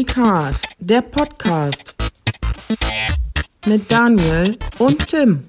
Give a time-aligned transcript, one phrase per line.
[0.00, 1.94] Hard, der Podcast
[3.66, 5.44] mit Daniel und Tim.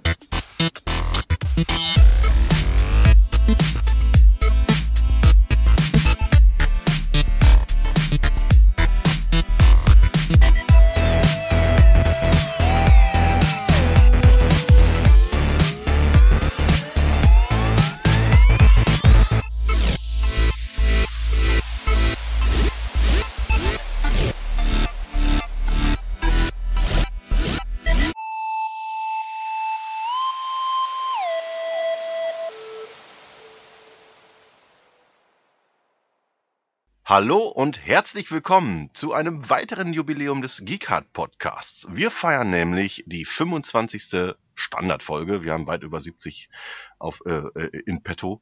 [37.14, 41.86] Hallo und herzlich willkommen zu einem weiteren Jubiläum des Geekhard Podcasts.
[41.92, 44.34] Wir feiern nämlich die 25.
[44.56, 45.44] Standardfolge.
[45.44, 46.50] Wir haben weit über 70
[46.98, 48.42] auf, äh, äh, in petto.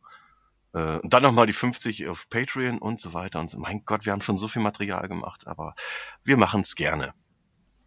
[0.74, 3.60] Äh, dann nochmal die 50 auf Patreon und so weiter und so.
[3.60, 5.76] Mein Gott, wir haben schon so viel Material gemacht, aber
[6.24, 7.14] wir machen es gerne.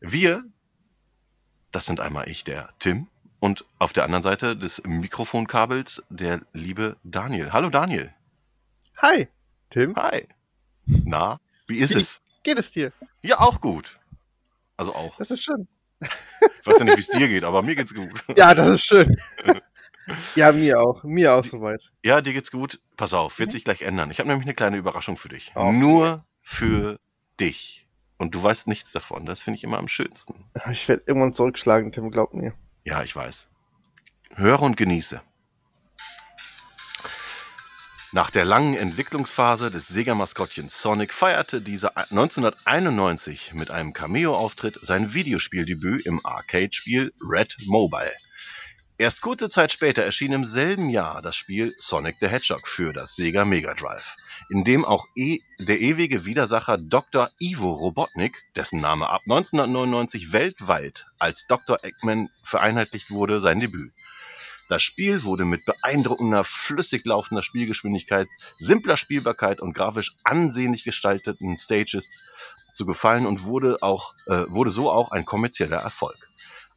[0.01, 0.45] Wir,
[1.71, 3.09] das sind einmal ich, der Tim,
[3.41, 7.55] und auf der anderen Seite des Mikrofonkabels der liebe Daniel.
[7.55, 8.13] Hallo Daniel.
[8.99, 9.29] Hi,
[9.71, 9.97] Tim.
[9.97, 10.29] Hi.
[10.87, 12.21] Na, wie ist Wie- es?
[12.43, 12.93] Geht es dir?
[13.23, 13.99] Ja, auch gut.
[14.77, 15.17] Also auch.
[15.17, 15.67] Das ist schön.
[16.01, 18.23] Ich weiß ja nicht, wie es dir geht, aber mir geht's gut.
[18.37, 19.17] Ja, das ist schön.
[20.35, 21.03] ja, mir auch.
[21.05, 21.91] Mir auch soweit.
[22.05, 22.81] Ja, dir geht's gut.
[22.97, 24.11] Pass auf, wird sich gleich ändern.
[24.11, 25.53] Ich habe nämlich eine kleine Überraschung für dich.
[25.55, 25.73] Okay.
[25.73, 26.99] Nur für
[27.41, 27.87] dich.
[28.19, 29.25] Und du weißt nichts davon.
[29.27, 30.35] Das finde ich immer am schönsten.
[30.71, 32.53] Ich werde irgendwann zurückschlagen, Tim, glaub mir.
[32.85, 33.49] Ja, ich weiß.
[34.35, 35.23] Höre und genieße.
[38.15, 46.07] Nach der langen Entwicklungsphase des Sega-Maskottchens Sonic feierte dieser 1991 mit einem Cameo-Auftritt sein Videospieldebüt
[46.07, 48.15] im Arcade-Spiel Red Mobile.
[48.99, 53.17] Erst kurze Zeit später erschien im selben Jahr das Spiel Sonic the Hedgehog für das
[53.17, 54.15] Sega Mega Drive,
[54.49, 57.29] in dem auch e der ewige Widersacher Dr.
[57.41, 61.83] Ivo Robotnik, dessen Name ab 1999 weltweit als Dr.
[61.83, 63.93] Eggman vereinheitlicht wurde, sein Debüt.
[64.69, 68.29] Das Spiel wurde mit beeindruckender, flüssig laufender Spielgeschwindigkeit,
[68.59, 72.25] simpler Spielbarkeit und grafisch ansehnlich gestalteten Stages
[72.73, 76.17] zu gefallen und wurde, auch, äh, wurde so auch ein kommerzieller Erfolg.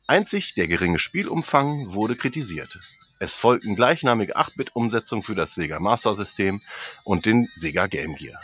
[0.05, 2.79] Einzig der geringe Spielumfang wurde kritisiert.
[3.19, 6.61] Es folgten gleichnamige 8-Bit-Umsetzungen für das Sega Master System
[7.03, 8.39] und den Sega Game Gear.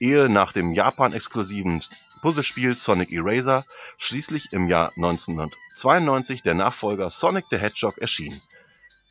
[0.00, 1.82] Ehe nach dem Japan-exklusiven
[2.22, 3.64] Puzzlespiel Sonic Eraser
[3.98, 8.38] schließlich im Jahr 1992 der Nachfolger Sonic the Hedgehog erschien.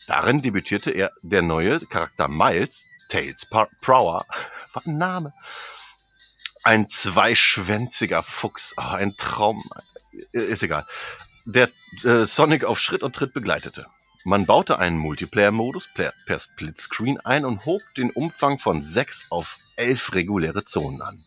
[0.07, 3.47] Darin debütierte er der neue Charakter Miles, Tails
[3.81, 4.25] Prower,
[4.73, 5.33] was ein Name,
[6.63, 9.63] ein zweischwänziger Fuchs, ah, ein Traum,
[10.31, 10.85] ist egal,
[11.45, 11.69] der
[12.03, 13.87] äh, Sonic auf Schritt und Tritt begleitete.
[14.23, 19.59] Man baute einen Multiplayer-Modus per, per Splitscreen ein und hob den Umfang von sechs auf
[19.75, 21.23] elf reguläre Zonen an.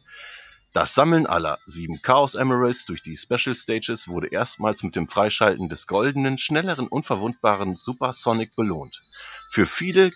[0.75, 5.69] Das Sammeln aller sieben Chaos Emeralds durch die Special Stages wurde erstmals mit dem Freischalten
[5.69, 9.01] des goldenen, schnelleren, unverwundbaren Super Sonic belohnt.
[9.51, 10.13] Für viele,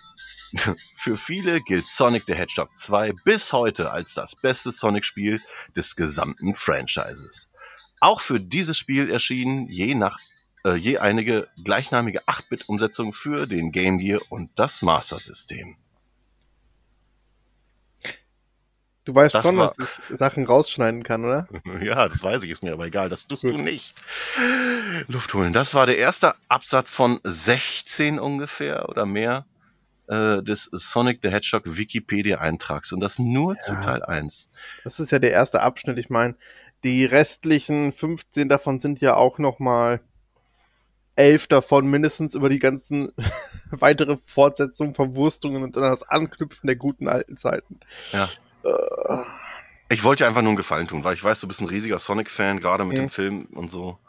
[0.97, 5.41] für viele gilt Sonic the Hedgehog 2 bis heute als das beste Sonic-Spiel
[5.75, 7.49] des gesamten Franchises.
[7.99, 10.19] Auch für dieses Spiel erschienen je nach
[10.65, 15.75] äh, je einige gleichnamige 8-Bit-Umsetzungen für den Game Gear und das Master System.
[19.05, 21.47] Du weißt Das schon, war- dass ich Sachen rausschneiden kann, oder?
[21.81, 23.09] Ja, das weiß ich, ist mir aber egal.
[23.09, 24.01] Das tust du nicht.
[25.07, 25.51] Luft holen.
[25.53, 29.45] Das war der erste Absatz von 16 ungefähr oder mehr
[30.07, 33.79] äh, des Sonic the Hedgehog Wikipedia-Eintrags und das nur zu Ja.
[33.81, 34.49] Teil 1.
[34.83, 35.97] Das ist ja der erste Abschnitt.
[35.97, 36.35] Ich meine,
[36.85, 39.99] die restlichen 15 davon sind ja auch nochmal
[41.15, 43.11] elf davon mindestens über die ganzen
[43.71, 47.79] weitere Fortsetzungen, Verwurstungen und dann das Anknüpfen der guten alten Zeiten.
[48.11, 48.29] Ja.
[49.89, 51.99] Ich wollte dir einfach nur einen Gefallen tun, weil ich weiß, du bist ein riesiger
[51.99, 53.01] Sonic-Fan, gerade mit Mhm.
[53.01, 53.99] dem Film und so.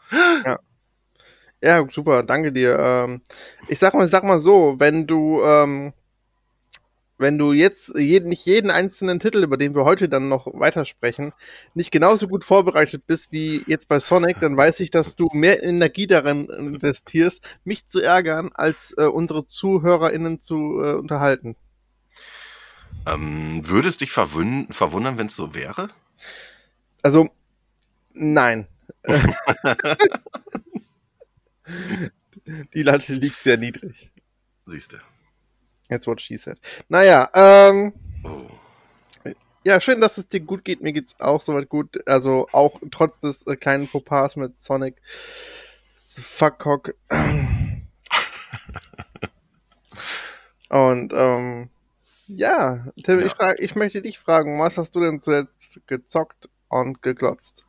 [1.62, 2.78] Ja, super, danke dir.
[2.78, 3.22] Ähm,
[3.68, 5.94] ich sag mal, ich sag mal so, wenn du, ähm,
[7.16, 11.32] wenn du jetzt jeden, nicht jeden einzelnen Titel, über den wir heute dann noch weitersprechen,
[11.74, 15.62] nicht genauso gut vorbereitet bist wie jetzt bei Sonic, dann weiß ich, dass du mehr
[15.62, 21.56] Energie darin investierst, mich zu ärgern, als äh, unsere ZuhörerInnen zu äh, unterhalten.
[23.06, 25.88] Ähm, würde es dich verwun verwundern, wenn es so wäre?
[27.02, 27.28] Also,
[28.12, 28.66] nein.
[32.74, 34.10] Die Latte liegt sehr niedrig.
[34.66, 34.98] Siehst du.
[35.88, 36.58] That's what she said.
[36.88, 37.92] Naja, ähm,
[38.24, 38.48] Oh.
[39.64, 40.82] Ja, schön, dass es dir gut geht.
[40.82, 42.06] Mir geht's auch soweit gut.
[42.06, 44.96] Also auch trotz des äh, kleinen Fauxpas mit Sonic.
[46.10, 46.94] Fuckcock.
[50.68, 51.70] Und ähm,
[52.26, 53.26] ja, Tim, Ja.
[53.26, 57.64] Ich, frag, ich möchte dich fragen, was hast du denn zuletzt gezockt und geglotzt?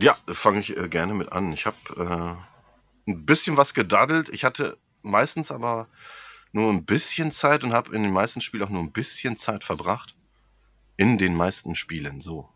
[0.00, 1.52] Ja, fange ich äh, gerne mit an.
[1.52, 4.28] Ich habe äh, ein bisschen was gedaddelt.
[4.28, 5.88] Ich hatte meistens aber
[6.52, 9.64] nur ein bisschen Zeit und habe in den meisten Spielen auch nur ein bisschen Zeit
[9.64, 10.16] verbracht.
[10.96, 12.48] In den meisten Spielen, so.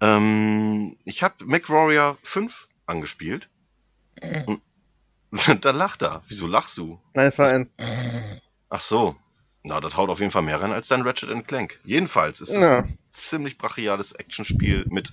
[0.00, 3.48] Ähm, ich habe MacWarrior 5 angespielt.
[4.46, 4.62] Und
[5.64, 6.22] da lacht er.
[6.28, 7.00] Wieso lachst du?
[7.14, 7.70] Nein, es war ein.
[8.70, 9.16] Ach so.
[9.64, 11.80] Na, das haut auf jeden Fall mehr rein als dein Ratchet Clank.
[11.84, 12.78] Jedenfalls ist es Ja.
[12.80, 15.12] ein ziemlich brachiales Actionspiel mit,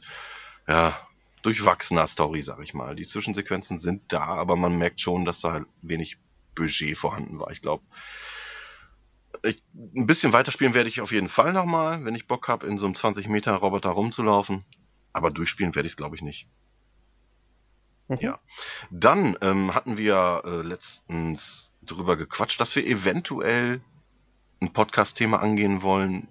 [0.68, 0.98] ja,
[1.42, 2.96] durchwachsener Story, sag ich mal.
[2.96, 6.18] Die Zwischensequenzen sind da, aber man merkt schon, dass da halt wenig
[6.56, 7.52] Budget vorhanden war.
[7.52, 7.84] Ich glaube,
[9.44, 9.62] ich,
[9.96, 12.86] ein bisschen weiterspielen werde ich auf jeden Fall nochmal, wenn ich Bock habe, in so
[12.86, 14.64] einem 20 Meter Roboter rumzulaufen.
[15.14, 16.48] Aber durchspielen werde ich es, glaube ich, nicht.
[18.08, 18.18] Mhm.
[18.22, 18.40] Ja.
[18.92, 23.82] Dann ähm, hatten wir äh, letztens drüber gequatscht, dass wir eventuell
[24.66, 26.28] ein Podcast-Thema angehen wollen,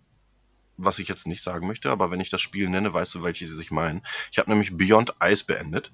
[0.77, 3.59] was ich jetzt nicht sagen möchte, aber wenn ich das Spiel nenne, weißt du, welches
[3.59, 4.03] ich meine.
[4.33, 5.93] Ich habe nämlich Beyond Ice beendet.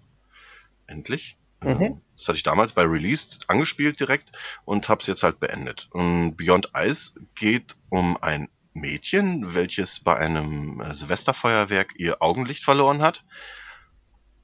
[0.87, 1.37] Endlich.
[1.63, 1.69] Mhm.
[1.69, 4.33] Ähm, Das hatte ich damals bei Release angespielt direkt
[4.65, 5.89] und habe es jetzt halt beendet.
[5.91, 13.03] Und Beyond Ice geht um ein Mädchen, welches bei einem äh, Silvesterfeuerwerk ihr Augenlicht verloren
[13.03, 13.25] hat.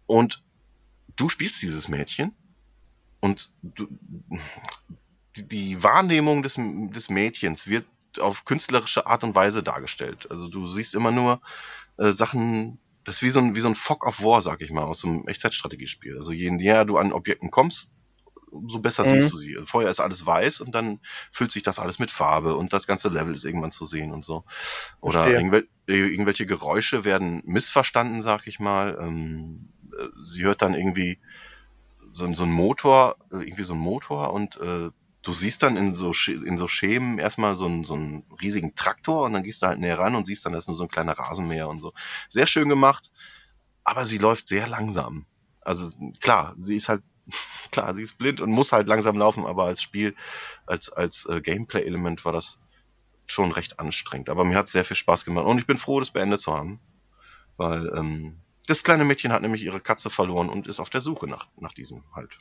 [0.07, 0.43] Und
[1.17, 2.35] du spielst dieses Mädchen
[3.21, 3.89] und du,
[5.37, 7.87] die, Wahrnehmung des, des Mädchens wird
[8.21, 10.31] auf künstlerische Art und Weise dargestellt.
[10.31, 11.41] Also du siehst immer nur
[11.99, 14.71] äh, Sachen, das ist wie so ein, wie so ein Fog of War, sag ich
[14.71, 16.17] mal, aus so einem Echtzeitstrategiespiel.
[16.17, 17.93] Also je näher du an Objekten kommst,
[18.51, 19.11] umso besser Mhm.
[19.11, 19.57] siehst du sie.
[19.65, 21.01] Vorher ist alles weiß und dann
[21.31, 24.25] füllt sich das alles mit Farbe und das ganze Level ist irgendwann zu sehen und
[24.25, 24.45] so.
[25.01, 28.99] Oder irgendwel irgendwelche Geräusche werden missverstanden, sag ich mal.
[29.01, 31.19] Ähm, äh, sie hört dann irgendwie
[32.13, 34.91] so, ein- so ein Motor, äh, irgendwie so ein Motor und äh,
[35.27, 39.25] du siehst dann in so, in so Schemen erstmal so einen, so einen riesigen Traktor
[39.25, 40.89] und dann gehst du halt näher ran und siehst dann, das ist nur so ein
[40.89, 41.93] kleiner Rasenmäher und so.
[42.29, 43.11] Sehr schön gemacht,
[43.83, 45.27] aber sie läuft sehr langsam.
[45.63, 45.91] Also
[46.21, 47.03] klar, sie ist halt,
[47.73, 50.15] klar, sie ist blind und muss halt langsam laufen, aber als Spiel,
[50.65, 52.61] als, als äh, Gameplay-Element war das
[53.27, 54.29] schon recht anstrengend.
[54.29, 56.79] Aber mir hat sehr viel Spaß gemacht und ich bin froh, das beendet zu haben,
[57.57, 58.39] weil ähm,
[58.69, 61.73] das kleine Mädchen hat nämlich ihre Katze verloren und ist auf der Suche nach, nach
[61.73, 62.39] diesem halt,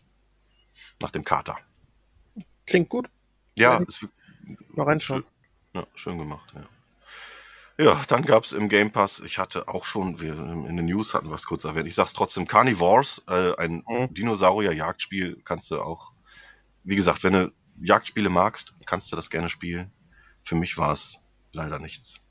[1.01, 1.57] nach dem Kater.
[2.65, 3.09] Klingt gut.
[3.57, 4.05] Ja, ist
[4.73, 5.23] Mal reinschauen.
[5.23, 6.63] Schön, ja, schön gemacht, ja.
[7.77, 11.27] Ja, dann gab's im Game Pass, ich hatte auch schon, wir in den News hatten
[11.27, 14.13] wir es kurz erwähnt, ich sag's trotzdem, Carnivores, äh, ein Mhm.
[14.13, 16.13] Dinosaurier-Jagdspiel, kannst du auch,
[16.85, 17.51] wie gesagt, wenn du
[17.81, 19.91] Jagdspiele magst, kannst du das gerne spielen.
[20.43, 21.21] Für mich war es
[21.51, 22.21] leider nichts.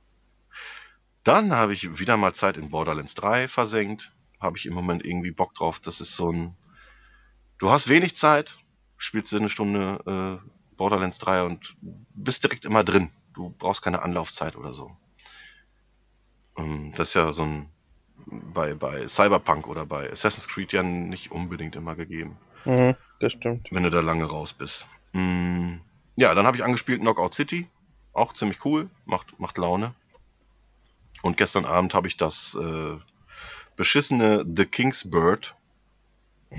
[1.24, 5.30] Dann habe ich wieder mal Zeit in Borderlands 3 versenkt, habe ich im Moment irgendwie
[5.30, 6.56] Bock drauf, das ist so ein,
[7.58, 8.56] du hast wenig Zeit,
[8.96, 13.10] spielst du eine Stunde äh, Borderlands 3 und bist direkt immer drin.
[13.34, 14.96] Du brauchst keine Anlaufzeit oder so.
[16.56, 17.68] Ähm, das ist ja so ein
[18.26, 23.68] bei, bei Cyberpunk oder bei Assassin's Creed ja nicht unbedingt immer gegeben, Mhm, das stimmt.
[23.70, 24.86] wenn du da lange raus bist.
[25.12, 25.74] Mm,
[26.16, 27.68] ja, dann habe ich angespielt Knockout City.
[28.14, 29.94] Auch ziemlich cool, macht, macht Laune.
[31.22, 32.96] Und gestern Abend habe ich das äh,
[33.76, 35.54] beschissene The King's Bird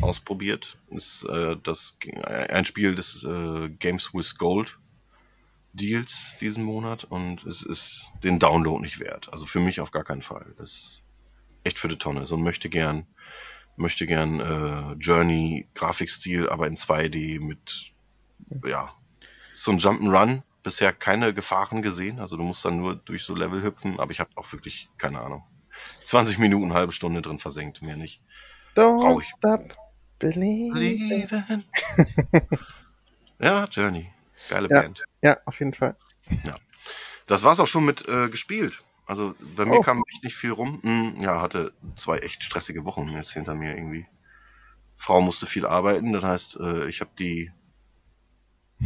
[0.02, 0.78] ausprobiert.
[0.90, 4.78] Ist äh, das ein Spiel des äh, Games with Gold
[5.76, 9.32] Deals diesen Monat und es ist den Download nicht wert.
[9.34, 10.54] Also für mich auf gar keinen Fall.
[10.58, 11.04] Das ist
[11.66, 12.26] echt für die Tonne.
[12.26, 13.06] So ein möchte gern,
[13.76, 17.92] möchte gern äh, Journey Grafikstil, aber in 2D mit
[18.66, 18.94] ja
[19.54, 20.44] so ein Jump'n'Run.
[20.64, 22.20] Bisher keine Gefahren gesehen.
[22.20, 25.20] Also du musst dann nur durch so Level hüpfen, aber ich habe auch wirklich keine
[25.20, 25.44] Ahnung.
[26.06, 28.22] 20 Minuten, halbe Stunde drin versenkt, mehr nicht.
[28.76, 29.28] Don't Brauch ich.
[29.28, 29.62] stop
[30.20, 31.64] Belieben.
[33.40, 34.10] ja, Journey.
[34.50, 34.82] Geile Ja.
[34.82, 35.04] Band.
[35.22, 35.96] Ja, auf jeden Fall.
[37.28, 38.84] Das war's auch schon mit äh, gespielt.
[39.08, 39.82] Also bei mir Oh.
[39.82, 40.80] kam echt nicht viel rum.
[40.84, 44.06] Hm, ja, hatte zwei echt stressige Wochen jetzt hinter mir irgendwie.
[44.98, 47.52] Frau musste viel arbeiten, das heißt, äh, ich habe die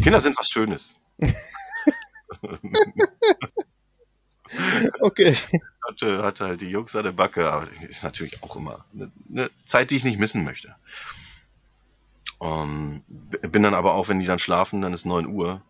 [0.02, 0.96] Kinder sind was Schönes.
[5.00, 5.38] Okay.
[5.88, 9.12] Hatte, hatte halt die Jungs an der Backe, aber das ist natürlich auch immer eine,
[9.30, 10.76] eine Zeit, die ich nicht missen möchte.
[12.42, 15.62] Ähm, b- bin dann aber auch, wenn die dann schlafen, dann ist 9 Uhr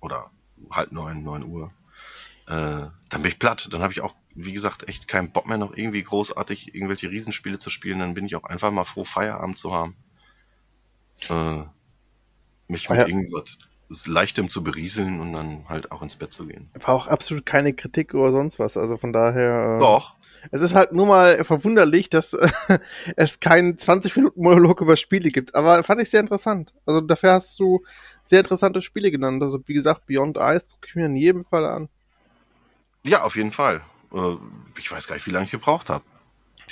[0.00, 0.30] oder
[0.70, 1.72] halb neun, 9 Uhr.
[2.48, 2.52] Äh,
[3.10, 3.68] dann bin ich platt.
[3.72, 7.58] Dann habe ich auch, wie gesagt, echt keinen Bock mehr, noch irgendwie großartig irgendwelche Riesenspiele
[7.60, 8.00] zu spielen.
[8.00, 9.96] Dann bin ich auch einfach mal froh, Feierabend zu haben.
[11.28, 11.64] Äh,
[12.68, 13.06] mich mit Ja.
[14.06, 16.70] Leichtem zu berieseln und dann halt auch ins Bett zu gehen.
[16.74, 18.76] War auch absolut keine Kritik oder sonst was.
[18.76, 19.76] Also von daher.
[19.76, 20.16] äh, Doch,
[20.50, 22.48] Es ist halt nur mal verwunderlich, dass äh,
[23.16, 25.54] es keinen 20 Minuten Monolog über Spiele gibt.
[25.54, 26.72] Aber fand ich sehr interessant.
[26.86, 27.84] Also dafür hast du
[28.22, 29.42] sehr interessante Spiele genannt.
[29.42, 31.88] Also wie gesagt, Beyond Ice gucke ich mir in jedem Fall an.
[33.04, 33.82] Ja, auf jeden Fall.
[34.14, 34.36] Äh,
[34.78, 36.04] ich weiß gar nicht, wie lange ich gebraucht habe.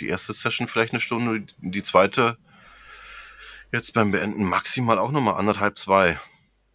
[0.00, 2.38] die erste Session vielleicht eine Stunde, die zweite
[3.70, 6.18] jetzt beim Beenden maximal auch nochmal anderthalb, zwei,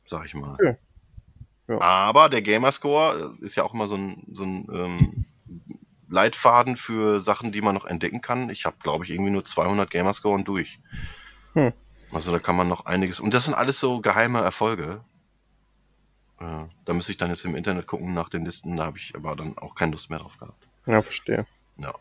[0.09, 0.53] sag ich mal.
[0.53, 0.77] Okay.
[1.67, 1.81] Ja.
[1.81, 5.25] Aber der Gamerscore ist ja auch immer so ein, so ein ähm,
[6.09, 8.49] Leitfaden für Sachen, die man noch entdecken kann.
[8.49, 10.79] Ich habe, glaube ich, irgendwie nur 200 Gamerscore und durch.
[11.53, 11.73] Hm.
[12.13, 13.19] Also da kann man noch einiges.
[13.19, 15.03] Und das sind alles so geheime Erfolge.
[16.39, 18.77] Äh, da müsste ich dann jetzt im Internet gucken nach den Listen.
[18.77, 20.67] Da habe ich aber dann auch keine Lust mehr drauf gehabt.
[20.85, 21.45] Ja, verstehe.
[21.81, 21.93] Ja.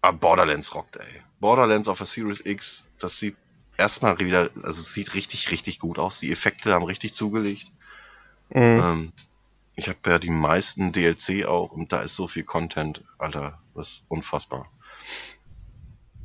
[0.00, 1.22] Aber Borderlands rockt, ey.
[1.38, 3.36] Borderlands auf der Series X, das sieht
[3.78, 6.18] erstmal wieder, also es sieht richtig, richtig gut aus.
[6.18, 7.66] Die Effekte haben richtig zugelegt.
[8.50, 8.62] Mhm.
[8.62, 9.12] Ähm,
[9.74, 13.88] ich habe ja die meisten DLC auch und da ist so viel Content, Alter, das
[13.88, 14.70] ist unfassbar.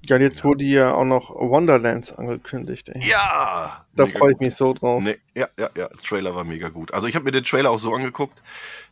[0.07, 0.43] Ja, jetzt Ja.
[0.45, 3.07] wurde ja auch noch Wonderlands angekündigt, ey.
[3.07, 3.85] Ja!
[3.95, 4.47] Da freue ich gut.
[4.47, 5.01] mich so drauf.
[5.03, 6.93] Nee, ja, ja, ja, der Trailer war mega gut.
[6.93, 8.41] Also ich habe mir den Trailer auch so angeguckt,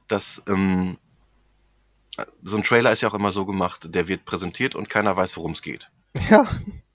[0.07, 0.97] dass ähm,
[2.43, 5.37] so ein Trailer ist ja auch immer so gemacht, der wird präsentiert und keiner weiß,
[5.37, 5.89] worum es geht.
[6.29, 6.47] Ja,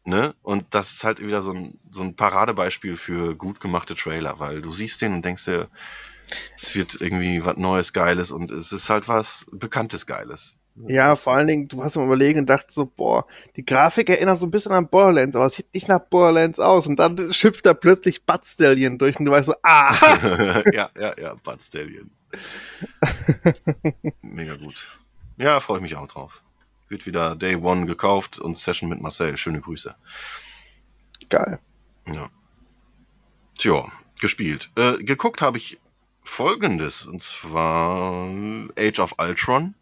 [0.04, 0.34] Ne?
[0.42, 4.61] Und das ist halt wieder so ein, so ein Paradebeispiel für gut gemachte Trailer, weil
[4.61, 5.68] du siehst den und denkst dir,
[6.56, 10.58] es wird irgendwie was Neues, Geiles und es ist halt was Bekanntes, Geiles.
[10.88, 14.38] ja, vor allen Dingen, du hast am Überlegen und dachtest so, boah, die Grafik erinnert
[14.38, 16.87] so ein bisschen an Borderlands, aber es sieht nicht nach Borderlands aus.
[16.87, 20.62] Und dann schippt da plötzlich Bud Stallion durch und du weißt so, ah!
[20.73, 22.11] ja, ja, ja, Bud Stallion.
[24.23, 24.99] Mega gut.
[25.38, 26.43] Ja, freue ich mich auch drauf.
[26.94, 29.36] Wird wieder Day One gekauft und Session mit Marcel.
[29.36, 29.96] Schöne Grüße.
[31.28, 31.58] Geil.
[32.06, 32.30] Ja.
[33.58, 34.70] Tja, gespielt.
[34.76, 35.80] Äh, geguckt habe ich
[36.22, 38.28] folgendes, und zwar
[38.78, 39.74] Age of Ultron.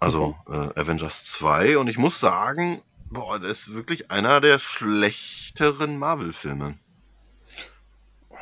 [0.00, 1.76] Also äh, Avengers 2.
[1.76, 2.80] Und ich muss sagen,
[3.10, 6.78] boah, das ist wirklich einer der schlechteren Marvel-Filme.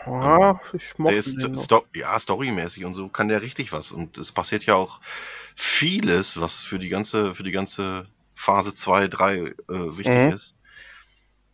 [0.07, 1.59] Ja, ich Der mochte ist den noch.
[1.59, 3.93] sto ja, storymäßig und so kann der richtig was.
[3.93, 5.01] Und es passiert ja auch
[5.55, 10.29] vieles, was für die ganze, für die ganze Phase 2, 3 äh, wichtig Mhm.
[10.29, 10.57] ist.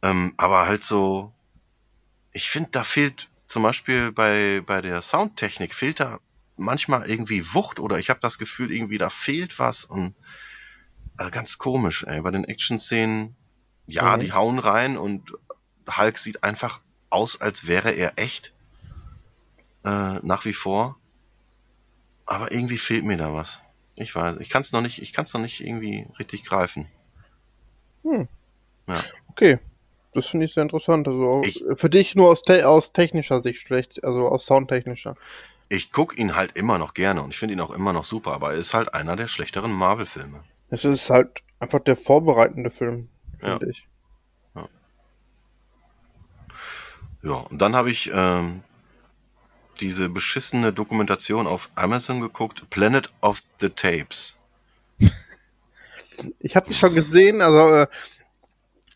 [0.02, 1.32] Ähm, aber halt so,
[2.32, 6.18] ich finde, da fehlt zum Beispiel bei, bei der Soundtechnik fehlt da
[6.56, 10.14] manchmal irgendwie Wucht oder ich habe das Gefühl, irgendwie da fehlt was und
[11.18, 12.20] äh, ganz komisch, ey.
[12.22, 13.36] Bei den Action-Szenen,
[13.86, 14.18] ja, Mhm.
[14.18, 15.32] die hauen rein und
[15.88, 16.80] Hulk sieht einfach
[17.12, 18.52] aus, als wäre er echt.
[19.84, 20.96] Äh, nach wie vor.
[22.26, 23.62] Aber irgendwie fehlt mir da was.
[23.96, 26.86] Ich weiß, ich kann es noch nicht, ich kann es noch nicht irgendwie richtig greifen.
[29.30, 29.58] Okay.
[30.14, 31.08] Das finde ich sehr interessant.
[31.08, 35.14] Also Ich- für dich nur aus, te aus technischer Sicht schlecht, also aus soundtechnischer.
[35.68, 38.32] Ich gucke ihn halt immer noch gerne und ich finde ihn auch immer noch super,
[38.32, 40.44] aber er ist halt einer der schlechteren Marvel-Filme.
[40.68, 43.08] Es ist halt einfach der vorbereitende Film,
[43.40, 43.52] Ja.
[43.58, 43.86] finde ich.
[47.22, 48.62] Ja, und dann habe ich ähm,
[49.80, 54.38] diese beschissene Dokumentation auf Amazon geguckt, Planet of the Tapes.
[56.38, 57.86] Ich habe die schon gesehen, also äh,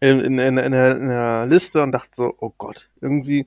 [0.00, 3.46] in, in, in, in, der, in der Liste und dachte so, oh Gott, irgendwie,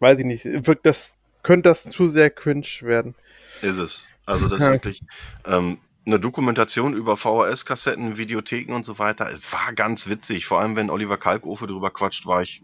[0.00, 3.14] weiß ich nicht, wirkt das, könnte das zu sehr cringe werden.
[3.60, 4.08] Ist es.
[4.24, 5.00] Also das ist wirklich
[5.44, 9.30] ähm, eine Dokumentation über VHS-Kassetten, Videotheken und so weiter.
[9.30, 12.62] Es war ganz witzig, vor allem wenn Oliver Kalkofe drüber quatscht, war ich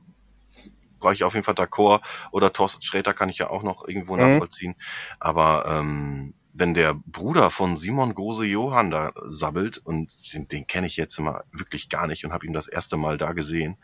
[1.00, 2.00] war ich auf jeden Fall d'accord.
[2.32, 4.22] Oder Thorsten Sträter kann ich ja auch noch irgendwo Mhm.
[4.22, 4.74] nachvollziehen.
[5.20, 10.86] Aber ähm, wenn der Bruder von Simon Gose Johann da sabbelt, und den, den kenne
[10.88, 13.76] ich jetzt mal wirklich gar nicht und habe ihn das erste Mal da gesehen,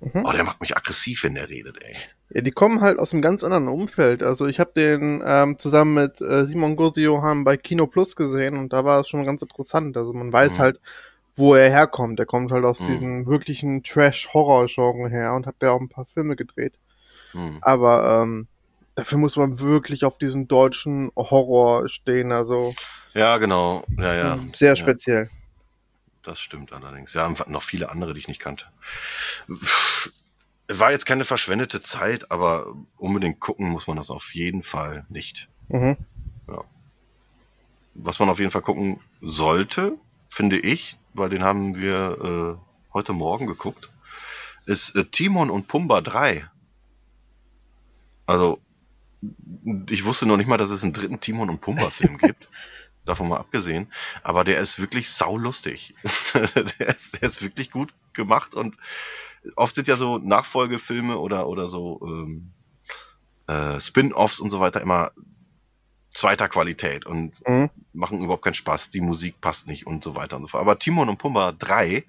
[0.00, 0.24] Mhm.
[0.24, 1.96] oh, der macht mich aggressiv, wenn der redet, ey.
[2.30, 4.22] Ja, die kommen halt aus einem ganz anderen Umfeld.
[4.22, 8.72] Also ich habe den ähm, zusammen mit äh, Simon Gursi-Johann bei Kino Plus gesehen und
[8.72, 9.96] da war es schon ganz interessant.
[9.96, 10.62] Also man weiß Mhm.
[10.62, 10.80] halt,
[11.36, 12.18] wo er herkommt.
[12.18, 12.86] Er kommt halt aus Mhm.
[12.92, 16.74] diesem wirklichen Trash-Horror-Genre her und hat ja auch ein paar Filme gedreht.
[17.32, 17.58] Hm.
[17.60, 18.48] Aber ähm,
[18.94, 22.32] dafür muss man wirklich auf diesen deutschen Horror stehen.
[22.32, 22.74] Also
[23.14, 23.84] Ja, genau.
[23.98, 24.38] Ja, ja.
[24.52, 24.76] sehr ja.
[24.76, 25.30] speziell.
[26.22, 27.14] Das stimmt allerdings.
[27.14, 28.64] Ja, noch viele andere, die ich nicht kannte.
[30.68, 35.48] War jetzt keine verschwendete Zeit, aber unbedingt gucken muss man das auf jeden Fall nicht.
[35.68, 35.96] Mhm.
[37.94, 39.94] Was man auf jeden Fall gucken sollte,
[40.28, 43.90] finde ich, weil den haben wir äh, heute Morgen geguckt,
[44.66, 46.48] ist äh, Timon und Pumba 3.
[48.26, 48.60] Also,
[49.88, 52.48] ich wusste noch nicht mal, dass es einen dritten Timon und Pumba-Film gibt.
[53.04, 53.92] Davon mal abgesehen.
[54.24, 55.94] Aber der ist wirklich saulustig.
[56.34, 58.76] der, ist, der ist wirklich gut gemacht und
[59.54, 62.52] oft sind ja so Nachfolgefilme oder, oder so ähm,
[63.46, 65.12] äh, Spin-offs und so weiter immer
[66.16, 67.70] zweiter Qualität und Mhm.
[67.92, 68.90] machen überhaupt keinen Spaß.
[68.90, 70.62] Die Musik passt nicht und so weiter und so fort.
[70.62, 72.04] Aber Timon und Pumba 3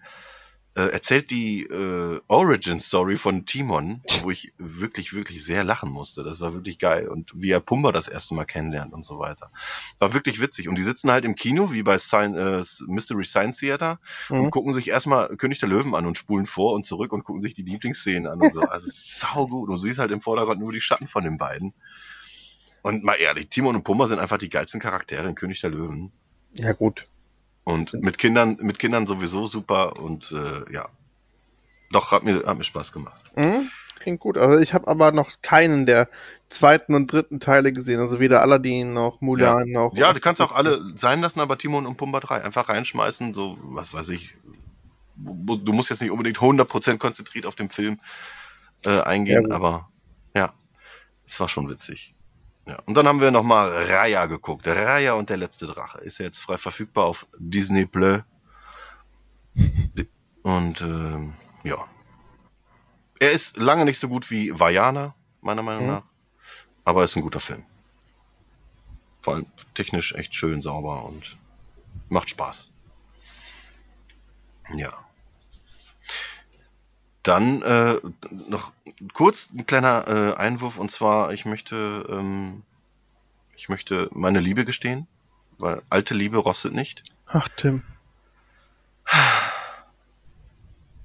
[0.76, 6.24] äh, erzählt die äh, Origin Story von Timon, wo ich wirklich, wirklich sehr lachen musste.
[6.24, 7.08] Das war wirklich geil.
[7.08, 9.52] Und wie er Pumba das erste Mal kennenlernt und so weiter.
[9.98, 10.70] War wirklich witzig.
[10.70, 14.00] Und die sitzen halt im Kino, wie bei Science, äh, Mystery Science Theater,
[14.30, 14.42] mhm.
[14.42, 17.42] und gucken sich erstmal König der Löwen an und spulen vor und zurück und gucken
[17.42, 18.62] sich die Lieblingsszenen an und so.
[18.62, 19.70] Also sau gut.
[19.70, 21.74] Und du siehst halt im Vordergrund nur die Schatten von den beiden.
[22.81, 26.12] Und mal ehrlich, Timon und Pumba sind einfach die geilsten Charaktere in König der Löwen.
[26.53, 27.03] Ja, gut.
[27.63, 30.88] Und mit Kindern, mit Kindern sowieso super und äh, ja.
[31.91, 33.24] Doch, hat mir, hat mir Spaß gemacht.
[33.36, 33.69] Mhm,
[34.00, 34.38] klingt gut.
[34.38, 36.10] Also ich habe aber noch keinen der
[36.50, 38.00] zweiten und dritten Teile gesehen.
[38.00, 39.74] Also weder Aladdin noch Mulan ja.
[39.74, 39.98] noch.
[39.98, 43.57] Ja, du kannst auch alle sein lassen, aber Timon und Pumba 3 einfach reinschmeißen, so,
[43.62, 44.36] was weiß ich.
[45.15, 48.00] Du musst jetzt nicht unbedingt 100% konzentriert auf den Film
[48.86, 49.89] äh, eingehen, ja, aber
[50.36, 50.53] ja,
[51.25, 52.13] es war schon witzig.
[52.68, 54.68] Ja, und dann haben wir nochmal Raya geguckt.
[54.68, 56.00] Raya und der letzte Drache.
[56.00, 58.22] Ist ja jetzt frei verfügbar auf Disney Plus.
[60.44, 61.34] Und ähm,
[61.64, 61.88] ja.
[63.20, 65.90] Er ist lange nicht so gut wie Vajana, meiner Meinung mhm.
[65.90, 66.04] nach.
[66.86, 67.66] Aber ist ein guter Film.
[69.22, 71.38] Vor allem technisch echt schön sauber und
[72.08, 72.72] macht Spaß.
[74.74, 75.07] Ja.
[77.27, 78.00] Dann äh,
[78.48, 78.72] noch
[79.13, 82.63] kurz ein kleiner äh, Einwurf und zwar, ich möchte, ähm,
[83.57, 85.07] ich möchte meine Liebe gestehen,
[85.57, 87.03] weil alte Liebe rostet nicht.
[87.25, 87.84] Ach, Tim.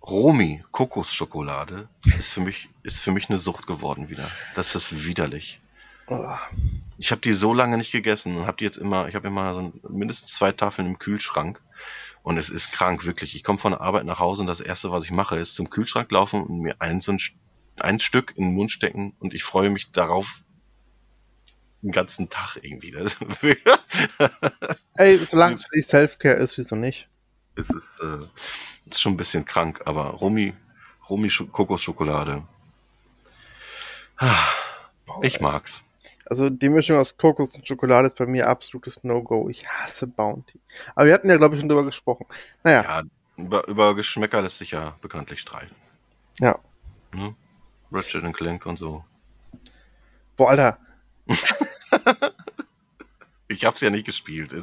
[0.00, 4.30] Romi Kokosschokolade ist für mich ist für mich eine Sucht geworden wieder.
[4.54, 5.60] Das ist widerlich.
[6.06, 6.36] Oh.
[6.98, 9.54] Ich habe die so lange nicht gegessen und habe die jetzt immer, ich habe immer
[9.54, 11.60] so mindestens zwei Tafeln im Kühlschrank
[12.22, 13.34] und es ist krank, wirklich.
[13.34, 15.70] Ich komme von der Arbeit nach Hause und das Erste, was ich mache, ist zum
[15.70, 17.18] Kühlschrank laufen und mir ein, so ein,
[17.80, 20.42] ein Stück in den Mund stecken und ich freue mich darauf
[21.82, 22.94] den ganzen Tag irgendwie.
[24.94, 27.08] Ey, solange es für die Selfcare ist, wieso nicht?
[27.56, 28.18] Es ist, äh,
[28.88, 30.54] ist schon ein bisschen krank, aber Romy,
[31.10, 32.46] Romy Kokosschokolade.
[35.22, 35.84] Ich mag's.
[36.32, 39.50] Also die Mischung aus Kokos und Schokolade ist bei mir absolutes No-Go.
[39.50, 40.58] Ich hasse Bounty.
[40.94, 42.24] Aber wir hatten ja, glaube ich, schon drüber gesprochen.
[42.64, 42.80] Naja.
[42.82, 43.02] Ja,
[43.36, 45.74] über, über Geschmäcker lässt sich ja bekanntlich streiten.
[46.38, 46.58] Ja.
[47.12, 47.34] Hm?
[47.92, 49.04] Ratchet Clank und so.
[50.38, 50.78] Boah, Alter.
[53.48, 54.54] ich hab's ja nicht gespielt.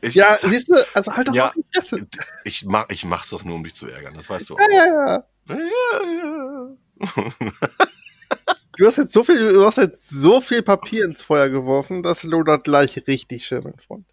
[0.00, 2.06] Ich, ja, sag, siehst du, also halt doch ja, die Fresse.
[2.44, 4.60] Ich, mach, ich mach's doch nur, um dich zu ärgern, das weißt du auch.
[4.60, 5.24] Ja, ja, ja.
[5.48, 7.32] ja, ja.
[8.78, 12.22] Du hast jetzt so viel, du hast jetzt so viel Papier ins Feuer geworfen, das
[12.22, 14.06] lodert gleich richtig schön, mein Freund.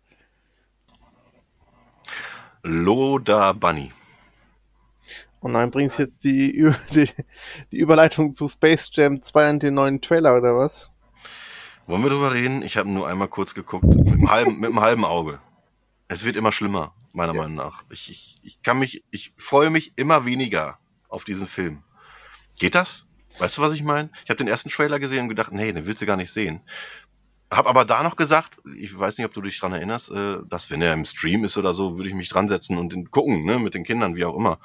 [2.64, 3.92] Loda Bunny.
[5.40, 7.08] Und dann bringst du jetzt die, die,
[7.72, 10.90] die, Überleitung zu Space Jam 2 und den neuen Trailer, oder was?
[11.86, 12.64] Wollen wir drüber reden?
[12.64, 15.40] Ich habe nur einmal kurz geguckt, mit einem halben, mit einem halben Auge.
[16.08, 17.42] Es wird immer schlimmer, meiner ja.
[17.42, 17.84] Meinung nach.
[17.92, 21.84] Ich, ich, ich kann mich, ich freue mich immer weniger auf diesen Film.
[22.58, 23.08] Geht das?
[23.38, 24.10] Weißt du, was ich meine?
[24.24, 26.62] Ich habe den ersten Trailer gesehen und gedacht, nee, den willst du gar nicht sehen.
[27.52, 30.72] Hab aber da noch gesagt, ich weiß nicht, ob du dich dran erinnerst, äh, dass
[30.72, 33.46] wenn er im Stream ist oder so, würde ich mich dran setzen und den gucken,
[33.46, 34.60] ne, mit den Kindern, wie auch immer.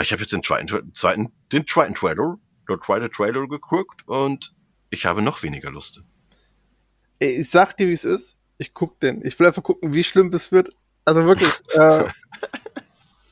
[0.00, 2.36] Ich habe jetzt den zweiten, zweiten, den zweiten Trailer,
[2.68, 4.54] der zweite Trailer geguckt und
[4.90, 6.02] ich habe noch weniger Lust.
[7.18, 8.36] Ey, ich sag dir, wie es ist.
[8.58, 9.24] Ich guck den.
[9.24, 10.70] Ich will einfach gucken, wie schlimm es wird.
[11.04, 11.50] Also wirklich.
[11.74, 12.04] äh,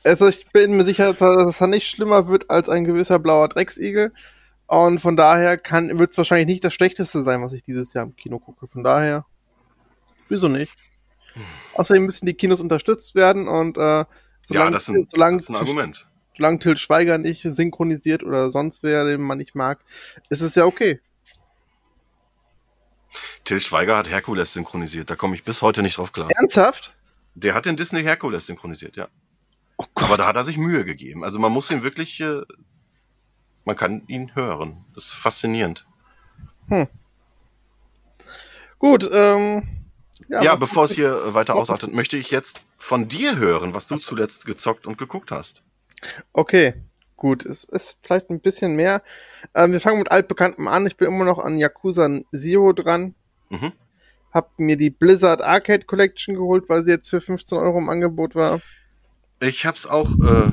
[0.03, 4.13] also ich bin mir sicher, dass er nicht schlimmer wird als ein gewisser blauer Drecksigel.
[4.67, 8.15] Und von daher wird es wahrscheinlich nicht das Schlechteste sein, was ich dieses Jahr im
[8.15, 8.67] Kino gucke.
[8.67, 9.25] Von daher,
[10.27, 10.71] wieso nicht?
[11.73, 14.05] Außerdem müssen die Kinos unterstützt werden und äh,
[14.45, 16.07] solange, ja, das, ist ein, solange, das ist ein Argument.
[16.35, 19.79] Solange Till Schweiger nicht synchronisiert oder sonst wer, den man nicht mag,
[20.29, 20.99] ist es ja okay.
[23.43, 26.29] Till Schweiger hat Herkules synchronisiert, da komme ich bis heute nicht drauf klar.
[26.31, 26.93] Ernsthaft?
[27.35, 29.07] Der hat den Disney Herkules synchronisiert, ja.
[29.79, 31.23] Oh Aber da hat er sich Mühe gegeben.
[31.23, 32.41] Also man muss ihn wirklich, äh,
[33.63, 34.83] man kann ihn hören.
[34.93, 35.87] Das ist faszinierend.
[36.67, 36.87] Hm.
[38.77, 39.85] Gut, ähm,
[40.27, 43.95] ja, ja bevor es hier weiter ausartet, möchte ich jetzt von dir hören, was du
[43.95, 44.05] also.
[44.05, 45.63] zuletzt gezockt und geguckt hast.
[46.33, 46.73] Okay,
[47.15, 47.45] gut.
[47.45, 49.01] Es ist vielleicht ein bisschen mehr.
[49.55, 50.87] Ähm, wir fangen mit altbekanntem an.
[50.87, 53.15] Ich bin immer noch an Yakuza Zero dran.
[53.47, 53.71] Mhm.
[54.33, 58.35] Hab mir die Blizzard Arcade Collection geholt, weil sie jetzt für 15 Euro im Angebot
[58.35, 58.59] war.
[59.39, 60.51] Ich hab's auch äh,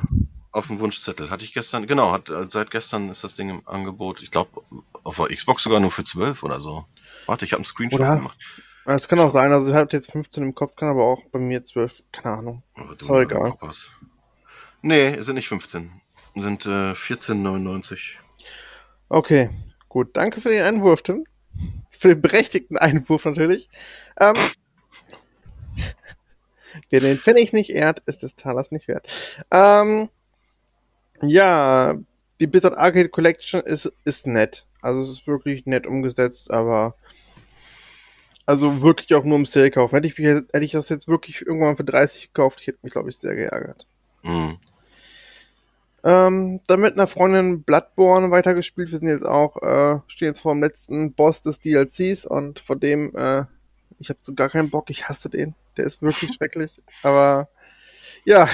[0.53, 1.31] auf dem Wunschzettel.
[1.31, 4.23] Hatte ich gestern, genau, hat, äh, seit gestern ist das Ding im Angebot.
[4.23, 4.63] Ich glaube,
[5.03, 6.85] auf der Xbox sogar nur für 12 oder so.
[7.27, 8.17] Warte, ich habe einen Screenshot oder?
[8.17, 8.39] gemacht.
[8.87, 11.41] Es kann auch sein, also ich habe jetzt 15 im Kopf, kann aber auch bei
[11.41, 12.63] mir 12, keine Ahnung.
[12.77, 13.51] Oh, ist auch egal.
[13.51, 13.91] Papas.
[14.81, 15.91] Nee, es sind nicht 15.
[16.37, 18.19] Es sind äh, 14,99.
[19.09, 19.51] Okay,
[19.89, 20.17] gut.
[20.17, 21.27] Danke für den Einwurf, Tim.
[21.91, 23.69] Für den berechtigten Einwurf natürlich.
[24.21, 24.37] Ähm,
[26.91, 29.09] Wer den Pfennig nicht ehrt, ist des Talers nicht wert.
[29.51, 30.09] Ähm,
[31.23, 31.97] Ja,
[32.41, 34.67] die Blizzard Arcade Collection ist, ist nett.
[34.83, 36.95] Also es ist wirklich nett umgesetzt, aber
[38.45, 39.95] also wirklich auch nur im Sale kaufen.
[39.97, 43.11] Hätte ich, hätte ich das jetzt wirklich irgendwann für 30 gekauft, ich hätte mich, glaube
[43.11, 43.87] ich, sehr geärgert.
[44.23, 44.59] Mhm.
[46.05, 48.93] Ähm, dann mit einer Freundin Bloodborne weitergespielt.
[48.93, 52.77] Wir sind jetzt auch, äh, stehen jetzt vor dem letzten Boss des DLCs und vor
[52.77, 53.45] dem, äh,
[53.99, 55.55] ich habe so gar keinen Bock, ich hasse den.
[55.77, 56.71] Der ist wirklich schrecklich.
[57.03, 57.49] Aber
[58.25, 58.49] ja,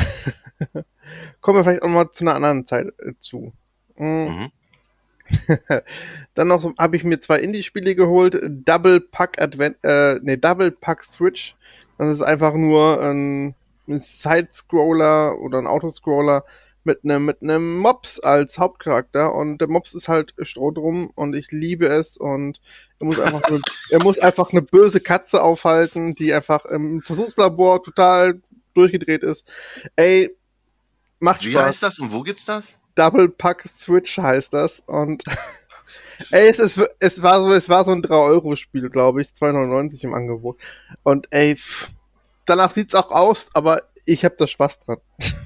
[1.40, 3.52] kommen wir vielleicht auch mal zu einer anderen Zeit äh, zu.
[3.96, 4.04] Mm.
[4.04, 4.52] Mhm.
[6.34, 8.38] Dann noch habe ich mir zwei Indie-Spiele geholt.
[8.42, 11.56] Double Pack Advent, äh, nee, Double Pack Switch.
[11.98, 13.54] Das ist einfach nur ein,
[13.88, 16.44] ein Side-Scroller oder ein Autoscroller
[16.84, 21.50] mit einem mit einem Mops als Hauptcharakter und der Mops ist halt Strohdrum und ich
[21.50, 22.60] liebe es und
[22.98, 27.82] er muss einfach eine, er muss einfach eine böse Katze aufhalten, die einfach im Versuchslabor
[27.82, 28.40] total
[28.74, 29.46] durchgedreht ist.
[29.96, 30.36] Ey,
[31.20, 31.64] macht Wie Spaß.
[31.64, 32.78] heißt das und wo gibt's das?
[32.94, 34.82] Double Pack Switch heißt das.
[34.86, 35.24] Und
[36.30, 40.14] ey, es, ist, es war so, es war so ein 3-Euro-Spiel, glaube ich, 2,99 im
[40.14, 40.58] Angebot.
[41.02, 41.90] Und ey, pff,
[42.46, 44.98] danach sieht's auch aus, aber ich habe da Spaß dran.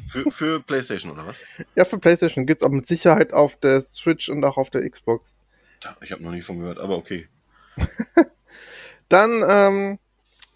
[0.06, 1.42] Für, für PlayStation oder was?
[1.74, 5.34] Ja, für PlayStation gibt's auch mit Sicherheit auf der Switch und auch auf der Xbox.
[6.02, 7.28] Ich habe noch nie von gehört, aber okay.
[9.08, 9.98] Dann, ähm,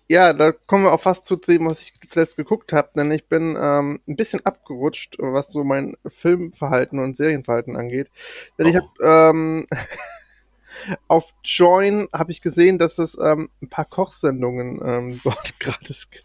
[0.09, 3.29] ja, da kommen wir auch fast zu dem, was ich zuletzt geguckt habe, denn ich
[3.29, 8.11] bin ähm, ein bisschen abgerutscht, was so mein Filmverhalten und Serienverhalten angeht.
[8.59, 8.81] Denn ich Oh.
[8.98, 9.66] habe ähm,
[11.09, 16.24] auf Join habe ich gesehen, dass es ähm, ein paar Kochsendungen ähm, dort gratis gibt.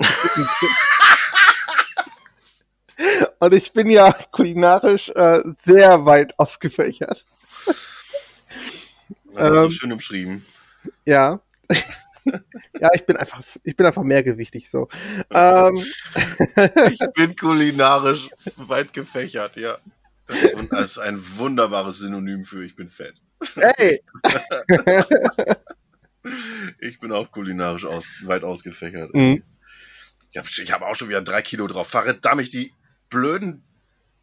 [3.39, 7.25] Und ich bin ja kulinarisch äh, sehr weit ausgefächert.
[9.33, 9.71] Das du Ähm.
[9.71, 10.45] schön umschrieben.
[11.03, 11.41] Ja.
[12.79, 14.87] ja, ich bin einfach, ich bin einfach mehrgewichtig so.
[15.29, 15.75] Ähm,
[16.89, 19.77] Ich bin kulinarisch weit gefächert, ja.
[20.27, 23.15] Das ist das ein wunderbares Synonym für ich bin fett.
[23.77, 24.01] ey,
[26.79, 29.13] Ich bin auch kulinarisch aus, weit ausgefächert.
[29.13, 29.43] Mhm.
[30.31, 31.89] Ich habe hab auch schon wieder drei Kilo drauf.
[31.89, 32.73] Verdammt, ich die
[33.09, 33.63] blöden,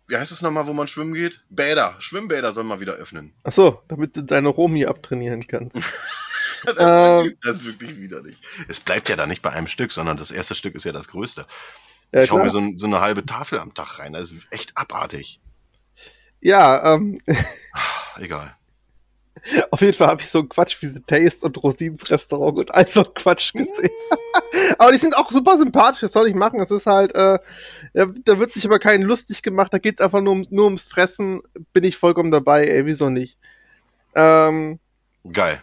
[0.08, 1.42] wie heißt es nochmal, wo man schwimmen geht?
[1.48, 3.32] Bäder, Schwimmbäder sollen mal wieder öffnen.
[3.44, 5.78] ach so, damit du deine Romi abtrainieren kannst.
[6.64, 7.26] Das, Ähm.
[7.26, 8.36] ist, das ist wirklich widerlich.
[8.68, 11.08] Es bleibt ja da nicht bei einem Stück, sondern das erste Stück ist ja das
[11.08, 11.44] größte.
[12.12, 14.12] Ja, ich hau mir so, so eine halbe Tafel am Tag rein.
[14.12, 15.40] Das ist echt abartig.
[16.42, 17.20] Ja ähm,
[18.18, 18.54] Egal.
[19.70, 22.74] auf jeden Fall habe ich so einen Quatsch wie The Taste und Rosins Restaurant und
[22.74, 23.90] all so Quatsch gesehen.
[24.78, 26.60] aber die sind auch super sympathisch, das soll ich machen.
[26.60, 27.38] Es ist halt, äh,
[27.94, 30.86] da, da wird sich aber keinen lustig gemacht, da geht einfach nur, um, nur ums
[30.86, 33.38] Fressen, bin ich vollkommen dabei, ey, wieso nicht?
[34.14, 34.78] Ähm,
[35.30, 35.60] Geil.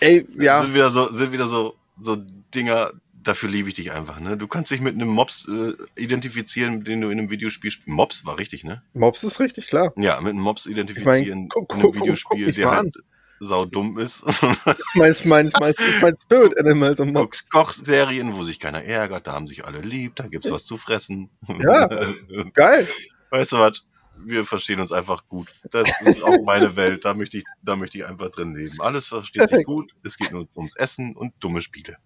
[0.00, 0.62] ey, ja.
[0.62, 2.16] Sind wieder so, sind wieder so, so
[2.54, 2.92] Dinger,
[3.28, 4.36] dafür liebe ich dich einfach, ne?
[4.36, 7.88] Du kannst dich mit einem Mops äh, identifizieren, den du in einem Videospiel spielst.
[7.88, 8.82] Mops war richtig, ne?
[8.94, 9.92] Mops ist richtig klar.
[9.96, 12.96] Ja, mit einem Mops identifizieren guck- in einem guck- Videospiel, guck der halt
[13.40, 14.24] sau dumm ist.
[14.64, 17.48] Das ist mein, mein, mein, mein Spirit Animal, so ein Mops.
[17.48, 20.76] Guckst Kochserien, wo sich keiner ärgert, da haben sich alle lieb, da gibt's was zu
[20.76, 21.30] fressen.
[21.46, 21.88] Ja.
[22.54, 22.88] Geil.
[23.30, 23.84] weißt du was?
[24.24, 25.54] Wir verstehen uns einfach gut.
[25.70, 27.04] Das ist auch meine Welt.
[27.04, 28.80] Da möchte ich, da möchte ich einfach drin leben.
[28.80, 29.92] Alles versteht sich gut.
[30.02, 31.96] Es geht nur ums Essen und dumme Spiele.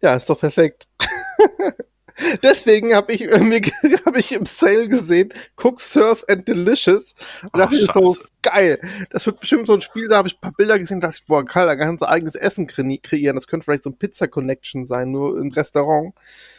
[0.00, 0.86] Ja, ist doch perfekt.
[2.42, 3.60] Deswegen habe ich, äh, mir,
[4.06, 7.14] hab ich im Sale gesehen, Cook, Surf and Delicious.
[7.42, 8.78] Und Ach, dachte mir so, geil.
[9.10, 11.26] Das wird bestimmt so ein Spiel, da habe ich ein paar Bilder gesehen, dachte ich,
[11.26, 13.34] boah, geil, da kannst du eigenes Essen kre kreieren.
[13.34, 16.14] Das könnte vielleicht so ein Pizza-Connection sein, nur im Restaurant.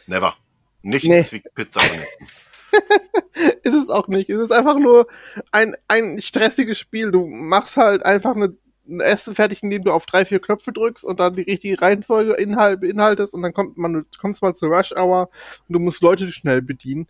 [0.08, 0.36] Never.
[0.82, 1.24] Nichts Nee.
[1.32, 1.80] wie Pizza.
[1.80, 2.28] connecten.
[3.64, 4.30] Ist es auch nicht.
[4.30, 5.08] Es ist einfach nur
[5.52, 7.12] ein, ein stressiges Spiel.
[7.12, 8.56] Du machst halt einfach eine,
[8.88, 12.34] ein Essen fertig, indem du auf drei, vier Knöpfe drückst und dann die richtige Reihenfolge
[12.34, 15.30] Inhalt, beinhaltest und dann kommt man, du kommst mal zur Rush Hour
[15.68, 17.08] und du musst Leute schnell bedienen.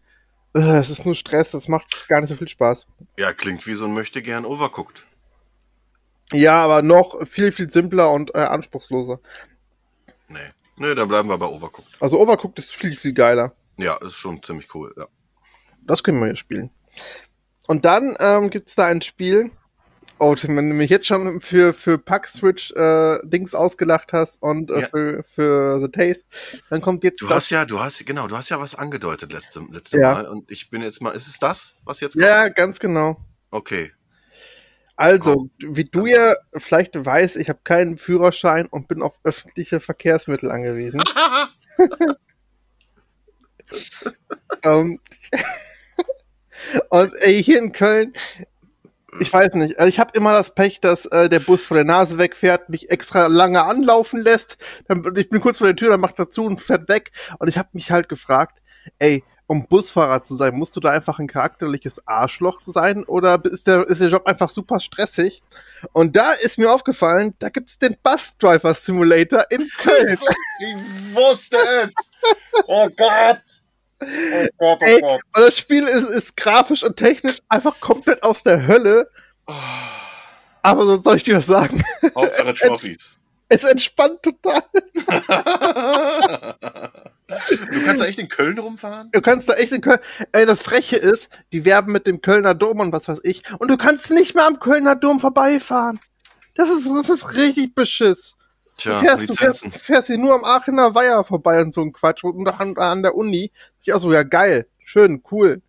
[0.54, 2.88] Äh, Es ist nur Stress, das macht gar nicht so viel Spaß.
[3.18, 5.06] ja, klingt wie so ein möchte gern overcooked.
[6.32, 9.20] Ja, aber noch viel, viel simpler und äh, anspruchsloser.
[10.28, 10.40] Nee.
[10.78, 12.02] Nee, dann bleiben wir bei overcooked.
[12.02, 13.54] Also Overcooked ist viel, viel geiler.
[13.78, 14.94] Ja, ist schon ziemlich cool.
[14.98, 15.08] Ja.
[15.86, 16.70] Das können wir hier spielen.
[17.68, 19.52] Und dann ähm, gibt es da ein Spiel.
[20.18, 24.42] Oh, Tim, wenn du mich jetzt schon für, für Pack Switch äh, Dings ausgelacht hast
[24.42, 24.88] und äh, Ja.
[24.88, 26.26] für, für The Taste,
[26.70, 29.62] dann kommt jetzt Du hast ja, du hast, genau, du hast ja was angedeutet letzte,
[29.72, 30.14] letzte Ja.
[30.14, 30.28] Mal.
[30.28, 33.18] Und ich bin jetzt mal, ist es das, was jetzt Ja, ganz genau.
[33.52, 33.92] Okay.
[34.96, 40.50] Also, wie du ja vielleicht weißt, ich habe keinen Führerschein und bin auf öffentliche Verkehrsmittel
[40.50, 41.04] angewiesen.
[44.64, 45.02] und
[47.20, 48.14] ey, hier in Köln,
[49.20, 51.84] ich weiß nicht, also ich habe immer das Pech, dass äh, der Bus vor der
[51.84, 54.58] Nase wegfährt, mich extra lange anlaufen lässt.
[54.88, 57.12] Dann, ich bin kurz vor der Tür, dann macht er zu und fährt weg.
[57.40, 58.62] Und ich habe mich halt gefragt,
[59.00, 63.68] ey, um Busfahrer zu sein, musst du da einfach ein charakterliches Arschloch sein oder ist
[63.68, 65.44] der, ist der Job einfach super stressig?
[65.94, 70.18] Und da ist mir aufgefallen, da gibt's den Bus Driver Simulator in Köln.
[70.60, 71.94] Ich wusste es!
[72.66, 73.65] Oh Gott!
[74.08, 75.22] Oh Gott, oh Ey, Gott.
[75.36, 79.10] und das Spiel ist, ist grafisch und technisch einfach komplett aus der Hölle.
[80.62, 81.84] Aber sonst soll ich dir was sagen.
[82.16, 83.18] Hauptsache Trophies.
[83.48, 84.64] Es entspannt total.
[87.28, 89.10] Du kannst da echt in Köln rumfahren?
[89.12, 90.00] Du kannst da echt in Köln.
[90.32, 93.44] Ey, das Freche ist, die werben mit dem Kölner Dom und was weiß ich.
[93.60, 96.00] Und du kannst nicht mehr am Kölner Dom vorbeifahren.
[96.56, 98.35] Das ist, das ist richtig beschiss.
[98.78, 101.94] Tja, du, fährst, du fährst, fährst hier nur am Aachener Weiher vorbei und so ein
[101.94, 102.24] Quatsch.
[102.24, 103.52] Und an, an der Uni.
[103.82, 105.62] Ich auch so, ja geil, schön, cool.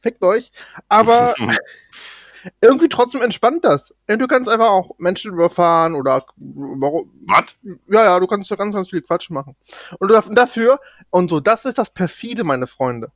[0.00, 0.50] Fickt euch.
[0.88, 1.34] Aber
[2.60, 3.94] irgendwie trotzdem entspannt das.
[4.08, 7.58] Und du kannst einfach auch Menschen überfahren oder Was?
[7.88, 9.54] ja, ja, du kannst ja ganz, ganz viel Quatsch machen.
[9.98, 13.12] Und dafür, und so, das ist das perfide, meine Freunde.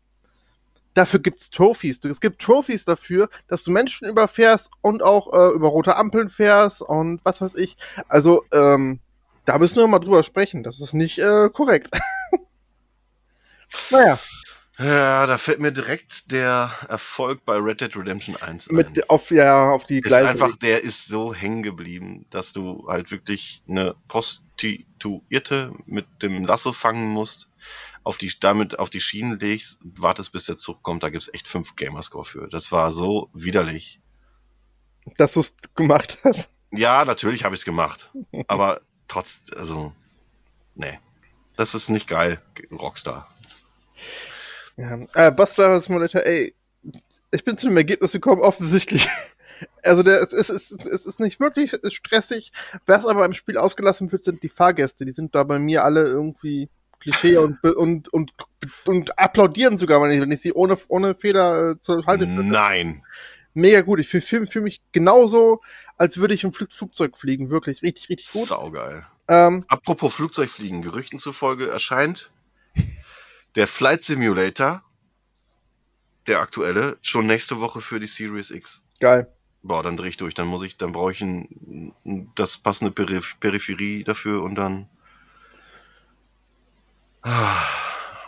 [0.94, 2.04] Dafür gibt's Trophies.
[2.04, 6.82] Es gibt Trophies dafür, dass du Menschen überfährst und auch äh, über rote Ampeln fährst
[6.82, 7.76] und was weiß ich.
[8.06, 9.00] Also, ähm,
[9.44, 10.62] da müssen wir mal drüber sprechen.
[10.62, 11.90] Das ist nicht äh, korrekt.
[13.90, 14.18] naja,
[14.78, 18.76] Ja, da fällt mir direkt der Erfolg bei Red Dead Redemption 1 ein.
[18.76, 20.28] mit auf, ja, auf die ist gleiche.
[20.28, 26.72] einfach, der ist so hängen geblieben, dass du halt wirklich eine Prostituierte mit dem Lasso
[26.72, 27.48] fangen musst,
[28.02, 31.46] auf die, damit auf die Schienen legst, wartest bis der Zug kommt, da gibt's echt
[31.46, 32.48] fünf Gamerscore für.
[32.48, 34.00] Das war so widerlich.
[35.16, 36.50] dass du es gemacht hast.
[36.72, 38.10] Ja, natürlich habe ich's gemacht,
[38.48, 39.92] aber trotz, also,
[40.74, 40.98] nee.
[41.56, 42.40] Das ist nicht geil,
[42.72, 43.28] Rockstar.
[44.76, 46.54] Ja, äh, Bus Driver Simulator, ey,
[47.30, 49.08] ich bin zu dem Ergebnis gekommen, offensichtlich.
[49.82, 52.52] Also der, es, ist, es, ist, es ist nicht wirklich stressig.
[52.86, 55.06] Was aber im Spiel ausgelassen wird, sind die Fahrgäste.
[55.06, 56.68] Die sind da bei mir alle irgendwie
[57.00, 58.32] Klischee und, und, und,
[58.84, 62.44] und applaudieren sogar, wenn ich, wenn ich sie ohne, ohne Feder äh, zur Haltestelle.
[62.44, 63.04] Nein.
[63.54, 64.00] Mega gut.
[64.00, 65.60] Ich fühle fühl, fühl mich genauso,
[65.96, 67.50] als würde ich im Flug, Flugzeug fliegen.
[67.50, 68.46] Wirklich richtig, richtig gut.
[68.46, 69.06] Saugeil.
[69.28, 72.30] Ähm, Apropos Flugzeugfliegen, Gerüchten zufolge erscheint
[73.54, 74.82] der Flight Simulator,
[76.26, 78.82] der aktuelle, schon nächste Woche für die Series X.
[79.00, 79.30] geil.
[79.62, 81.94] Boah, dann dreh ich durch, dann muss ich, dann brauche ich ein,
[82.34, 84.88] das passende Periph Peripherie dafür und dann.
[87.22, 87.56] Ah,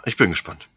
[0.07, 0.69] Ich bin gespannt.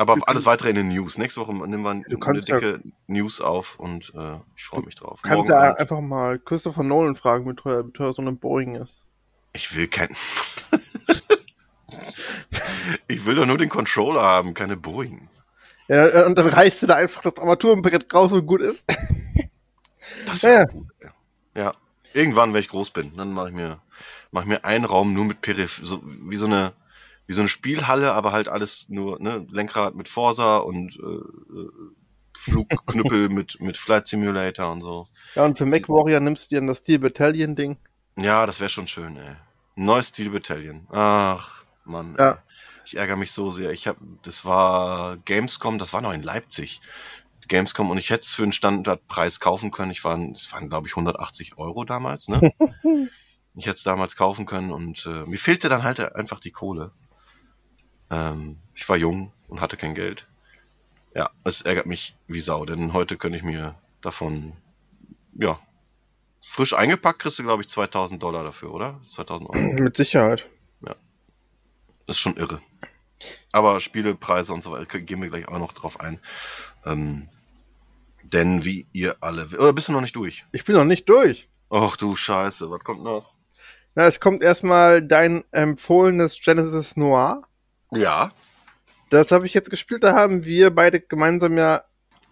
[0.00, 1.18] Aber alles weitere in den News.
[1.18, 4.82] Nächste Woche nehmen wir Du eine kannst ja- dicke News auf und äh, ich freue
[4.82, 5.20] mich drauf.
[5.22, 5.80] Du kannst Morgen ja Abend.
[5.80, 9.04] einfach mal Christopher Nolan fragen, wie teuer, wie teuer so eine Boeing ist.
[9.52, 10.08] Ich will kein.
[13.08, 15.28] ich will doch nur den Controller haben, keine Boeing.
[15.88, 18.86] Ja, und dann reißt du da einfach das Armaturenbrett raus und gut ist.
[20.26, 20.64] Das Ja, wäre ja.
[20.66, 20.86] gut.
[21.54, 21.72] Ja.
[22.14, 23.80] Irgendwann, wenn ich groß bin, dann mache ich mir,
[24.32, 26.72] mach ich mir einen Raum nur mit Periph, so wie so eine,
[27.30, 31.70] wie so eine Spielhalle, aber halt alles nur, ne, Lenkrad mit Forsa und äh, äh,
[32.36, 35.06] Flugknüppel mit, mit Flight Simulator und so.
[35.36, 37.76] Ja, und für MacWarrior nimmst du dir dann das Steel Battalion Ding.
[38.16, 39.36] Ja, das wäre schon schön, ey.
[39.76, 40.88] Neues Steel Battalion.
[40.90, 42.16] Ach, Mann.
[42.18, 42.32] Ja.
[42.32, 42.38] Ey.
[42.84, 43.70] Ich ärgere mich so sehr.
[43.70, 46.80] Ich habe, das war Gamescom, das war noch in Leipzig.
[47.46, 49.92] Gamescom und ich hätte es für einen Standardpreis kaufen können.
[49.92, 52.40] Ich war, es waren glaube ich 180 Euro damals, ne?
[53.54, 56.90] ich hätte es damals kaufen können und äh, mir fehlte dann halt einfach die Kohle.
[58.10, 60.26] Ähm, ich war jung und hatte kein Geld.
[61.14, 64.52] Ja, es ärgert mich wie Sau, denn heute könnte ich mir davon,
[65.34, 65.58] ja,
[66.40, 69.00] frisch eingepackt kriegst du glaube ich 2000 Dollar dafür, oder?
[69.08, 69.58] 2000 Euro.
[69.82, 70.48] Mit Sicherheit.
[72.10, 72.60] Das ist schon irre.
[73.52, 76.18] Aber Spielepreise und so weiter gehen wir gleich auch noch drauf ein.
[76.84, 77.28] Ähm,
[78.24, 79.46] denn wie ihr alle.
[79.46, 80.44] Oder bist du noch nicht durch?
[80.50, 81.48] Ich bin noch nicht durch.
[81.70, 83.36] Ach du Scheiße, was kommt noch?
[83.94, 87.44] Na, es kommt erstmal dein empfohlenes Genesis Noir.
[87.92, 88.32] Ja.
[89.10, 90.04] Das habe ich jetzt gespielt.
[90.04, 91.82] Da haben wir beide gemeinsam ja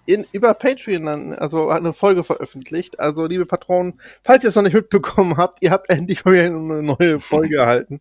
[0.07, 2.99] in, über Patreon dann, also eine Folge veröffentlicht.
[2.99, 6.47] Also, liebe Patronen, falls ihr es noch nicht mitbekommen habt, ihr habt endlich mal wieder
[6.47, 8.01] eine neue Folge erhalten.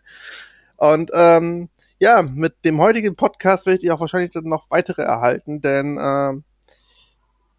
[0.78, 5.60] Und ähm, ja, mit dem heutigen Podcast werdet ihr auch wahrscheinlich dann noch weitere erhalten,
[5.60, 6.43] denn ähm,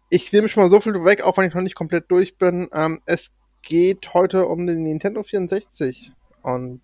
[0.09, 2.69] ich nehme schon mal so viel weg, auch wenn ich noch nicht komplett durch bin.
[2.73, 6.81] Ähm, es geht heute um den Nintendo 64 und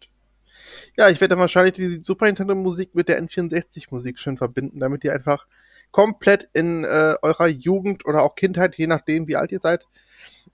[0.97, 4.79] ja, ich werde dann wahrscheinlich die Super Nintendo Musik mit der N64 Musik schön verbinden,
[4.79, 5.47] damit ihr einfach
[5.91, 9.87] komplett in äh, eurer Jugend oder auch Kindheit, je nachdem wie alt ihr seid,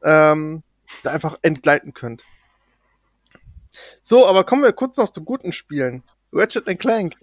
[0.03, 0.63] ähm,
[1.03, 2.23] da einfach entgleiten könnt.
[4.01, 6.03] So, aber kommen wir kurz noch zu guten Spielen.
[6.33, 7.15] Ratchet Clank.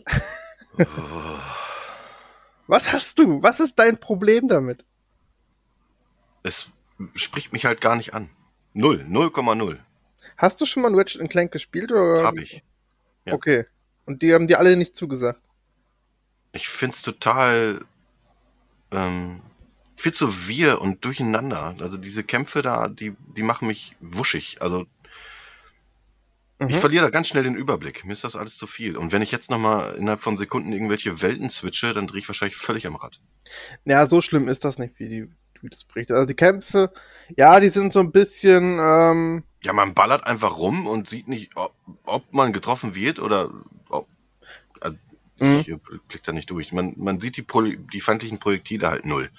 [0.78, 0.84] Oh,
[2.66, 3.42] Was hast du?
[3.42, 4.84] Was ist dein Problem damit?
[6.42, 6.70] es
[7.14, 8.30] spricht mich halt gar nicht an.
[8.72, 9.06] Null.
[9.08, 9.78] 0,0.
[10.36, 12.24] Hast du schon mal ein Ratchet Clank gespielt oder?
[12.24, 12.62] Hab ich.
[13.24, 13.34] ja.
[13.34, 13.66] Okay.
[14.06, 15.40] Und die haben dir alle nicht zugesagt.
[16.52, 17.80] Ich find's total
[18.90, 19.40] ähm,
[19.96, 21.76] viel zu wir und durcheinander.
[21.80, 24.62] Also diese Kämpfe da, die, die machen mich wuschig.
[24.62, 24.86] Also
[26.60, 26.80] ich Mhm.
[26.80, 28.04] verliere da ganz schnell den Überblick.
[28.04, 28.96] Mir ist das alles zu viel.
[28.96, 32.56] Und wenn ich jetzt nochmal innerhalb von Sekunden irgendwelche Welten switche, dann drehe ich wahrscheinlich
[32.56, 33.20] völlig am Rad.
[33.84, 35.28] Ja, so schlimm ist das nicht, wie die
[35.60, 36.14] wie das berichtet.
[36.16, 36.92] Also die Kämpfe,
[37.36, 41.56] ja, die sind so ein bisschen, ähm, Ja, man ballert einfach rum und sieht nicht,
[41.56, 41.74] ob,
[42.06, 43.50] ob man getroffen wird oder
[43.88, 44.08] ob.
[44.82, 44.92] Äh,
[45.40, 45.64] Mhm.
[45.64, 46.72] ich äh, blick da nicht durch.
[46.72, 49.30] Man, man sieht die, Pro die feindlichen Projektile halt null.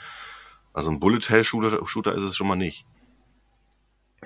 [0.73, 2.85] Also ein Bullet-Hell-Shooter Shooter ist es schon mal nicht.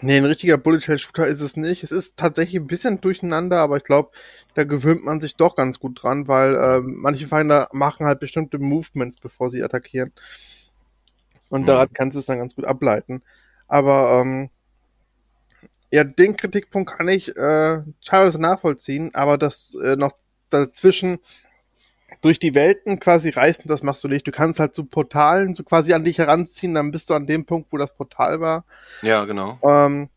[0.01, 1.83] nee, ein richtiger Bullet-Hell-Shooter ist es nicht.
[1.83, 4.11] Es ist tatsächlich ein bisschen durcheinander, aber ich glaube,
[4.55, 8.59] da gewöhnt man sich doch ganz gut dran, weil ähm, manche Feinde machen halt bestimmte
[8.59, 10.11] Movements, bevor sie attackieren.
[11.49, 11.69] Und Mhm.
[11.69, 13.21] daran kannst du es dann ganz gut ableiten.
[13.67, 14.49] Aber ähm,
[15.93, 20.13] ja, den Kritikpunkt kann ich äh, teilweise nachvollziehen, aber das äh, noch
[20.49, 21.19] dazwischen
[22.21, 24.25] durch die Welten quasi reißen, das machst du nicht.
[24.25, 27.45] Du kannst halt so Portalen so quasi an dich heranziehen, dann bist du an dem
[27.45, 28.65] Punkt, wo das Portal war.
[29.03, 29.59] Ja, genau.
[29.61, 30.09] Ähm,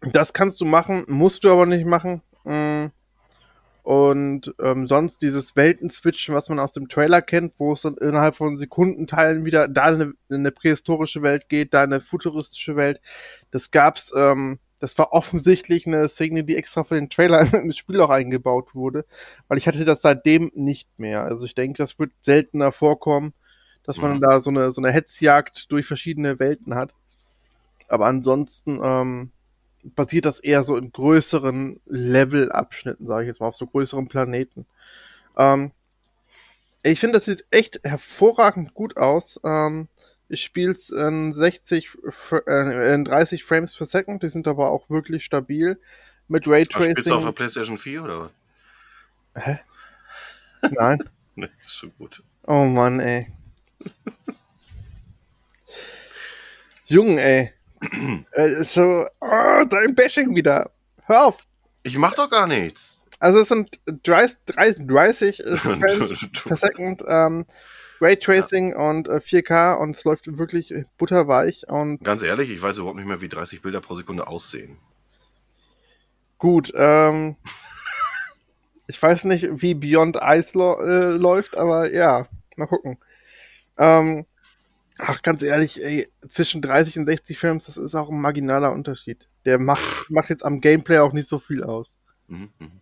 [0.00, 2.22] das kannst du machen, musst du aber nicht machen.
[2.42, 2.86] Mm.
[3.84, 8.34] Und ähm, sonst dieses Welten-Switchen, was man aus dem Trailer kennt, wo es dann innerhalb
[8.34, 12.74] von Sekundenteilen wieder da in eine, in eine prähistorische Welt geht, da in eine futuristische
[12.74, 13.00] Welt,
[13.52, 17.76] das gab's, ähm, das war offensichtlich eine Szene, die extra für den Trailer in das
[17.76, 19.04] Spiel auch eingebaut wurde,
[19.48, 21.24] weil ich hatte das seitdem nicht mehr.
[21.24, 23.34] Also ich denke, das wird seltener vorkommen,
[23.84, 24.20] dass man Mhm.
[24.20, 26.94] da so eine, so eine Hetzjagd durch verschiedene Welten hat.
[27.88, 29.32] Aber ansonsten ähm,
[29.84, 34.66] basiert das eher so in größeren Levelabschnitten, sage ich jetzt mal, auf so größeren Planeten.
[35.36, 35.72] Ähm,
[36.82, 39.40] ich finde, das sieht echt hervorragend gut aus.
[39.44, 39.88] Ähm,
[40.28, 44.70] ich spiele es in 60, Fr- äh, in 30 Frames per Second, die sind aber
[44.70, 45.80] auch wirklich stabil.
[46.28, 47.34] Mit Ach, spielst du auf der Raytracing.
[47.34, 48.20] PlayStation 4 oder
[49.34, 49.44] was?
[49.44, 49.58] Hä?
[50.70, 50.98] Nein.
[51.36, 52.20] Ne, ist schon gut.
[52.48, 53.30] Oh Mann, ey.
[56.86, 57.52] Jungen, ey.
[58.32, 60.72] äh, so, oh, dein Bashing wieder.
[61.04, 61.38] Hör auf.
[61.84, 63.04] Ich mach doch gar nichts.
[63.20, 67.44] Also es sind 30, 30, 30 äh, Frames per Second, ähm,
[68.00, 72.96] Raytracing und äh, 4K und es läuft wirklich butterweich und Ganz ehrlich, ich weiß überhaupt
[72.96, 74.76] nicht mehr, wie 30 Bilder pro Sekunde aussehen.
[76.38, 76.72] gut.
[76.74, 77.36] Ähm,
[78.86, 82.98] ich weiß nicht, wie Beyond Ice äh, läuft, aber ja, mal gucken.
[83.76, 84.26] Ähm,
[84.98, 89.28] ach, ganz ehrlich, ey, zwischen 30 und 60 Frames, das ist auch ein marginaler Unterschied.
[89.44, 89.80] Der macht,
[90.10, 91.96] macht jetzt am Gameplay auch nicht so viel aus.
[92.26, 92.80] Mhm, mhm.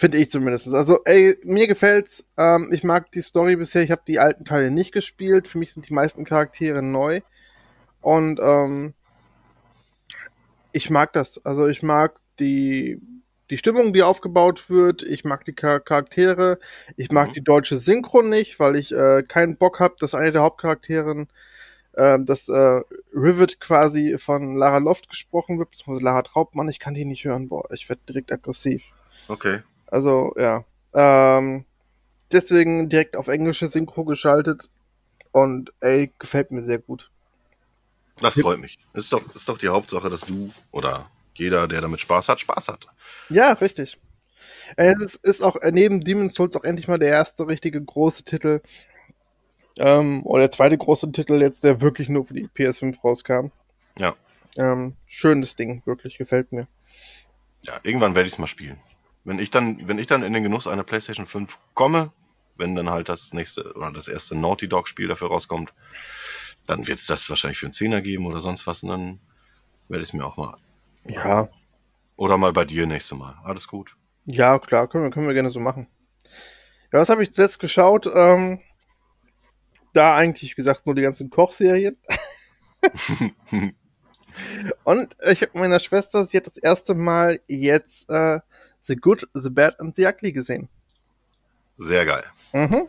[0.00, 0.72] Finde ich zumindest.
[0.72, 2.24] Also, ey, mir gefällt's.
[2.36, 3.82] Ähm, ich mag die Story bisher.
[3.82, 5.48] Ich habe die alten Teile nicht gespielt.
[5.48, 7.20] Für mich sind die meisten Charaktere neu.
[8.00, 8.94] Und ähm,
[10.70, 11.44] ich mag das.
[11.44, 13.00] Also, ich mag die,
[13.50, 15.02] die Stimmung, die aufgebaut wird.
[15.02, 16.60] Ich mag die Char Charaktere.
[16.96, 17.32] Ich mag Mhm.
[17.32, 21.26] die deutsche Synchro nicht, weil ich äh, keinen Bock habe, dass eine der Hauptcharakterin,
[21.96, 22.82] ähm, dass äh,
[23.12, 26.68] Rivet quasi von Lara Loft gesprochen wird, beziehungsweise Lara Traubmann.
[26.68, 27.48] Ich kann die nicht hören.
[27.48, 28.84] Boah, ich werde direkt aggressiv.
[29.26, 29.58] Okay.
[29.90, 30.64] Also, ja.
[30.94, 31.64] Ähm,
[32.32, 34.68] deswegen direkt auf englische Synchro geschaltet.
[35.32, 37.10] Und ey, gefällt mir sehr gut.
[38.20, 38.78] Das freut mich.
[38.94, 42.68] Ist doch, ist doch die Hauptsache, dass du oder jeder, der damit Spaß hat, Spaß
[42.68, 42.88] hat.
[43.28, 43.98] Ja, richtig.
[44.76, 48.24] Es ist, ist auch äh, neben Demon's Souls auch endlich mal der erste richtige große
[48.24, 48.60] Titel.
[49.78, 53.50] Ähm, oder der zweite große Titel jetzt, der wirklich nur für die PS5 rauskam.
[53.98, 54.16] Ja.
[54.56, 56.66] Ähm, schönes Ding, wirklich, gefällt mir.
[57.64, 58.78] Ja, irgendwann werde ich es mal spielen.
[59.24, 62.12] Wenn ich dann, wenn ich dann in den Genuss einer PlayStation 5 komme,
[62.56, 65.72] wenn dann halt das nächste oder das erste Naughty Dog Spiel dafür rauskommt,
[66.66, 69.20] dann wird es das wahrscheinlich für einen Zehner geben oder sonst was und dann
[69.88, 70.56] werde ich es mir auch mal.
[71.04, 71.48] Ja,
[72.16, 73.36] Oder mal bei dir nächste Mal.
[73.44, 73.96] Alles gut.
[74.26, 75.86] ja, klar, können wir, können wir gerne so machen.
[76.92, 78.06] Ja, was habe ich zuletzt geschaut?
[78.12, 78.60] Ähm,
[79.94, 81.96] da eigentlich, wie gesagt, nur die ganzen Kochserien.
[84.84, 88.40] Und ich habe meiner Schwester, sie hat das erste Mal jetzt äh,
[88.88, 90.68] The Good, The Bad and The Ugly gesehen.
[91.76, 92.24] Sehr geil.
[92.52, 92.88] Mhm.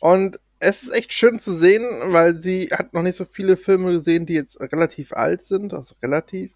[0.00, 3.92] Und es ist echt schön zu sehen, weil sie hat noch nicht so viele Filme
[3.92, 6.52] gesehen, die jetzt relativ alt sind, also relativ.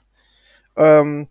[0.76, 1.28] Ähm,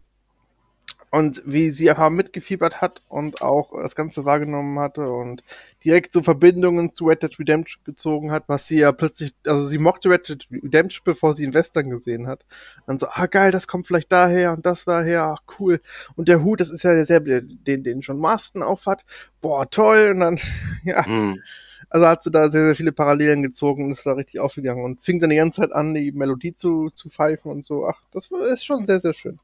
[1.10, 5.42] und wie sie aber mitgefiebert hat und auch das Ganze wahrgenommen hatte und
[5.86, 9.78] direkt so Verbindungen zu Red Dead Redemption gezogen hat, was sie ja plötzlich, also sie
[9.78, 12.46] mochte Red Dead Redemption, bevor sie den Western gesehen hat.
[12.88, 15.80] Und so, ah geil, das kommt vielleicht daher und das daher, ach cool.
[16.16, 19.06] Und der Hut, das ist ja derselbe, den, den John Marston aufhat.
[19.42, 20.12] Boah, toll.
[20.14, 20.40] Und dann,
[20.84, 21.42] ja, Hm.
[21.90, 25.00] also hat sie da sehr, sehr viele Parallelen gezogen und ist da richtig aufgegangen und
[25.02, 27.88] fing dann die ganze Zeit an, die Melodie zu, zu pfeifen und so.
[27.88, 29.40] Ach, das ist schon sehr, sehr schön.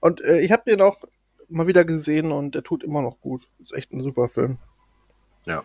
[0.00, 0.98] Und äh, ich habe den auch
[1.48, 3.48] mal wieder gesehen und der tut immer noch gut.
[3.58, 4.58] Ist echt ein super Film.
[5.46, 5.64] Ja.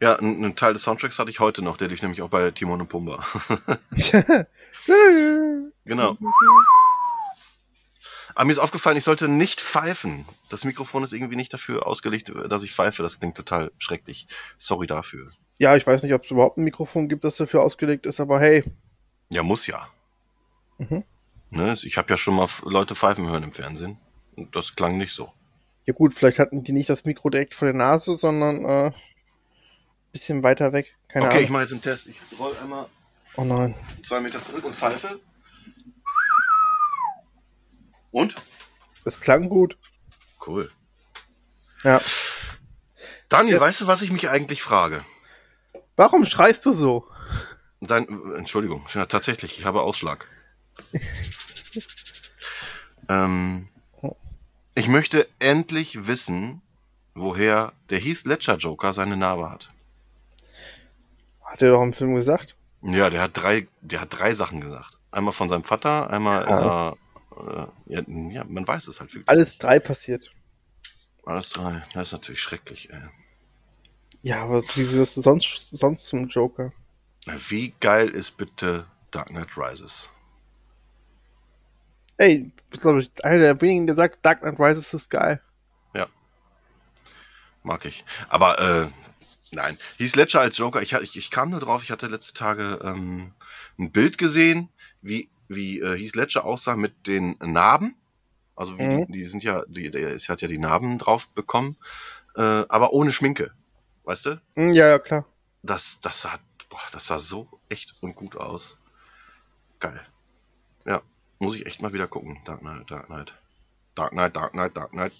[0.00, 2.50] Ja, ein, ein Teil des Soundtracks hatte ich heute noch, der lief nämlich auch bei
[2.50, 3.24] Timon und Pumba.
[5.84, 6.16] genau.
[8.34, 10.24] Aber mir ist aufgefallen, ich sollte nicht pfeifen.
[10.50, 13.02] Das Mikrofon ist irgendwie nicht dafür ausgelegt, dass ich pfeife.
[13.02, 14.26] Das klingt total schrecklich.
[14.58, 15.28] Sorry dafür.
[15.58, 18.40] Ja, ich weiß nicht, ob es überhaupt ein Mikrofon gibt, das dafür ausgelegt ist, aber
[18.40, 18.64] hey.
[19.30, 19.88] Ja, muss ja.
[20.78, 21.04] Mhm.
[21.54, 21.74] Ne?
[21.82, 23.98] Ich habe ja schon mal Leute pfeifen hören im Fernsehen.
[24.36, 25.32] Und das klang nicht so.
[25.86, 28.92] Ja gut, vielleicht hatten die nicht das Mikro direkt vor der Nase, sondern äh,
[30.12, 30.96] bisschen weiter weg.
[31.08, 31.44] Keine okay, Ahnung.
[31.44, 32.06] ich mache jetzt einen Test.
[32.08, 32.86] Ich roll einmal
[33.36, 33.74] Oh nein.
[34.02, 35.20] zwei Meter zurück und pfeife.
[38.10, 38.36] Und?
[39.04, 39.76] Das klang gut.
[40.46, 40.70] Cool.
[41.82, 42.00] Ja.
[43.28, 43.60] Daniel, Ja.
[43.60, 45.04] weißt du, was ich mich eigentlich frage?
[45.96, 47.08] Warum schreist du so?
[47.80, 50.28] Dein, Entschuldigung, ja, tatsächlich, ich habe Ausschlag.
[53.08, 53.68] Ähm,
[54.74, 56.62] ich möchte endlich wissen,
[57.14, 59.70] woher der Heath Ledger Joker seine Narbe hat.
[61.42, 62.56] Hat er doch im Film gesagt.
[62.82, 64.98] Ja, der hat drei, der hat drei Sachen gesagt.
[65.10, 66.56] Einmal von seinem Vater, einmal Ja.
[66.56, 69.28] ist er, äh, ja, ja, man weiß es halt wirklich.
[69.28, 70.32] Alles drei passiert.
[71.24, 71.82] Alles drei.
[71.94, 73.00] Das ist natürlich schrecklich, ey.
[74.22, 76.72] Ja, aber wie wirst du sonst, sonst zum Joker?
[77.26, 80.10] Wie geil ist bitte Dark Knight Rises?
[82.16, 85.40] Ey, ich glaube ich, einer der wenigen, der sagt, Dark Knight Rises ist geil.
[87.64, 88.04] Mag ich.
[88.28, 88.88] Aber äh,
[89.52, 89.78] nein.
[89.96, 93.32] Heath Ledger als Joker, ich, ich, ich kam nur drauf, ich hatte letzte Tage ähm,
[93.78, 94.68] ein Bild gesehen,
[95.00, 97.96] wie, wie äh, Heath Ledger aussah mit den Narben.
[98.54, 99.06] Also wie Mhm.
[99.06, 101.74] die, die sind ja, die, der ist, hat ja die Narben drauf bekommen,
[102.36, 103.50] äh, aber ohne Schminke.
[104.04, 104.40] Weißt du?
[104.56, 105.24] Hm, ja, ja, klar.
[105.62, 106.38] Das, das sah,
[106.68, 108.76] boah, das sah so echt und gut aus.
[109.80, 110.02] Geil.
[110.84, 111.00] Ja,
[111.38, 112.40] muss ich echt mal wieder gucken.
[112.44, 113.34] Dark Knight, Dark Knight.
[113.94, 115.12] Dark Knight, Dark Knight, Dark Knight.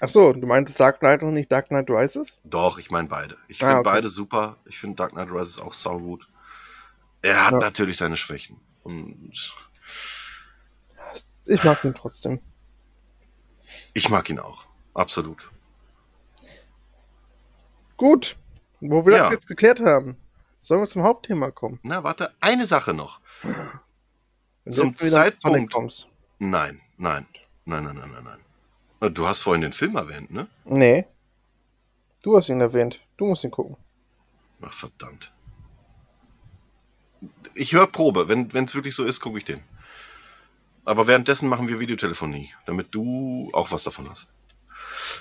[0.00, 2.40] Ach so, du meintest Dark Knight und nicht Dark Knight Rises?
[2.44, 3.36] Doch, ich meine beide.
[3.48, 3.90] Ich Ah, finde okay.
[3.90, 4.56] beide super.
[4.64, 6.28] Ich finde Dark Knight Rises auch saugut.
[7.22, 7.58] Er hat Ja.
[7.58, 8.58] natürlich seine Schwächen.
[8.82, 9.30] Und
[11.44, 12.40] Ich mag ihn trotzdem.
[13.94, 14.66] ich mag ihn auch.
[14.94, 15.50] Absolut.
[17.96, 18.36] Gut.
[18.80, 19.22] Wo wir Ja.
[19.24, 20.16] das jetzt geklärt haben,
[20.58, 21.78] sollen wir zum Hauptthema kommen.
[21.84, 23.20] Na, warte, eine Sache noch.
[24.68, 26.08] Zum Zeitpunkt-.
[26.38, 27.26] Nein, nein,
[27.64, 28.38] nein, nein, nein, nein, nein.
[29.00, 30.48] Äh, Du hast vorhin den Film erwähnt, ne?
[30.64, 31.06] Nee.
[32.22, 33.00] Du hast ihn erwähnt.
[33.16, 33.76] Du musst ihn gucken.
[34.60, 35.32] Ach, verdammt.
[37.54, 38.28] Ich höre Probe.
[38.28, 39.62] Wenn es wirklich so ist, gucke ich den.
[40.84, 44.28] Aber währenddessen machen wir Videotelefonie, damit du auch was davon hast.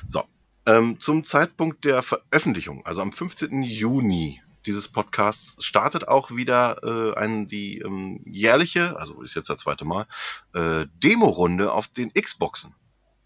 [0.07, 0.23] So.
[0.67, 3.63] Ähm, zum Zeitpunkt der Veröffentlichung, also am 15.
[3.63, 9.61] Juni dieses Podcasts, startet auch wieder äh, ein, die ähm, jährliche, also ist jetzt das
[9.61, 10.07] zweite Mal,
[10.53, 12.75] äh, Demo-Runde auf den Xboxen.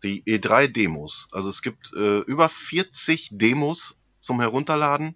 [0.03, 1.29] Die E3-Demos.
[1.31, 5.15] Also es gibt äh, über 40 Demos zum Herunterladen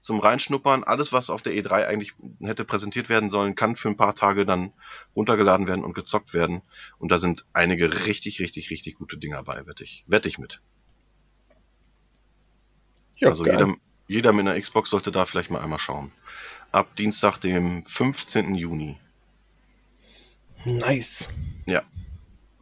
[0.00, 0.84] zum Reinschnuppern.
[0.84, 4.46] Alles, was auf der E3 eigentlich hätte präsentiert werden sollen, kann für ein paar Tage
[4.46, 4.72] dann
[5.14, 6.62] runtergeladen werden und gezockt werden.
[6.98, 10.04] Und da sind einige richtig, richtig, richtig gute Dinger bei, wette ich.
[10.06, 10.60] Wette ich mit.
[13.16, 13.54] Ja, also geil.
[13.58, 13.76] jeder,
[14.10, 16.10] jeder mit einer Xbox sollte da vielleicht mal einmal schauen.
[16.72, 18.56] Ab Dienstag, dem 15.
[18.56, 18.98] Juni.
[20.64, 21.28] Nice.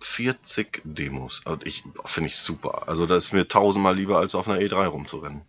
[0.00, 1.40] 40 Demos.
[1.46, 2.86] Also ich finde ich super.
[2.86, 5.40] Also das ist mir tausendmal lieber, als auf einer E3 rumzurennen.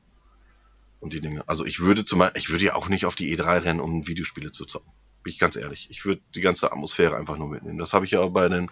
[1.02, 1.43] Und die Dinge.
[1.47, 4.54] Also ich würde zum ich würde ja auch nicht auf die E3 rennen, um Videospiele
[4.54, 4.93] zu zocken.
[5.24, 5.89] Bin ich ganz ehrlich.
[5.89, 7.78] Ich würde die ganze Atmosphäre einfach nur mitnehmen.
[7.78, 8.72] Das habe ich ja auch bei den,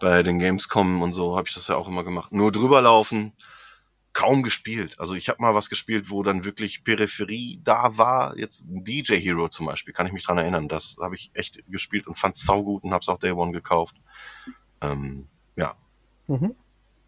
[0.00, 2.30] bei den Gamescom und so, habe ich das ja auch immer gemacht.
[2.30, 3.32] Nur drüber laufen,
[4.18, 4.98] kaum gespielt.
[4.98, 8.36] Also ich habe mal was gespielt, wo dann wirklich Peripherie da war.
[8.36, 10.66] Jetzt DJ Hero zum Beispiel, kann ich mich dran erinnern.
[10.66, 13.52] Das habe ich echt gespielt und fand es saugut und habe es auch Day One
[13.52, 13.94] gekauft.
[14.80, 15.76] Ähm, ja,
[16.26, 16.56] Mhm.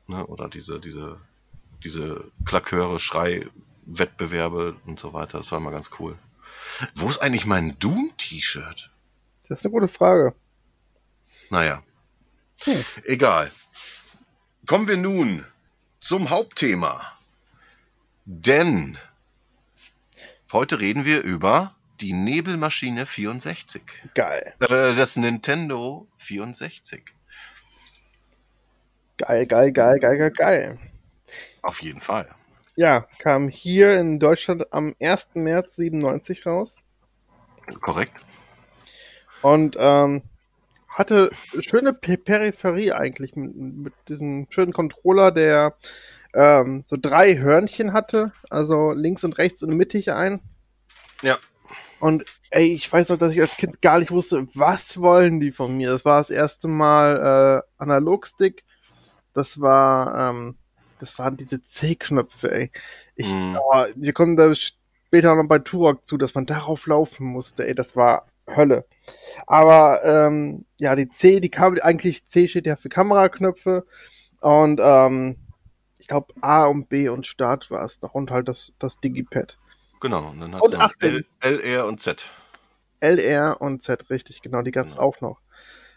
[0.07, 1.19] ne, oder diese, diese,
[1.83, 5.39] diese Klaköre, Schrei-Wettbewerbe und so weiter.
[5.39, 6.17] Das war immer ganz cool.
[6.95, 8.89] Wo ist eigentlich mein Doom-T-Shirt?
[9.49, 10.37] Das ist eine gute Frage.
[11.51, 11.83] Naja,
[12.63, 12.85] Hm.
[13.05, 13.51] egal.
[14.69, 15.45] Kommen wir nun
[16.01, 17.13] zum Hauptthema.
[18.25, 18.99] Denn
[20.53, 23.83] heute reden wir über die Nebelmaschine 64.
[24.15, 24.55] Geil.
[24.61, 27.05] Äh, das Nintendo 64.
[29.19, 30.79] Geil, geil, geil, geil, geil, geil.
[31.63, 32.29] Auf jeden Fall.
[32.77, 35.31] Ja, kam hier in Deutschland am 1.
[35.35, 36.77] März 97 raus
[37.83, 38.15] Korrekt.
[39.43, 40.23] und ähm,
[40.91, 41.31] hatte
[41.61, 45.75] schöne Pe- Peripherie eigentlich mit, mit diesem schönen Controller, der
[46.35, 50.41] ähm, so drei Hörnchen hatte, also links und rechts und mittig ein.
[51.23, 51.39] Ja.
[52.01, 55.53] Und ey, ich weiß noch, dass ich als Kind gar nicht wusste, was wollen die
[55.53, 55.91] von mir.
[55.91, 58.65] Das war das erste Mal äh, Analogstick.
[59.33, 60.57] Das war ähm,
[60.99, 62.71] das waren diese C-Knöpfe, ey.
[63.17, 63.59] Ich, Mhm.
[63.59, 67.75] oh, wir kommen da später noch bei Turok zu, dass man darauf laufen musste, ey,
[67.75, 68.27] das war
[68.57, 68.85] Hölle.
[69.47, 73.85] Aber ähm, ja, die C, die kam eigentlich, C steht ja für Kameraknöpfe
[74.41, 75.37] und ähm,
[75.99, 79.59] ich glaube A und B und Start war es noch und halt das, das Digipad.
[80.01, 81.05] Genau, und dann hat Und achten.
[81.05, 82.31] L, L, R und Z.
[83.01, 85.07] LR und Z, richtig, genau, die gab es Genau.
[85.07, 85.41] auch noch.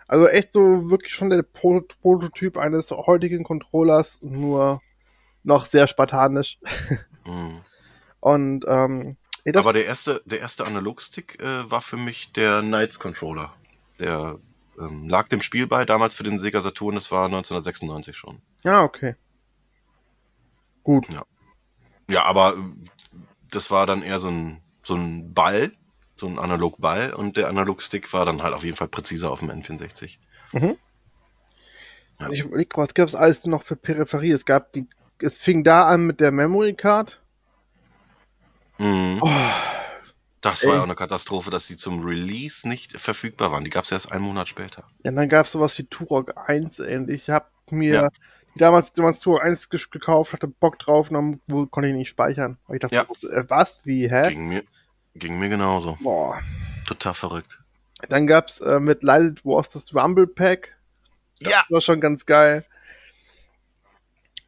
[0.07, 4.81] Also echt so wirklich schon der Pro Prototyp eines heutigen Controllers, nur
[5.43, 6.59] noch sehr spartanisch.
[7.25, 7.61] Mhm.
[8.19, 12.99] Und ähm, nee, Aber der erste, der erste Analogstick äh, war für mich der Knights
[12.99, 13.53] Controller.
[13.99, 14.39] Der
[14.79, 18.41] ähm, lag dem Spiel bei, damals für den Sega Saturn, das war 1996 schon.
[18.63, 19.15] ja, okay.
[20.83, 21.07] Gut.
[22.09, 22.61] Ja, aber äh,
[23.51, 25.71] das war dann eher so ein, so ein Ball,
[26.17, 29.49] so ein Analog-Ball und der Analogstick war dann halt auf jeden Fall präziser auf dem
[29.49, 30.17] N64.
[32.19, 32.29] Ja.
[32.31, 34.31] Ich überlege, was gab es alles noch für Peripherie?
[34.31, 34.87] Es gab die,
[35.19, 37.19] es fing da an mit der Memory Card.
[38.83, 39.19] Mhm.
[39.21, 39.29] Oh,
[40.41, 43.63] Das war ja auch eine Katastrophe, dass die zum Release nicht verfügbar waren.
[43.63, 44.83] Die gab es erst einen Monat später.
[45.03, 47.23] ja, dann gab es sowas wie Turok 1 ähnlich.
[47.23, 48.09] Ich habe mir Ja.
[48.55, 52.57] damals, damals Turok 1 ges- gekauft, hatte Bock drauf und dann konnte ich nicht speichern.
[52.67, 53.03] Und ich dachte, Ja.
[53.31, 53.81] äh, was?
[53.85, 54.09] Wie?
[54.09, 54.29] Hä?
[54.29, 54.63] Ging mir,
[55.15, 55.97] ging mir genauso.
[56.01, 56.41] Boah.
[56.85, 57.59] Total verrückt.
[58.09, 60.75] Dann gab's äh, mit Light Wars das Rumble Pack.
[61.39, 61.63] Das Ja.
[61.69, 62.65] war schon ganz geil.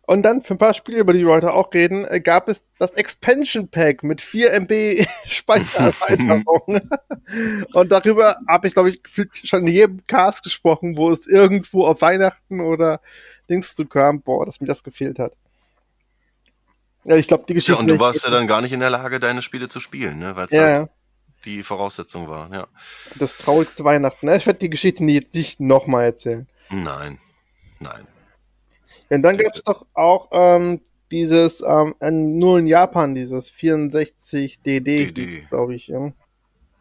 [0.07, 2.63] Und dann für ein paar Spiele, über die wir heute auch reden, äh, gab es
[2.77, 6.81] das Expansion Pack mit 4 MB Speichererweiterung.
[7.73, 9.01] Und darüber habe ich, glaube ich,
[9.43, 13.01] schon in jedem Cast gesprochen, wo es irgendwo auf Weihnachten oder
[13.49, 14.21] Dings zu kam.
[14.21, 15.33] Boah, dass mir das gefehlt hat.
[17.03, 17.73] Ja, ich glaube, die Geschichte.
[17.73, 20.19] Ja, und du warst ja dann gar nicht in der Lage, deine Spiele zu spielen,
[20.19, 20.35] ne?
[20.35, 20.89] weil es Ja, halt
[21.45, 22.51] die Voraussetzung war.
[22.51, 22.67] Ja.
[23.19, 24.25] das traurigste Weihnachten.
[24.25, 24.37] ne?
[24.37, 26.47] Ich werde die Geschichte nicht, nicht nochmal erzählen.
[26.69, 27.19] Nein,
[27.79, 28.07] nein.
[29.09, 30.81] Und dann gab es doch auch ähm,
[31.11, 35.41] dieses, ähm, in- nur in Japan, dieses 64DD, DD.
[35.47, 35.87] glaube ich.
[35.87, 36.11] Ja.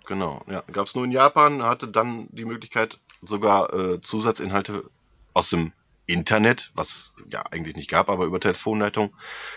[0.07, 0.63] Genau, ja.
[0.73, 4.85] Gab es nur in Japan, hatte dann die Möglichkeit, sogar äh, Zusatzinhalte
[5.33, 5.73] aus dem
[6.07, 9.15] Internet, was ja eigentlich nicht gab, aber über Telefonleitung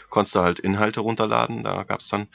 [0.10, 1.64] konntest du halt Inhalte runterladen.
[1.64, 2.28] Da gab es dann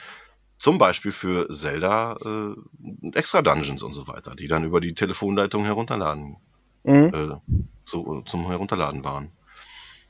[0.59, 5.65] zum Beispiel für Zelda äh, extra Dungeons und so weiter, die dann über die Telefonleitung
[5.65, 6.37] herunterladen,
[6.83, 7.11] Mhm.
[7.13, 7.55] äh,
[7.85, 9.31] so äh, zum Herunterladen waren.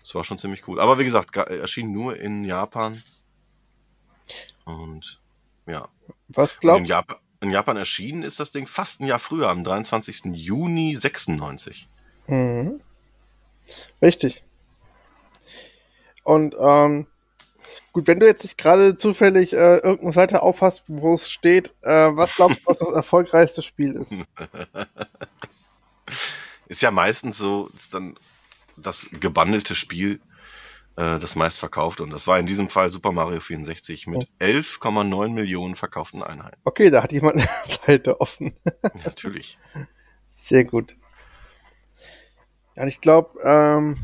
[0.04, 0.80] Das war schon ziemlich cool.
[0.80, 3.02] Aber wie gesagt, ga- erschien nur in Japan.
[4.66, 5.20] Und
[5.66, 5.88] ja,
[6.28, 9.50] Was und in, glaubst Japan, in Japan erschienen ist das Ding fast ein Jahr früher,
[9.50, 10.26] am 23.
[10.34, 11.88] Juni 96.
[12.28, 12.34] du?
[12.34, 12.82] Mhm.
[14.02, 14.44] Richtig.
[16.24, 17.08] Und ähm,
[17.94, 22.10] gut, wenn du jetzt nicht gerade zufällig äh, irgendeine Seite aufhast, wo es steht, äh,
[22.16, 24.14] was glaubst du, was das erfolgreichste Spiel ist?
[26.68, 28.16] Ist ja meistens so dann
[28.78, 30.20] das gebandelte Spiel,
[30.96, 32.02] äh, das meistverkauft.
[32.02, 36.60] Und das war in diesem Fall Super Mario 64 mit 11,9 Millionen verkauften Einheiten.
[36.64, 38.54] Okay, da hat jemand eine Seite offen.
[39.06, 39.58] Natürlich.
[40.30, 40.96] Sehr gut.
[42.76, 43.98] Ja, ich glaube, ähm,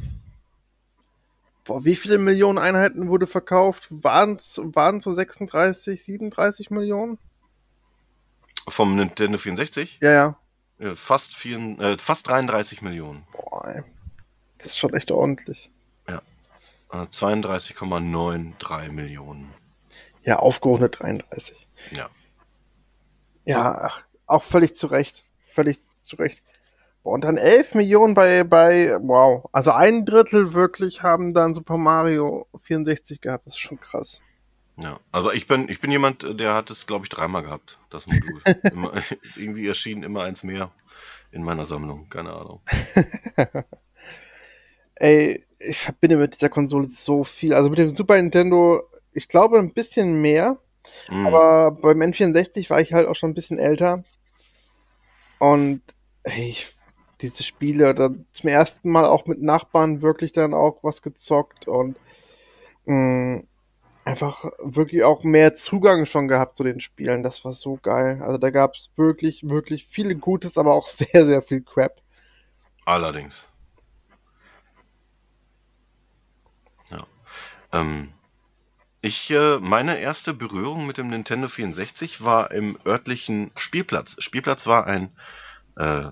[1.63, 3.88] boah, wie viele Millionen Einheiten wurde verkauft?
[3.89, 7.17] Waren es so 36, 37 Millionen?
[8.67, 10.39] Vom Nintendo 64 Ja, ja.
[10.80, 13.26] äh, fast, vier, äh, fast 33 Millionen.
[13.32, 13.84] Boah, ey.
[14.60, 15.72] Das ist schon echt ordentlich.
[16.91, 19.53] Äh, 32,93 Millionen.
[20.24, 21.68] Ja, aufgerundet 33.
[21.91, 22.10] Ja.
[23.45, 25.24] Ja, ach, auch völlig zu Recht.
[25.51, 26.43] Völlig zu Recht.
[27.01, 29.47] Und dann 11 Millionen bei, bei, wow.
[29.51, 33.47] Also ein Drittel wirklich haben dann Super Mario 64 gehabt.
[33.47, 34.22] Das ist schon krass.
[34.82, 38.07] Ja, also ich bin, ich bin jemand, der hat es, glaube ich, dreimal gehabt, das
[38.07, 38.41] Modul.
[38.72, 38.93] immer,
[39.36, 40.72] irgendwie erschien immer eins mehr
[41.32, 42.62] in meiner Sammlung, keine Ahnung.
[44.99, 47.53] Ey, ich verbinde mit dieser Konsole so viel.
[47.53, 48.83] Also mit dem Super Nintendo,
[49.13, 50.57] ich glaube ein bisschen mehr.
[51.09, 51.27] Mhm.
[51.27, 54.03] Aber beim N64 war ich halt auch schon ein bisschen älter.
[55.39, 55.81] Und
[56.23, 56.73] ey, ich,
[57.21, 61.97] diese Spiele, da zum ersten Mal auch mit Nachbarn wirklich dann auch was gezockt und
[62.85, 63.43] mh,
[64.05, 67.23] einfach wirklich auch mehr Zugang schon gehabt zu den Spielen.
[67.23, 68.21] Das war so geil.
[68.21, 72.01] Also da gab es wirklich, wirklich viel Gutes, aber auch sehr, sehr viel Crap.
[72.85, 73.47] Allerdings.
[77.72, 78.11] Ähm,
[79.01, 84.17] ich, äh, meine erste Berührung mit dem Nintendo 64 war im örtlichen Spielplatz.
[84.20, 85.09] Spielplatz war ein,
[85.78, 86.07] äh,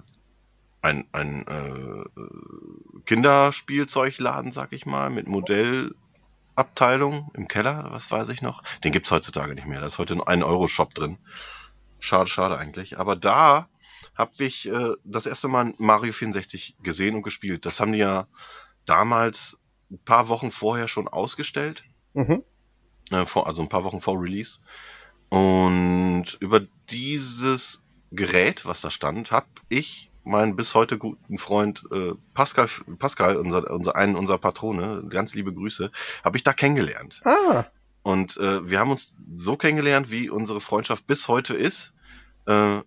[0.82, 2.06] ein, ein äh,
[3.06, 8.64] Kinderspielzeugladen, sag ich mal, mit Modellabteilung im Keller, was weiß ich noch.
[8.86, 9.82] Den gibt's heutzutage nicht mehr.
[9.82, 11.18] Da ist heute ein Euro-Shop drin.
[12.00, 13.00] Schade, schade eigentlich.
[13.00, 13.68] Aber da
[14.16, 17.66] habe ich äh, das erste Mal Mario 64 gesehen und gespielt.
[17.66, 18.28] Das haben die ja
[18.86, 19.60] damals
[19.92, 21.84] ein paar Wochen vorher schon ausgestellt.
[22.14, 22.44] Mhm.
[23.12, 24.60] Äh, also ein paar Wochen vor Release.
[25.30, 32.14] Und über dieses Gerät, was da stand, habe ich meinen bis heute guten Freund äh,
[32.34, 32.68] Pascal,
[33.00, 35.92] Pascal, unser, unser einen unserer Patrone, ganz liebe Grüße,
[36.24, 37.22] habe ich da kennengelernt.
[37.24, 37.66] Ah,
[38.04, 41.94] Und äh, wir haben uns so kennengelernt, wie unsere Freundschaft bis heute ist.
[42.46, 42.80] Äh,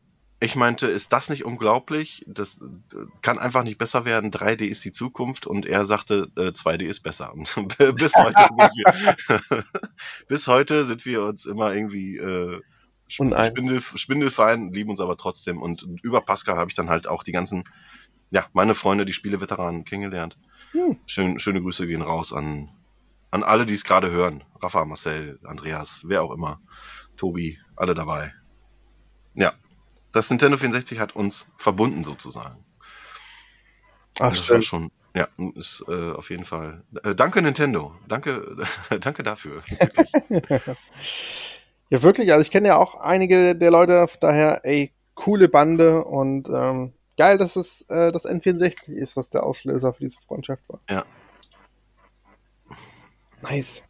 [0.42, 2.24] ich meinte, ist das nicht unglaublich?
[2.26, 4.30] Das äh, kann einfach nicht besser werden.
[4.30, 7.32] 3D ist die Zukunft und er sagte, äh, 2D ist besser.
[7.56, 9.64] Und bis heute sind wir,
[10.28, 12.60] bis heute sind wir uns immer irgendwie äh.
[13.06, 15.60] Spindel, Spindelfein, lieben uns aber trotzdem.
[15.60, 17.64] Und über Pascal habe ich dann halt auch die ganzen,
[18.30, 20.38] ja, meine Freunde, die Spieleveteranen kennengelernt.
[20.70, 20.96] Hm.
[21.06, 22.70] Schön, schöne Grüße gehen raus an,
[23.32, 24.44] an alle, die es gerade hören.
[24.62, 26.60] Rafa, Marcel, Andreas, wer auch immer.
[27.16, 28.32] Tobi, alle dabei.
[29.34, 29.54] Ja,
[30.12, 32.64] das Nintendo 64 hat uns verbunden sozusagen.
[34.18, 34.62] ach das schön.
[34.62, 36.84] schon, ja, ist äh, auf jeden Fall.
[37.02, 38.56] Äh, danke Nintendo, danke,
[39.00, 39.62] danke dafür.
[39.66, 40.12] Wirklich.
[41.90, 42.32] Ja, wirklich.
[42.32, 47.36] Also ich kenne ja auch einige der Leute, daher, ey, coole Bande und ähm, geil,
[47.36, 50.80] dass es äh, das N64 ist, was der Auslöser für diese Freundschaft war.
[50.88, 51.04] Ja.
[53.42, 53.82] Nice.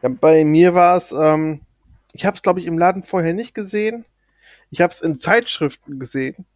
[0.00, 1.60] Ja, bei mir war es, ähm,
[2.12, 4.04] ich habe es, glaube ich, im Laden vorher nicht gesehen.
[4.70, 6.46] Ich habe es in Zeitschriften gesehen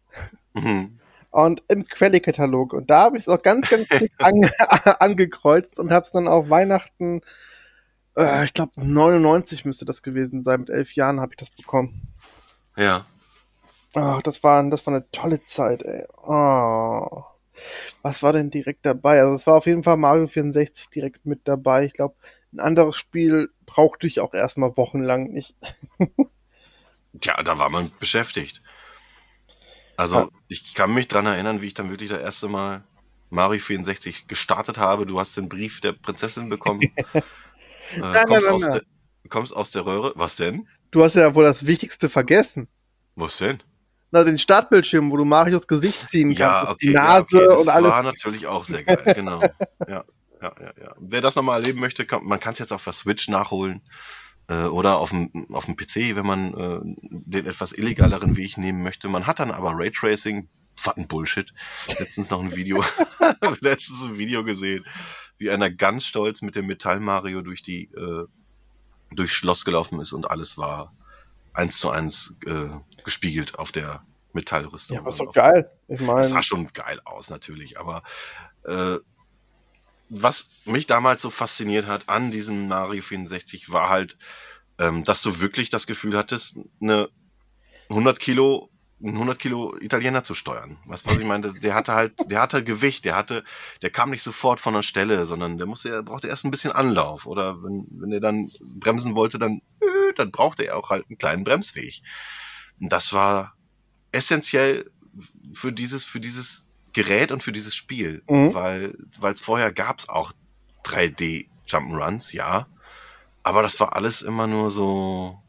[0.53, 0.99] Mhm.
[1.31, 2.73] und im Quellekatalog.
[2.73, 4.41] Und da habe ich es auch ganz, ganz dick an,
[4.99, 7.21] angekreuzt und habe es dann auf Weihnachten,
[8.17, 12.07] äh, ich glaube 99 müsste das gewesen sein, mit elf Jahren habe ich das bekommen.
[12.77, 13.05] Ja,
[13.95, 16.05] Ach, das war, das war eine tolle Zeit, ey.
[16.23, 17.23] Oh.
[18.01, 19.19] Was war denn direkt dabei?
[19.21, 21.85] Also es war auf jeden Fall Mario 64 direkt mit dabei.
[21.85, 22.15] Ich glaube,
[22.53, 25.55] ein anderes Spiel brauchte ich auch erstmal wochenlang nicht.
[27.21, 28.61] Tja, da war man beschäftigt.
[29.97, 30.29] Also, Ja.
[30.47, 32.83] ich kann mich dran erinnern, wie ich dann wirklich das erste Mal
[33.29, 35.05] Mario 64 gestartet habe.
[35.05, 36.81] Du hast den Brief der Prinzessin bekommen.
[37.13, 37.21] äh,
[37.97, 38.73] nein, kommst, nein, aus nein.
[38.73, 40.13] Der, kommst aus der Röhre.
[40.15, 40.67] Was denn?
[40.91, 42.67] Du hast ja wohl das Wichtigste vergessen.
[43.15, 43.61] Was denn?
[44.11, 46.71] Na, den Startbildschirm, wo du Marios Gesicht ziehen Ja, kannst.
[46.71, 46.87] okay.
[46.87, 47.45] die ja, Nase okay.
[47.49, 47.91] Das und alles.
[47.91, 49.13] war natürlich auch sehr geil.
[49.13, 49.41] Genau.
[49.87, 50.03] ja,
[50.41, 50.95] ja, ja, ja.
[50.97, 53.81] Wer das nochmal erleben möchte, kann, man kann es jetzt auf der Switch nachholen.
[54.49, 58.81] Äh, oder auf dem, auf dem PC, wenn man äh, den etwas illegaleren Weg nehmen
[58.81, 59.07] möchte.
[59.07, 60.49] Man hat dann aber Raytracing.
[60.81, 61.53] Was ein Bullshit.
[61.99, 62.81] Letztens noch ein Video,
[63.59, 64.85] letztens ein Video gesehen,
[65.37, 68.25] wie einer ganz stolz mit dem Metall Mario durch die, äh,
[69.11, 70.93] durchs Schloss gelaufen ist und alles war
[71.53, 72.69] eins zu eins äh,
[73.03, 74.95] gespiegelt auf der Metallrüstung.
[74.95, 75.69] Ja, Und doch geil.
[75.89, 77.77] Ich das meine, sah schon geil aus, natürlich.
[77.77, 78.03] Aber
[78.63, 78.99] äh,
[80.09, 84.17] was mich damals so fasziniert hat an diesem Mario 64 war halt,
[84.79, 87.09] ähm, dass du wirklich das Gefühl hattest, eine
[87.89, 88.69] 100 Kilo,
[89.01, 90.77] einen 100 Kilo Italiener zu steuern.
[90.85, 93.43] Was, was ich meinte, der hatte halt, der hatte Gewicht, der hatte,
[93.81, 96.71] der kam nicht sofort von der Stelle, sondern der musste, er brauchte erst ein bisschen
[96.71, 97.25] Anlauf.
[97.25, 101.17] Oder wenn, wenn er dann bremsen wollte, dann, äh, dann brauchte er auch halt einen
[101.17, 102.01] kleinen Bremsweg.
[102.79, 103.55] Und das war
[104.11, 104.89] essentiell
[105.53, 108.53] für dieses, für dieses Gerät und für dieses Spiel, Mhm.
[108.53, 110.31] weil weil es vorher gab es auch
[110.83, 112.67] 3D Jump'n'Runs, ja,
[113.43, 115.41] aber das war alles immer nur so.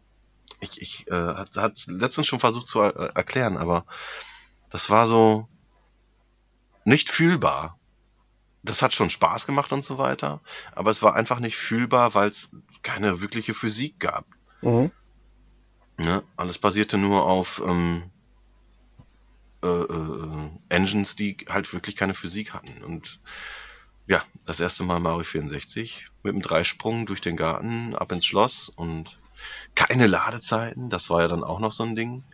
[0.60, 3.86] Ich, ich äh, hat hat's letztens schon versucht zu er erklären, aber
[4.68, 5.48] das war so
[6.84, 7.78] nicht fühlbar.
[8.62, 10.40] Das hat schon Spaß gemacht und so weiter,
[10.74, 12.50] aber es war einfach nicht fühlbar, weil es
[12.82, 14.26] keine wirkliche Physik gab.
[14.60, 14.90] mhm.
[15.96, 16.22] Ne?
[16.36, 18.10] Alles basierte nur auf ähm,
[19.62, 22.82] äh, äh, Engines, die halt wirklich keine Physik hatten.
[22.82, 23.20] Und
[24.06, 28.68] ja, das erste Mal Mario 64 mit dem Dreisprung durch den Garten ab ins Schloss
[28.68, 29.18] und
[29.74, 30.90] keine Ladezeiten.
[30.90, 32.24] Das war ja dann auch noch so ein Ding.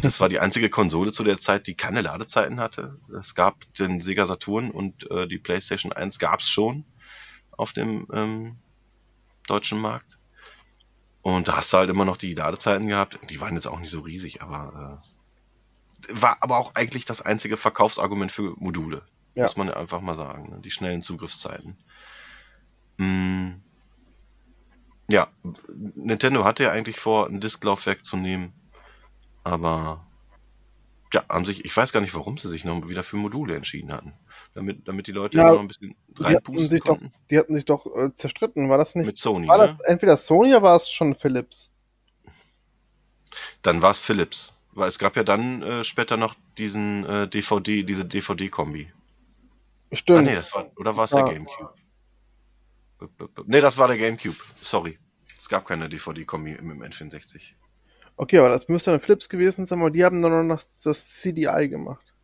[0.00, 2.98] Das war die einzige Konsole zu der Zeit, die keine Ladezeiten hatte.
[3.18, 6.84] Es gab den Sega Saturn und äh, die PlayStation 1 gab es schon
[7.50, 8.56] auf dem ähm,
[9.46, 10.18] deutschen Markt.
[11.20, 13.18] Und da hast du halt immer noch die Ladezeiten gehabt.
[13.30, 15.21] Die waren jetzt auch nicht so riesig, aber äh,
[16.10, 19.02] war aber auch eigentlich das einzige Verkaufsargument für Module.
[19.34, 19.44] Ja.
[19.44, 20.50] Muss man ja einfach mal sagen.
[20.50, 20.60] Ne?
[20.60, 21.76] Die schnellen Zugriffszeiten.
[22.98, 23.52] Mm.
[25.10, 25.28] Ja,
[25.94, 28.52] Nintendo hatte ja eigentlich vor, ein Disklaufwerk zu nehmen.
[29.44, 30.06] Aber
[31.12, 33.92] ja, haben sich, ich weiß gar nicht, warum sie sich noch wieder für Module entschieden
[33.92, 34.14] hatten.
[34.54, 37.12] Damit, damit die Leute Ja, noch ein bisschen die reinpusten doch, konnten.
[37.30, 39.06] die hatten sich doch äh, zerstritten, war das nicht?
[39.06, 39.76] Mit Sony, war ne?
[39.78, 41.70] das entweder Sony oder war es schon Philips?
[43.62, 44.58] Dann war es Philips.
[44.72, 48.90] Weil es gab ja dann äh, später noch diesen äh, DVD, diese DVD-Kombi.
[49.92, 50.18] Stimmt.
[50.20, 51.22] Ah nee, das war, oder war es Ja.
[51.22, 51.74] der Gamecube?
[53.46, 54.36] Nee, das war der Gamecube.
[54.60, 54.98] Sorry.
[55.38, 57.52] Es gab keine DVD-Kombi im im N64.
[58.16, 61.68] Okay, aber das müsste dann Philips gewesen sein, weil die haben dann noch das CDI
[61.68, 62.14] gemacht.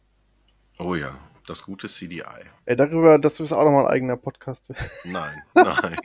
[0.78, 1.18] Oh ja.
[1.46, 2.22] das gute CDI.
[2.66, 4.70] Ey, darüber, das ist auch nochmal ein eigener Podcast.
[5.04, 5.96] Nein, nein.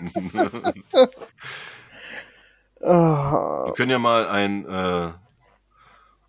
[2.81, 5.11] Ah, Wir können ja mal ein äh,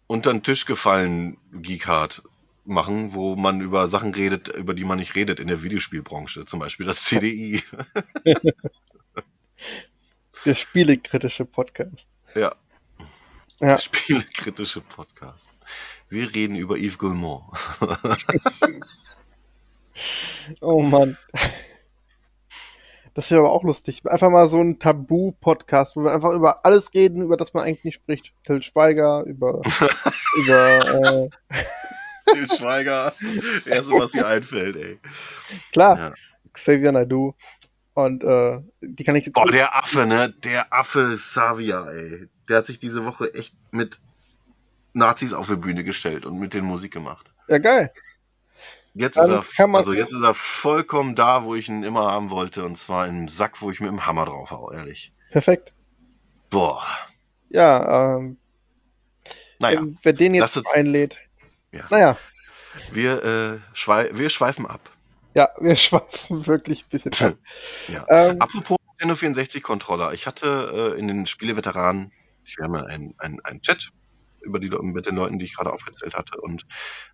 [0.06, 2.22] unter den Tisch gefallen Geekart
[2.64, 6.44] machen, wo man über Sachen redet, über die man nicht redet in der Videospielbranche.
[6.44, 7.62] Zum Beispiel das CDI.
[10.44, 12.08] der spielekritische Podcast.
[12.34, 12.54] ja,
[13.60, 15.60] Ja, spielekritische Podcast.
[16.08, 17.44] Wir reden über Yves Guillemot.
[20.60, 21.16] oh Mann.
[23.14, 24.02] Das wäre aber auch lustig.
[24.06, 27.84] Einfach mal so ein Tabu-Podcast, wo wir einfach über alles reden, über das man eigentlich
[27.84, 28.32] nicht spricht.
[28.44, 29.62] Till Schweiger, über,
[30.36, 31.30] über, äh,
[32.32, 33.12] Til Schweiger.
[33.66, 34.98] Erste, was dir einfällt, ey.
[35.72, 36.12] klar, Ja.
[36.52, 37.34] Xavier Naidoo.
[37.94, 40.30] Und, äh, die kann ich jetzt Boah, der Affe, ne?
[40.42, 42.28] Der Affe Savia, ey.
[42.48, 44.00] Der hat sich diese Woche echt mit
[44.92, 47.32] Nazis auf die Bühne gestellt und mit denen Musik gemacht.
[47.46, 47.92] Ja, geil.
[48.94, 52.30] Jetzt Dann ist er, also jetzt ist er vollkommen da, wo ich ihn immer haben
[52.30, 55.12] wollte, und zwar im Sack, wo ich mit dem Hammer drauf hau, ehrlich.
[55.32, 55.74] Perfekt.
[56.48, 56.86] Boah.
[57.48, 58.36] Ja, ähm,
[59.58, 61.18] Naja, wenn, wer den jetzt einlädt.
[61.72, 61.86] Ja.
[61.90, 62.16] Naja,
[62.92, 64.80] wir, äh, schwei wir schweifen ab.
[65.34, 67.36] ja, wir schweifen wirklich ein bisschen ab.
[67.88, 68.04] Ja.
[68.08, 70.12] Ähm, Apropos Nintendo 64 Controller.
[70.12, 72.12] Ich hatte äh, in den Spieleveteranen,
[72.44, 73.90] ich wir haben ja einen ein Chat
[74.44, 76.40] über die, mit den Leuten, die ich gerade aufgezählt hatte.
[76.40, 76.66] Und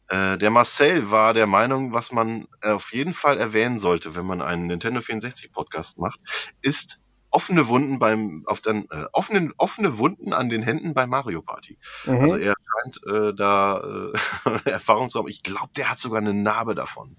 [0.09, 4.43] äh, der Marcel war der Meinung, was man auf jeden Fall erwähnen sollte, wenn man
[4.43, 6.21] einen Nintendo 64 Podcast macht,
[6.63, 6.99] ist
[7.31, 11.79] offene Wunden beim auf den äh, offenen offene Wunden an den Händen bei Mario Party.
[12.05, 12.21] mhm.
[12.21, 14.13] Also er scheint äh, da
[14.45, 15.29] äh, Erfahrung zu haben.
[15.29, 17.17] Ich glaube, der hat sogar eine Narbe davon.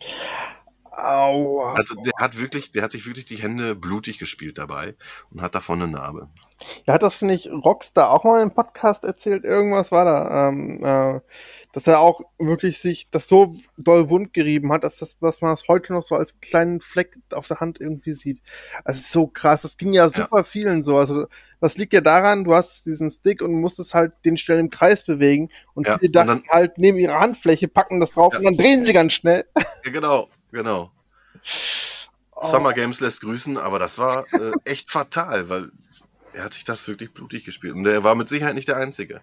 [0.92, 1.74] Aua.
[1.76, 4.96] Also der hat wirklich, der hat sich wirklich die Hände blutig gespielt dabei
[5.32, 6.28] und hat davon eine Narbe.
[6.86, 9.44] Ja, hat das nicht Rockstar auch mal im Podcast erzählt?
[9.46, 11.20] Irgendwas war da, ähm, äh,
[11.74, 15.52] dass er auch wirklich sich das so doll wund gerieben hat, dass, das, dass man
[15.52, 18.42] das heute noch so als kleinen Fleck auf der Hand irgendwie sieht.
[18.84, 19.62] Also es ist so krass.
[19.62, 20.98] Das ging ja super vielen so.
[20.98, 21.26] Also
[21.62, 25.04] das liegt ja daran, du hast diesen Stick und musstest halt den schnell im Kreis
[25.04, 28.40] bewegen und Ja, viele dachten dann- halt neben ihrer Handfläche, packen das drauf Ja.
[28.40, 29.46] und dann drehen sie ganz schnell.
[29.86, 30.92] Ja, genau, genau.
[32.34, 32.48] Oh.
[32.48, 35.72] Summer Games lässt grüßen, aber das war äh, echt fatal, weil
[36.34, 37.76] er hat sich das wirklich blutig gespielt.
[37.76, 39.22] Und er war mit Sicherheit nicht der Einzige.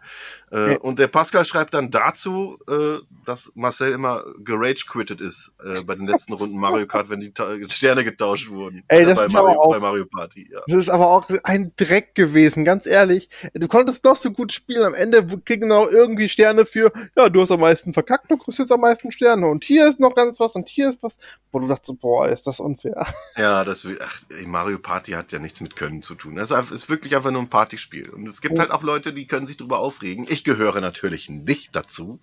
[0.52, 0.78] Äh, Ja.
[0.78, 6.06] Und der Pascal schreibt dann dazu, äh, dass Marcel immer gerage-quittet ist äh, bei den
[6.06, 8.84] letzten Runden Mario Kart, wenn die Ta Sterne getauscht wurden.
[8.88, 10.48] Ey, Äh, das bei, ist aber Mario, auch- bei Mario Party.
[10.52, 10.60] Ja.
[10.66, 13.28] Das ist aber auch ein Dreck gewesen, ganz ehrlich.
[13.54, 14.82] Du konntest noch so gut spielen.
[14.84, 18.58] Am Ende kriegen noch irgendwie Sterne für, ja, du hast am meisten verkackt, du kriegst
[18.58, 19.46] jetzt am meisten Sterne.
[19.46, 21.18] Und hier ist noch ganz was und hier ist was.
[21.52, 23.06] Wo du dachtest, boah, ist das unfair.
[23.36, 26.36] Ja, das ach, Mario Party hat ja nichts mit Können zu tun.
[26.36, 28.10] Das ist ist wirklich einfach nur ein Partyspiel.
[28.10, 28.58] Und es gibt Oh.
[28.60, 30.26] halt auch Leute, die können sich darüber aufregen.
[30.28, 32.18] Ich gehöre natürlich nicht dazu,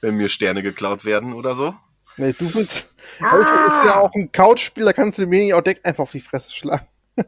[0.00, 1.74] wenn mir Sterne geklaut werden oder so.
[2.16, 5.60] Nee, du bist, das ist ja auch ein Couchspiel, da kannst du mir nicht auch
[5.62, 6.86] direkt einfach auf die Fresse schlagen.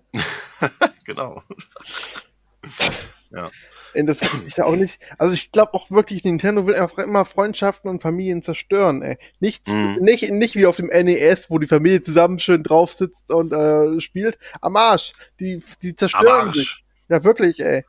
[1.05, 1.43] Genau.
[3.95, 5.01] Ey, Das hat ich ja auch nicht.
[5.18, 9.18] Also ich glaube auch wirklich, Nintendo will einfach immer Freundschaften und Familien zerstören, ey.
[9.41, 9.99] Nichts, Mhm.
[10.01, 14.01] nicht, nicht wie auf dem NES, wo die Familie zusammen schön drauf sitzt und äh,
[14.01, 14.38] spielt.
[14.61, 15.12] Am Arsch.
[15.41, 16.80] Die, die Am zerstören sich.
[17.11, 17.84] Ja, wirklich, ey.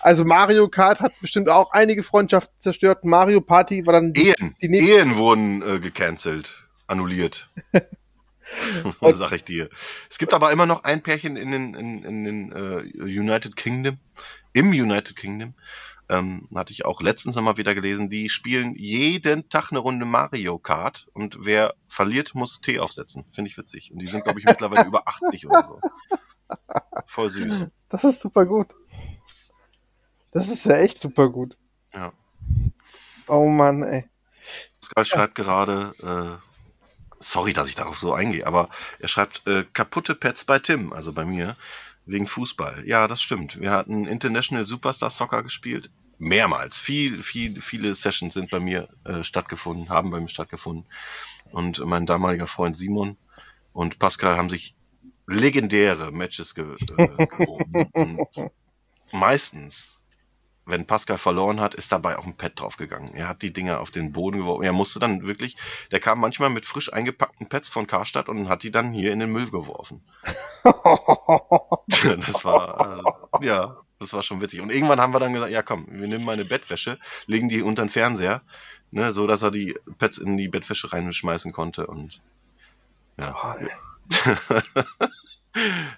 [0.00, 3.04] Also Mario Kart hat bestimmt auch einige Freundschaften zerstört.
[3.04, 4.54] Mario Party war dann die, Ehen.
[4.60, 7.50] die Ehen wurden äh, gecancelt, annulliert.
[9.00, 9.68] Sag ich dir.
[10.10, 13.98] Es gibt aber immer noch ein Pärchen in den, in, in den äh, United Kingdom,
[14.52, 15.54] im United Kingdom,
[16.08, 20.06] ähm, hatte ich auch letztens noch mal wieder gelesen, die spielen jeden Tag eine Runde
[20.06, 23.24] Mario Kart und wer verliert, muss Tee aufsetzen.
[23.30, 23.90] Finde ich witzig.
[23.92, 25.80] Und die sind, glaube ich, mittlerweile über 80 oder so.
[27.06, 27.66] Voll süß.
[27.88, 28.74] Das ist super gut.
[30.32, 31.56] Das ist ja echt super gut.
[31.94, 32.12] Ja.
[33.26, 34.04] Oh Mann, ey.
[34.80, 36.46] Pascal schreibt gerade, äh,
[37.18, 38.68] sorry, dass ich darauf so eingehe, aber
[38.98, 41.56] er schreibt äh, kaputte Pets bei Tim, also bei mir,
[42.04, 42.86] wegen Fußball.
[42.86, 43.60] Ja, das stimmt.
[43.60, 45.90] Wir hatten International Superstar Soccer gespielt.
[46.18, 46.78] Mehrmals.
[46.78, 50.86] Viel, viel, viele Sessions sind bei mir äh, stattgefunden, haben bei mir stattgefunden.
[51.50, 53.16] Und mein damaliger Freund Simon
[53.72, 54.76] und Pascal haben sich
[55.26, 58.26] legendäre Matches ge äh, gewonnen.
[59.12, 60.06] Meistens
[60.66, 63.14] wenn Pascal verloren hat, ist dabei auch ein Pad draufgegangen.
[63.14, 64.64] Er hat die Dinger auf den Boden geworfen.
[64.64, 65.56] Er musste dann wirklich,
[65.92, 69.20] der kam manchmal mit frisch eingepackten Pads von Karstadt und hat die dann hier in
[69.20, 70.02] den Müll geworfen.
[72.18, 73.04] Das war,
[73.40, 74.60] äh, ja, das war schon witzig.
[74.60, 77.84] Und irgendwann haben wir dann gesagt, ja komm, wir nehmen meine Bettwäsche, legen die unter
[77.84, 78.42] den Fernseher,
[78.90, 82.20] ne, so dass er die Pads in die Bettwäsche reinschmeißen konnte und
[83.18, 83.54] ja.
[83.54, 83.70] Ey.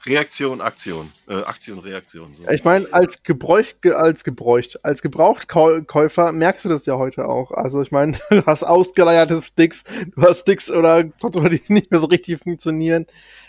[0.07, 1.13] Reaktion, Aktion.
[1.29, 2.33] Äh, Aktion, Reaktion.
[2.33, 2.49] So.
[2.49, 7.51] Ich meine, als gebräucht, ge- als gebräucht, als Gebrauchtkäufer merkst du das ja heute auch.
[7.51, 9.83] Also ich meine, du hast ausgeleierte Sticks,
[10.15, 13.07] du hast Sticks oder Controller, die nicht mehr so richtig funktionieren.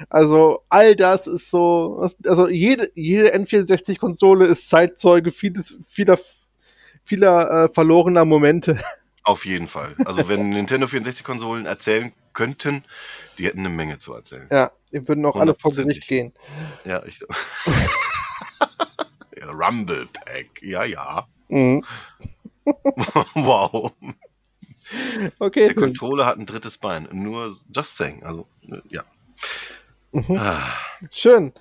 [0.09, 6.19] Also all das ist so, also jede, jede N64-Konsole ist Zeitzeuge vieles, vieler,
[7.03, 8.79] vieler äh, verlorener Momente.
[9.23, 9.93] Auf jeden Fall.
[10.05, 12.85] Also wenn Nintendo 64-Konsolen erzählen könnten,
[13.37, 14.47] die hätten eine Menge zu erzählen.
[14.49, 16.33] Ja, die würden auch alle vor Gericht gehen.
[16.85, 17.19] Ja, ich.
[19.37, 21.27] ja, Rumble Pack, ja, ja.
[21.49, 21.83] Mhm.
[23.33, 23.91] wow.
[25.39, 25.65] Okay.
[25.65, 27.09] Der Controller hat ein drittes Bein.
[27.11, 28.23] Nur just saying.
[28.23, 29.03] Also, äh, ja.
[30.13, 30.37] Mhm.
[30.37, 30.71] Ah,
[31.11, 31.51] Schön.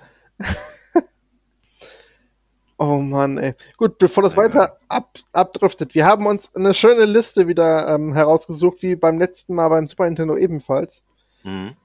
[2.79, 3.53] Oh Mann, ey.
[3.77, 8.81] Gut, bevor das weiter ab, abdriftet, wir haben uns eine schöne Liste wieder ähm, herausgesucht,
[8.81, 11.01] wie beim letzten Mal beim Super Nintendo ebenfalls.
[11.43, 11.75] mhm.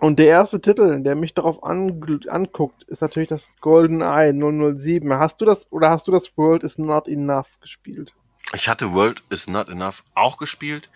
[0.00, 5.14] Und der erste Titel, der mich darauf an, anguckt, ist natürlich das Golden Eye 007.
[5.14, 8.12] Hast du das oder hast du das World is Not Enough gespielt?
[8.52, 10.90] Ich hatte World is Not Enough auch gespielt,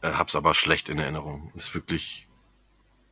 [0.00, 1.52] äh, hab's aber schlecht in Erinnerung.
[1.54, 2.28] Ist wirklich.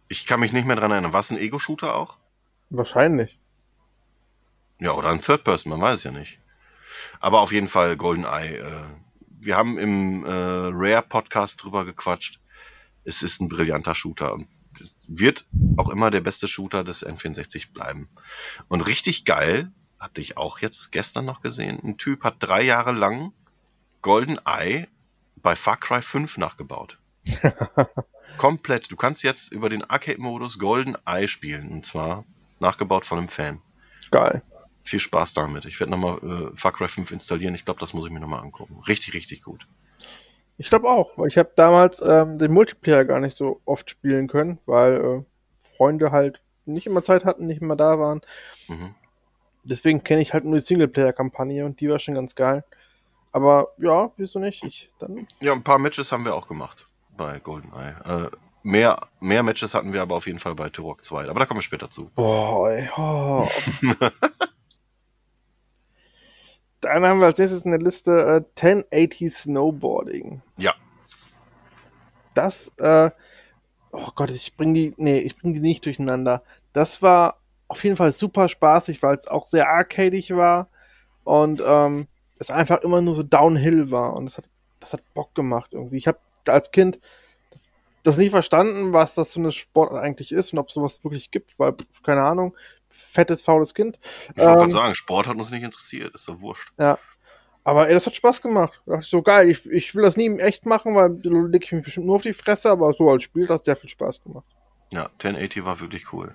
[0.08, 1.12] Ich kann mich nicht mehr dran erinnern.
[1.12, 2.16] War es ein Ego-Shooter auch?
[2.70, 3.38] Wahrscheinlich.
[4.84, 6.38] Ja, oder ein Third Person, man weiß ja nicht.
[7.18, 8.58] Aber auf jeden Fall GoldenEye.
[8.58, 8.84] Äh,
[9.40, 12.40] wir haben im äh, Rare-Podcast drüber gequatscht.
[13.02, 14.46] Es ist ein brillanter Shooter und
[14.78, 15.46] es wird
[15.78, 18.10] auch immer der beste Shooter des N64 bleiben.
[18.68, 22.92] Und richtig geil, hatte ich auch jetzt gestern noch gesehen, ein Typ hat drei Jahre
[22.92, 23.32] lang
[24.02, 24.86] GoldenEye
[25.36, 26.98] bei Far Cry 5 nachgebaut.
[28.36, 28.92] Komplett.
[28.92, 31.70] Du kannst jetzt über den Arcade-Modus GoldenEye spielen.
[31.70, 32.26] Und zwar
[32.60, 33.62] nachgebaut von einem Fan.
[34.10, 34.42] Geil.
[34.84, 35.64] Viel Spaß damit.
[35.64, 37.54] Ich werde nochmal äh, Far Cry 5 installieren.
[37.54, 38.78] Ich glaube, das muss ich mir nochmal angucken.
[38.86, 39.66] Richtig, richtig gut.
[40.58, 44.28] Ich glaube auch, weil ich habe damals ähm, den Multiplayer gar nicht so oft spielen
[44.28, 45.22] können, weil äh,
[45.76, 48.20] Freunde halt nicht immer Zeit hatten, nicht immer da waren.
[48.68, 48.94] Mhm.
[49.64, 52.62] Deswegen kenne ich halt nur die Singleplayer-Kampagne und die war schon ganz geil.
[53.32, 54.62] Aber ja, wieso nicht?
[54.64, 55.26] Ich dann.
[55.40, 57.94] Ja, ein paar Matches haben wir auch gemacht bei GoldenEye.
[58.04, 58.30] Äh,
[58.62, 61.28] mehr, mehr Matches hatten wir aber auf jeden Fall bei Turok 2.
[61.28, 62.10] Aber da kommen wir später zu.
[62.14, 63.48] Boah, ey, oh.
[66.84, 70.42] Dann haben wir als nächstes in der Liste äh, 1080 Snowboarding.
[70.56, 70.74] Ja.
[72.34, 73.10] Das, äh,
[73.92, 76.42] oh Gott, ich bring die, nee, ich bring die nicht durcheinander.
[76.72, 80.68] Das war auf jeden Fall super spaßig, weil es auch sehr arcadig war
[81.24, 82.06] und ähm,
[82.38, 84.48] es einfach immer nur so Downhill war und das hat,
[84.80, 85.96] das hat Bock gemacht irgendwie.
[85.96, 86.98] Ich habe als Kind
[87.50, 87.70] das,
[88.02, 91.30] das nie verstanden, was das für eine Sportart eigentlich ist und ob es sowas wirklich
[91.30, 92.54] gibt, weil, keine Ahnung,
[92.94, 93.98] fettes, faules Kind.
[94.02, 96.14] Ich wollte Ähm, gerade sagen, Sport hat uns nicht interessiert.
[96.14, 96.72] Ist doch wurscht.
[97.66, 98.82] Aber ey, das hat Spaß gemacht.
[98.84, 101.30] Da dachte ich so, geil, ich, ich will das nie in echt machen, weil da
[101.30, 103.76] leg ich mich bestimmt nur auf die Fresse, aber so als Spiel hat das sehr
[103.76, 104.44] viel Spaß gemacht.
[104.92, 106.34] Ja, 1080 war wirklich cool.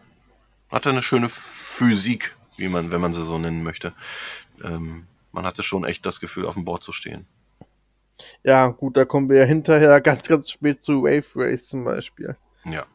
[0.69, 3.93] Hatte eine schöne Physik, wie man, wenn man sie so nennen möchte.
[4.63, 7.27] Ähm, man hatte schon echt das Gefühl, auf dem Board zu stehen.
[8.43, 12.35] Ja, gut, da kommen wir ja hinterher ganz, ganz spät zu Wave Race zum Beispiel.
[12.65, 12.71] Ja.
[12.71, 12.85] Ja,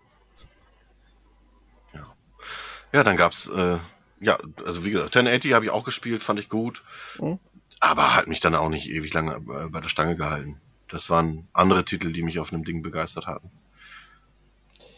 [2.95, 3.77] ja dann gab's, äh,
[4.21, 6.83] ja, also wie gesagt, 1080 habe ich auch gespielt, fand ich gut.
[7.21, 7.39] Mhm.
[7.81, 10.59] Aber hat mich dann auch nicht ewig lange äh, bei der Stange gehalten.
[10.89, 13.51] Das waren andere Titel, die mich auf einem Ding begeistert hatten.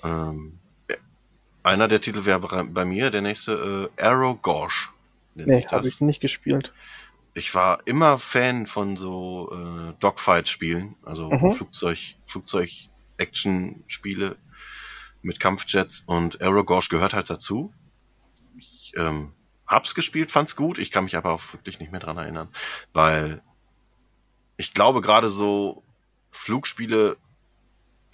[0.05, 0.97] Ähm, äh,
[1.62, 4.88] einer der Titel wäre bei- mir, der nächste äh, Arrow Gorge.
[5.34, 6.72] Nee, habe ich nicht gespielt.
[7.34, 11.53] Ich war immer Fan von so äh, Dogfight-Spielen, also Mhm.
[11.53, 14.36] Flugzeug, Flugzeug-Action-Spiele
[15.22, 17.72] mit Kampfjets und Arrow Gorge gehört halt dazu.
[18.97, 19.32] Ähm,
[19.66, 22.49] hab's gespielt, fand's gut, ich kann mich aber auch wirklich nicht mehr dran erinnern,
[22.93, 23.43] weil
[24.57, 25.82] ich glaube gerade so
[26.30, 27.16] Flugspiele,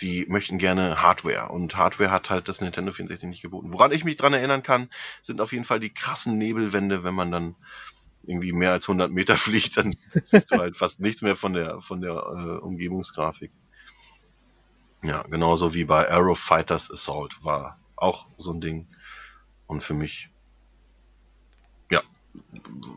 [0.01, 3.73] die möchten gerne Hardware und Hardware hat halt das Nintendo 64 nicht geboten.
[3.73, 4.89] Woran ich mich dran erinnern kann,
[5.21, 7.55] sind auf jeden Fall die krassen Nebelwände, wenn man dann
[8.25, 11.81] irgendwie mehr als 100 Meter fliegt, dann siehst du halt fast nichts mehr von der,
[11.81, 13.53] von der äh, Umgebungsgrafik.
[15.05, 18.87] Ja, genauso wie bei Aero Fighters Assault war auch so ein Ding.
[19.67, 20.31] Und für mich,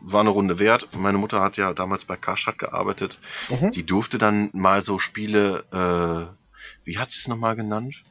[0.02, 0.88] war eine Runde wert.
[0.96, 3.18] Meine Mutter hat ja damals bei Karstadt gearbeitet.
[3.48, 3.70] Mhm.
[3.72, 8.02] Die durfte dann mal so Spiele, äh, wie hat sie es nochmal genannt?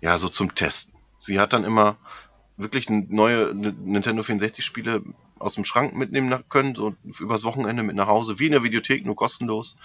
[0.00, 0.94] Ja, so zum Testen.
[1.18, 1.96] Sie hat dann immer
[2.56, 5.02] wirklich neue Nintendo 64 Spiele
[5.38, 9.04] aus dem Schrank mitnehmen können, so übers Wochenende mit nach Hause, wie in der Videothek,
[9.04, 9.76] nur kostenlos.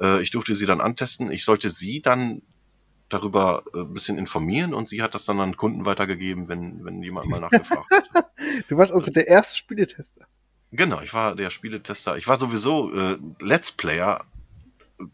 [0.00, 1.30] Äh, ich durfte sie dann antesten.
[1.30, 2.42] Ich sollte sie dann
[3.08, 7.02] darüber äh, ein bisschen informieren und sie hat das dann an Kunden weitergegeben, wenn, wenn
[7.02, 8.30] jemand mal nachgefragt hat.
[8.68, 10.26] Du warst also der erste Spieletester.
[10.72, 12.16] Genau, ich war der Spieletester.
[12.16, 14.24] Ich war sowieso äh, Let's Player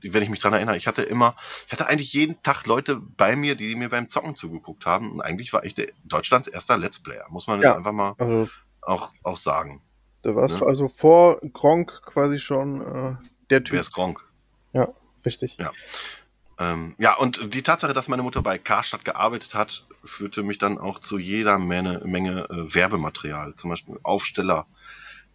[0.02, 1.36] wenn ich mich dran erinnere, ich hatte immer,
[1.66, 5.12] ich hatte eigentlich jeden Tag Leute bei mir, die mir beim Zocken zugeguckt haben.
[5.12, 8.14] Und eigentlich war ich der Deutschlands erster Let's Player, muss man jetzt Ja, einfach mal
[8.18, 8.48] Also,
[8.82, 9.82] auch, auch sagen.
[10.22, 10.60] da warst Ne?
[10.60, 13.16] du also vor Gronk quasi schon äh,
[13.48, 13.72] der Typ.
[13.72, 14.26] Wer ist Gronk?
[15.24, 15.58] Richtig.
[15.60, 15.70] Ja.
[16.60, 20.78] Ähm, ja, und die Tatsache, dass meine Mutter bei Karstadt gearbeitet hat, führte mich dann
[20.78, 23.54] auch zu jeder Menge, Menge äh, Werbematerial.
[23.56, 24.66] Zum Beispiel Aufsteller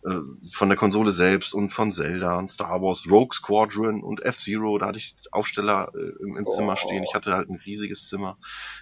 [0.06, 0.20] äh,
[0.52, 4.78] von der Konsole selbst und von Zelda und Star Wars, Rogue Squadron und F-Zero.
[4.78, 6.76] Da hatte ich Aufsteller äh, im, im Zimmer Oh.
[6.78, 7.04] stehen.
[7.04, 8.38] Ich hatte halt ein riesiges Zimmer.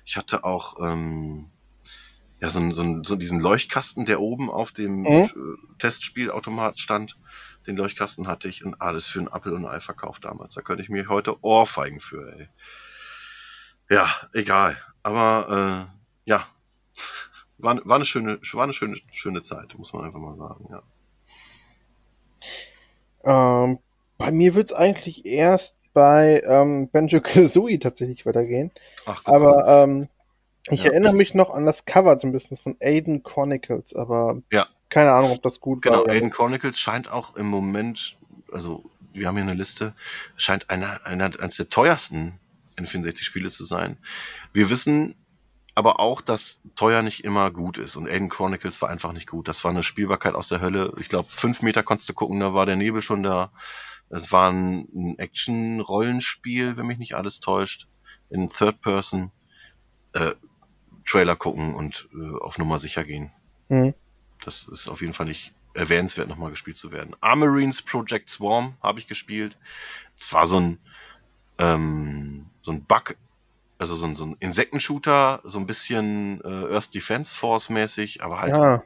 [0.06, 1.50] Ich hatte auch ähm,
[2.41, 5.08] ja, so, so, so diesen Leuchtkasten, der oben auf dem Mhm.
[5.08, 7.18] äh, Testspielautomat stand.
[7.68, 10.53] Den Leuchtkasten hatte ich und alles für einen Apfel und ein Ei verkauft damals.
[10.53, 12.47] Da könnte ich mir heute Ohrfeigen für, ey.
[13.89, 14.78] Ja, egal.
[15.01, 16.45] Aber äh, ja,
[17.57, 20.68] war, war eine schöne, war eine schöne, schöne Zeit, muss man einfach mal sagen.
[20.70, 20.84] Ja.
[23.64, 23.80] Ähm,
[24.18, 28.72] bei mir wird es eigentlich erst bei ähm, Banjo Kazooie tatsächlich weitergehen.
[29.05, 30.09] Ach, guck Aber ähm,
[30.70, 30.91] ich Ja.
[30.91, 34.68] erinnere mich noch an das Cover bisschen von Aiden Chronicles, aber Ja.
[34.94, 36.04] Keine Ahnung, ob das gut genau, war.
[36.04, 36.30] oder Aiden.
[36.30, 38.18] Chronicles scheint auch im Moment,
[38.52, 39.94] also wir haben hier eine Liste,
[40.36, 42.39] scheint einer, einer eines der teuersten
[42.78, 43.98] N64-Spiele zu sein.
[44.54, 45.16] Wir wissen
[45.76, 47.96] aber auch, dass teuer nicht immer gut ist.
[47.96, 49.48] Und Aiden Chronicles war einfach nicht gut.
[49.48, 50.94] Das war eine Spielbarkeit aus der Hölle.
[51.00, 53.52] Ich glaube, fünf Meter konntest du gucken, da war der Nebel schon da.
[54.10, 57.88] Es war ein, Action-Rollenspiel, wenn mich nicht alles täuscht.
[58.30, 59.32] In Third Person.
[60.14, 60.34] Äh,
[61.06, 63.32] Trailer gucken und äh, auf Nummer sicher gehen.
[63.70, 63.96] Hm.
[64.46, 67.16] Das ist auf jeden Fall nicht erwähnenswert, nochmal gespielt zu werden.
[67.22, 69.58] Armorines Project Swarm habe ich gespielt.
[70.18, 70.80] Es war so ein,
[71.58, 73.16] ähm, so ein Bug,
[73.80, 78.39] also so ein, so ein Insektenshooter, so ein bisschen äh, Earth Defense Force mäßig, aber
[78.39, 78.84] halt Ja,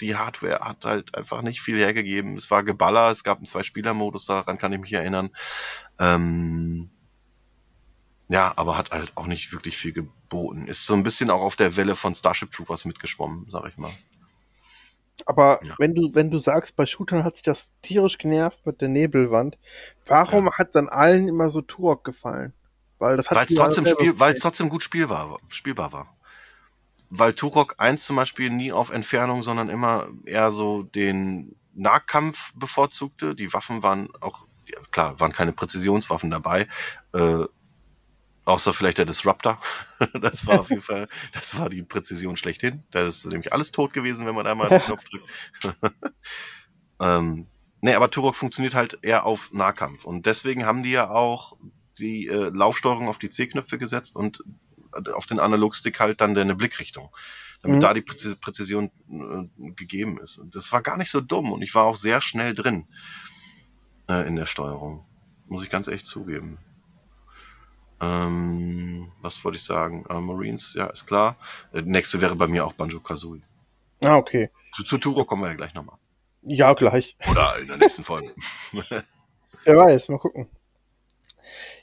[0.00, 2.36] die Hardware hat halt einfach nicht viel hergegeben.
[2.36, 5.30] Es war Geballer, es gab einen Zwei-Spieler-Modus, daran kann ich mich erinnern.
[5.98, 6.90] Ähm,
[8.28, 10.68] ja, aber hat halt auch nicht wirklich viel geboten.
[10.68, 13.92] Ist so ein bisschen auch auf der Welle von Starship Troopers mitgeschwommen, sag ich mal.
[15.28, 15.74] Aber Ja.
[15.78, 19.58] wenn du, wenn du sagst, bei Shootern hat sich das tierisch genervt mit der Nebelwand,
[20.06, 22.52] warum hat dann allen immer so Turok gefallen?
[22.98, 26.14] Weil das hat Weil es mir trotzdem, spiel, weil es trotzdem gut spielbar, spielbar war.
[27.08, 33.34] Weil Turok 1 zum Beispiel nie auf Entfernung, sondern immer eher so den Nahkampf bevorzugte.
[33.34, 36.68] Die Waffen waren auch, ja, klar, waren keine Präzisionswaffen dabei.
[37.12, 37.44] Äh,
[38.50, 39.60] außer vielleicht der Disruptor.
[40.20, 42.82] das war auf jeden Fall, das war die Präzision schlechthin.
[42.90, 45.24] Da ist nämlich alles tot gewesen, wenn man da mal den Knopf drückt.
[47.00, 47.46] ähm,
[47.80, 50.04] nee, aber Turok funktioniert halt eher auf Nahkampf.
[50.04, 51.56] Und deswegen haben die ja auch
[51.98, 54.42] die äh, Laufsteuerung auf die C-Knöpfe gesetzt und
[54.94, 57.10] äh, auf den Analogstick halt dann eine Blickrichtung.
[57.62, 57.80] Damit Mhm.
[57.80, 60.38] da die Präzis Präzision äh, gegeben ist.
[60.38, 62.86] Und das war gar nicht so dumm und ich war auch sehr schnell drin
[64.08, 65.04] äh, in der Steuerung.
[65.46, 66.58] Muss ich ganz echt zugeben.
[68.00, 70.04] Ähm, was wollte ich sagen?
[70.08, 71.36] Äh, Marines, ja, ist klar.
[71.72, 73.42] Äh, nächste wäre bei mir auch Banjo Kazooie.
[74.02, 74.50] Ah, okay.
[74.72, 75.96] Zu, zu Turo kommen wir ja gleich nochmal.
[76.42, 77.16] Ja, gleich.
[77.30, 78.32] Oder in der nächsten Folge.
[79.64, 80.48] Wer weiß, mal gucken.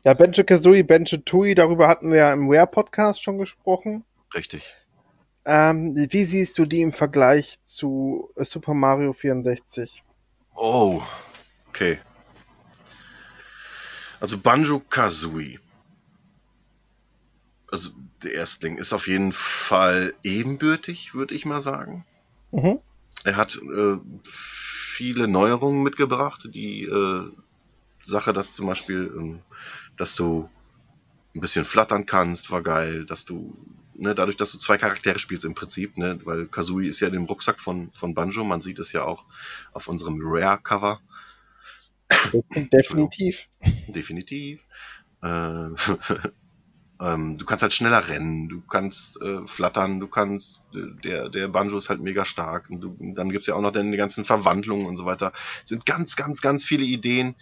[0.04, 4.04] Ja, Benjo Kazooie, Benjo Tui, darüber hatten wir ja im Rare-Podcast schon gesprochen.
[4.34, 4.74] Richtig.
[5.46, 10.04] Ähm, wie siehst du die im Vergleich zu Super Mario 64?
[10.56, 11.02] Oh,
[11.70, 12.00] okay.
[14.20, 15.60] Also Banjo Kazooie.
[17.72, 17.90] Also
[18.24, 22.06] der Erstling ist auf jeden Fall ebenbürtig, würde ich mal sagen.
[22.52, 22.80] Mhm.
[23.24, 26.48] Er hat äh, viele Neuerungen mitgebracht.
[26.54, 27.32] Die äh,
[28.04, 29.40] Sache, dass zum Beispiel, ähm,
[29.98, 30.50] dass du
[31.36, 33.06] ein bisschen flattern kannst, war geil.
[33.06, 33.58] Dass du,
[33.96, 37.14] ne, dadurch, dass du zwei Charaktere spielst im Prinzip, ne, weil Kazooie ist ja in
[37.14, 38.46] dem Rucksack von, von Banjo.
[38.46, 39.26] Man sieht es ja auch
[39.74, 41.02] auf unserem Rare-Cover.
[42.56, 43.50] Definitiv.
[43.88, 44.62] Definitiv.
[45.22, 45.70] Äh,
[47.00, 51.48] ähm, du kannst halt schneller rennen, du kannst äh, flattern, du kannst, äh, der, der
[51.48, 52.70] Banjo ist halt mega stark.
[52.70, 55.32] Und du, dann gibt's ja auch noch dann die ganzen Verwandlungen und so weiter.
[55.64, 57.36] Es sind ganz, ganz, ganz viele Ideen,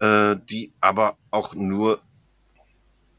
[0.00, 2.00] äh, die aber auch nur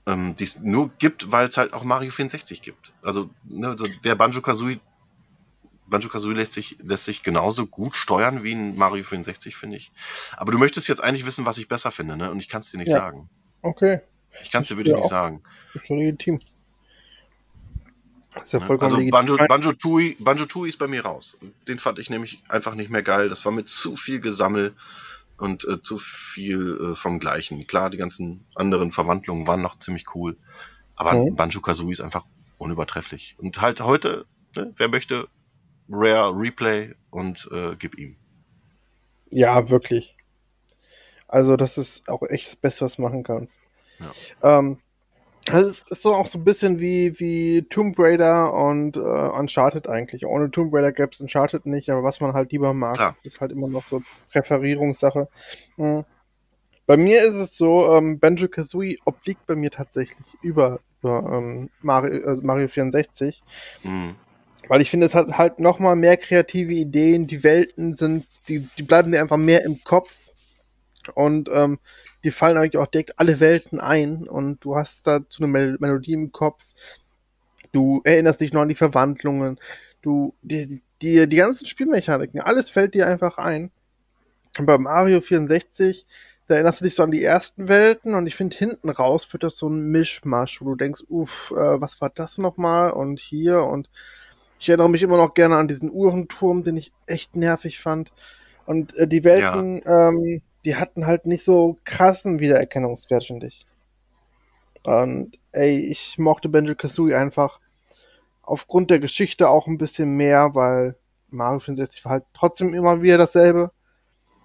[0.08, 2.94] ähm, die es nur gibt, weil es halt auch Mario 64 gibt.
[3.02, 4.80] Also ne, der Banjo Kazooie
[5.90, 9.92] Banjo Kazooie lässt sich, lässt sich genauso gut steuern wie ein Mario 64, finde ich.
[10.38, 12.30] Aber du möchtest jetzt eigentlich wissen, was ich besser finde, ne?
[12.30, 12.98] Und ich kann es dir nicht Ja.
[12.98, 13.28] sagen.
[13.62, 14.02] Okay,
[14.42, 15.42] Ich kann es dir Ich wirklich nicht auch- sagen.
[15.74, 16.40] ist schon legitim.
[18.42, 18.66] Ist ja Ne?
[18.66, 19.10] vollkommen Also.
[19.10, 21.38] Banjo, Banjo, Tooie, Banjo Tooie ist bei mir raus.
[21.68, 23.28] Den fand ich nämlich einfach nicht mehr geil.
[23.30, 24.76] Das war mit zu viel Gesammel
[25.38, 27.66] und äh, zu viel äh, vom Gleichen.
[27.68, 30.38] Klar, die ganzen anderen Verwandlungen waren noch ziemlich cool.
[30.96, 31.36] Aber Mhm.
[31.36, 32.26] Banjo Kazooie ist einfach
[32.58, 33.36] unübertrefflich.
[33.40, 34.26] Und halt heute,
[34.56, 35.28] ne, wer möchte,
[35.90, 38.16] Rare Replay und äh, gib ihm.
[39.32, 40.16] Ja, wirklich.
[41.28, 43.58] Also das ist auch echt das Beste, was du machen kannst.
[44.00, 44.60] Ja.
[44.60, 44.80] Ähm,
[45.50, 49.88] also es ist so auch so ein bisschen wie, wie Tomb Raider und äh, Uncharted
[49.88, 50.26] eigentlich.
[50.26, 53.16] Ohne Tomb Raider gäbe es Uncharted nicht, aber was man halt lieber mag, Klar.
[53.24, 55.28] ist halt immer noch so Präferierungssache.
[55.78, 56.06] Mhm.
[56.86, 61.70] Bei mir ist es so, ähm, Banjo Kazooie obliegt bei mir tatsächlich über, über ähm,
[61.82, 63.42] Mario, also Mario 64.
[63.84, 64.16] Mhm.
[64.68, 68.84] Weil ich finde, es hat halt nochmal mehr kreative Ideen, die Welten sind, die, die
[68.84, 70.16] bleiben dir einfach mehr im Kopf.
[71.16, 71.80] Und ähm,
[72.24, 75.78] die fallen eigentlich auch direkt alle Welten ein und du hast da so eine Mel
[75.80, 76.64] Melodie im Kopf.
[77.72, 79.60] Du erinnerst dich noch an die Verwandlungen.
[80.02, 83.72] Du, die, die, die ganzen Spielmechaniken, alles fällt dir einfach ein.
[84.58, 86.06] Und bei Mario 64,
[86.48, 89.44] da erinnerst du dich so an die ersten Welten und ich finde hinten raus wird
[89.44, 93.64] das so ein Mischmasch, wo du denkst, uff, äh, was war das nochmal und hier
[93.64, 93.90] und
[94.60, 98.12] ich erinnere mich immer noch gerne an diesen Uhrenturm, den ich echt nervig fand.
[98.66, 100.10] Und äh, die Welten, ja.
[100.10, 103.66] ähm, die hatten halt nicht so krassen Wiedererkennungswert, finde ich.
[104.84, 107.60] Und ey, ich mochte Benjo Kazooie einfach
[108.42, 110.96] aufgrund der Geschichte auch ein bisschen mehr, weil
[111.30, 113.72] Mario 64 war halt trotzdem immer wieder dasselbe.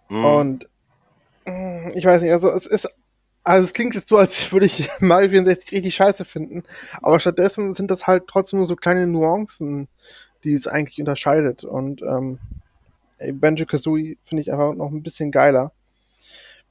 [0.09, 0.25] Mhm.
[0.25, 0.69] Und
[1.47, 2.89] mm, ich weiß nicht, also es ist,
[3.43, 6.65] also es klingt jetzt so, als würde ich Mario 64 richtig scheiße finden,
[7.01, 9.89] aber stattdessen sind das halt trotzdem nur so kleine Nuancen,
[10.45, 11.65] die es eigentlich unterscheidet.
[11.65, 12.39] Und ähm,
[13.19, 15.73] Benjo Kazooie finde ich einfach noch ein bisschen geiler.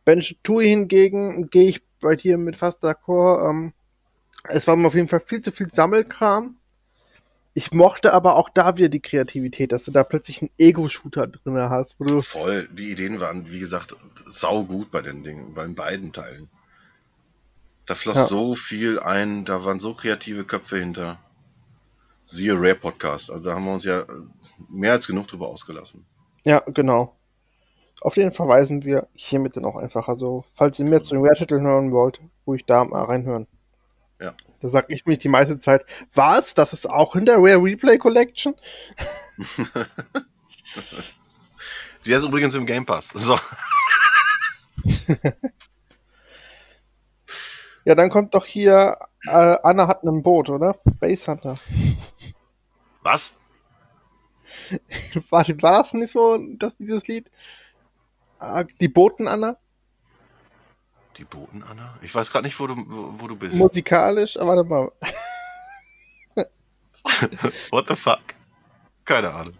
[0.05, 3.49] Bench Tui hingegen gehe ich bei dir mit fast d'accord.
[3.49, 3.73] Ähm,
[4.49, 6.57] es war mir auf jeden Fall viel zu viel Sammelkram.
[7.55, 11.57] Ich mochte aber auch da wieder die Kreativität, dass du da plötzlich einen Ego-Shooter drin
[11.57, 11.99] hast.
[11.99, 13.95] Wo du Voll, die Ideen waren, wie gesagt,
[14.25, 16.49] sau gut bei den Dingen, bei beiden Teilen.
[17.85, 18.23] Da floss ja.
[18.25, 21.19] so viel ein, da waren so kreative Köpfe hinter.
[22.23, 24.05] Siehe Rare Podcast, also da haben wir uns ja
[24.69, 26.05] mehr als genug drüber ausgelassen.
[26.45, 27.15] Ja, genau.
[28.01, 30.07] Auf den verweisen wir hiermit dann auch einfach.
[30.07, 33.47] Also, falls ihr mehr zu den Rare-Titeln hören wollt, ruhig da mal reinhören.
[34.19, 34.33] Ja.
[34.61, 36.53] Da sag ich mich die meiste Zeit, was?
[36.53, 38.55] Das ist auch in der Rare Replay Collection?
[42.05, 43.09] Die ist übrigens im Game Pass.
[43.09, 43.39] So.
[47.85, 50.75] ja, dann kommt doch hier, äh, Anna hat ein Boot, oder?
[50.99, 51.57] Base Hunter.
[53.01, 53.37] Was?
[55.29, 57.29] War, war das nicht so, dass dieses Lied?
[58.43, 59.55] Ah, die Boten-Anna?
[61.17, 61.97] Die Boten-Anna?
[62.01, 63.55] Ich weiß gerade nicht, wo du, wo, wo, du bist.
[63.55, 64.91] Musikalisch, aber warte mal.
[67.71, 68.21] What the fuck?
[69.05, 69.57] Keine Ahnung.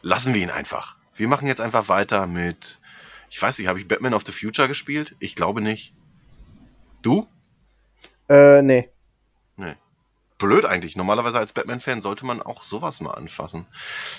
[0.00, 0.96] Lassen wir ihn einfach.
[1.14, 2.80] Wir machen jetzt einfach weiter mit.
[3.28, 5.14] Ich weiß nicht, habe ich Batman of the Future gespielt?
[5.18, 5.94] Ich glaube nicht.
[7.02, 7.26] Du?
[8.30, 8.88] Äh, nee.
[9.56, 9.74] Nee
[10.38, 10.96] blöd eigentlich.
[10.96, 13.66] Normalerweise als Batman-Fan sollte man auch sowas mal anfassen.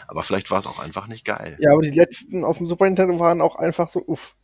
[0.07, 1.57] Aber vielleicht war es auch einfach nicht geil.
[1.59, 4.35] Ja, aber die letzten auf dem Super Nintendo waren auch einfach so uff.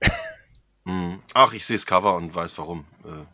[0.85, 1.21] Hm.
[1.35, 2.85] Ach, ich sehe das Cover und weiß warum.
[3.03, 3.25] Äh,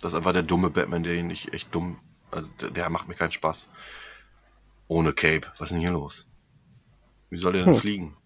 [0.00, 1.98] das ist einfach der dumme Batman, der ihn nicht echt dumm.
[2.30, 3.68] Also der, der macht mir keinen Spaß.
[4.86, 5.48] Ohne Cape.
[5.58, 6.28] Was ist denn hier los?
[7.30, 7.80] Wie soll der denn hm.
[7.80, 8.16] fliegen?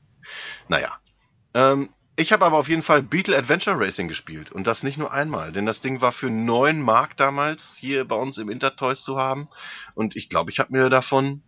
[0.69, 0.99] Naja.
[1.55, 1.89] Ähm,
[2.19, 5.53] ich habe aber auf jeden Fall Beetle Adventure Racing gespielt und das nicht nur einmal,
[5.53, 9.49] denn das Ding war für 9 Mark damals hier bei uns im Intertoys zu haben
[9.95, 11.43] und ich glaube, ich habe mir davon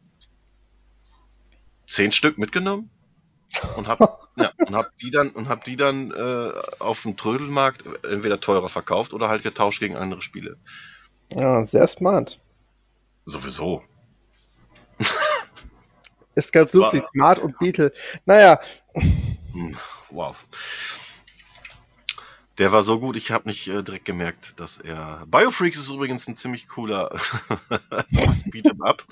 [1.89, 2.89] 10 Stück mitgenommen
[3.77, 8.39] und habe ja, hab die dann und habe die dann äh, auf dem Trödelmarkt entweder
[8.39, 10.57] teurer verkauft oder halt getauscht gegen andere Spiele.
[11.35, 12.39] Ja, sehr smart.
[13.25, 13.83] Sowieso.
[16.37, 17.93] Ist ganz lustig, Smart und Beetle.
[18.25, 18.61] Naja.
[19.53, 19.77] Hm
[20.11, 20.37] wow.
[22.59, 25.25] Der war so gut, ich habe nicht äh, direkt gemerkt, dass er.
[25.27, 27.11] Biofreaks ist übrigens ein ziemlich cooler
[28.51, 29.05] Beat'em Up.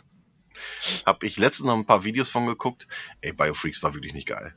[1.07, 2.87] Hab ich letztens noch ein paar Videos von geguckt.
[3.21, 4.55] Ey, Biofreaks war wirklich nicht geil.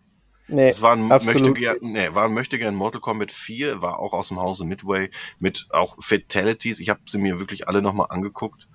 [0.47, 3.99] Nee, es war ein, möchte gern, nee, war ein möchte gern Mortal Kombat 4, war
[3.99, 6.81] auch aus dem Hause Midway mit auch Fatalities.
[6.81, 8.67] Ich habe sie mir wirklich alle nochmal angeguckt.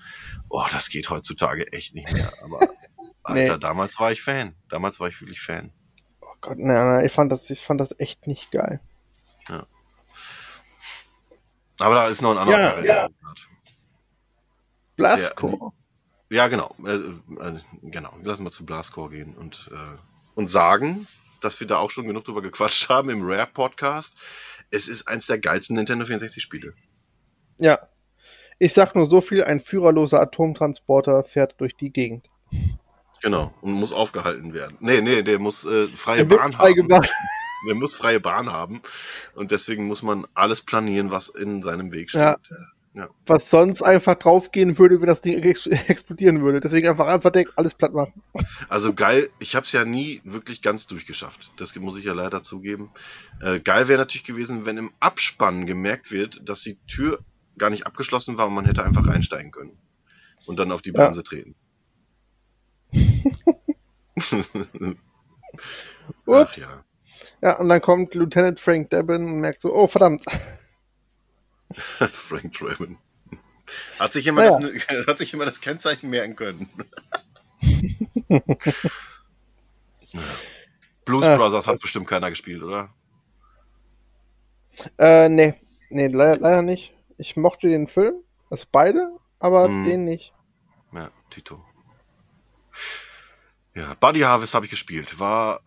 [0.48, 2.32] Oh, das geht heutzutage echt nicht mehr.
[2.42, 2.60] Aber
[3.22, 3.60] Alter, nee.
[3.60, 4.54] damals war ich Fan.
[4.68, 5.70] Damals war ich wirklich Fan.
[6.46, 8.80] Gott, nein, nein, ich fand das, ich fand das echt nicht geil.
[9.48, 9.66] Ja.
[11.80, 13.08] Aber da ist noch ein anderer ja, ja.
[14.94, 15.72] Blastcore.
[16.30, 16.72] Ja, genau.
[16.84, 18.12] Äh, äh, genau.
[18.22, 19.98] Lassen wir zu Blastcore gehen und, äh,
[20.36, 21.08] und sagen,
[21.40, 24.16] dass wir da auch schon genug drüber gequatscht haben im Rare Podcast.
[24.70, 26.74] Es ist eins der geilsten Nintendo 64 Spiele.
[27.58, 27.88] Ja.
[28.60, 32.30] Ich sag nur so viel, ein führerloser Atomtransporter fährt durch die Gegend.
[33.22, 34.76] Genau, und muss aufgehalten werden.
[34.80, 36.74] Nee, nee, der muss äh, freie der Bahn haben.
[36.74, 37.10] Gemacht.
[37.66, 38.82] Der muss freie Bahn haben.
[39.34, 42.20] Und deswegen muss man alles planieren, was in seinem Weg steht.
[42.20, 42.36] Ja.
[42.94, 43.10] Ja.
[43.26, 46.60] was sonst einfach draufgehen würde, wenn das Ding ex explodieren würde.
[46.60, 48.22] Deswegen einfach einfach denken, alles platt machen.
[48.70, 51.52] Also geil, ich habe es ja nie wirklich ganz durchgeschafft.
[51.58, 52.90] Das muss ich ja leider zugeben.
[53.42, 57.18] Äh, geil wäre natürlich gewesen, wenn im Abspann gemerkt wird, dass die Tür
[57.58, 59.76] gar nicht abgeschlossen war und man hätte einfach reinsteigen können.
[60.46, 61.04] Und dann auf die Ja.
[61.04, 61.54] Bremse treten.
[66.26, 66.56] Ups.
[66.56, 66.80] ja.
[67.42, 70.24] Ja, und dann kommt Lieutenant Frank Debon und merkt so, oh verdammt.
[71.74, 72.98] Frank Draven.
[73.98, 74.70] Hat sich, jemand Naja.
[74.88, 76.68] das, hat sich jemand das Kennzeichen merken können.
[81.04, 82.90] Blues Ach Brothers hat bestimmt keiner gespielt, oder?
[84.98, 85.54] Äh, nee.
[85.90, 86.94] Nee, leider, leider nicht.
[87.18, 88.14] Ich mochte den Film,
[88.50, 89.84] also beide, aber Hm.
[89.84, 90.32] den nicht.
[90.92, 91.64] Ja, Tito.
[93.74, 95.20] Ja, Buddy Harvest habe ich gespielt.
[95.20, 95.60] War.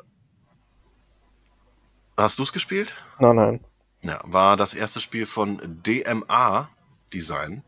[2.17, 2.93] Hast du es gespielt?
[3.19, 3.65] Nein, nein.
[4.01, 6.69] Ja, war das erste Spiel von DMA
[7.13, 7.63] Design,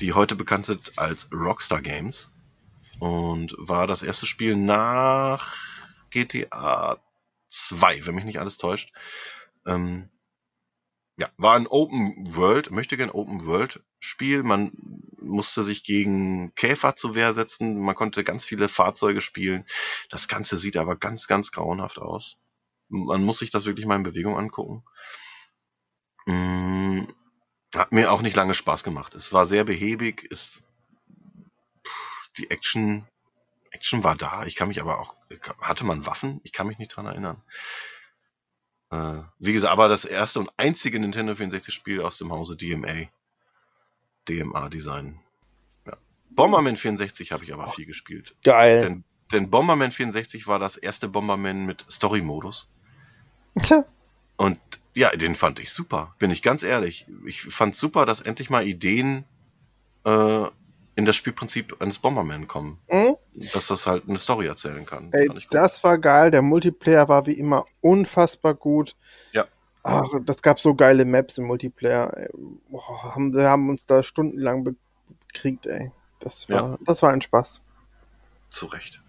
[0.00, 2.32] die heute bekannt sind als Rockstar Games.
[3.00, 5.54] Und war das erste Spiel nach
[6.10, 6.98] GTA
[7.48, 8.92] 2, wenn mich nicht alles täuscht.
[9.66, 10.08] Ähm,
[11.16, 14.42] ja, war ein Open World, möchte gern Open World Spiel.
[14.42, 14.72] Man
[15.20, 17.78] musste sich gegen Käfer zur Wehr setzen.
[17.78, 19.64] Man konnte ganz viele Fahrzeuge spielen.
[20.10, 22.38] Das Ganze sieht aber ganz, ganz grauenhaft aus.
[22.88, 24.84] Man muss sich das wirklich mal in Bewegung angucken.
[26.26, 27.04] Mm,
[27.74, 29.14] Hat mir auch nicht lange Spaß gemacht.
[29.14, 30.28] Es war sehr behäbig.
[30.30, 30.62] Es,
[32.38, 33.06] die Action,
[33.70, 34.44] Action war da.
[34.46, 35.16] Ich kann mich aber auch,
[35.60, 36.40] hatte man Waffen?
[36.44, 37.42] Ich kann mich nicht dran erinnern.
[38.94, 43.08] Äh, wie gesagt, aber das erste und einzige Nintendo 64 Spiel aus dem Hause DMA.
[44.28, 45.18] DMA Design.
[45.86, 45.96] Ja.
[46.30, 48.36] Bomberman 64 habe ich aber viel gespielt.
[48.44, 48.82] Geil.
[48.82, 52.70] Denn, denn Bomberman 64 war das erste Bomberman mit Story-Modus.
[54.36, 54.58] Und
[54.94, 57.06] ja, den fand ich super, bin ich ganz ehrlich.
[57.24, 59.24] Ich fand super, dass endlich mal Ideen
[60.04, 60.46] äh,
[60.96, 62.78] in das Spielprinzip eines Bomberman kommen.
[62.88, 63.16] Hm?
[63.52, 65.12] Dass das halt eine Story erzählen kann.
[65.12, 66.30] Ey, das war geil.
[66.30, 68.94] Der Multiplayer war wie immer unfassbar gut.
[69.32, 69.44] Ja.
[69.82, 72.28] Ach, das gab so geile Maps im Multiplayer.
[72.68, 74.76] Boah, haben, wir haben uns da stundenlang be-
[75.28, 75.90] bekriegt, ey.
[76.20, 77.60] Das war, das war ein Spaß.
[78.50, 79.02] Zu Recht.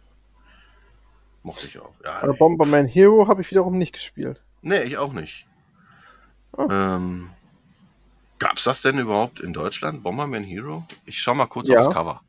[1.44, 1.94] Mochte ich auch.
[2.04, 2.38] Ja, Aber ey.
[2.38, 4.42] Bomberman Hero habe ich wiederum nicht gespielt.
[4.64, 5.48] nee, ich auch nicht.
[6.58, 6.68] Oh.
[6.70, 7.30] Ähm,
[8.40, 10.04] gab's das denn überhaupt in Deutschland?
[10.04, 10.86] Bomberman Hero?
[11.06, 11.80] Ich schau mal kurz Ja.
[11.80, 12.22] aufs Cover.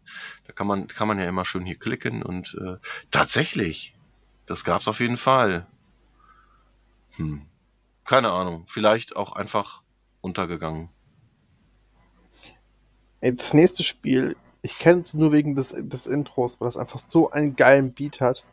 [0.47, 2.77] Da kann man, kann man ja immer schön hier klicken und äh,
[3.11, 3.97] tatsächlich,
[4.47, 5.67] das gab's auf jeden Fall.
[7.17, 7.43] Hm.
[8.05, 8.65] Keine Ahnung.
[8.67, 9.83] Vielleicht auch einfach
[10.21, 10.91] untergegangen.
[13.21, 17.01] Ey, das nächste Spiel, ich kenne es nur wegen des, des Intros, weil das einfach
[17.01, 18.45] so einen geilen Beat hat.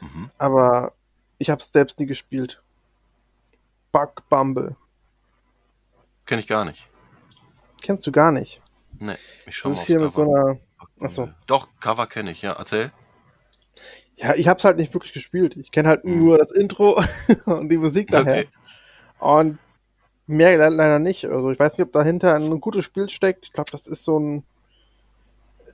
[0.00, 0.30] Mhm.
[0.38, 0.92] Aber
[1.38, 2.62] ich habe es selbst nie gespielt.
[3.92, 4.76] Bug Bumble.
[6.24, 6.88] Kenne ich gar nicht.
[7.86, 8.60] Kennst du gar nicht.
[8.98, 9.12] Nee,
[9.46, 10.58] ich schau Das ist hier mit so einer.
[10.98, 11.28] Achso.
[11.46, 12.52] Doch, Cover kenne ich, ja.
[12.54, 12.90] Erzähl.
[14.16, 15.56] Ja, ich hab's halt nicht wirklich gespielt.
[15.56, 16.18] Ich kenne halt Mhm.
[16.18, 17.00] nur das Intro
[17.46, 18.44] und die Musik daher.
[18.44, 18.48] Okay.
[19.20, 19.58] Und
[20.26, 21.26] mehr le leider nicht.
[21.26, 23.44] Also ich weiß nicht, ob dahinter ein gutes Spiel steckt.
[23.46, 24.42] Ich glaube, das ist so ein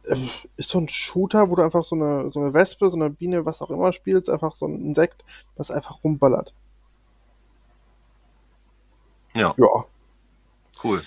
[0.05, 0.17] äh,
[0.59, 3.47] ist so ein Shooter, wo du einfach so eine so eine Wespe, so eine Biene,
[3.47, 5.25] was auch immer spielst, einfach so ein Insekt,
[5.57, 6.53] was einfach rumballert.
[9.35, 9.85] Ja, Ja.
[10.85, 11.01] cool.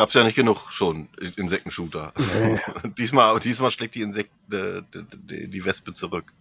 [0.00, 2.14] Gab's ja nicht genug schon, Insektenshooter.
[2.96, 6.32] diesmal, diesmal schlägt die Insekt, äh, die, die, die Wespe zurück.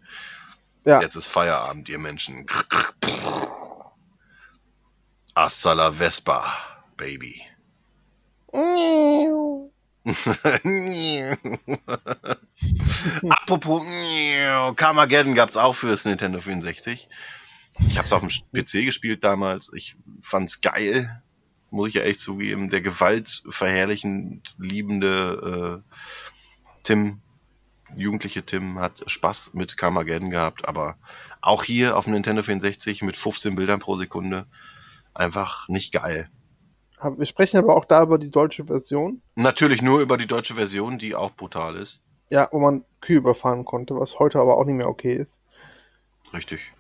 [0.85, 1.01] Ja.
[1.01, 2.45] Jetzt ist Feierabend, ihr Menschen.
[5.35, 6.45] Hasta la Vespa,
[6.95, 7.41] Baby.
[13.29, 13.83] Apropos,
[14.77, 17.09] Carmageddon gab's auch fürs Nintendo 64.
[17.89, 19.69] Ich hab's auf dem PC gespielt damals.
[19.73, 21.21] Ich fand's geil,
[21.71, 22.69] muss ich ja echt zugeben.
[22.69, 25.95] Der gewaltverherrlichend liebende äh,
[26.83, 27.21] Tim,
[27.95, 30.97] jugendliche Tim, hat Spaß mit Carmageddon gehabt, aber
[31.41, 34.45] auch hier auf dem Nintendo 64 mit 15 Bildern pro Sekunde
[35.13, 36.29] einfach nicht geil.
[37.01, 39.21] Wir sprechen aber auch da über die deutsche Version.
[39.35, 42.01] Natürlich nur über die deutsche Version, die auch brutal ist.
[42.29, 45.39] Ja, wo man Kühe überfahren konnte, was heute aber auch nicht mehr okay ist.
[46.33, 46.73] Richtig.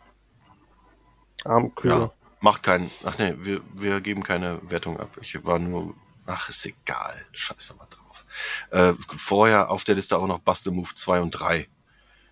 [1.45, 1.91] Arm Kühe.
[1.91, 2.11] Ja.
[2.41, 2.89] Macht keinen.
[3.05, 5.17] Ach nee, wir, wir geben keine Wertung ab.
[5.21, 5.95] Ich war nur.
[6.25, 7.25] Ach, ist egal.
[7.31, 8.25] Scheiß mal drauf.
[8.71, 11.67] Äh, vorher auf der Liste auch noch Bustle Move 2 und 3.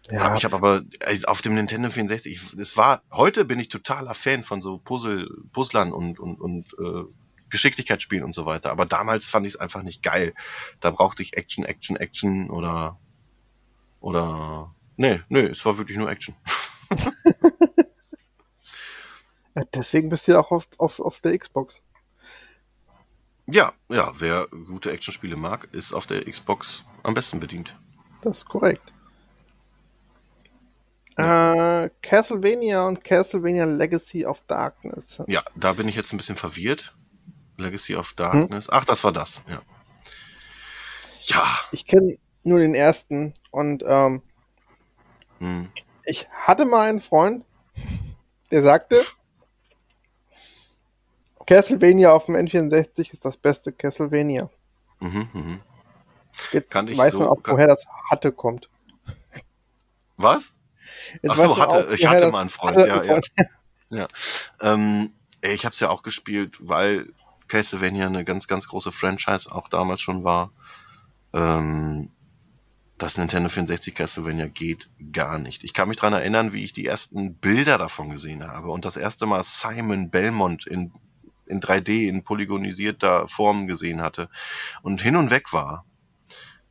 [0.09, 0.83] Ja, Ich habe aber
[1.25, 5.29] auf dem Nintendo 64, ich, das war, heute bin ich totaler Fan von so Puzzle,
[5.51, 7.03] Puzzlern und, und, und äh,
[7.49, 8.71] Geschicklichkeitsspielen und so weiter.
[8.71, 10.33] Aber damals fand ich es einfach nicht geil.
[10.79, 12.97] Da brauchte ich Action, Action, Action oder
[13.99, 16.35] oder nee, nee, es war wirklich nur Action.
[19.73, 21.81] Deswegen bist du ja auch auf, auf, auf der Xbox.
[23.45, 27.79] Ja, ja, wer gute Actionspiele mag, ist auf der Xbox am besten bedient.
[28.21, 28.93] Das ist korrekt.
[31.15, 35.23] Äh, Castlevania und Castlevania Legacy of Darkness.
[35.27, 36.95] Ja, da bin ich jetzt ein bisschen verwirrt.
[37.57, 38.69] Legacy of Darkness.
[38.69, 39.61] Ach, das war das, ja.
[41.21, 41.43] Ja.
[41.71, 44.21] Ich kenne nur den ersten und ähm,
[45.39, 45.69] Hm.
[46.05, 47.45] ich hatte mal einen Freund,
[48.51, 49.01] der sagte,
[51.47, 54.49] Castlevania auf dem N64 ist das beste Castlevania.
[54.99, 55.59] Mhm, mhm.
[56.51, 58.69] Jetzt Kann ich weiß so- man auch, woher das hatte kommt.
[60.17, 60.57] Was?
[61.21, 61.87] Jetzt Ach so, hatte.
[61.87, 63.13] auch, Ich hatte mal einen Freund, ja, einen ja.
[63.13, 63.27] Freund.
[63.89, 64.07] Ja.
[64.59, 67.13] Ähm, ich habe es ja auch gespielt, weil
[67.47, 70.51] Castlevania eine ganz, ganz große Franchise auch damals schon war.
[71.33, 72.09] Ähm,
[72.97, 75.63] das Nintendo 64 Castlevania geht gar nicht.
[75.63, 78.97] Ich kann mich dran erinnern, wie ich die ersten Bilder davon gesehen habe und das
[78.97, 80.91] erste Mal Simon Belmont in,
[81.47, 84.29] in 3D, in polygonisierter Form gesehen hatte
[84.81, 85.85] und hin und weg war.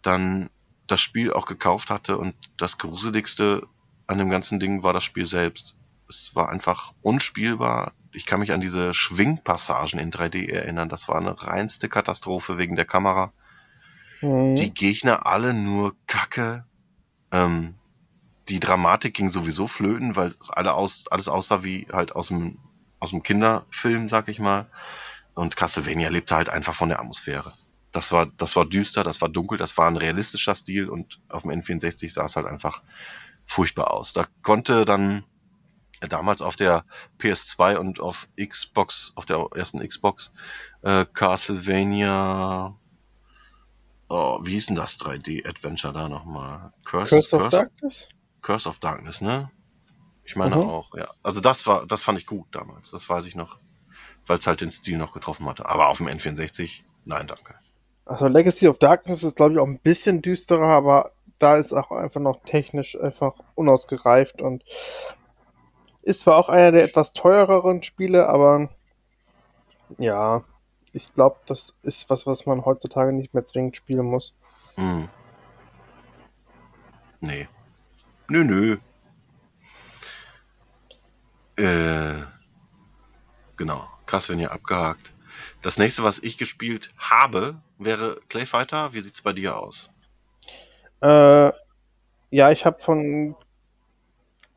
[0.03, 0.51] Dann
[0.87, 3.67] das Spiel auch gekauft hatte und das Gruseligste
[4.07, 5.77] an dem ganzen Ding war das Spiel selbst.
[6.09, 7.93] Es war einfach unspielbar.
[8.13, 10.89] Ich kann mich an diese Schwingpassagen in 3D erinnern.
[10.89, 13.33] Das war eine reinste Katastrophe wegen der Kamera.
[14.21, 14.57] Mhm.
[14.57, 16.65] Die Gegner alle nur Kacke.
[17.33, 17.75] Ähm,
[18.49, 22.59] die Dramatik ging sowieso flöten, weil es alle aus, alles aussah wie halt aus dem,
[23.07, 24.67] aus dem Kinderfilm, sag ich mal.
[25.35, 27.53] Und Castlevania lebte halt einfach von der Atmosphäre.
[27.93, 31.43] Das war, das war düster, das war dunkel, das war ein realistischer Stil und auf
[31.43, 32.83] dem N64 sah es halt einfach
[33.45, 34.13] furchtbar aus.
[34.13, 35.25] Da konnte dann
[36.01, 36.85] damals auf der
[37.21, 40.33] PS2 und auf Xbox, auf der ersten Xbox,
[40.83, 42.77] äh, Castlevania,
[44.09, 46.73] oh, wie hieß denn das 3D-Adventure da nochmal?
[46.85, 48.09] Curse of Darkness?
[48.43, 49.51] Curse of Darkness, ne?
[50.27, 50.63] Ich meine Mhm.
[50.63, 51.09] auch, ja.
[51.23, 53.59] Also das war, das fand ich gut damals, das weiß ich noch,
[54.27, 55.67] weil es halt den Stil noch getroffen hatte.
[55.67, 57.55] Aber auf dem N64, nein, danke.
[58.05, 61.93] Also Legacy of Darkness ist, glaube ich, auch ein bisschen düsterer, aber da ist auch
[61.93, 64.65] einfach noch technisch einfach unausgereift und
[66.03, 68.69] ist zwar auch einer der etwas teureren Spiele, aber
[69.99, 70.45] ja,
[70.93, 74.35] ich glaube, das ist was, was man heutzutage nicht mehr zwingend spielen muss.
[74.77, 75.09] Hm.
[77.21, 77.49] Nee.
[78.29, 78.77] Nö, nö.
[81.57, 82.23] Äh,
[83.57, 83.89] genau.
[84.07, 85.13] Krass, wenn ihr abgehakt.
[85.63, 88.93] Das nächste, was ich gespielt habe, wäre Clayfighter.
[88.93, 89.91] Wie sieht's bei dir aus?
[91.01, 91.53] Äh,
[92.31, 93.35] ja, ich habe von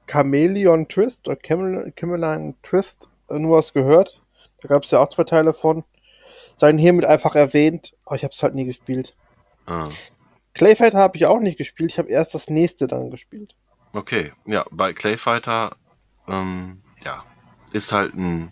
[0.07, 4.21] Chameleon Twist oder Chamele- Chameleon Twist nur was gehört.
[4.61, 5.83] Da gab es ja auch zwei Teile von.
[6.57, 9.15] Seien hiermit einfach erwähnt, aber ich habe es halt nie gespielt.
[9.65, 9.87] Ah,
[10.53, 11.91] Clayfighter habe ich auch nicht gespielt.
[11.91, 13.55] Ich habe erst das nächste dann gespielt.
[13.93, 14.33] okay.
[14.45, 15.75] Ja, bei Clayfighter,
[16.27, 17.23] ähm, ja,
[17.71, 18.51] ist halt ein.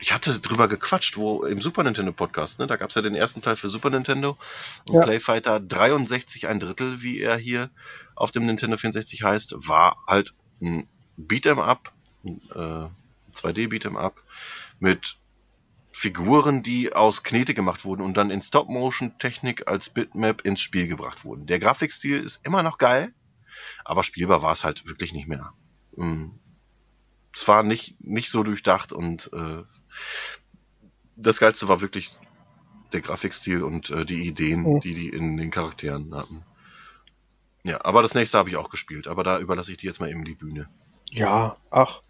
[0.00, 2.68] Ich hatte drüber gequatscht, wo im Super Nintendo Podcast, ne?
[2.68, 4.38] Da gab's ja den ersten Teil für Super Nintendo
[4.88, 5.02] und Ja.
[5.02, 7.70] Clayfighter 63 ein Drittel, wie er hier
[8.14, 10.88] auf dem Nintendo 64 heißt, war halt ein
[11.18, 11.92] Beat'em Up,
[12.24, 12.88] ein äh,
[13.34, 14.22] 2D Beat'em Up
[14.78, 15.18] mit
[15.90, 21.24] Figuren, die aus Knete gemacht wurden und dann in Stop-Motion-Technik als Bitmap ins Spiel gebracht
[21.24, 21.46] wurden.
[21.46, 23.12] Der Grafikstil ist immer noch geil,
[23.84, 25.52] aber spielbar war es halt wirklich nicht mehr.
[27.34, 29.62] Es war nicht, nicht so durchdacht und äh,
[31.16, 32.10] das Geilste war wirklich
[32.92, 34.80] der Grafikstil und äh, die Ideen, Mhm.
[34.80, 36.44] die die in den Charakteren hatten.
[37.64, 40.10] Ja, aber das nächste habe ich auch gespielt, aber da überlasse ich dir jetzt mal
[40.10, 40.68] eben die Bühne.
[41.10, 42.02] Ja, ach.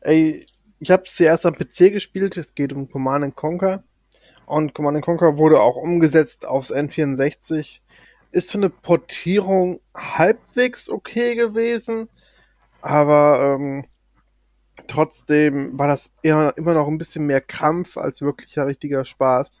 [0.00, 0.46] Ey,
[0.78, 2.36] ich habe es zuerst am PC gespielt.
[2.36, 3.82] Es geht um Command Conquer.
[4.46, 7.80] Und Command Conquer wurde auch umgesetzt aufs N64.
[8.32, 12.08] Ist für eine Portierung halbwegs okay gewesen.
[12.82, 13.84] Aber ähm,
[14.86, 19.60] trotzdem war das eher, immer noch ein bisschen mehr Krampf als wirklicher richtiger Spaß.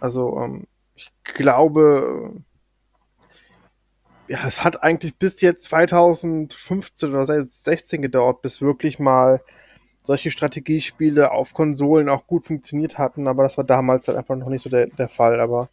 [0.00, 2.42] Also ähm, ich glaube,
[4.28, 9.42] ja, es hat eigentlich bis jetzt 2015 oder 2016 gedauert, bis wirklich mal
[10.04, 14.48] solche Strategiespiele auf Konsolen auch gut funktioniert hatten, aber das war damals halt einfach noch
[14.48, 15.40] nicht so der, der Fall.
[15.40, 15.68] Aber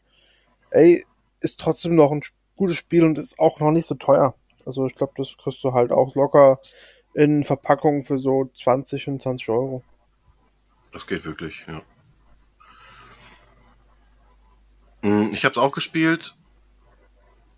[0.72, 1.06] ey,
[1.40, 2.22] ist trotzdem noch ein
[2.56, 4.36] gutes Spiel und ist auch noch nicht so teuer.
[4.66, 6.60] Also ich glaube, das kriegst du halt auch locker
[7.14, 9.84] in Verpackungen für so 20, 25 Euro.
[10.92, 11.82] Das geht wirklich, ja.
[15.02, 16.36] Mm, Ich habe es auch gespielt.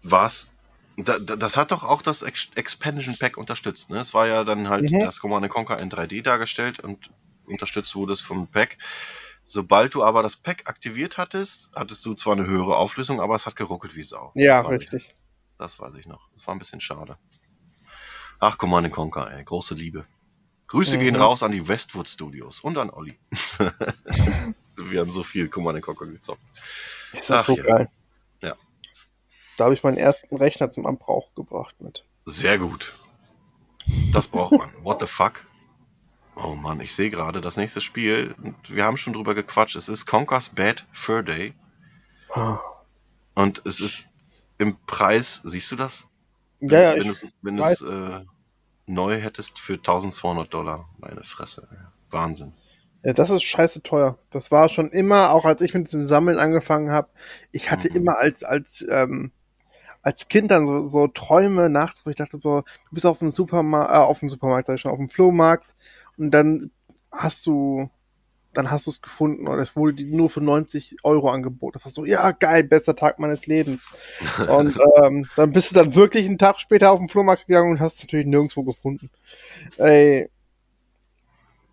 [0.03, 0.55] Was?
[0.97, 3.89] Da, da, das hat doch auch das Ex Expansion Pack unterstützt.
[3.89, 3.99] Ne?
[3.99, 4.99] Es war ja dann halt Mhm.
[5.01, 7.09] das Command Conquer in 3D dargestellt und
[7.45, 8.77] unterstützt wurde es vom Pack.
[9.45, 13.45] Sobald du aber das Pack aktiviert hattest, hattest du zwar eine höhere Auflösung, aber es
[13.45, 14.31] hat geruckelt wie Sau.
[14.35, 15.15] Ja, das richtig.
[15.57, 16.29] das weiß ich noch.
[16.33, 17.17] Das war ein bisschen schade.
[18.41, 20.05] Ach, Command Conquer, ey, große Liebe.
[20.67, 21.01] Grüße Mhm.
[21.01, 23.19] gehen raus an die Westwood Studios und an Olli.
[24.75, 26.41] Wir haben so viel Command Conquer gezockt.
[27.13, 27.63] Das ist so ja.
[27.63, 27.89] geil.
[28.41, 28.55] Ja.
[29.57, 32.03] Da habe ich meinen ersten Rechner zum Anbrauch gebracht mit.
[32.25, 32.95] Sehr gut.
[34.11, 34.71] Das braucht man.
[34.83, 35.45] What the fuck?
[36.35, 38.33] Oh Mann, ich sehe gerade das nächste Spiel.
[38.67, 39.75] Wir haben schon drüber gequatscht.
[39.75, 41.53] Es ist Conker's Bad Fur Day.
[42.33, 42.59] Ah.
[43.35, 44.09] Und es ist
[44.57, 46.07] im Preis, siehst du das?
[46.61, 48.21] Ja, ja, wenn es wenn du's, äh,
[48.87, 50.89] neu hättest für 1200 Dollar.
[50.99, 51.67] Meine Fresse.
[52.09, 52.53] Wahnsinn.
[53.03, 54.17] ja, das ist scheiße teuer.
[54.29, 57.09] Das war schon immer, auch als ich mit dem Sammeln angefangen habe,
[57.51, 57.95] ich hatte Mhm.
[57.95, 59.31] immer als, als, ähm,
[60.03, 62.65] als Kind dann so, so Träume nachts, wo ich dachte so, du
[62.95, 65.75] bist auf dem Supermarkt, äh, auf dem Supermarkt, sag ich schon, auf dem Flohmarkt
[66.17, 66.71] und dann
[67.11, 67.89] hast du,
[68.53, 71.73] dann hast du es gefunden und es wurde nur für 90 Euro angeboten.
[71.75, 73.85] Das war so, ja, geil, bester Tag meines Lebens.
[74.49, 77.79] Und ähm, dann bist du dann wirklich einen Tag später auf den Flohmarkt gegangen und
[77.79, 79.09] hast es natürlich nirgendwo gefunden.
[79.77, 80.29] Ey,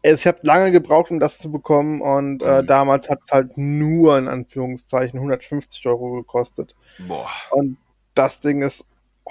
[0.03, 2.67] ich habe lange gebraucht, um das zu bekommen und äh, Mhm.
[2.67, 6.75] damals hat es halt nur in Anführungszeichen 150 Euro gekostet.
[7.07, 7.29] Boah.
[7.51, 7.77] Und
[8.15, 8.87] das Ding ist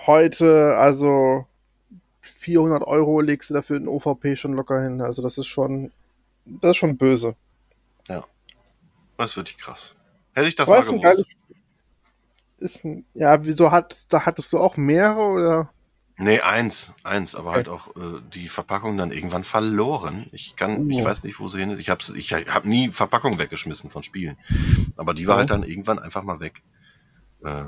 [0.05, 1.45] heute, also
[2.21, 5.01] 400 Euro legst du dafür in OVP schon locker hin.
[5.01, 5.91] Also das ist schon,
[6.61, 7.35] das ist schon böse.
[9.17, 9.95] Das ist wirklich krass.
[10.33, 11.03] Hätte ich das Aber mal gewusst.
[11.03, 11.25] geiles
[12.59, 15.73] ist ein, ja, wieso hat, da hattest du auch mehrere oder?
[16.19, 17.57] Nee, eins, eins, aber Okay.
[17.57, 20.27] halt auch äh, die Verpackung dann irgendwann verloren.
[20.31, 21.05] Ich kann, ich Oh.
[21.05, 21.79] weiß nicht, wo sie hin ist.
[21.79, 24.37] Ich hab's, ich hab nie Verpackung weggeschmissen von Spielen.
[24.97, 25.39] Aber die war Ja.
[25.39, 26.63] halt dann irgendwann einfach mal weg.
[27.43, 27.65] Äh,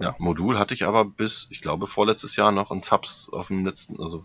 [0.00, 3.64] ja, Modul hatte ich aber bis, ich glaube, vorletztes Jahr noch und hab's auf dem
[3.64, 4.24] letzten, also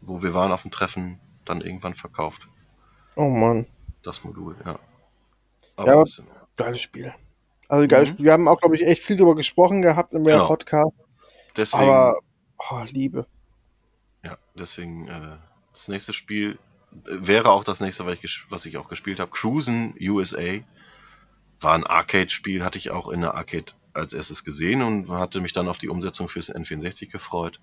[0.00, 2.48] wo wir waren auf dem Treffen, dann irgendwann verkauft.
[3.16, 3.66] Oh Mann,
[4.02, 4.72] Das Modul, ja.
[4.72, 4.78] Ja,
[5.76, 7.12] aber- das sind- geiles Spiel.
[7.68, 8.12] Also geiles Mhm.
[8.14, 8.24] Spiel.
[8.26, 10.46] Wir haben auch, glaube ich, echt viel drüber gesprochen gehabt im Genau.
[10.46, 10.94] Podcast.
[11.56, 12.18] deswegen, Aber,
[12.70, 13.26] oh, Liebe.
[14.24, 15.36] ja, deswegen, äh,
[15.72, 16.58] das nächste Spiel
[16.92, 19.30] äh, wäre auch das nächste, was ich, was ich auch gespielt habe.
[19.30, 20.60] Cruisen USA
[21.60, 25.52] war ein Arcade-Spiel, hatte ich auch in der Arcade als erstes gesehen und hatte mich
[25.52, 27.60] dann auf die Umsetzung fürs N64 gefreut.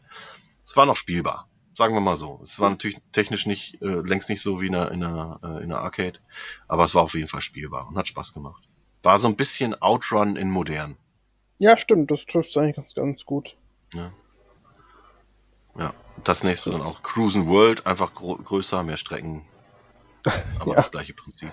[0.63, 1.47] Es war noch spielbar,
[1.77, 2.39] sagen wir mal so.
[2.43, 5.63] Es war natürlich technisch nicht, äh, längst nicht so wie in einer, in, einer, äh,
[5.63, 6.19] in einer Arcade,
[6.67, 8.67] aber es war auf jeden Fall spielbar und hat Spaß gemacht.
[9.03, 10.97] War so ein bisschen Outrun in modern.
[11.59, 13.55] Ja, stimmt, das trifft eigentlich ganz, ganz gut.
[13.93, 14.11] Ja.
[15.77, 15.93] Ja,
[16.23, 19.45] das nächste dann auch Cruisen World, einfach größer, mehr Strecken,
[20.59, 20.75] aber Ja.
[20.77, 21.51] das gleiche Prinzip.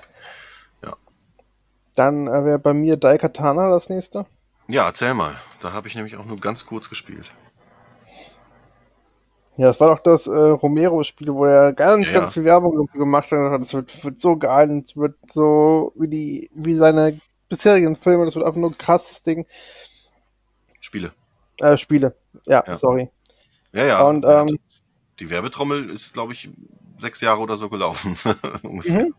[1.94, 4.26] Dann äh, wäre bei mir Daikatana das nächste.
[4.66, 5.36] Ja, erzähl mal.
[5.60, 7.30] Da habe ich nämlich auch nur ganz kurz gespielt.
[9.56, 12.20] Ja, das war doch das äh, Romero-Spiel, wo er ganz, Ja.
[12.20, 13.60] ganz viel Werbung gemacht hat.
[13.62, 17.18] Das wird, wird so geil und es wird so wie die, wie seine
[17.48, 18.24] bisherigen Filme.
[18.24, 19.46] Das wird einfach nur ein krasses Ding.
[20.80, 21.12] Spiele.
[21.60, 22.16] Äh, Spiele.
[22.46, 22.76] Ja, Ja.
[22.76, 23.10] sorry.
[23.72, 24.02] Ja, ja.
[24.02, 24.58] Und, ähm,
[25.20, 26.50] die Werbetrommel ist, glaube ich,
[26.98, 28.16] sechs Jahre oder so gelaufen.
[28.64, 29.14] Mhm.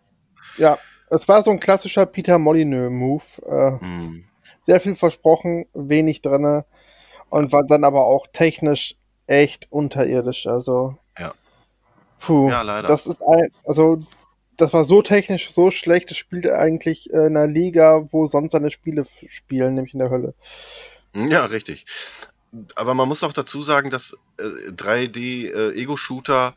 [0.58, 0.78] Ja,
[1.10, 3.24] es war so ein klassischer Peter Molyneux-Move.
[3.46, 4.26] Äh, Hm.
[4.66, 6.66] sehr viel versprochen, wenig drinne
[7.30, 8.96] und war dann aber auch technisch
[9.28, 10.48] echt unterirdisch.
[10.48, 11.34] Also, Ja.
[12.20, 12.88] puh, Ja, leider.
[12.90, 14.00] das ist ein, also,
[14.58, 18.72] das war so technisch so schlecht, das spielt eigentlich in einer Liga, wo sonst seine
[18.72, 20.34] Spiele spielen, nämlich in der Hölle.
[21.16, 21.86] Ja, richtig.
[22.76, 26.56] Aber man muss auch dazu sagen, dass äh, 3D-Ego-Shooter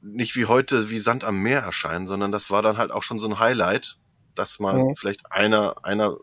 [0.00, 3.18] nicht wie heute wie Sand am Meer erscheinen, sondern das war dann halt auch schon
[3.20, 3.98] so ein Highlight,
[4.34, 4.94] dass mal Mhm.
[4.94, 6.16] vielleicht einer, einer,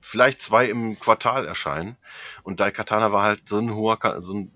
[0.00, 1.96] vielleicht zwei im Quartal erscheinen.
[2.42, 4.52] Und Daikatana war halt so ein hoher, so ein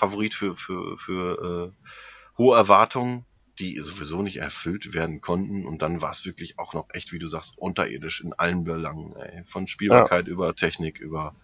[0.00, 3.26] Favorit für, für, für äh, hohe Erwartungen,
[3.58, 5.66] die sowieso nicht erfüllt werden konnten.
[5.66, 9.14] Und dann war es wirklich auch noch echt, wie du sagst, unterirdisch in allen Belangen.
[9.16, 9.44] Ey.
[9.44, 11.34] Von Spielbarkeit über Technik, über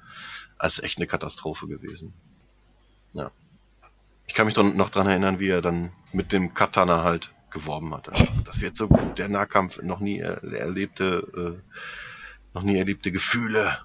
[0.57, 2.15] als echt eine Katastrophe gewesen.
[3.13, 3.31] Ja.
[4.27, 8.13] Ich kann mich noch dran erinnern, wie er dann mit dem Katana halt geworben hatte.
[8.45, 13.79] Das wird so gut, der Nahkampf, noch nie er erlebte, äh, noch nie erlebte Gefühle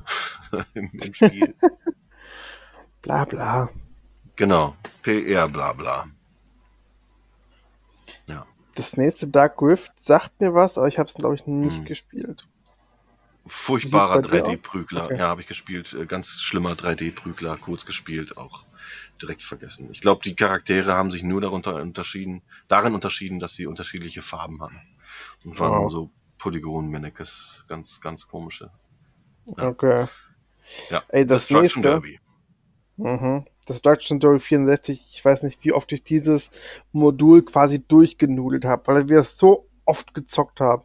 [0.74, 1.56] im, im Spiel.
[3.02, 3.70] Bla bla.
[4.42, 4.76] Genau.
[5.04, 6.08] PR bla bla.
[8.28, 8.46] Ja.
[8.76, 11.86] Das nächste Dark Rift sagt mir was, aber ich habe es, glaube ich, nicht Hm.
[11.86, 12.48] gespielt.
[13.46, 14.50] Furchtbarer Wie sieht's bei dir aus?
[14.50, 15.06] 3D-Prügler.
[15.06, 15.18] Okay.
[15.18, 15.94] Ja, habe ich gespielt.
[15.94, 18.66] Äh, Ganz schlimmer 3D-Prügler, kurz gespielt, auch
[19.22, 19.90] direkt vergessen.
[19.92, 24.62] Ich glaube, die Charaktere haben sich nur darunter unterschieden, darin unterschieden, dass sie unterschiedliche Farben
[24.62, 24.82] hatten.
[25.44, 25.92] Und waren Wow.
[25.92, 28.72] so Polygon-Mannequins, ganz, ganz komische.
[29.58, 29.68] Ja.
[29.68, 30.08] Okay.
[30.90, 31.04] Ja.
[31.10, 31.82] Ey, das Destruction nächste.
[31.82, 32.20] Derby.
[33.02, 33.46] Mhm.
[33.66, 36.52] Das Destruction Derby 64, ich weiß nicht, wie oft ich dieses
[36.92, 40.84] Modul quasi durchgenudelt habe, weil wir es so oft gezockt haben.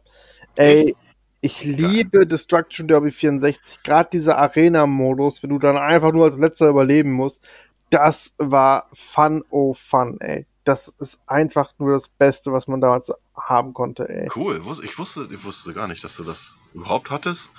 [0.55, 0.95] Ey,
[1.41, 6.69] ich liebe Destruction Derby 64, gerade dieser Arena-Modus, wenn du dann einfach nur als letzter
[6.69, 7.41] überleben musst.
[7.89, 10.45] Das war fun, oh fun, ey.
[10.67, 14.27] das ist einfach nur das Beste, was man damals haben konnte, ey.
[14.35, 14.59] Cool.
[14.83, 17.53] Ich wusste, ich wusste gar nicht, dass du das überhaupt hattest.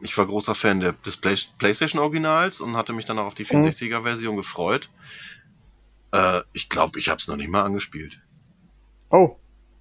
[0.00, 3.34] Ich war großer Fan der, des Play, PlayStation Originals und hatte mich dann auch auf
[3.34, 4.90] die 64er Version gefreut.
[6.12, 8.20] Äh, ich glaube, ich habe es noch nicht mal angespielt.
[9.10, 9.36] Oh.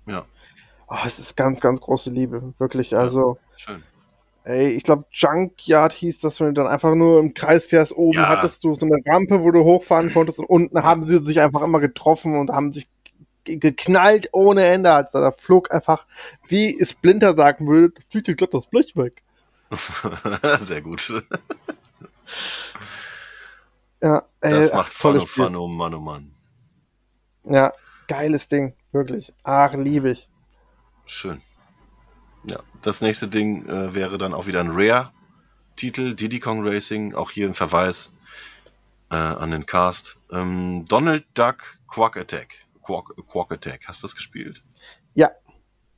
[0.07, 0.25] Ja.
[0.87, 2.95] Oh, es ist ganz, ganz große Liebe, wirklich.
[2.95, 3.83] Also, Schön.
[4.43, 7.91] ey, ich glaube, Junkyard hieß das, wenn du dann einfach nur im Kreis fährst.
[7.95, 8.29] Oben Ja.
[8.29, 11.61] hattest du so eine Rampe, wo du hochfahren konntest und unten haben sie sich einfach
[11.61, 12.87] immer getroffen und haben sich
[13.43, 14.91] ge- geknallt ohne Ende.
[14.91, 16.05] Also da flog einfach,
[16.47, 19.23] wie Splinter sagen würde, fliegt dir glatt das Blech weg.
[20.59, 21.23] Sehr gut.
[24.01, 25.45] Ja, ey, Das ach, macht Fun, oh Spiel.
[25.45, 26.33] Fun, oh Mann, oh Mann.
[27.43, 27.73] Ja,
[28.07, 29.33] geiles Ding, wirklich.
[29.43, 30.29] Ach, liebe ich.
[31.05, 31.41] Schön.
[32.49, 37.31] Ja, das nächste Ding äh, wäre dann auch wieder ein Rare-Titel, Diddy Kong Racing, auch
[37.31, 38.13] hier ein Verweis
[39.09, 40.17] äh, an den Cast.
[40.31, 42.55] Ähm, Donald Duck Quack Attack.
[42.83, 44.63] Quack, Quack Attack, hast du das gespielt?
[45.15, 45.31] Ja.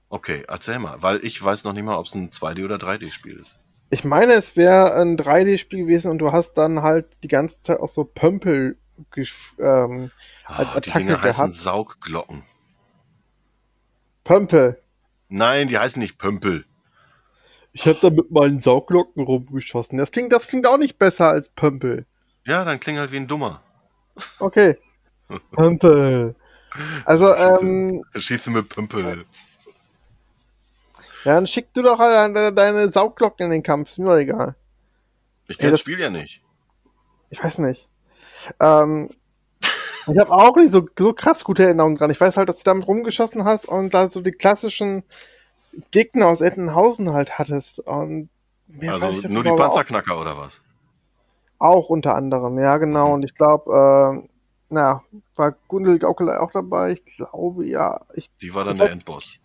[0.09, 3.39] Okay, erzähl mal, weil ich weiß noch nicht mal, ob es ein 2D- oder 3D-Spiel
[3.39, 3.59] ist.
[3.89, 7.79] Ich meine, es wäre ein 3D-Spiel gewesen und du hast dann halt die ganze Zeit
[7.79, 8.77] auch so Pömpel
[9.59, 10.11] ähm,
[10.45, 11.53] Als die Attacke Dinger heißen gehabt.
[11.53, 12.43] Saugglocken.
[14.23, 14.81] Pömpel.
[15.29, 16.65] Nein, die heißen nicht Pömpel.
[17.73, 19.97] Ich hab da mit meinen Sauglocken rumgeschossen.
[19.97, 22.05] Das klingt, das klingt auch nicht besser als Pömpel.
[22.45, 23.61] Ja, dann klingt halt wie ein Dummer.
[24.39, 24.77] Okay.
[25.51, 26.35] Pömpel.
[27.05, 29.25] Also, ähm, Schießen mit Pömpel.
[31.23, 33.89] Ja, dann schick du doch halt deine, deine Saugglocken in den Kampf.
[33.89, 34.55] Ist mir doch egal.
[35.47, 36.41] Ich kenne das Spiel ja nicht.
[37.29, 37.89] Ich weiß nicht.
[38.59, 39.09] Ähm,
[39.61, 42.11] ich habe auch nicht so, so krass gute Erinnerungen dran.
[42.11, 45.03] Ich weiß halt, dass du damit rumgeschossen hast und da so die klassischen
[45.91, 47.79] Gegner aus Ettenhausen halt hattest.
[47.79, 48.29] Und
[48.87, 50.61] Also nur die Panzerknacker oder was?
[51.59, 53.09] Auch, auch unter anderem, ja, genau.
[53.09, 53.13] Mhm.
[53.13, 54.27] Und ich glaube, äh,
[54.69, 55.03] na,
[55.35, 56.91] war Gundel Gaukelei auch dabei?
[56.91, 58.01] Ich glaube, ja.
[58.13, 59.39] Ich, Die war dann der Endboss.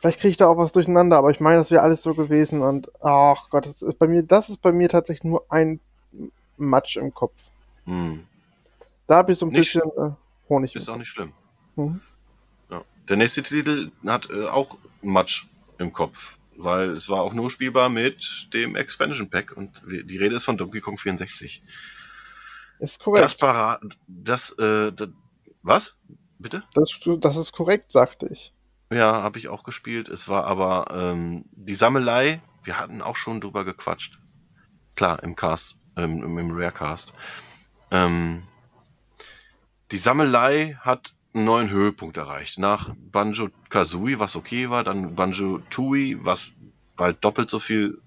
[0.00, 2.62] Vielleicht kriege ich da auch was durcheinander, aber ich meine, das wäre alles so gewesen.
[2.62, 5.80] Und ach Gott, das ist bei mir, das ist bei mir tatsächlich nur ein
[6.56, 7.36] Matsch im Kopf.
[7.84, 8.26] Hm.
[9.06, 10.12] Da habe ich so ein Nicht bisschen äh,
[10.48, 10.74] Honig.
[10.74, 11.32] Ist auch nicht schlimm.
[11.76, 12.00] Mhm.
[12.70, 12.82] Ja.
[13.08, 15.46] Der nächste Titel hat äh, auch Matsch
[15.78, 20.34] im Kopf, weil es war auch nur spielbar mit dem Expansion Pack und die Rede
[20.34, 21.62] ist von Donkey Kong 64.
[22.78, 23.24] Ist korrekt.
[23.24, 25.08] Das Para das, äh, das
[25.62, 25.98] was?
[26.38, 26.62] Bitte?
[26.72, 28.54] Das, das ist korrekt, sagte ich.
[28.92, 30.08] Ja, habe ich auch gespielt.
[30.08, 34.18] Es war aber ähm, die Sammelei, wir hatten auch schon drüber gequatscht.
[34.96, 37.14] Klar, im Cast, ähm, im, im Rarecast.
[37.92, 38.42] Ähm,
[39.92, 42.58] die Sammelei hat einen neuen Höhepunkt erreicht.
[42.58, 46.54] Nach Banjo Kazooie, was okay war, dann Banjo Tooie, was
[46.96, 48.00] bald doppelt so viel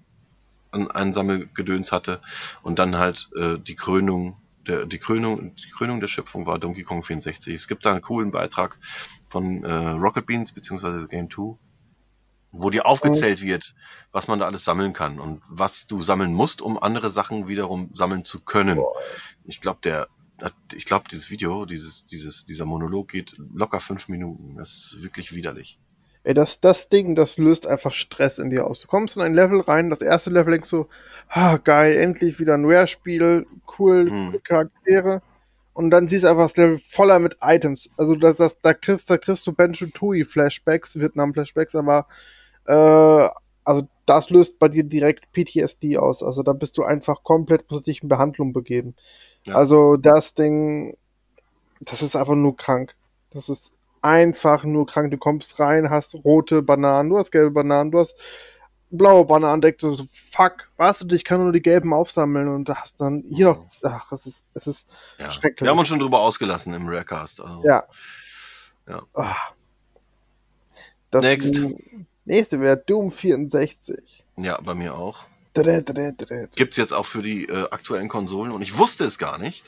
[0.70, 2.20] an Einsammelgedöns hatte,
[2.62, 4.36] und dann halt äh, die Krönung
[4.68, 7.54] der, die Krönung, die Krönung der Schöpfung war Donkey Kong 64.
[7.54, 8.78] Es gibt da einen coolen Beitrag
[9.26, 11.56] von äh, Rocket Beans beziehungsweise Game 2,
[12.52, 13.74] wo dir aufgezählt wird,
[14.12, 17.90] was man da alles sammeln kann und was du sammeln musst, um andere Sachen wiederum
[17.92, 18.78] sammeln zu können.
[19.44, 20.08] Ich glaube, der,
[20.74, 24.56] ich glaube, dieses Video, dieses, dieses, dieser Monolog geht locker fünf Minuten.
[24.56, 25.78] Das ist wirklich widerlich.
[26.24, 28.80] Ey, das, das Ding, das löst einfach Stress in dir aus.
[28.80, 30.86] Du kommst in ein Level rein, das erste Level denkst du,
[31.28, 33.46] ah, geil, endlich wieder ein Rare-Spiel,
[33.78, 34.26] cool, Hm.
[34.26, 35.22] coole Charaktere.
[35.74, 37.90] Und dann siehst du einfach das Level voller mit Items.
[37.96, 42.06] Also das, das, da kriegst, da kriegst du Benjo Tui Flashbacks, Vietnam-Flashbacks, aber
[42.66, 43.28] äh,
[43.64, 46.22] also das löst bei dir direkt PTSD aus.
[46.22, 48.94] Also da bist du einfach komplett, dich in Behandlung begeben.
[49.44, 49.56] Ja.
[49.56, 50.96] Also das Ding,
[51.80, 52.94] das ist einfach nur krank.
[53.30, 53.72] Das ist
[54.04, 55.10] einfach nur krank.
[55.10, 58.14] Du kommst rein, hast rote Bananen, du hast gelbe Bananen, du hast
[58.90, 62.68] blaue Bananen, denkst du so, fuck, was du, ich kann nur die gelben aufsammeln und
[62.68, 64.86] da hast dann hier noch, ach, es ist, es ist,
[65.18, 65.30] Ja.
[65.30, 65.62] Schrecklich.
[65.66, 67.40] Wir haben uns schon drüber ausgelassen im Rarecast.
[67.40, 67.62] Also.
[67.64, 67.84] ja.
[68.86, 69.02] Ja.
[69.14, 69.34] Ah.
[71.10, 71.58] Das Next.
[72.26, 74.24] nächste wäre Doom 64.
[74.36, 75.24] ja, bei mir auch.
[75.54, 75.80] Dada.
[76.56, 79.64] Gibt's jetzt auch für die äh, aktuellen Konsolen und ich wusste es gar nicht.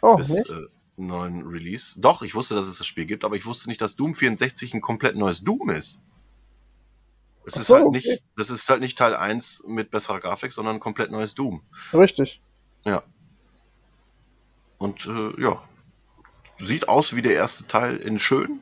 [0.00, 0.48] Oh, bis nicht?
[0.48, 0.66] äh,
[0.96, 2.00] neuen Release.
[2.00, 4.74] Doch, ich wusste, dass es das Spiel gibt, aber ich wusste nicht, dass Doom 64
[4.74, 6.02] ein komplett neues Doom ist.
[7.44, 7.96] Es Ach ist so, halt okay.
[7.96, 11.62] nicht, das ist halt nicht Teil 1 mit besserer Grafik, sondern ein komplett neues Doom.
[11.92, 12.40] Richtig.
[14.78, 15.62] Und äh, ja,
[16.58, 18.60] sieht aus wie der erste Teil in schön.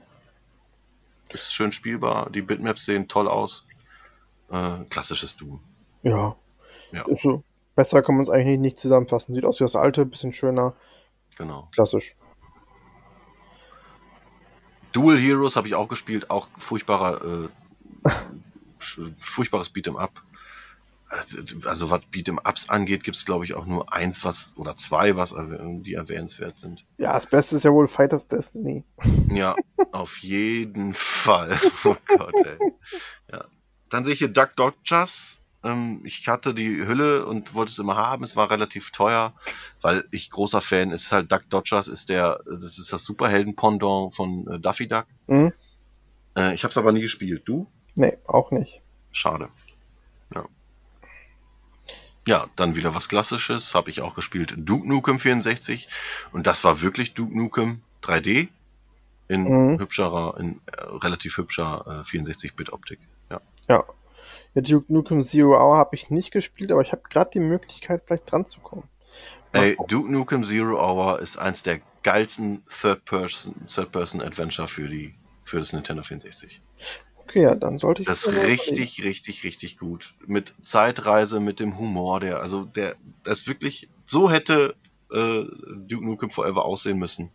[1.31, 3.67] Ist schön spielbar, die Bitmaps sehen toll aus.
[4.51, 5.61] Äh, klassisches Doom.
[6.03, 6.37] Ja.
[6.93, 7.03] Ja.
[7.07, 7.43] Ist so.
[7.75, 9.35] Besser kann man es eigentlich nicht zusammenfassen.
[9.35, 10.75] Sieht aus wie das alte, bisschen schöner,
[11.37, 11.69] Genau.
[11.73, 12.15] klassisch.
[14.95, 18.11] Dual Heroes habe ich auch gespielt, auch furchtbarer, äh,
[19.19, 20.23] furchtbares Beat'em Up.
[21.11, 24.77] Äh, also was Beat'em Ups angeht, gibt es glaube ich auch nur eins, was oder
[24.77, 26.87] zwei, was die erwähnenswert sind.
[26.97, 28.85] Ja, das Beste ist ja wohl Fighters Destiny.
[29.31, 29.57] Ja,
[29.91, 31.59] auf jeden Fall.
[31.85, 32.59] Oh Gott, ey.
[33.33, 33.47] Ja.
[33.91, 35.41] Dann sehe ich hier Duck Dodgers.
[35.65, 38.23] Ähm, ich hatte die Hülle und wollte es immer haben.
[38.23, 39.33] Es war relativ teuer,
[39.81, 44.47] weil ich großer Fan ist halt Duck Dodgers ist der, das ist das Superhelden-Pendant von
[44.47, 45.07] äh, Duffy Duck.
[45.27, 45.53] Mhm.
[46.37, 47.43] Äh, ich habe es aber nie gespielt.
[47.47, 47.67] Du?
[47.95, 48.83] Nee, auch nicht.
[49.11, 49.49] Schade.
[50.35, 50.45] Ja.
[52.27, 54.55] Ja, dann wieder was Klassisches, habe ich auch gespielt.
[54.57, 55.89] Duke Nukem 64
[56.33, 58.49] und das war wirklich Duke Nukem 3D
[59.29, 59.79] in mhm.
[59.79, 62.99] hübscherer, in äh, relativ hübscher äh, 64-Bit-Optik.
[63.31, 63.41] Ja.
[63.69, 63.85] ja.
[64.55, 68.03] Ja, Duke Nukem Zero Hour habe ich nicht gespielt, aber ich habe gerade die Möglichkeit,
[68.07, 68.89] vielleicht dran zu kommen.
[69.53, 75.15] Ey, Duke Nukem Zero Hour ist eins der geilsten Third-Person-Adventure für die
[75.45, 76.61] für das Nintendo 64.
[77.19, 80.15] Okay, ja, dann sollte ich das richtig, richtig, richtig gut.
[80.27, 84.75] Mit Zeitreise, mit dem Humor, der, also der, das wirklich, so hätte
[85.11, 85.45] äh,
[85.87, 87.31] Duke Nukem Forever aussehen müssen.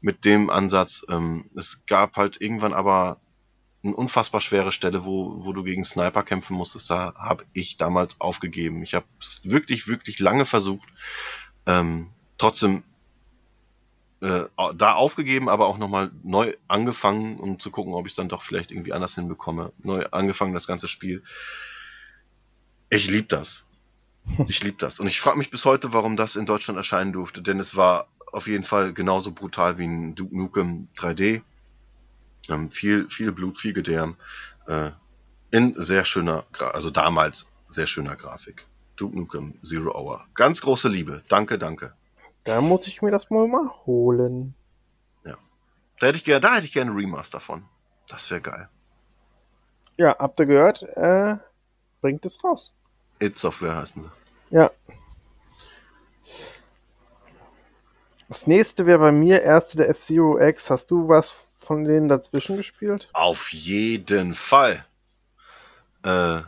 [0.00, 1.04] Mit dem Ansatz.
[1.08, 3.20] Ähm, es gab halt irgendwann aber
[3.84, 6.90] eine unfassbar schwere Stelle, wo, wo du gegen Sniper kämpfen musstest.
[6.90, 8.82] Da habe ich damals aufgegeben.
[8.82, 10.88] Ich habe es wirklich, wirklich lange versucht.
[11.66, 12.82] Ähm, trotzdem
[14.20, 14.44] äh,
[14.74, 18.42] da aufgegeben, aber auch nochmal neu angefangen, um zu gucken, ob ich es dann doch
[18.42, 19.72] vielleicht irgendwie anders hinbekomme.
[19.82, 21.22] Neu angefangen, das ganze Spiel.
[22.90, 23.68] Ich liebe das.
[24.48, 25.00] Ich liebe das.
[25.00, 28.08] Und ich frage mich bis heute, warum das in Deutschland erscheinen durfte, denn es war
[28.32, 31.42] auf jeden Fall genauso brutal wie ein Duke Nukem 3D.
[32.50, 34.16] Ähm, viel, viel Blut, viel Gedärm.
[34.66, 34.90] Äh,
[35.50, 38.66] in sehr schöner, also damals sehr schöner Grafik.
[38.96, 40.26] Duke Nukem Zero Hour.
[40.34, 41.22] Ganz große Liebe.
[41.28, 41.94] Danke, danke.
[42.44, 44.54] Da muss ich mir das mal mal holen.
[45.24, 45.36] Ja.
[45.98, 47.64] Da hätte ich gerne, da hätte ich gerne Remaster von.
[48.08, 48.68] Das wäre geil.
[49.96, 50.82] Ja, habt ihr gehört?
[50.82, 51.36] Äh,
[52.00, 52.72] bringt es raus.
[53.20, 54.10] It Software heißen sie.
[54.56, 54.70] Ja.
[58.28, 60.70] Das nächste wäre bei mir erst der F-Zero X.
[60.70, 63.08] Hast du was von denen dazwischen gespielt?
[63.12, 64.84] Auf jeden Fall.
[66.02, 66.40] Äh,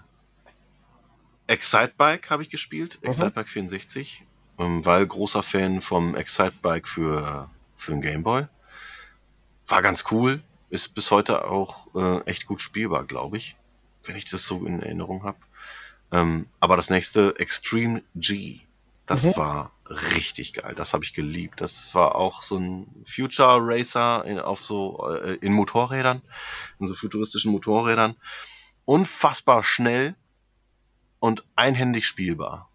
[1.47, 2.99] Excitebike habe ich gespielt.
[3.03, 3.09] Mhm.
[3.09, 4.27] Excitebike 64
[4.59, 8.47] ähm, weil großer Fan vom Excitebike für, für den Gameboy.
[9.67, 13.57] War ganz cool, ist bis heute auch äh, echt gut spielbar, glaube ich,
[14.05, 15.39] wenn ich das so in Erinnerung habe.
[16.13, 18.61] Ähm, aber das nächste, Extreme G,
[19.07, 19.37] das mhm.
[19.37, 20.75] war richtig geil.
[20.75, 21.61] Das habe ich geliebt.
[21.61, 26.23] Das war auch so ein Future Racer in, auf so äh, in Motorrädern,
[26.79, 28.17] in so futuristischen Motorrädern.
[28.85, 30.15] Unfassbar schnell
[31.19, 32.71] und einhändig spielbar.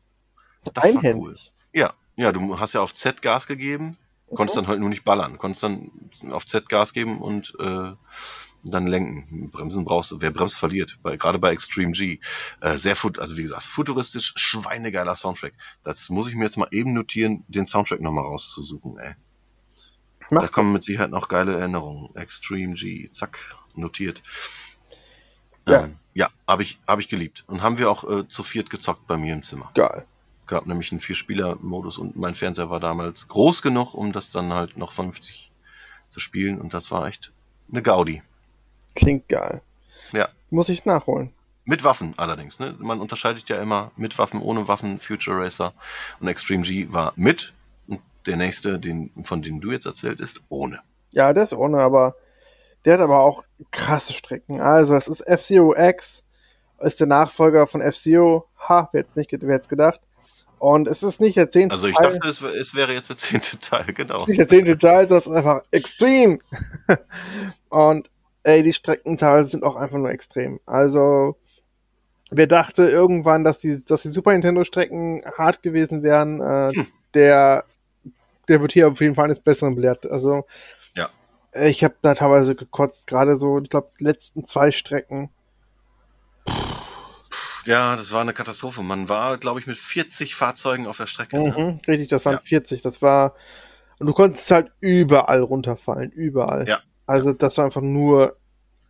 [0.63, 1.21] Das einhändig.
[1.21, 1.37] war cool.
[1.73, 3.97] Ja, ja, du hast ja auf Z Gas gegeben,
[4.35, 5.91] konntest dann halt nur nicht ballern, konntest dann
[6.31, 7.93] auf Z Gas geben und äh,
[8.63, 9.49] dann lenken.
[9.51, 10.99] Bremsen brauchst du, wer bremst, verliert.
[11.01, 12.19] Bei, gerade bei Extreme G.
[12.61, 15.53] Äh, sehr fut, also wie gesagt, futuristisch, schweinegeiler Soundtrack.
[15.83, 19.13] Das muss ich mir jetzt mal eben notieren, den Soundtrack nochmal rauszusuchen, ey.
[20.29, 22.15] Mach da kommen mit Sicherheit noch geile Erinnerungen.
[22.15, 23.39] Extreme G, zack,
[23.75, 24.23] notiert.
[25.67, 27.43] Ja, ähm, ja habe ich, hab ich geliebt.
[27.47, 29.71] Und haben wir auch äh, zu viert gezockt bei mir im Zimmer.
[29.73, 30.05] Geil
[30.51, 34.75] gab nämlich einen Vier-Spieler-Modus und mein Fernseher war damals groß genug, um das dann halt
[34.75, 35.53] noch 50
[36.09, 37.31] zu spielen und das war echt
[37.71, 38.21] eine Gaudi.
[38.95, 39.61] Klingt geil.
[40.11, 40.29] Ja.
[40.49, 41.33] Muss ich nachholen.
[41.63, 42.59] Mit Waffen allerdings.
[42.59, 42.75] Ne?
[42.79, 45.73] Man unterscheidet ja immer mit Waffen, ohne Waffen, Future Racer
[46.19, 47.53] und Extreme G war mit
[47.87, 50.81] und der nächste, den, von dem du jetzt erzählt, ist ohne.
[51.11, 52.15] Ja, der ist ohne, aber
[52.85, 54.59] der hat aber auch krasse Strecken.
[54.59, 56.23] Also es ist F-Zero X,
[56.79, 58.47] ist der Nachfolger von F-Zero.
[58.67, 59.99] Ha, wer hätte nicht wer gedacht?
[60.57, 62.13] Und es ist nicht der zehnte Also ich Teil.
[62.13, 64.17] dachte, es, es, wäre jetzt der zehnte Teil, genau.
[64.17, 66.39] Es ist nicht der zehnte Teil, sondern es ist einfach extrem.
[67.69, 68.09] Und
[68.43, 70.59] ey, die Streckenteile sind auch einfach nur extrem.
[70.65, 71.37] Also,
[72.29, 76.87] wer dachte irgendwann, dass die, dass die Super Nintendo-Strecken hart gewesen wären, äh, hm.
[77.13, 77.65] der,
[78.47, 80.05] der wird hier auf jeden Fall eines Besseren belehrt.
[80.09, 80.45] Also,
[80.95, 81.09] ja.
[81.53, 85.29] ich habe da teilweise gekotzt, gerade so, ich glaube, die letzten zwei Strecken
[87.65, 88.81] ja, das war eine Katastrophe.
[88.81, 91.37] Man war, glaube ich, mit 40 Fahrzeugen auf der Strecke.
[91.39, 91.51] Ne?
[91.51, 91.79] Mhm, ne?
[91.87, 92.41] Richtig, das waren ja.
[92.43, 92.81] 40.
[92.81, 93.35] Das war.
[93.99, 96.11] Und du konntest halt überall runterfallen.
[96.11, 96.67] Überall.
[96.67, 96.79] Ja.
[97.11, 98.37] Also, das war einfach nur,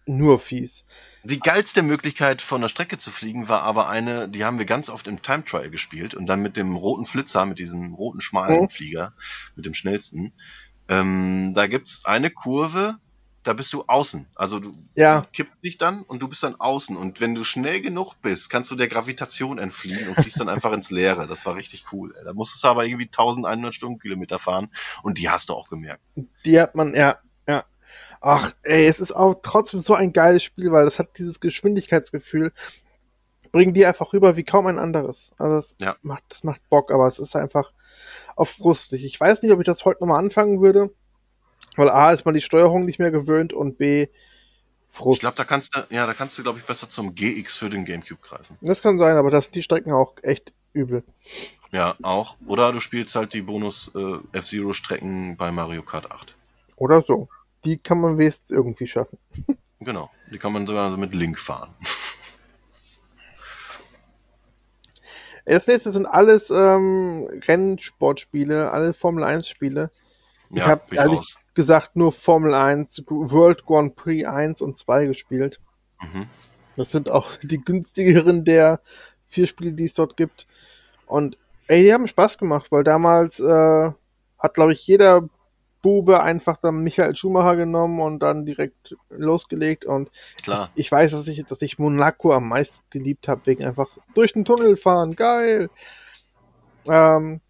[0.06, 0.86] nur fies.
[1.24, 4.92] Die geilste Möglichkeit von der Strecke zu fliegen war aber eine, die haben wir ganz
[4.92, 8.62] oft im Time Trial gespielt und dann mit dem roten Flitzer, mit diesem roten schmalen
[8.62, 8.70] mhm.
[8.70, 9.14] Flieger,
[9.56, 10.34] mit dem schnellsten.
[10.88, 13.00] Ähm, da gibt's eine Kurve,
[13.42, 14.28] da bist du außen.
[14.36, 15.26] Also du ja.
[15.34, 16.96] kippt dich dann und du bist dann außen.
[16.96, 20.74] Und wenn du schnell genug bist, kannst du der Gravitation entfliehen und fließt dann einfach
[20.74, 21.28] ins Leere.
[21.28, 22.14] Das war richtig cool.
[22.20, 22.26] Ey.
[22.26, 24.70] Da musstest du aber irgendwie 1100 Stundenkilometer fahren
[25.02, 26.04] und die hast du auch gemerkt.
[26.46, 27.18] Die hat man, ja.
[28.22, 32.54] Ach, ey, es ist auch trotzdem so ein geiles Spiel, weil das hat dieses Geschwindigkeitsgefühl.
[33.52, 35.32] bringen die einfach rüber wie kaum ein anderes.
[35.38, 35.98] Also das, Ja.
[36.04, 37.74] macht, das macht Bock, aber es ist einfach
[38.38, 39.04] auf frustig.
[39.04, 40.90] Ich weiß nicht, ob ich das heute nochmal anfangen würde,
[41.76, 44.10] weil A ist man die Steuerung nicht mehr gewöhnt und B Ich
[44.88, 45.20] Frust.
[45.20, 47.84] glaube, da kannst du, ja, da kannst du, glaube ich, besser zum GX für den
[47.84, 48.58] Gamecube greifen.
[48.62, 51.04] Das kann sein, aber das sind die Strecken auch echt übel.
[51.74, 52.38] Ja, auch.
[52.48, 56.36] Oder du spielst halt die Bonus äh, F-Zero-Strecken bei Mario Kart 8.
[56.78, 57.28] Oder so.
[57.64, 59.18] Die kann man wenigstens irgendwie schaffen.
[59.80, 60.10] Genau.
[60.32, 61.74] Die kann man sogar mit Link fahren.
[65.46, 69.90] Das nächste sind alles ähm, Rennsportspiele, alle Formel 1 Spiele.
[70.52, 71.38] Ich Ja, habe ehrlich raus.
[71.54, 75.60] gesagt nur Formel 1, World Grand Prix 1 und 2 gespielt.
[76.02, 76.28] Mhm.
[76.76, 78.82] Das sind auch die günstigeren der
[79.28, 80.46] vier Spiele, die es dort gibt.
[81.08, 83.92] Und ey, die haben Spaß gemacht, weil damals äh,
[84.40, 85.28] hat, glaube ich, jeder
[85.82, 89.86] Bube einfach dann Michael Schumacher genommen und dann direkt losgelegt.
[89.86, 90.10] Und
[90.44, 90.70] Klar.
[90.76, 94.34] ich, ich weiß, dass ich, dass ich Monaco am meisten geliebt habe, wegen einfach durch
[94.34, 95.16] den Tunnel fahren.
[95.16, 95.70] Geil.
[96.88, 97.42] Ähm,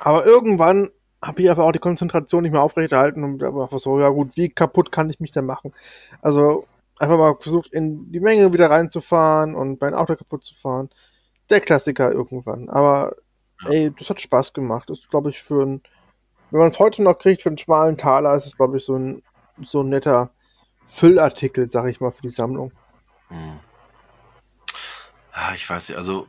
[0.00, 0.90] aber irgendwann
[1.22, 4.48] habe ich aber auch die Konzentration nicht mehr aufrechterhalten und einfach so, ja gut, wie
[4.48, 5.72] kaputt kann ich mich denn machen?
[6.22, 6.66] Also
[6.98, 10.90] einfach mal versucht, in die Menge wieder reinzufahren und mein Auto kaputt zu fahren.
[11.50, 12.68] Der Klassiker irgendwann.
[12.68, 13.14] Aber
[13.62, 13.70] Ja.
[13.70, 14.90] ey, das hat Spaß gemacht.
[14.90, 15.82] Das ist, glaube ich, für ein,
[16.50, 18.96] wenn man es heute noch kriegt, für einen schmalen Taler, ist es, glaube ich, so
[18.96, 19.22] ein,
[19.62, 20.30] so ein netter
[20.86, 22.72] Füllartikel, sag ich mal, für die Sammlung.
[23.28, 23.58] Hm.
[25.32, 26.26] Ah, ich weiß nicht, also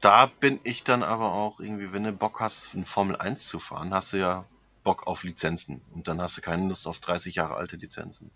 [0.00, 3.58] da bin ich dann aber auch irgendwie, wenn du Bock hast, in Formel 1 zu
[3.58, 4.44] fahren, hast du ja
[4.82, 5.80] Bock auf Lizenzen.
[5.94, 8.30] Und dann hast du keine Lust auf 30 Jahre alte Lizenzen.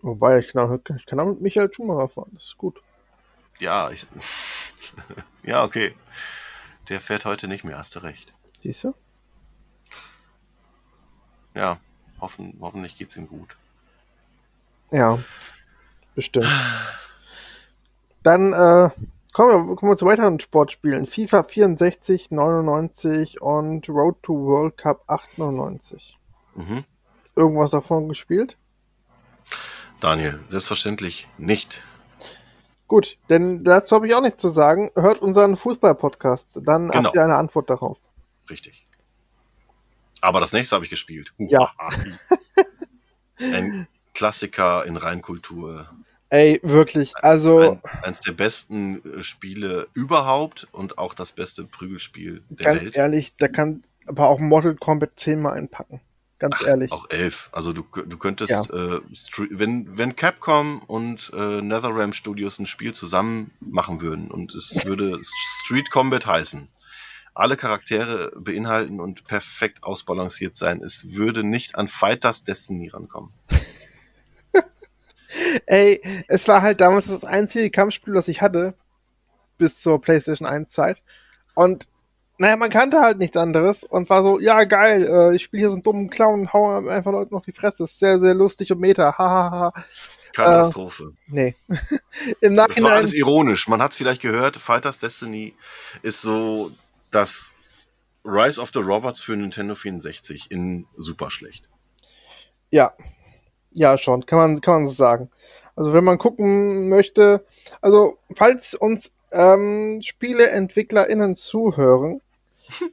[0.00, 2.80] Wobei, ich kann, auch, ich kann auch mit Michael Schumacher fahren, das ist gut.
[3.58, 4.06] Ja, ich.
[5.42, 5.94] ja, okay.
[6.88, 8.32] Der fährt heute nicht mehr, hast du recht.
[8.62, 8.94] Siehst du?
[11.56, 11.78] Ja,
[12.20, 13.56] hoffen, hoffentlich geht's ihm gut.
[14.90, 15.18] Ja,
[16.14, 16.46] bestimmt.
[18.22, 18.90] Dann äh,
[19.32, 21.06] kommen, wir, kommen wir zu weiteren Sportspielen.
[21.06, 26.18] FIFA 64, 99 und Road to World Cup 98.
[26.54, 26.84] Mhm.
[27.34, 28.56] Irgendwas davon gespielt?
[30.00, 31.82] Daniel, selbstverständlich nicht.
[32.88, 34.90] Gut, denn dazu habe ich auch nichts zu sagen.
[34.94, 37.04] Hört unseren Fußball-Podcast, dann Genau.
[37.04, 37.98] habt ihr eine Antwort darauf.
[38.48, 38.85] Richtig.
[40.20, 41.32] Aber das nächste habe ich gespielt.
[41.38, 41.72] Ja.
[43.38, 45.90] Ein Klassiker in Reinkultur.
[46.30, 52.42] Ey, wirklich, also Ein, eines der besten äh, Spiele überhaupt und auch das beste Prügelspiel
[52.48, 52.96] der ganz Welt.
[52.96, 56.00] ehrlich, da kann aber auch Mortal Kombat 10 mal einpacken.
[56.38, 56.92] Ganz ehrlich.
[56.92, 57.48] Auch elf.
[57.52, 58.62] Also du, du könntest, Ja.
[58.64, 59.00] äh,
[59.50, 65.18] wenn, wenn Capcom und äh, NetherRealm Studios ein Spiel zusammen machen würden und es würde
[65.64, 66.68] Street Combat heißen,
[67.36, 73.32] alle Charaktere beinhalten und perfekt ausbalanciert sein, es würde nicht an Fighters Destiny rankommen.
[75.66, 78.74] Ey, es war halt damals das einzige Kampfspiel, das ich hatte,
[79.58, 81.02] bis zur PlayStation 1 Zeit.
[81.54, 81.86] Und
[82.38, 85.70] naja, man kannte halt nichts anderes und war so, ja geil, äh, ich spiele hier
[85.70, 87.84] so einen dummen Clown und hau einfach Leuten noch die Fresse.
[87.84, 89.16] Ist sehr, sehr lustig und meta.
[89.16, 89.72] Hahaha.
[90.34, 91.12] Katastrophe.
[91.28, 91.54] nee.
[92.42, 92.92] Im Das war Nachhinein.
[92.92, 93.68] alles ironisch.
[93.68, 95.54] Man hat es vielleicht gehört, Fighters Destiny
[96.02, 96.70] ist so
[97.16, 97.54] das
[98.24, 101.68] Rise of the Robots für Nintendo 64 in super schlecht.
[102.70, 102.92] Ja.
[103.72, 104.26] Ja, schon.
[104.26, 105.30] Kann man, kann man so sagen.
[105.74, 107.44] Also, wenn man gucken möchte,
[107.80, 112.20] also, falls uns ähm, SpieleentwicklerInnen zuhören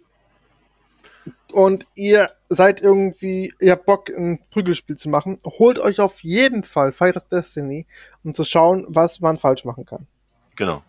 [1.51, 6.63] und ihr seid irgendwie, ihr habt Bock, ein Prügelspiel zu machen, holt euch auf jeden
[6.63, 7.87] Fall Fighters Destiny,
[8.23, 10.07] um zu schauen, was man falsch machen kann.
[10.55, 10.83] Genau.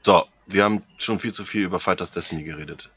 [0.00, 2.90] So, wir haben schon viel zu viel über Fighters Destiny geredet.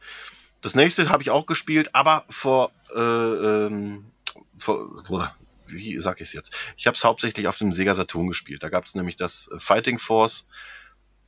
[0.62, 4.06] Das nächste habe ich auch gespielt, aber vor, äh, ähm,
[4.58, 5.36] vor
[5.68, 6.56] wie sag ich es jetzt?
[6.78, 8.64] Ich habe es hauptsächlich auf dem Sega Saturn gespielt.
[8.64, 10.48] Da gab es nämlich das äh, Fighting Force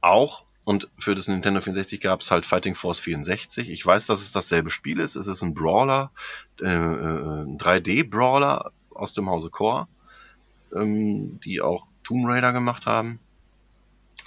[0.01, 3.69] auch und für das Nintendo 64 gab es halt Fighting Force 64.
[3.69, 5.15] Ich weiß, dass es dasselbe Spiel ist.
[5.15, 6.11] Es ist ein Brawler,
[6.61, 9.87] äh, äh, ein 3D-Brawler aus dem Hause Core,
[10.75, 13.19] ähm, die auch Tomb Raider gemacht haben.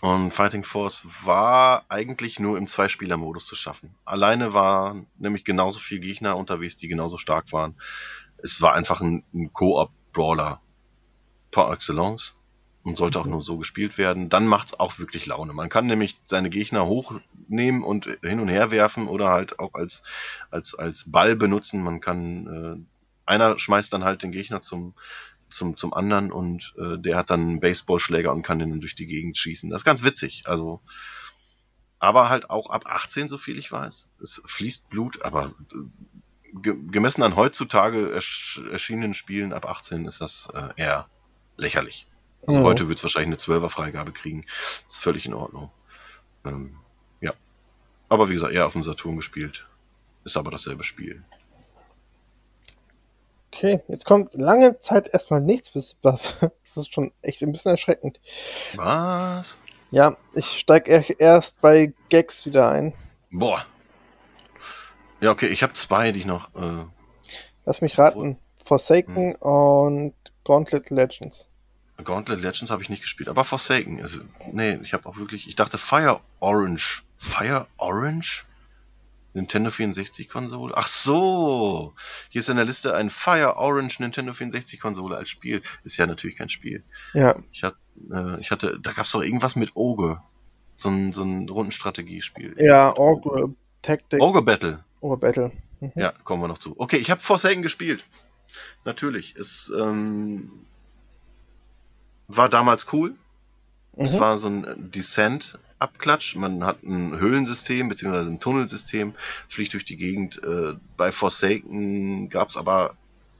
[0.02, 3.94] Und Fighting Force war eigentlich nur im Zwei-Spieler-Modus zu schaffen.
[4.04, 7.76] Alleine waren nämlich genauso viele Gegner unterwegs, die genauso stark waren.
[8.38, 10.60] Es war einfach ein, ein Koop-Brawler
[11.52, 12.34] par excellence
[12.82, 14.28] und sollte auch nur so gespielt werden.
[14.28, 15.52] Dann macht's auch wirklich Laune.
[15.52, 20.02] Man kann nämlich seine Gegner hochnehmen und hin und her werfen oder halt auch als,
[20.50, 21.80] als, als Ball benutzen.
[21.80, 24.94] Man kann, äh, einer schmeißt dann halt den Gegner zum,
[25.52, 28.94] zum, zum anderen und äh, der hat dann einen Baseballschläger und kann den dann durch
[28.94, 29.70] die Gegend schießen.
[29.70, 30.42] Das ist ganz witzig.
[30.46, 30.80] Also,
[31.98, 34.10] aber halt auch ab 18, so viel ich weiß.
[34.20, 40.20] Es fließt Blut, aber äh, ge gemessen an heutzutage ersch erschienenen Spielen ab 18 ist
[40.20, 41.08] das äh, eher
[41.56, 42.06] lächerlich.
[42.46, 42.64] Also Mhm.
[42.64, 44.44] heute wird es wahrscheinlich eine 12er Freigabe kriegen.
[44.86, 45.70] ist völlig in Ordnung.
[46.44, 46.76] Ähm,
[47.20, 47.32] ja.
[48.08, 49.66] Aber wie gesagt, eher auf dem Saturn gespielt.
[50.24, 51.24] Ist aber dasselbe Spiel.
[53.54, 55.94] Okay, jetzt kommt lange Zeit erstmal nichts bis.
[56.02, 56.20] Das
[56.76, 58.18] ist schon echt ein bisschen erschreckend.
[58.76, 59.58] Was?
[59.90, 62.94] Ja, ich steige erst bei Gags wieder ein.
[63.30, 63.64] Boah.
[65.20, 66.54] Ja, okay, ich habe zwei, die ich noch.
[66.54, 66.86] Äh,
[67.66, 68.38] Lass mich raten.
[68.64, 70.14] Forsaken und
[70.44, 71.46] Gauntlet Legends.
[72.02, 74.00] Gauntlet Legends habe ich nicht gespielt, aber Forsaken.
[74.00, 74.20] Also,
[74.50, 75.46] nee, ich habe auch wirklich.
[75.46, 77.02] Ich dachte Fire Orange.
[77.18, 78.46] Fire Orange?
[79.34, 80.74] Nintendo 64 Konsole?
[80.76, 81.94] Ach so!
[82.28, 85.62] Hier ist in der Liste ein Fire Orange Nintendo 64 Konsole als Spiel.
[85.84, 86.84] Ist ja natürlich kein Spiel.
[87.14, 87.78] Ja, Ich hatte,
[88.10, 90.20] äh, ich hatte da gab es doch irgendwas mit Oge.
[90.76, 92.56] So ein, so ein Rundenstrategiespiel.
[92.58, 94.84] ja, Ogre Tactic Ogre Battle.
[95.00, 95.52] Ogre Battle.
[95.80, 95.92] Mhm.
[95.96, 96.78] Ja, kommen wir noch zu.
[96.78, 98.04] Okay, ich habe Forsaken gespielt.
[98.84, 99.34] Natürlich.
[99.36, 100.66] Es ähm,
[102.28, 103.14] war damals cool.
[104.00, 104.20] Es Mhm.
[104.20, 106.36] war so ein Descent-Abklatsch.
[106.36, 109.14] Man hat ein Höhlensystem beziehungsweise ein Tunnelsystem,
[109.48, 110.42] fliegt durch die Gegend.
[110.42, 112.96] Äh, bei Forsaken gab es aber,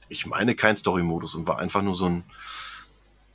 [0.09, 2.23] ich meine, keinen Story-Modus und war einfach nur so ein,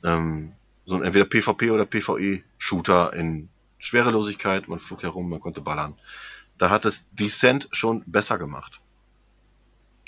[0.03, 0.53] ähm,
[0.85, 4.67] so ein entweder PvP oder PvE-Shooter in Schwerelosigkeit.
[4.67, 5.95] Man flog herum, man konnte ballern.
[6.57, 8.81] Da hat es Descent schon besser gemacht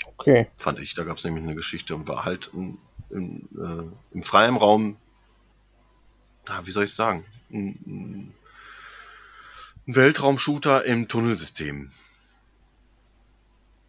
[0.06, 0.46] Okay.
[0.56, 0.94] fand ich.
[0.94, 2.78] Da gab es nämlich eine Geschichte und war halt im,
[3.10, 4.96] im, äh, im freien Raum,
[6.48, 8.34] ah, wie soll ich sagen, ein,
[9.86, 11.90] ein Weltraumshooter im Tunnelsystem.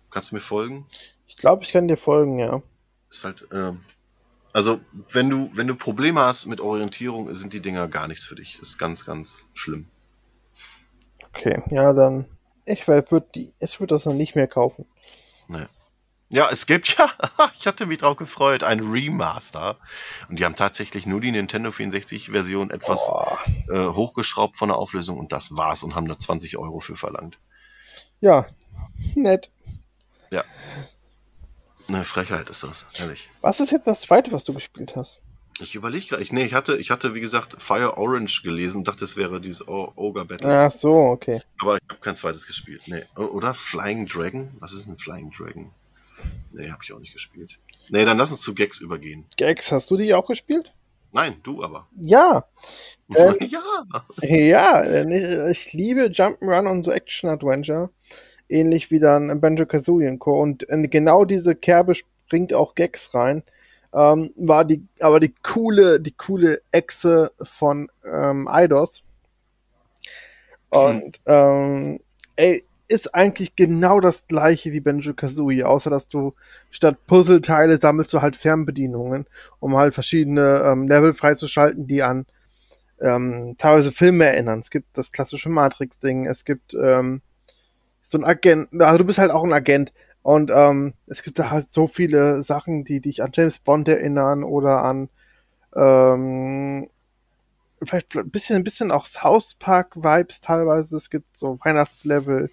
[0.10, 0.86] Kannst du mir folgen?
[1.28, 2.62] Ich glaube, ich kann dir folgen, ja.
[3.10, 3.82] Ist halt, ähm,
[4.54, 8.36] also wenn du wenn du Probleme hast mit Orientierung, sind die Dinger gar nichts für
[8.36, 8.60] dich.
[8.60, 9.88] Ist ganz ganz schlimm.
[11.30, 12.26] Okay, ja, dann.
[12.66, 14.86] Ich würde die, ich würde das noch nicht mehr kaufen.
[15.48, 15.66] Nee.
[16.34, 17.12] Ja, es gibt ja,
[17.60, 19.78] ich hatte mich drauf gefreut, ein Remaster.
[20.30, 23.08] Und die haben tatsächlich nur die Nintendo 64-Version etwas
[23.70, 27.38] äh, hochgeschraubt von der Auflösung und das war's und haben da 20 Euro für verlangt.
[28.20, 28.48] Ja,
[29.16, 29.52] nett.
[31.90, 33.30] Eine Frechheit ist das, ehrlich.
[33.42, 35.20] Was ist jetzt das zweite, was du gespielt hast?
[35.60, 38.88] Ich überlege gerade, ich, nee, ich hatte, ich hatte, wie gesagt, Fire Orange gelesen und
[38.88, 40.50] dachte, es wäre dieses O- Ogre Battle.
[40.50, 41.42] Ach so, okay.
[41.62, 42.82] Aber ich habe kein zweites gespielt.
[42.88, 43.04] Nee.
[43.22, 44.56] Oder Flying Dragon?
[44.60, 45.72] Was ist ein Flying Dragon?
[46.54, 47.60] Nee, habe ich auch nicht gespielt.
[47.90, 49.26] Nee, dann lass uns zu Gags übergehen.
[49.38, 50.74] Gags, hast du die auch gespielt?
[51.12, 51.88] Nein, du aber.
[52.00, 52.46] Ja,
[53.16, 53.62] Ähm, ja.
[54.22, 57.90] ja, denn ich, liebe Jump'n'Run und so Action-Adventure.
[58.50, 60.42] Ähnlich wie dann Banjo Kazooie Co.
[60.42, 63.44] Und in genau diese Kerbe springt auch Gags rein.
[63.94, 69.04] Ähm, war die, aber die coole, die coole Echse von ähm, Eidos.
[70.70, 72.00] Und ähm,
[72.36, 72.64] ey,
[72.94, 76.36] ist eigentlich genau das gleiche wie Banjo Kazooie, außer dass du
[76.70, 79.26] statt Puzzleteile sammelst du halt Fernbedienungen,
[79.60, 82.28] um halt verschiedene ähm, Level freizuschalten, die an
[83.02, 84.60] ähm, teilweise Filme erinnern.
[84.60, 87.22] Es gibt das klassische Matrix-Ding, es gibt ähm,
[88.04, 89.92] so ein Agent, also du bist halt auch ein Agent
[90.22, 94.44] und ähm, es gibt da halt so viele Sachen, die dich an James Bond erinnern
[94.44, 95.10] oder an
[95.76, 96.88] ähm,
[97.82, 100.96] vielleicht ein bisschen, ein bisschen auch South Park-Vibes teilweise.
[100.96, 102.52] Es gibt so Weihnachtslevel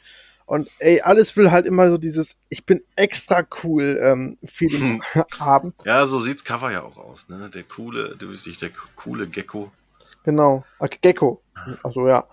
[0.51, 5.01] und ey, alles will halt immer so dieses Ich bin extra cool ähm, Feeling
[5.39, 5.75] haben.
[5.85, 7.49] Ja, so sieht's Cover ja auch aus, ne?
[7.55, 9.71] Der coole, du bist nicht der coole Gecko.
[10.25, 10.65] Genau.
[10.81, 11.41] Okay, Gecko.
[11.85, 12.25] Also ja.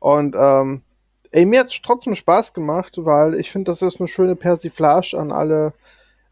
[0.00, 0.82] Und ähm,
[1.30, 5.32] ey, mir hat's trotzdem Spaß gemacht, weil ich finde, das ist eine schöne Persiflage an
[5.32, 5.72] alle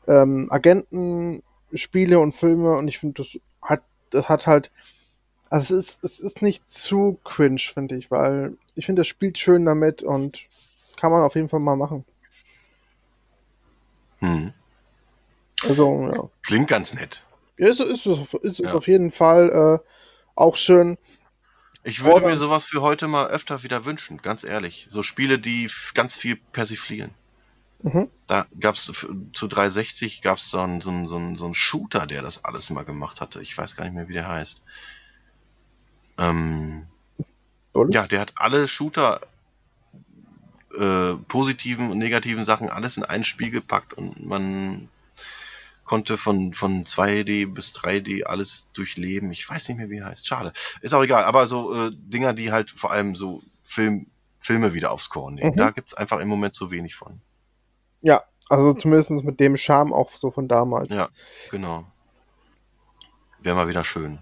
[0.06, 3.80] ähm, Agentenspiele und Filme und ich finde, das hat,
[4.10, 4.70] das hat halt,
[5.48, 9.38] also es ist, es ist nicht zu cringe, finde ich, weil ich finde, das spielt
[9.38, 10.46] schön damit und
[11.00, 12.04] kann man auf jeden Fall mal machen.
[14.18, 14.52] Hm.
[15.62, 16.28] Also, ja.
[16.42, 17.24] Klingt ganz nett.
[17.56, 18.72] Ist, ist, ist, ist, Ja.
[18.74, 19.86] auf jeden Fall äh,
[20.34, 20.98] auch schön.
[21.82, 24.86] Ich würde Oder- mir sowas für heute mal öfter wieder wünschen, ganz ehrlich.
[24.90, 27.12] So Spiele, die ganz viel persiflieren.
[27.82, 28.10] Mhm.
[28.26, 32.06] Da gab's f- zu 360 gab's so einen, so, einen, so, einen, so einen Shooter,
[32.06, 33.40] der das alles mal gemacht hatte.
[33.40, 34.60] Ich weiß gar nicht mehr, wie der heißt.
[36.18, 36.86] Ähm,
[37.90, 39.20] ja, der hat alle Shooter,
[40.78, 44.88] äh, positiven und negativen Sachen, alles in ein Spiel gepackt und man
[45.84, 49.32] konnte von, von 2D bis 3D alles durchleben.
[49.32, 50.24] Ich weiß nicht mehr, wie er heißt.
[50.26, 50.52] Schade.
[50.82, 51.24] Ist auch egal.
[51.24, 54.06] Aber so äh, Dinger, die halt vor allem so Film,
[54.38, 55.50] Filme wieder aufs Korn nehmen.
[55.52, 55.56] Mhm.
[55.56, 57.20] Da gibt's einfach im Moment zu wenig von.
[58.02, 60.88] Ja, also zumindest mit dem Charme auch so von damals.
[60.90, 61.08] Ja,
[61.50, 61.84] genau.
[63.40, 64.20] Wäre mal wieder schön.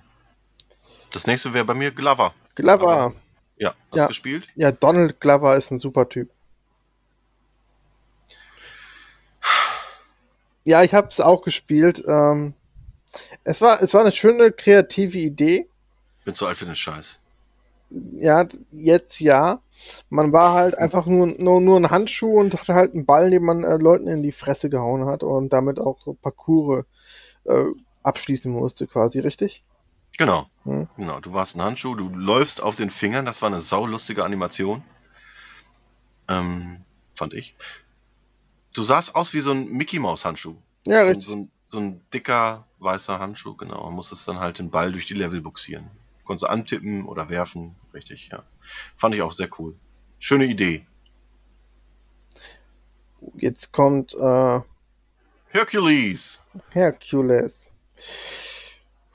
[1.12, 2.32] Das nächste wäre bei mir Glover.
[2.54, 2.88] Glover.
[2.88, 3.14] Aber-
[3.58, 4.06] Ja, hast Ja.
[4.06, 4.46] gespielt?
[4.54, 6.30] Ja, Donald Glover ist ein super Typ.
[10.64, 12.04] Ja, ich habe es auch gespielt.
[12.06, 12.54] Ähm,
[13.44, 15.68] es war, es war eine schöne kreative Idee.
[16.24, 17.20] Bin zu alt für den Scheiß.
[17.90, 19.60] Ja, jetzt ja.
[20.10, 23.44] Man war halt einfach nur, nur, nur ein Handschuh und hatte halt einen Ball, den
[23.44, 26.84] man äh, Leuten in die Fresse gehauen hat und damit auch Parcours
[27.44, 27.64] äh,
[28.02, 29.62] abschließen musste, quasi, richtig?
[30.18, 30.46] Genau.
[30.64, 30.88] Hm.
[30.96, 31.20] Genau.
[31.20, 34.82] Du warst ein Handschuh, du läufst auf den Fingern, das war eine saulustige Animation.
[36.28, 37.56] Ähm, fand ich.
[38.74, 40.56] Du sahst aus wie so ein Mickey Maus Handschuh.
[40.86, 41.26] Ja, so, richtig.
[41.26, 43.84] so, ein, so ein dicker weißer Handschuh, genau.
[43.84, 45.90] Man musstest dann halt den Ball durch die Level buxieren.
[46.24, 48.42] Konntest du antippen oder werfen, richtig, ja.
[48.96, 49.74] Fand ich auch sehr cool.
[50.18, 50.86] Schöne Idee.
[53.36, 54.60] Jetzt kommt äh,
[55.50, 56.44] Hercules.
[56.70, 57.72] Hercules.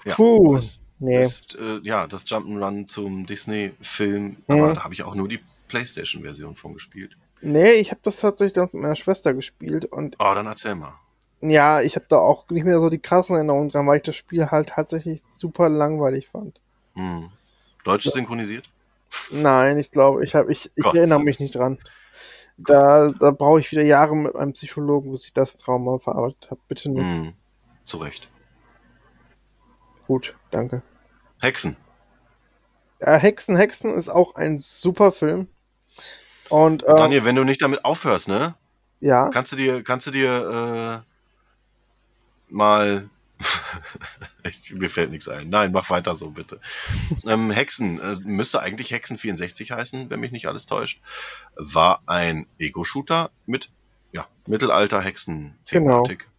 [0.05, 0.55] Ja, Puh.
[0.55, 1.21] das Nee.
[1.21, 4.38] ist äh, ja das Jump'n'Run zum Disney-Film, Mhm.
[4.47, 7.17] aber da habe ich auch nur die PlayStation-Version von gespielt.
[7.43, 10.93] Nee, ich habe das tatsächlich dann mit meiner Schwester gespielt und Oh, dann erzähl mal.
[11.41, 14.15] ja, ich habe da auch nicht mehr so die krassen Erinnerungen dran, weil ich das
[14.15, 16.61] Spiel halt tatsächlich super langweilig fand.
[16.95, 17.29] Hm.
[17.83, 18.69] Deutsch synchronisiert?
[19.31, 21.79] Nein, ich glaube, ich habe ich, ich Gott erinnere mich nicht dran.
[22.57, 26.61] Da, da brauche ich wieder Jahre mit einem Psychologen, bis ich das Trauma verarbeitet habe.
[26.67, 27.03] Bitte nicht.
[27.03, 27.33] Hm.
[27.83, 28.29] Zu Recht.
[30.07, 30.81] Gut, danke.
[31.41, 31.75] Hexen.
[33.01, 35.47] Ja, Hexen, Hexen ist auch ein super Film.
[36.49, 38.55] Und äh, Daniel, wenn du nicht damit aufhörst, ne?
[39.03, 43.09] ja, Kannst du dir, kannst du dir äh, mal.
[44.43, 45.49] ich, mir fällt nichts ein.
[45.49, 46.61] Nein, mach weiter so, bitte.
[47.27, 51.01] ähm, Hexen, äh, müsste eigentlich Hexen 64 heißen, wenn mich nicht alles täuscht.
[51.55, 53.69] War ein Ego-Shooter mit
[54.13, 56.29] ja, Mittelalter-Hexen-Thematik.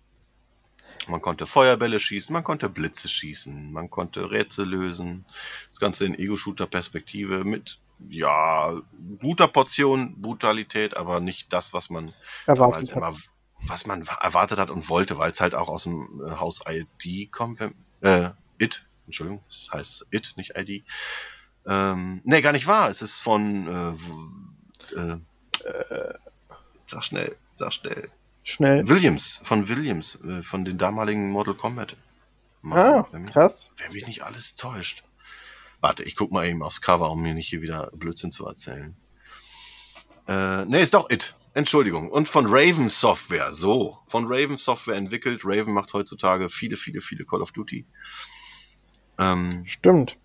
[1.07, 5.27] Man konnte Feuerbälle schießen, man konnte Blitze schießen, man konnte Rätsel lösen.
[5.69, 8.73] Das Ganze in Ego-Shooter-Perspektive mit, ja,
[9.21, 12.13] guter Portion Brutalität, aber nicht das, was man
[12.47, 12.97] erwartet hat.
[12.97, 13.17] immer,
[13.67, 17.33] was man erwartet hat und wollte, weil es halt auch aus dem äh, Haus ID
[17.33, 20.85] kommt, wenn, äh, It, Entschuldigung, es heißt It, nicht ID.
[21.67, 23.97] Ähm, nee, gar nicht wahr, es ist von,
[24.95, 25.19] äh, äh,
[26.87, 28.11] sag schnell, sag schnell,
[28.47, 28.87] Schnell.
[28.87, 31.97] Williams, von Williams, äh, von den damaligen Mortal Kombat.
[32.71, 33.71] Ah, wenn, mich, krass.
[33.79, 35.03] wenn mich nicht alles täuscht.
[35.85, 38.97] Warte, ich guck mal eben aufs Cover, um mir nicht hier wieder Blödsinn zu erzählen.
[40.27, 41.35] Äh, nee, ist doch It.
[41.53, 42.11] Entschuldigung.
[42.11, 43.53] Und von Raven Software.
[43.53, 43.99] So.
[44.07, 45.43] Von Raven Software entwickelt.
[45.45, 47.87] Raven macht heutzutage viele, viele, viele Call of Duty.
[49.19, 50.17] Ähm, Stimmt.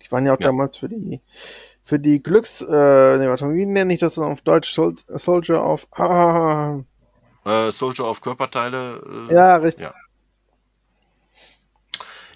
[0.00, 0.46] Die waren ja auch Ja.
[0.46, 1.20] damals für die
[1.82, 4.72] für die Glücks äh, nee, warte wie nenne ich das denn auf Deutsch?
[4.72, 6.80] Sol Soldier of ah,
[7.44, 9.26] äh, Soldier of Körperteile.
[9.28, 9.86] Äh, ja, richtig.
[9.86, 9.94] Ja.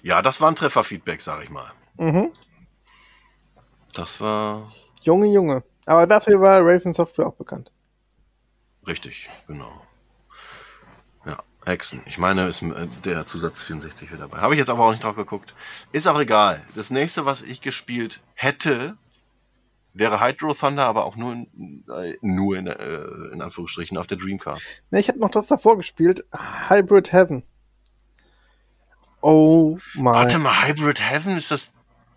[0.03, 1.71] ja, das war ein Trefferfeedback, sag ich mal.
[1.97, 2.31] Mhm.
[3.93, 4.71] Das war
[5.01, 5.63] Junge, Junge.
[5.85, 7.71] Aber dafür war Raven Software auch bekannt.
[8.85, 9.81] richtig, genau.
[11.25, 12.01] Ja, Hexen.
[12.05, 14.39] Ich meine, ist äh, der Zusatz 64 wieder dabei.
[14.39, 15.53] Habe ich jetzt aber auch nicht drauf geguckt.
[15.91, 16.61] Ist auch egal.
[16.75, 18.97] Das nächste, was ich gespielt hätte,
[19.93, 23.01] wäre Hydro Thunder, aber auch nur in, äh, nur in, äh,
[23.33, 24.61] in Anführungsstrichen auf der Dreamcast.
[24.91, 26.25] Ne, ich habe noch das davor gespielt.
[26.69, 27.43] Hybrid Heaven.
[29.21, 30.13] Oh mein.
[30.13, 31.73] Warte mal, Hybrid Heaven, ist das,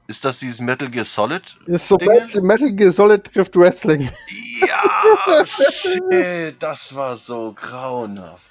[0.07, 1.57] ist das dieses Metal Gear Solid?
[1.67, 1.97] Ist so?
[1.97, 4.11] Metal, Metal Gear Solid trifft Wrestling.
[4.61, 8.51] Ja, shit, das war so grauenhaft.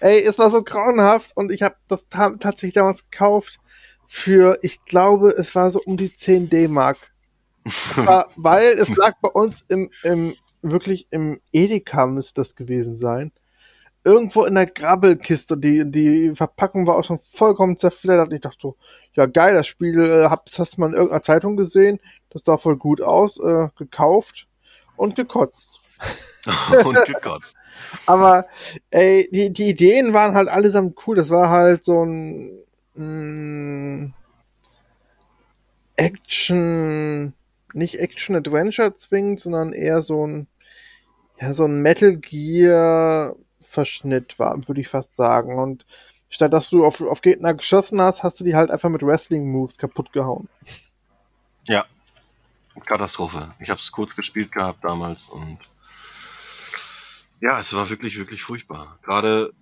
[0.00, 3.58] Ey, es war so grauenhaft und ich habe das ta tatsächlich damals gekauft
[4.06, 6.98] für, ich glaube, es war so um die 10 D-Mark.
[8.36, 13.32] Weil es lag bei uns im, im wirklich im Edeka müsste das gewesen sein.
[14.04, 15.56] Irgendwo in der Grabbelkiste.
[15.56, 18.28] Die, die Verpackung war auch schon vollkommen zerfleddert.
[18.28, 18.76] Und ich dachte so,
[19.14, 22.00] ja geil, das Spiel äh, hab, das hast du mal in irgendeiner Zeitung gesehen.
[22.30, 23.38] Das sah voll gut aus.
[23.38, 24.48] Äh, gekauft
[24.96, 25.80] und gekotzt.
[26.84, 27.54] Und gekotzt.
[28.06, 28.46] Aber
[28.90, 31.14] ey, die, die Ideen waren halt allesamt cool.
[31.14, 32.58] Das war halt so ein
[32.94, 34.12] mh,
[35.96, 37.34] Action,
[37.74, 40.48] nicht Action-Adventure zwingend, sondern eher so ein,
[41.40, 42.16] ja, so ein Metal
[43.72, 45.58] Gear-Verschnitt war, würde ich fast sagen.
[45.58, 45.86] Und
[46.28, 49.78] statt dass du auf, auf Gegner geschossen hast, hast du die halt einfach mit Wrestling-Moves
[49.78, 50.48] kaputt gehauen.
[51.66, 51.84] Ja.
[52.86, 53.54] Katastrophe.
[53.60, 55.58] Ich habe es kurz gespielt gehabt damals und
[57.40, 58.98] ja, es war wirklich, wirklich furchtbar.
[59.02, 59.52] Gerade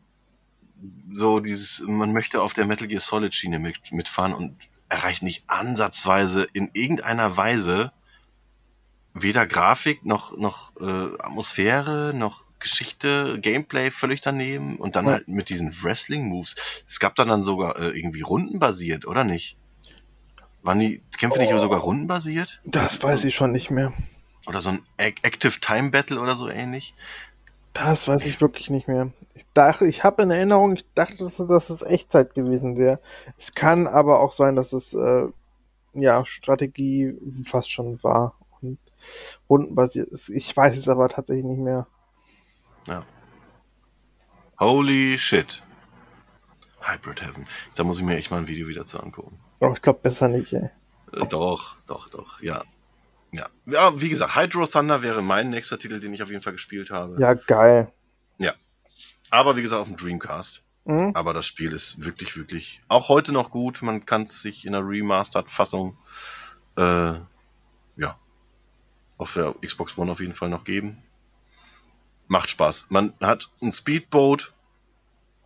[1.13, 4.57] so dieses, man möchte auf der Metal Gear Solid Schiene mit, mitfahren und
[4.89, 7.93] erreicht nicht ansatzweise in irgendeiner Weise
[9.15, 10.85] weder Grafik noch, noch äh,
[11.19, 15.13] Atmosphäre noch Geschichte, Gameplay völlig daneben und dann Ja.
[15.13, 16.85] halt mit diesen Wrestling-Moves.
[16.87, 19.57] Es gab dann, dann sogar äh, irgendwie rundenbasiert, oder nicht?
[20.63, 22.61] Waren die Kämpfe nicht sogar rundenbasiert?
[22.65, 23.95] Das weiß ich schon nicht mehr.
[24.47, 26.95] Oder so ein Ac- Active Time Battle oder so ähnlich?
[27.73, 29.11] Das weiß ich wirklich nicht mehr.
[29.35, 33.01] Ich dachte, ich habe in Erinnerung, ich dachte, dass, es Echtzeit gewesen wäre.
[33.39, 35.29] Es kann aber auch sein, dass es äh,
[35.95, 38.35] ja, Strategie fast schon war
[39.49, 40.29] rundenbasiert ist.
[40.29, 41.87] Ich weiß es aber tatsächlich nicht mehr.
[42.87, 43.05] Ja.
[44.59, 45.63] Holy shit.
[46.81, 47.45] Hybrid Heaven.
[47.75, 49.39] Da muss ich mir echt mal ein Video wieder zu angucken.
[49.61, 50.71] Oh, ich glaube besser nicht, ey.
[51.13, 52.63] Äh, doch, doch, doch, ja.
[53.33, 53.49] Ja.
[53.67, 56.91] ja, wie gesagt, Hydro Thunder wäre mein nächster Titel, den ich auf jeden Fall gespielt
[56.91, 57.21] habe.
[57.21, 57.93] Ja, geil.
[58.39, 58.55] Ja.
[59.31, 60.65] Aber wie gesagt, auf dem Dreamcast.
[60.85, 61.13] Mhm.
[61.15, 63.83] Aber das Spiel ist wirklich, wirklich auch heute noch gut.
[63.83, 65.97] Man kann es sich in einer Remastered-Fassung
[66.77, 67.15] äh,
[67.97, 68.19] ja,
[69.21, 70.97] auf der Xbox One auf jeden Fall noch geben.
[72.27, 72.87] Macht Spaß.
[72.89, 74.55] Man hat ein Speedboat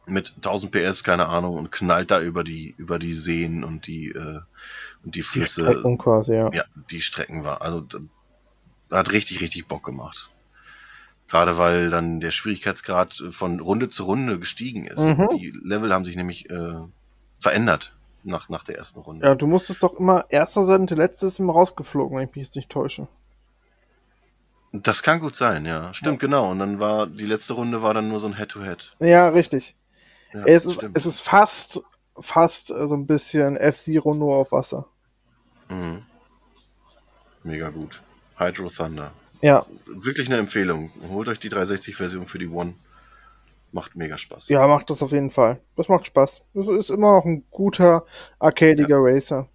[0.06, 4.10] mit 1000 PS, keine Ahnung, und knallt da über die, über die Seen und die,
[4.10, 4.40] äh,
[5.02, 5.62] und die Die Flüsse.
[5.62, 6.52] Strecken quasi, ja.
[6.52, 7.62] Ja, die Strecken war.
[7.62, 7.84] Also
[8.92, 10.30] hat richtig, richtig Bock gemacht.
[11.26, 15.00] Gerade weil dann der Schwierigkeitsgrad von Runde zu Runde gestiegen ist.
[15.00, 15.28] Mhm.
[15.32, 16.76] Die Level haben sich nämlich äh,
[17.40, 19.26] verändert nach, nach der ersten Runde.
[19.26, 22.36] Ja, du musstest doch immer erster sein und der letzte ist immer rausgeflogen, wenn ich
[22.36, 23.08] mich jetzt nicht täusche.
[24.82, 25.94] Das kann gut sein, ja.
[25.94, 26.50] Stimmt, genau.
[26.50, 28.96] Und dann war die letzte Runde war dann nur so ein Head-to-Head.
[28.98, 29.76] Ja, richtig.
[30.32, 31.80] Ja, es, ist, es ist fast,
[32.18, 34.88] fast äh, so ein bisschen F-Zero nur auf Wasser.
[35.68, 36.02] Mhm.
[37.44, 38.02] Mega gut.
[38.36, 39.12] Hydro Thunder.
[39.42, 40.90] Ja, Wirklich eine Empfehlung.
[41.08, 42.74] Holt euch die 360-Version für die One.
[43.70, 44.48] Macht mega Spaß.
[44.48, 45.60] ja, macht das auf jeden Fall.
[45.76, 46.42] Das macht Spaß.
[46.54, 48.06] Das ist immer noch ein guter,
[48.40, 49.48] arcadiger Racer.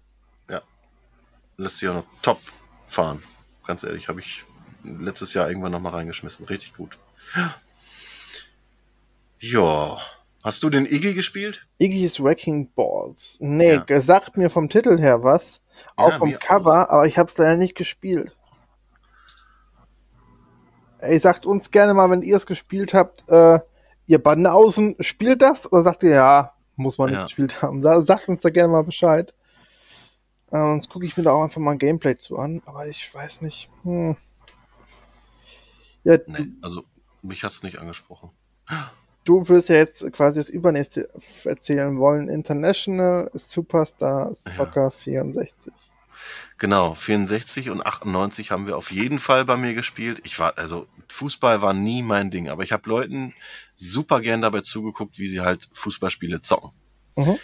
[1.58, 2.40] lässt sich auch noch top
[2.86, 3.22] fahren.
[3.66, 4.44] Ganz ehrlich, habe ich
[4.84, 6.46] letztes Jahr irgendwann noch mal reingeschmissen.
[6.46, 6.98] Richtig gut.
[9.38, 9.98] Ja.
[10.42, 11.66] Hast du den Iggy gespielt?
[11.78, 13.36] Iggy's Wrecking Balls.
[13.40, 14.00] Nee, Ja.
[14.00, 15.60] sagt mir vom Titel her was.
[15.96, 18.36] Auch Ja, vom Cover, aber ich habe es leider nicht gespielt.
[20.98, 23.60] Ey, sagt uns gerne mal, wenn ihr es gespielt habt, äh,
[24.06, 25.70] ihr Banausen, spielt das?
[25.72, 27.24] Oder sagt ihr, ja, muss man nicht Ja.
[27.24, 27.80] gespielt haben?
[27.80, 29.34] Sa sagt uns da gerne mal Bescheid.
[30.50, 33.12] Äh, sonst gucke ich mir da auch einfach mal ein Gameplay zu an, aber ich
[33.14, 33.70] weiß nicht.
[33.84, 34.16] Hm.
[36.04, 36.84] Ja, Nee, also
[37.22, 38.30] mich hat's nicht angesprochen.
[39.24, 41.08] du wirst ja jetzt quasi das übernächste
[41.44, 42.28] erzählen wollen.
[42.28, 45.72] International Superstar Soccer 64.
[46.58, 50.20] Genau, 64 und 98 haben wir auf jeden Fall bei mir gespielt.
[50.24, 53.34] Ich war, also Fußball war nie mein Ding, aber ich habe Leuten
[53.74, 56.70] super gern dabei zugeguckt, wie sie halt Fußballspiele zocken.
[57.16, 57.38] Mhm.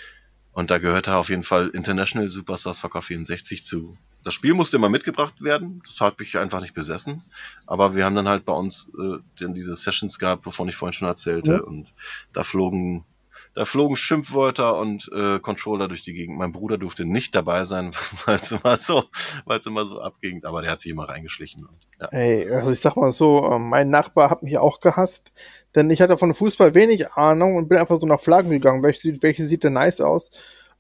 [0.57, 3.95] Und da gehörte auf jeden Fall International Superstar Soccer 64 zu.
[4.25, 5.83] Das Spiel musste immer mitgebracht werden.
[5.85, 7.23] Das habe ich einfach nicht besessen.
[7.67, 10.95] Aber wir haben dann halt bei uns äh, dann diese Sessions gehabt, wovon ich vorhin
[10.95, 11.53] schon erzählte.
[11.53, 11.61] Ja.
[11.61, 11.93] Und
[12.33, 13.05] da flogen,
[13.53, 16.39] da flogen Schimpfwörter und äh, Controller durch die Gegend.
[16.39, 17.91] Mein Bruder durfte nicht dabei sein,
[18.25, 19.05] weil es immer so,
[19.45, 20.43] weil es immer so abging.
[20.47, 21.67] Aber der hat sich immer reingeschlichen.
[21.67, 22.09] Und, ja.
[22.13, 25.33] Ey, also ich sag mal so, äh, mein Nachbar hat mich auch gehasst,
[25.77, 29.01] denn ich hatte von Fußball wenig Ahnung und bin einfach so nach Flaggen gegangen, welche,
[29.03, 30.31] sieht- welche sieht denn nice aus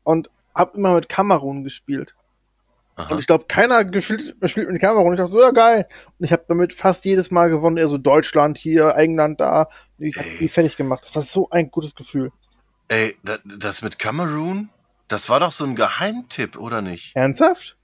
[0.03, 2.17] und hab immer mit Kamerun gespielt.
[2.97, 3.13] Aha.
[3.13, 5.13] Und ich glaube, keiner gespielt, spielt mit Kamerun.
[5.13, 5.87] Ich dachte so, ja geil.
[6.19, 9.69] Und ich habe damit fast jedes Mal gewonnen, eher so Deutschland hier, England da.
[9.99, 10.39] Ich hab Ey.
[10.41, 11.03] die fertig gemacht.
[11.05, 12.33] Das war so ein gutes Gefühl.
[12.89, 14.71] Ey, das, das mit Cameroon,
[15.09, 17.15] das war doch so ein Geheimtipp, oder nicht?
[17.15, 17.77] Ernsthaft?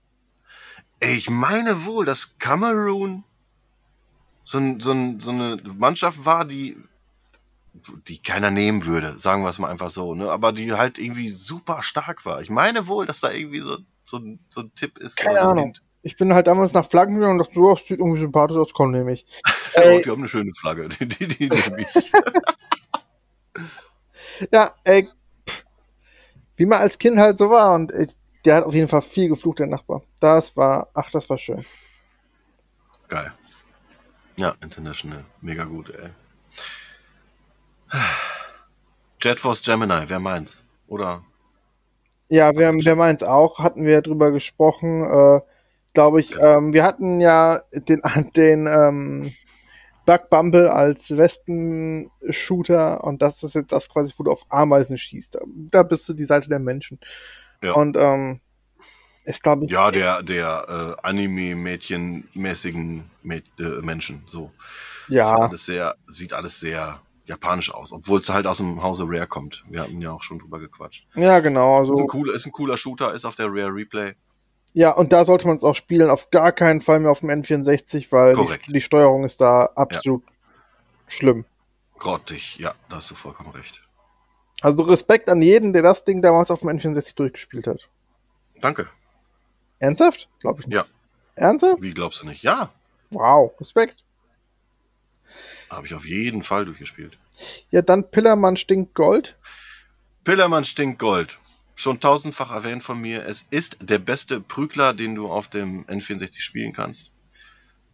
[1.00, 3.24] Ey, ich meine wohl, dass Cameroon
[4.44, 6.78] so, ein, so, ein, so eine Mannschaft war, die,
[8.06, 10.30] die keiner nehmen würde, sagen wir es mal einfach so, ne?
[10.30, 12.40] Aber die halt irgendwie super stark war.
[12.40, 15.16] Ich meine wohl, dass da irgendwie so, so, ein- so ein Tipp ist.
[15.16, 15.64] Keine so Ahnung.
[15.66, 15.82] Hint.
[16.04, 18.72] Ich bin halt damals nach Flaggen gegangen und dachte, so, das sieht irgendwie sympathisch aus,
[18.74, 19.26] komm, nehme ich.
[19.74, 20.86] Oh, Ey, die haben eine schöne Flagge.
[20.90, 22.12] Die, die, die nehme ich.
[24.52, 25.08] Ja, ey,
[25.48, 25.64] pff,
[26.56, 29.28] wie man als Kind halt so war und ich, der hat auf jeden Fall viel
[29.28, 30.02] geflucht, der Nachbar.
[30.20, 31.64] Das war, ach, das war schön.
[33.08, 33.32] Geil.
[34.36, 35.24] Ja, International.
[35.40, 36.10] Mega gut, ey.
[39.20, 40.66] Jet Force Gemini, wer meint's?
[40.88, 41.22] Oder?
[42.28, 45.40] Ja, wir, wir meins auch, hatten wir drüber gesprochen, äh,
[45.92, 46.30] glaube ich.
[46.30, 46.56] Ja.
[46.56, 48.00] Ähm, wir hatten ja den,
[48.36, 49.32] den ähm,
[50.06, 55.36] Bug Bumble als Wespen-Shooter und das ist jetzt das quasi, wo du auf Ameisen schießt.
[55.36, 56.98] Da, da bist du die Seite der Menschen.
[57.62, 57.72] Ja.
[57.72, 58.40] Und ähm,
[59.24, 64.24] ist, glaube ich, Ja, der, der äh, Anime-Mädchen-mäßigen Mä- äh, Menschen.
[64.26, 64.50] So.
[65.08, 69.26] Ja, alles sehr, sieht alles sehr japanisch aus, obwohl es halt aus dem Hause Rare
[69.26, 69.64] kommt.
[69.68, 71.06] Wir hatten ja auch schon drüber gequatscht.
[71.14, 71.78] ja, genau.
[71.78, 74.14] Also, Ist, ein cooler, ist ein cooler Shooter, ist auf der Rare Replay.
[74.74, 77.28] Ja, und da sollte man es auch spielen, auf gar keinen Fall mehr auf dem
[77.30, 80.22] N64, weil die, die Steuerung ist da absolut
[81.08, 81.44] schlimm.
[81.98, 83.82] Grottig, ja, da hast du vollkommen recht.
[84.62, 87.88] Also Respekt an jeden, der das Ding damals auf dem N64 durchgespielt hat.
[88.60, 88.88] Danke.
[89.78, 90.28] Ernsthaft?
[90.40, 90.76] Glaube ich nicht.
[90.76, 90.86] Ja.
[91.34, 91.82] Ernsthaft?
[91.82, 92.42] Wie glaubst du nicht?
[92.42, 92.70] Ja,
[93.12, 94.04] Wow, Respekt.
[95.72, 97.18] Habe ich auf jeden Fall durchgespielt.
[97.70, 99.36] Ja, dann Pillermann stinkt Gold.
[100.24, 101.38] Pillermann stinkt Gold.
[101.74, 106.40] schon tausendfach erwähnt von mir, es ist der beste Prügler, den du auf dem N64
[106.40, 107.12] spielen kannst.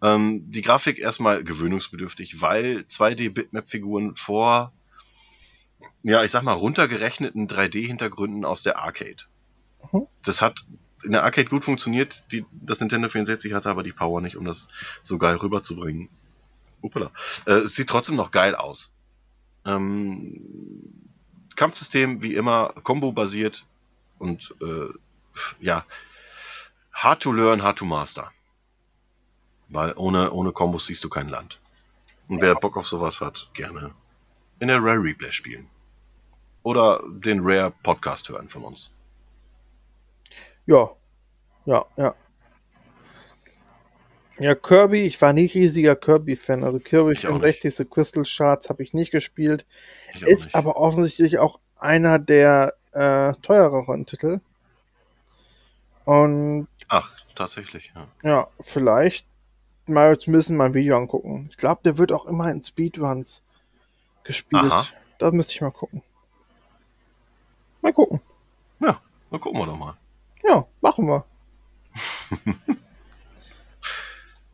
[0.02, 4.72] Ähm, die Grafik erstmal gewöhnungsbedürftig, weil 2D-Bitmap-Figuren vor,
[6.02, 9.24] ja, ich sag mal, runtergerechneten 3D-Hintergründen aus der Arcade.
[9.92, 10.06] Mhm.
[10.22, 10.66] Das hat
[11.04, 14.44] in der Arcade gut funktioniert, die, das Nintendo 64 hatte aber die Power nicht, um
[14.44, 14.68] das
[15.02, 16.08] so geil rüberzubringen.
[16.82, 17.10] Upala.
[17.46, 18.92] Äh, es sieht trotzdem noch geil aus.
[19.64, 20.40] Ähm,
[21.56, 23.66] Kampfsystem wie immer Combo-basiert
[24.18, 24.88] und äh,
[25.60, 25.84] ja,
[26.92, 28.30] hard to learn, hard to master.
[29.68, 31.60] Weil ohne, ohne Kombos siehst du kein Land.
[32.28, 33.94] Und wer Bock auf sowas hat, gerne
[34.60, 35.68] in der Rare Replay spielen.
[36.62, 38.90] Oder den Rare Podcast hören von uns.
[40.66, 40.90] Ja,
[41.64, 42.14] ja, ja.
[44.38, 46.62] Ja, Kirby, ich war nicht riesiger Kirby-Fan.
[46.62, 47.88] Also Kirby 64.
[47.90, 49.66] Crystal Shards habe ich nicht gespielt.
[50.14, 50.54] Ich ist nicht.
[50.54, 54.40] aber offensichtlich auch einer der äh, teureren Titel.
[56.04, 56.68] Und.
[56.88, 58.06] Ach, tatsächlich, ja.
[58.22, 59.26] Ja, vielleicht
[59.86, 61.48] mal zumindest mal ein Video angucken.
[61.50, 63.42] Ich glaube, der wird auch immer in Speedruns
[64.24, 64.62] gespielt.
[64.64, 64.86] Aha.
[65.18, 66.02] Da müsste ich mal gucken.
[67.82, 68.20] Mal gucken.
[68.80, 69.00] Ja,
[69.30, 69.94] dann gucken wir doch mal.
[70.44, 71.24] Ja, machen wir.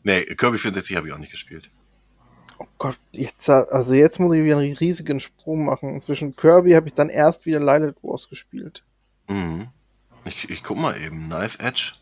[0.04, 1.70] nee, Kirby 64 habe ich auch nicht gespielt.
[2.58, 6.00] Oh Gott, jetzt, also jetzt muss ich wieder einen riesigen Sprung machen.
[6.00, 8.84] Zwischen Kirby habe ich dann erst wieder Lilith Wars gespielt.
[9.28, 9.68] Mhm.
[10.24, 11.26] Ich, ich guck mal eben.
[11.26, 11.92] Knife Edge.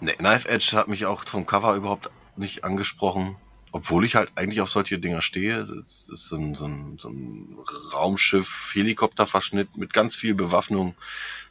[0.00, 3.36] Nee, Knife Edge hat mich auch vom Cover überhaupt nicht angesprochen.
[3.72, 5.58] Obwohl ich halt eigentlich auf solche Dinger stehe.
[5.60, 7.58] Es ist so ein, so ein, so ein
[7.92, 10.94] Raumschiff, Helikopterverschnitt mit ganz viel Bewaffnung.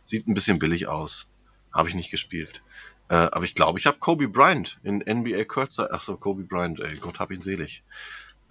[0.06, 1.28] Sieht ein bisschen billig aus.
[1.72, 2.64] Habe ich nicht gespielt.
[3.14, 5.92] Äh, aber ich glaube, ich habe Kobe Bryant in NBA Kurzzeit.
[5.92, 7.84] Achso, Kobe Bryant, ey, Gott hab ihn selig.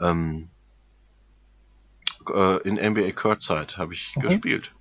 [0.01, 0.51] Ähm,
[2.33, 4.21] äh, in NBA Kurzzeit habe ich mhm.
[4.21, 4.73] gespielt.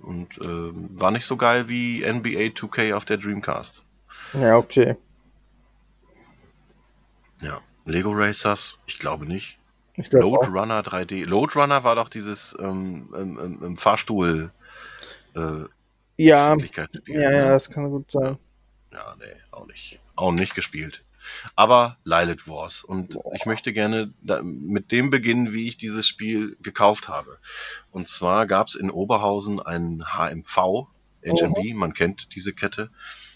[0.00, 3.84] Und äh, war nicht so geil wie NBA 2K auf der Dreamcast.
[4.32, 4.96] Ja, okay.
[7.42, 7.60] Ja.
[7.84, 8.80] Lego Racers?
[8.86, 9.58] Ich glaube nicht.
[9.96, 10.50] Ich glaub Load auch.
[10.50, 11.26] Runner 3D.
[11.26, 14.52] Load Runner war doch dieses ähm, im, im Fahrstuhl.
[15.34, 15.40] Äh,
[16.16, 17.48] ja, ja, ja, ne?
[17.50, 18.38] das kann gut sein.
[18.92, 19.98] Ja, nee, auch nicht.
[20.14, 21.04] Auch nicht gespielt.
[21.54, 22.84] Aber Lilith Wars.
[22.84, 23.32] Und Boah.
[23.34, 27.38] ich möchte gerne da, mit dem beginnen, wie ich dieses Spiel gekauft habe.
[27.90, 30.86] Und zwar gab es in Oberhausen einen HMV,
[31.24, 31.74] HMV, oh.
[31.74, 32.90] man kennt diese Kette.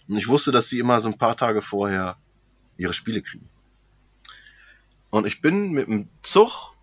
[0.09, 2.17] Und ich wusste, dass sie immer so ein paar Tage vorher
[2.77, 3.49] ihre Spiele kriegen.
[5.11, 6.75] Und ich bin mit dem Zug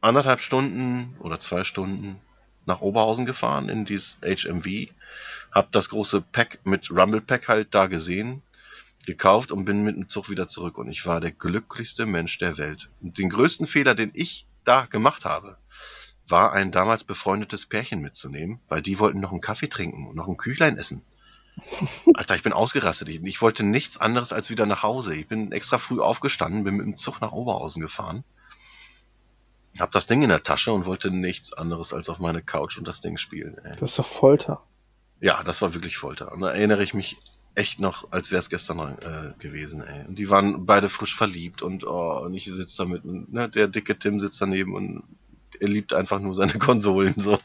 [0.00, 2.20] anderthalb Stunden oder zwei Stunden
[2.66, 4.88] nach Oberhausen gefahren in dieses HMV,
[5.52, 8.42] hab das große Pack mit Rumble Pack halt da gesehen,
[9.06, 12.58] gekauft und bin mit dem Zug wieder zurück und ich war der glücklichste Mensch der
[12.58, 12.90] Welt.
[13.00, 15.56] Und den größten Fehler, den ich da gemacht habe,
[16.28, 20.28] war ein damals befreundetes Pärchen mitzunehmen, weil die wollten noch einen Kaffee trinken und noch
[20.28, 21.02] ein Küchlein essen.
[22.14, 23.08] Alter, ich bin ausgerastet.
[23.08, 25.14] Ich, ich, wollte nichts anderes als wieder nach Hause.
[25.14, 28.24] Ich bin extra früh aufgestanden, bin mit dem Zug nach Oberhausen gefahren.
[29.78, 32.86] Hab das Ding in der Tasche und wollte nichts anderes als auf meine Couch und
[32.86, 33.56] das Ding spielen.
[33.58, 33.76] Ey.
[33.78, 34.62] Das ist doch Folter.
[35.20, 36.32] Ja, das war wirklich Folter.
[36.32, 37.18] Und da erinnere ich mich
[37.54, 39.82] echt noch, als wäre es gestern äh, gewesen.
[39.82, 40.06] Ey.
[40.06, 43.68] Und die waren beide frisch verliebt und, oh, und ich sitze da mit, ne, der
[43.68, 45.02] dicke Tim sitzt daneben und
[45.58, 47.38] er liebt einfach nur seine Konsolen so.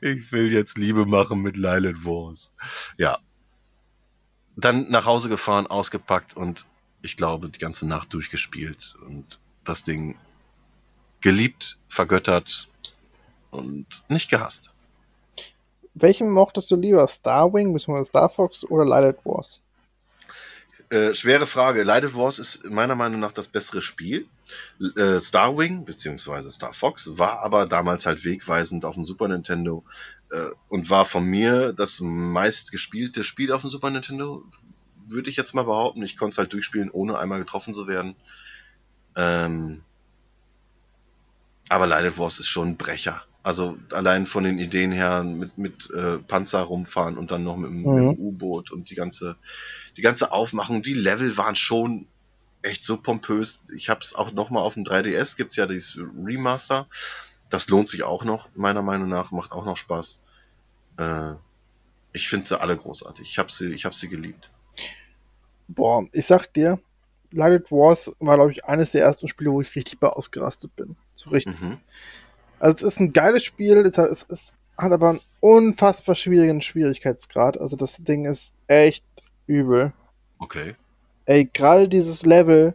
[0.00, 2.52] ich will jetzt Liebe machen mit Lilith Wars.
[2.98, 3.18] Ja.
[4.56, 6.66] Dann nach Hause gefahren, ausgepackt und
[7.02, 10.16] ich glaube, die ganze Nacht durchgespielt und das Ding
[11.20, 12.68] geliebt, vergöttert
[13.50, 14.72] und nicht gehasst.
[15.98, 17.08] Welchen mochtest du lieber?
[17.08, 18.04] Starwing bzw.
[18.04, 19.62] Star Fox oder Lilith Wars?
[20.90, 21.84] Äh, schwere Frage.
[21.84, 24.28] Light Wars ist meiner Meinung nach das bessere Spiel.
[24.94, 26.50] Äh, Starwing bzw.
[26.50, 29.84] Star Fox war aber damals halt wegweisend auf dem Super Nintendo
[30.30, 34.44] äh, und war von mir das meistgespielte Spiel auf dem Super Nintendo.
[35.08, 36.02] Würde ich jetzt mal behaupten.
[36.02, 38.16] Ich konnte es halt durchspielen, ohne einmal getroffen zu werden.
[39.16, 39.82] Ähm,
[41.70, 43.24] aber Light Wars ist schon ein Brecher.
[43.46, 47.70] Also allein von den Ideen her mit, mit äh, Panzer rumfahren und dann noch mit,
[47.70, 47.84] mhm.
[47.84, 49.36] dem U-Boot und die ganze,
[49.96, 52.08] die ganze Aufmachung, die Level waren schon
[52.62, 53.62] echt so pompös.
[53.72, 56.88] Ich habe es auch noch mal auf dem 3DS, gibt's ja dieses Remaster.
[57.48, 60.22] Das lohnt sich auch noch, meiner Meinung nach, macht auch noch Spaß.
[60.96, 61.34] Äh,
[62.12, 63.30] ich finde sie alle großartig.
[63.30, 64.50] Ich habe sie, ich hab sie geliebt.
[65.68, 66.80] Boah, ich sag dir,
[67.30, 70.96] Lighted Wars war, glaube ich, eines der ersten Spiele, wo ich richtig bei ausgerastet bin.
[71.14, 71.60] So richtig.
[71.60, 71.78] Mhm.
[72.58, 76.60] Also es ist ein geiles Spiel, es, hat, es, es hat aber einen unfassbar schwierigen
[76.60, 77.60] Schwierigkeitsgrad.
[77.60, 79.04] Also das Ding ist echt
[79.46, 79.92] übel.
[80.38, 80.74] Okay.
[81.26, 82.74] Ey, gerade dieses Level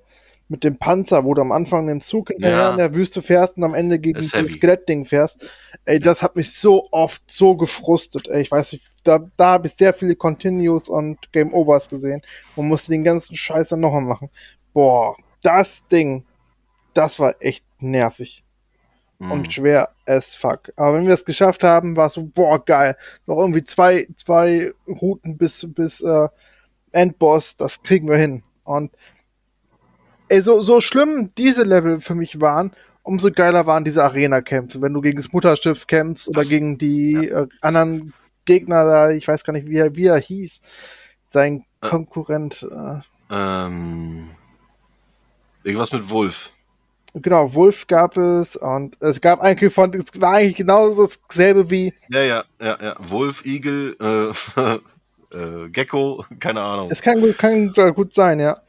[0.50, 2.72] mit dem Panzer, wo du am Anfang den Zug hinterher Ja.
[2.72, 4.50] in der Wüste fährst und am Ende gegen das heavy.
[4.50, 5.50] Skelettding fährst.
[5.86, 8.28] Ey, das hat mich so oft so gefrustet.
[8.28, 12.22] Ey, ich weiß nicht, da, da habe ich sehr viele Continues und Game Overs gesehen
[12.58, 14.30] und musste den ganzen Scheiß dann nochmal machen.
[14.74, 16.26] Boah, das Ding,
[16.94, 18.44] das war echt nervig
[19.22, 19.32] Mhm.
[19.32, 20.72] und schwer as fuck.
[20.76, 22.98] Aber wenn wir es geschafft haben, war es so, boah, geil.
[23.28, 26.28] Noch irgendwie zwei, zwei Routen bis, bis äh,
[26.92, 28.44] Endboss, das kriegen wir hin.
[28.64, 28.92] Und
[30.28, 32.72] ey, so, so schlimm diese Level für mich waren,
[33.04, 34.82] umso geiler waren diese Arena-Kämpfe.
[34.82, 38.14] Wenn du gegen das Mutterschiff kämpfst oder gegen die äh, anderen
[38.46, 40.62] Gegner da, ich weiß gar nicht, wie er, wie er hieß,
[41.30, 41.88] sein Äh.
[41.88, 42.68] Konkurrent.
[42.72, 43.02] Äh,
[43.34, 44.30] Ähm,
[45.64, 46.52] irgendwas mit Wolf.
[47.14, 51.94] Genau, Wolf gab es und es gab eigentlich von, es war eigentlich genau dasselbe wie
[52.10, 52.96] Ja, ja, ja, ja.
[53.00, 54.32] Wolf, Igel, äh,
[55.36, 56.90] äh, Gecko, keine Ahnung.
[56.92, 58.62] Es kann gut, kann gut sein, ja.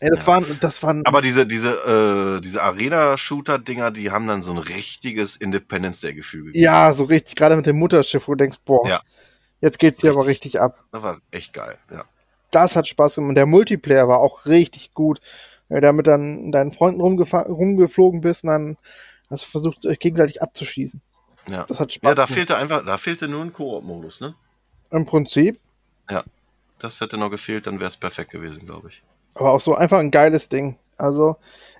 [0.00, 0.26] ja das Ja.
[0.26, 5.36] waren, das waren, Aber diese, diese, äh, diese Arena-Shooter-Dinger, die haben dann so ein richtiges
[5.36, 6.62] Independence Day-Gefühl gegeben.
[6.64, 9.00] ja, so richtig, gerade mit dem Mutterschiff, wo du denkst, boah, Ja.
[9.60, 10.54] jetzt geht's hier aber Richtig.
[10.54, 10.82] richtig ab.
[10.92, 12.04] Das war echt geil, ja.
[12.52, 13.28] Das hat Spaß gemacht.
[13.28, 15.20] Und der Multiplayer war auch richtig gut.
[15.70, 18.76] Damit dann in deinen Freunden rumgeflogen bist und dann
[19.30, 21.00] hast du versucht, euch gegenseitig abzuschießen.
[21.48, 22.34] Ja, Das hat Spaß ja da gemacht.
[22.34, 24.34] fehlte einfach, da fehlte nur ein Koop-Modus, ne?
[24.90, 25.60] Im Prinzip.
[26.80, 29.02] Das hätte noch gefehlt, dann wäre es perfekt gewesen, glaube ich.
[29.34, 30.76] Aber auch so einfach ein geiles Ding.
[30.96, 31.36] Also,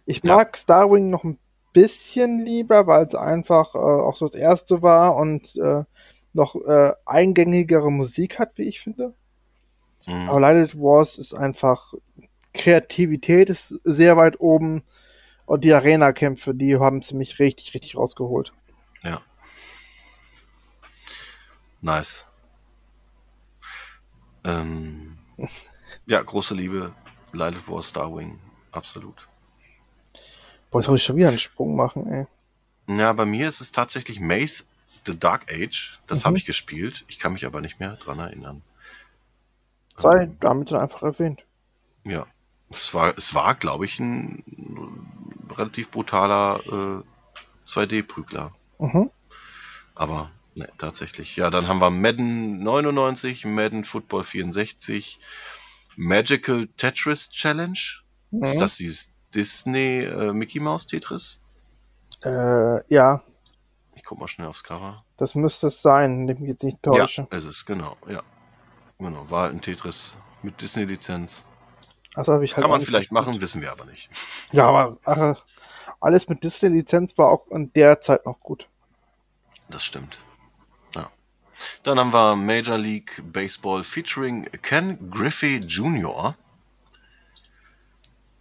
[0.06, 0.36] ich Ja.
[0.36, 1.38] mag Starwing noch ein
[1.72, 5.84] bisschen lieber, weil es einfach äh, auch so das erste war und äh,
[6.32, 9.14] noch äh, eingängigere Musik hat, wie ich finde.
[10.06, 10.28] Mhm.
[10.28, 11.94] Aber Lighted Wars ist einfach
[12.52, 14.82] Kreativität ist sehr weit oben
[15.46, 18.52] und die Arena-Kämpfe, die haben sie mich richtig, richtig rausgeholt.
[19.02, 19.22] Ja.
[21.80, 22.26] Nice.
[24.44, 25.18] Ähm,
[26.06, 26.94] ja, große Liebe,
[27.32, 28.38] Light of War, Starwing,
[28.72, 29.28] absolut.
[30.70, 32.26] Boah, jetzt muss ich schon wieder einen Sprung machen, ey.
[32.96, 34.64] Ja, bei mir ist es tatsächlich Maze
[35.06, 36.00] The Dark Age.
[36.06, 36.24] Das Mhm.
[36.26, 37.04] habe ich gespielt.
[37.08, 38.62] Ich kann mich aber nicht mehr dran erinnern.
[39.96, 41.44] Sei damit dann einfach erwähnt.
[42.04, 42.26] Ja.
[42.70, 44.44] Es war, es war, glaube ich, ein
[45.56, 48.52] relativ brutaler äh, 2D-Prügler.
[48.78, 49.10] Mhm.
[49.94, 51.36] Aber ne, tatsächlich.
[51.36, 55.18] Ja, dann haben wir Madden 99, Madden Football 64,
[55.96, 57.72] Magical Tetris Challenge.
[57.74, 58.58] Ist Mhm.
[58.60, 61.42] das dieses Disney äh, Mickey Mouse Tetris?
[62.24, 63.22] Äh, ja,
[63.96, 65.04] Ich guck mal schnell aufs Cover.
[65.16, 67.22] das müsste es sein, wenn ich mich jetzt nicht täusche.
[67.22, 68.22] Ja, es ist, genau, ja.
[68.98, 71.44] Genau, war halt ein Tetris mit Disney-Lizenz.
[72.14, 74.10] Also habe ich halt Kann man vielleicht machen, wissen wir aber nicht.
[74.52, 75.42] Ja, aber ach,
[76.00, 78.68] alles mit Disney-Lizenz war auch in der Zeit noch gut.
[79.68, 80.18] Das stimmt.
[80.96, 81.08] Ja.
[81.84, 86.34] Dann haben wir Major League Baseball featuring Ken Griffey Jr.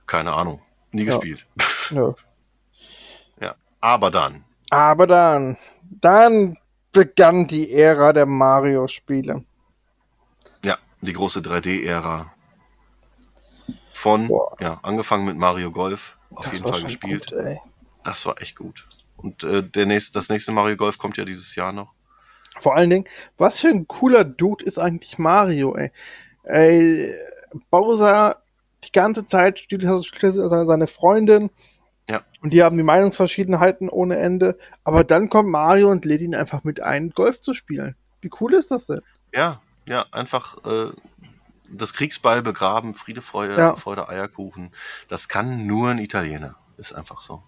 [0.08, 0.62] Keine Ahnung.
[0.92, 1.12] Nie Ja.
[1.18, 1.46] gespielt.
[1.92, 2.14] Nö.
[3.40, 3.54] ja.
[3.82, 4.44] Aber dann.
[4.72, 6.58] Aber dann, dann
[6.92, 9.44] begann die Ära der Mario-Spiele.
[10.64, 12.32] Ja, die große 3D-Ära.
[14.00, 14.56] Von, Boah.
[14.62, 16.18] ja, angefangen mit Mario Golf.
[16.34, 17.34] Auf Das jeden Fall gespielt.
[17.34, 17.58] Gut.
[18.06, 18.88] Das war echt gut.
[19.18, 21.92] Und äh, der nächste, das nächste Mario Golf kommt ja dieses Jahr noch.
[22.62, 23.06] Vor allen Dingen,
[23.38, 25.92] was für ein cooler Dude ist eigentlich Mario, ey.
[26.44, 27.14] ey
[27.72, 28.42] Bowser
[28.86, 31.50] die ganze Zeit er seine seine Freundin.
[32.10, 32.22] Ja.
[32.42, 34.58] Und die haben die Meinungsverschiedenheiten ohne Ende.
[34.86, 37.98] Aber dann kommt Mario und lädt ihn einfach mit ein, Golf zu spielen.
[38.22, 39.02] Wie cool ist das denn?
[39.36, 40.92] Ja, ja, einfach äh,
[41.72, 43.76] das Kriegsball begraben, Friede, Freude, Ja.
[43.76, 44.72] Freude, Eierkuchen.
[45.08, 46.56] Das kann nur ein Italiener.
[46.78, 47.44] Ist einfach so.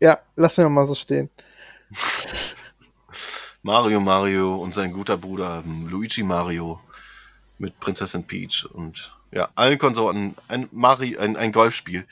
[0.00, 1.30] Ja, lassen wir mal so stehen.
[3.62, 6.80] Mario Mario und sein guter Bruder ähm, Luigi Mario
[7.58, 12.06] mit Prinzessin Peach und ja, allen Konsorten ein Mario, ein, ein Golfspiel.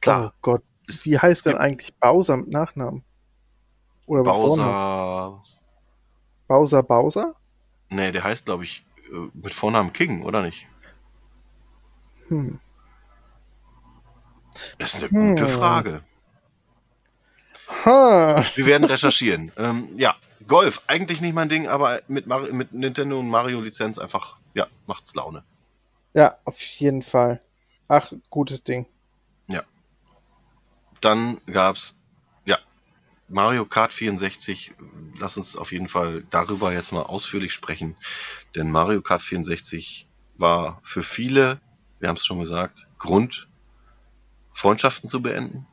[0.00, 0.62] Klar, Oh Gott.
[0.86, 3.04] Wie heißt denn eigentlich Bowser mit Nachnamen?
[4.06, 4.22] Oder?
[4.22, 5.40] Bowser.
[6.46, 7.34] Bowser Bowser?
[7.94, 10.66] Nee, der heißt, glaube ich, äh, mit Vornamen King, oder nicht?
[12.28, 12.60] Hm.
[14.78, 15.50] Das ist eine gute Hm.
[15.50, 16.02] Frage.
[17.84, 18.44] Ha.
[18.54, 19.52] Wir werden recherchieren.
[19.56, 20.16] ähm, ja,
[20.46, 24.66] Golf, eigentlich nicht mein Ding, aber mit, Mar mit Nintendo und Mario Lizenz einfach, ja,
[24.86, 25.42] macht's Laune.
[26.12, 27.40] Ja, auf jeden Fall.
[27.88, 28.86] Ach, gutes Ding.
[31.04, 32.02] Dann gab's, ja,
[33.28, 34.72] Mario Kart 64.
[35.18, 37.96] Lass uns auf jeden Fall darüber jetzt mal ausführlich sprechen.
[38.54, 41.60] Denn Mario Kart 64 war für viele,
[42.00, 43.48] wir haben es schon gesagt, Grund,
[44.52, 45.66] Freundschaften zu beenden.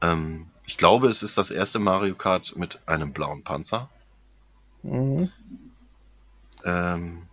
[0.00, 3.88] Ähm, ich glaube, es ist das erste Mario Kart mit einem blauen Panzer.
[4.82, 5.32] Mhm.
[6.64, 7.26] Ähm,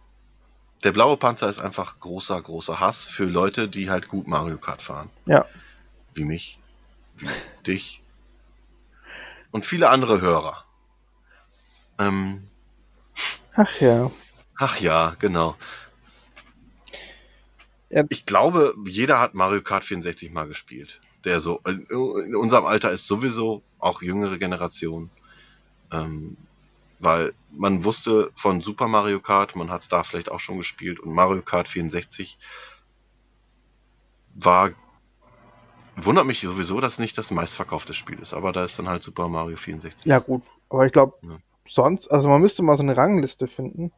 [0.83, 4.81] der blaue Panzer ist einfach großer, großer Hass für Leute, die halt gut Mario Kart
[4.81, 5.09] fahren.
[5.25, 5.45] Ja.
[6.13, 6.59] Wie mich,
[7.17, 7.27] wie
[7.67, 8.01] dich
[9.55, 10.65] und viele andere Hörer.
[11.97, 12.45] Ähm,
[13.53, 14.11] Ach ja.
[14.57, 15.55] ach ja, genau.
[17.89, 18.03] Ja.
[18.09, 20.99] Ich glaube, jeder hat Mario Kart 64 mal gespielt.
[21.23, 25.09] Der so in in unserem Alter ist sowieso auch jüngere Generation.
[25.89, 26.35] Ähm,
[26.99, 30.99] weil man wusste von Super Mario Kart, man hat es da vielleicht auch schon gespielt
[30.99, 32.37] und Mario Kart 64
[34.33, 34.71] war
[35.95, 39.27] wundert mich sowieso, dass nicht das meistverkaufte Spiel ist, aber da ist dann halt Super
[39.27, 40.05] Mario 64.
[40.05, 40.43] Ja, gut.
[40.69, 41.37] Aber ich glaube, Ja.
[41.65, 43.91] sonst, also man müsste mal so eine Rangliste finden.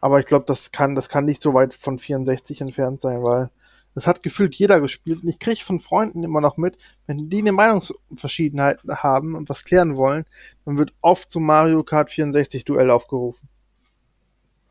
[0.00, 3.50] Aber ich glaube, das kann, das kann nicht so weit von 64 entfernt sein, weil
[3.94, 5.22] das hat gefühlt jeder gespielt.
[5.24, 9.64] Und ich kriege von Freunden immer noch mit, wenn die eine Meinungsverschiedenheit haben und was
[9.64, 10.24] klären wollen,
[10.64, 13.48] dann wird oft zum Mario Kart 64 Duell aufgerufen.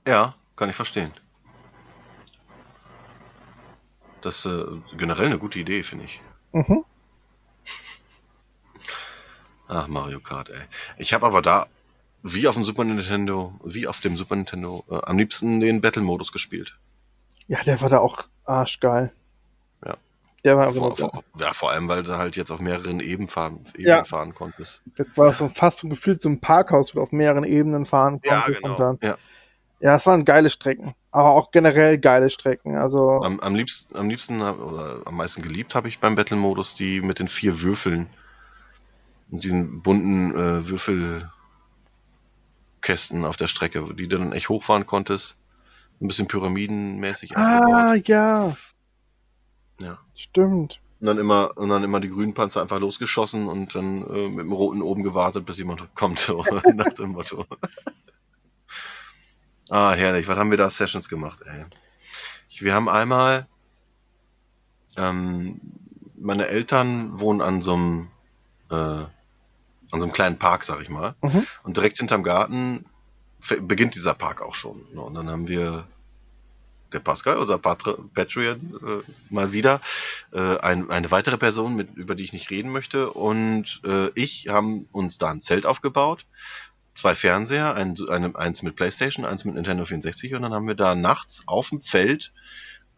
[0.07, 1.11] Ja, kann ich verstehen.
[4.22, 4.64] Das ist äh,
[4.98, 6.22] generell eine gute Idee, finde ich.
[6.58, 6.84] Mhm.
[9.68, 10.62] Ach, Mario Kart, ey.
[10.98, 11.68] Ich habe aber da,
[12.24, 16.32] wie auf dem Super Nintendo, wie auf dem Super Nintendo, äh, am liebsten den Battle-Modus
[16.32, 16.78] gespielt.
[17.48, 19.12] Ja, der war da auch arschgeil.
[19.86, 19.98] Ja.
[20.44, 23.60] Der war Vor, vor, ja, vor allem, weil du halt jetzt auf mehreren Ebenen fahren,
[23.74, 24.04] Ebenen Ja.
[24.06, 24.82] fahren konntest.
[24.96, 28.22] das war so fast so gefühlt so ein Parkhaus, wo du auf mehreren Ebenen fahren
[28.22, 28.64] konntest.
[28.64, 29.18] Und dann, Ja.
[29.82, 30.94] ja, es waren geile Strecken.
[31.18, 32.76] Aber auch generell geile Strecken.
[32.76, 37.02] Also, Am, am liebsten, am liebsten oder am meisten geliebt habe ich beim Battle-Modus die
[37.02, 38.07] mit den vier Würfeln.
[39.31, 41.26] Und diesen bunten äh, Würfelkästen
[43.26, 45.38] auf der Strecke, die du dann echt hochfahren konntest.
[45.99, 48.07] Ein bisschen pyramidenmäßig ah, aufgebaut.
[48.07, 48.56] ja,
[49.80, 49.98] Ja.
[50.14, 50.80] stimmt.
[50.99, 54.45] Und dann immer, und dann immer die grünen Panzer einfach losgeschossen und dann äh, mit
[54.45, 56.45] dem roten oben gewartet, bis jemand kommt, so,
[56.76, 57.44] nach dem Motto.
[59.69, 60.27] Ah, herrlich.
[60.27, 61.64] Was haben wir da Sessions gemacht, ey?
[62.49, 63.48] Ich, wir haben einmal,
[64.95, 65.60] ähm,
[66.15, 68.07] meine Eltern wohnen an so einem,
[68.72, 69.10] äh, an
[69.89, 71.15] so einem kleinen Park, sag ich mal.
[71.22, 71.45] Mhm.
[71.64, 72.85] Und direkt hinterm Garten
[73.61, 74.81] beginnt dieser Park auch schon.
[74.94, 75.02] Ne?
[75.02, 75.85] Und dann haben wir
[76.94, 79.81] der Pascal, unser Patre- Patreon, äh, mal wieder
[80.31, 83.11] äh, ein, eine weitere Person, mit, über die ich nicht reden möchte.
[83.11, 86.26] Und äh, ich haben uns da ein Zelt aufgebaut,
[86.98, 90.76] zwei Fernseher, ein, eine, eins mit Playstation, eins mit Nintendo 64 und dann haben wir
[90.76, 92.34] da nachts auf dem Feld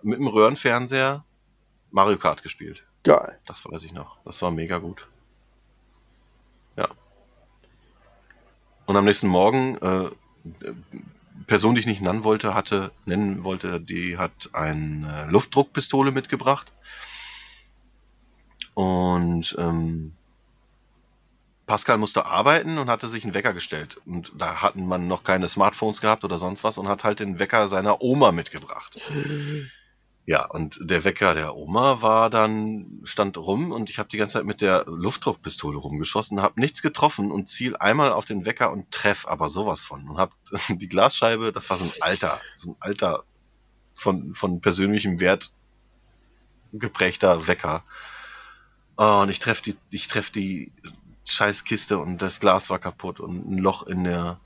[0.02, 1.26] mit dem Röhrenfernseher
[1.92, 2.84] Mario Kart gespielt.
[3.04, 3.40] Geil.
[3.46, 4.18] Das weiß ich noch.
[4.24, 5.08] Das war mega gut.
[6.78, 6.88] Ja.
[8.86, 10.10] Und am nächsten Morgen, äh,
[11.48, 16.74] Person, die ich nicht nennen wollte, hatte, nennen wollte, die hat eine Luftdruckpistole mitgebracht.
[18.76, 20.14] Und ähm,
[21.70, 24.02] Pascal musste arbeiten und hatte sich einen Wecker gestellt.
[24.08, 27.38] Und da hatten man noch keine Smartphones gehabt oder sonst was und hat halt den
[27.38, 29.00] Wecker seiner Oma mitgebracht.
[30.26, 34.34] Ja, und der Wecker der Oma war dann, stand rum und ich habe die ganze
[34.34, 38.92] Zeit mit der Luftdruckpistole rumgeschossen, habe nichts getroffen und ziel einmal auf den Wecker und
[38.92, 40.08] treff aber sowas von.
[40.08, 40.32] Und habe
[40.70, 43.24] die Glasscheibe, das war so ein alter, so ein alter
[43.96, 45.52] von, von persönlichem Wert
[46.74, 47.84] geprägter Wecker.
[48.98, 50.72] Oh, und ich treff die, ich treff die
[51.32, 54.40] Scheißkiste und das Glas war kaputt und ein Loch in der,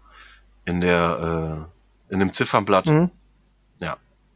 [0.66, 1.68] in der,
[2.10, 2.88] äh, in dem Ziffernblatt.
[2.88, 3.12] Mhm.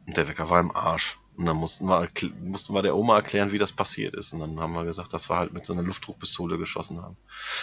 [0.08, 1.18] Und der Wecker war im Arsch.
[1.36, 2.08] Und dann mussten wir,
[2.42, 4.32] mussten wir der Oma erklären, wie das passiert ist.
[4.32, 7.16] Und dann haben wir gesagt, dass wir halt mit so einer Luftdruckpistole geschossen haben.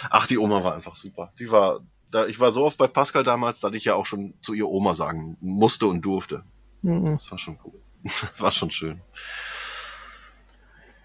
[0.08, 1.30] Ach, die Oma war einfach super.
[1.38, 1.80] Die war,
[2.10, 4.68] da, ich war so oft bei Pascal damals, dass ich ja auch schon zu ihr
[4.68, 6.44] Oma sagen musste und durfte.
[6.82, 7.06] Mhm.
[7.06, 7.82] Das war schon cool.
[8.04, 9.00] Das war schon schön.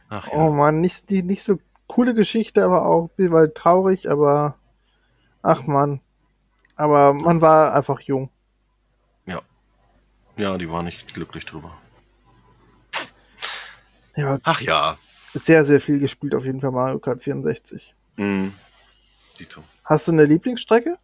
[0.10, 0.34] Ach ja.
[0.34, 1.60] Oh man, nicht, die, nicht so
[1.92, 4.58] coole Geschichte, aber auch bisschen traurig, aber
[5.42, 6.00] ach man.
[6.76, 8.30] Aber man war einfach jung.
[10.38, 11.78] Ja, die war nicht glücklich drüber.
[14.16, 14.98] Ja, Ach ja.
[15.34, 17.94] sehr, sehr viel gespielt auf jeden Fall Mario Kart 64.
[18.18, 18.52] Mhm.
[19.40, 19.64] Dito.
[19.86, 20.98] Hast du eine Lieblingsstrecke?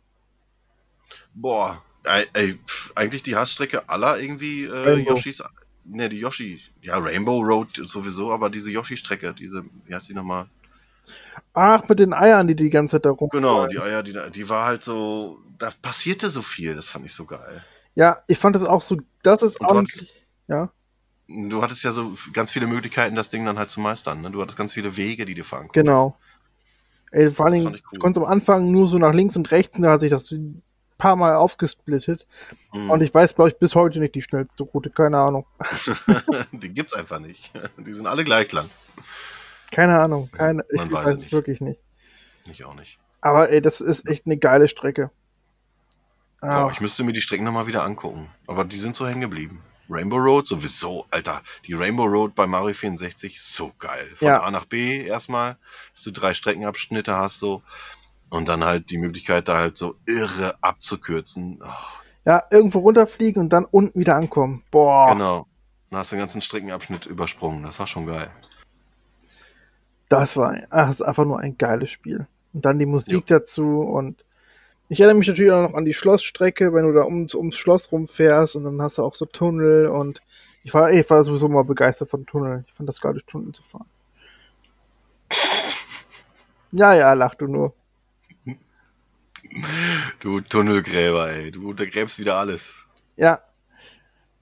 [1.36, 4.96] Boah, ey, ey, pf, eigentlich die Hassstrecke aller irgendwie äh.
[5.00, 5.44] Yoshis.
[5.86, 6.62] Ne, die Yoshi.
[6.82, 10.50] Ja, Rainbow Road sowieso, aber diese Yoshi-Strecke, diese, wie heißt die nochmal?
[11.54, 13.30] Ach, mit den Eiern, die die ganze Zeit da rum.
[13.30, 17.14] Genau, die Eier, die, die war halt so, da passierte so viel, das fand ich
[17.14, 17.64] so geil.
[17.96, 19.84] Ja, ich fand das auch so, das ist auch
[20.48, 20.72] ja,
[21.28, 24.22] Du hattest ja so ganz viele Möglichkeiten, das Ding dann halt zu meistern.
[24.22, 24.32] Ne?
[24.32, 25.86] Du hattest ganz viele Wege, die du fahren konntest.
[25.86, 26.18] genau.
[27.12, 27.90] Ey, vor allen Dingen, ich cool.
[27.94, 30.32] du konntest am Anfang nur so nach links und rechts, und da hat sich das
[30.32, 30.62] ein
[30.98, 32.28] paar Mal aufgesplittet.
[32.74, 32.90] Mhm.
[32.90, 35.46] Und ich weiß, glaube ich, bis heute nicht die schnellste Route, keine Ahnung.
[36.52, 37.52] die gibt's einfach nicht.
[37.78, 38.70] Die sind alle gleich lang.
[39.72, 41.32] Keine Ahnung, keine, ich Man weiß, es nicht.
[41.32, 41.80] wirklich nicht.
[42.50, 43.00] Ich auch nicht.
[43.22, 45.12] Aber ey, das ist echt eine geile Strecke.
[46.40, 48.30] Ah, ich müsste mir die Strecken nochmal wieder angucken.
[48.46, 49.62] Aber die sind so hängen geblieben.
[49.90, 51.42] Rainbow Road sowieso, Alter.
[51.66, 54.06] Die Rainbow Road bei Mario 64 so geil.
[54.16, 54.42] Von Ja.
[54.44, 55.58] A nach B erstmal,
[55.94, 57.64] dass du drei Streckenabschnitte hast so
[58.30, 61.60] und dann halt die Möglichkeit da halt so irre abzukürzen.
[61.64, 61.70] Oh,
[62.26, 64.64] Ja, irgendwo runterfliegen und dann unten wieder ankommen.
[64.72, 65.48] Boah, Genau.
[65.90, 67.64] Dann hast du den ganzen Streckenabschnitt übersprungen.
[67.64, 68.30] Das war schon geil.
[70.10, 72.28] Das war ach, das einfach nur ein geiles Spiel.
[72.54, 74.24] Und dann die Musik dazu und
[74.90, 77.92] ich erinnere mich natürlich auch noch an die Schlossstrecke, wenn du da ums, ums Schloss
[77.92, 80.22] rumfährst und dann hast du auch so Tunnel und
[80.64, 82.66] ich war, ich war sowieso mal begeistert von Tunneln.
[82.68, 83.88] Ich fand das geil, durch Tunnel zu fahren.
[86.72, 87.74] Ja, ja, lach du nur.
[90.20, 91.52] Du Tunnelgräber, ey.
[91.52, 92.76] Du untergräbst wieder alles.
[93.16, 93.42] Ja,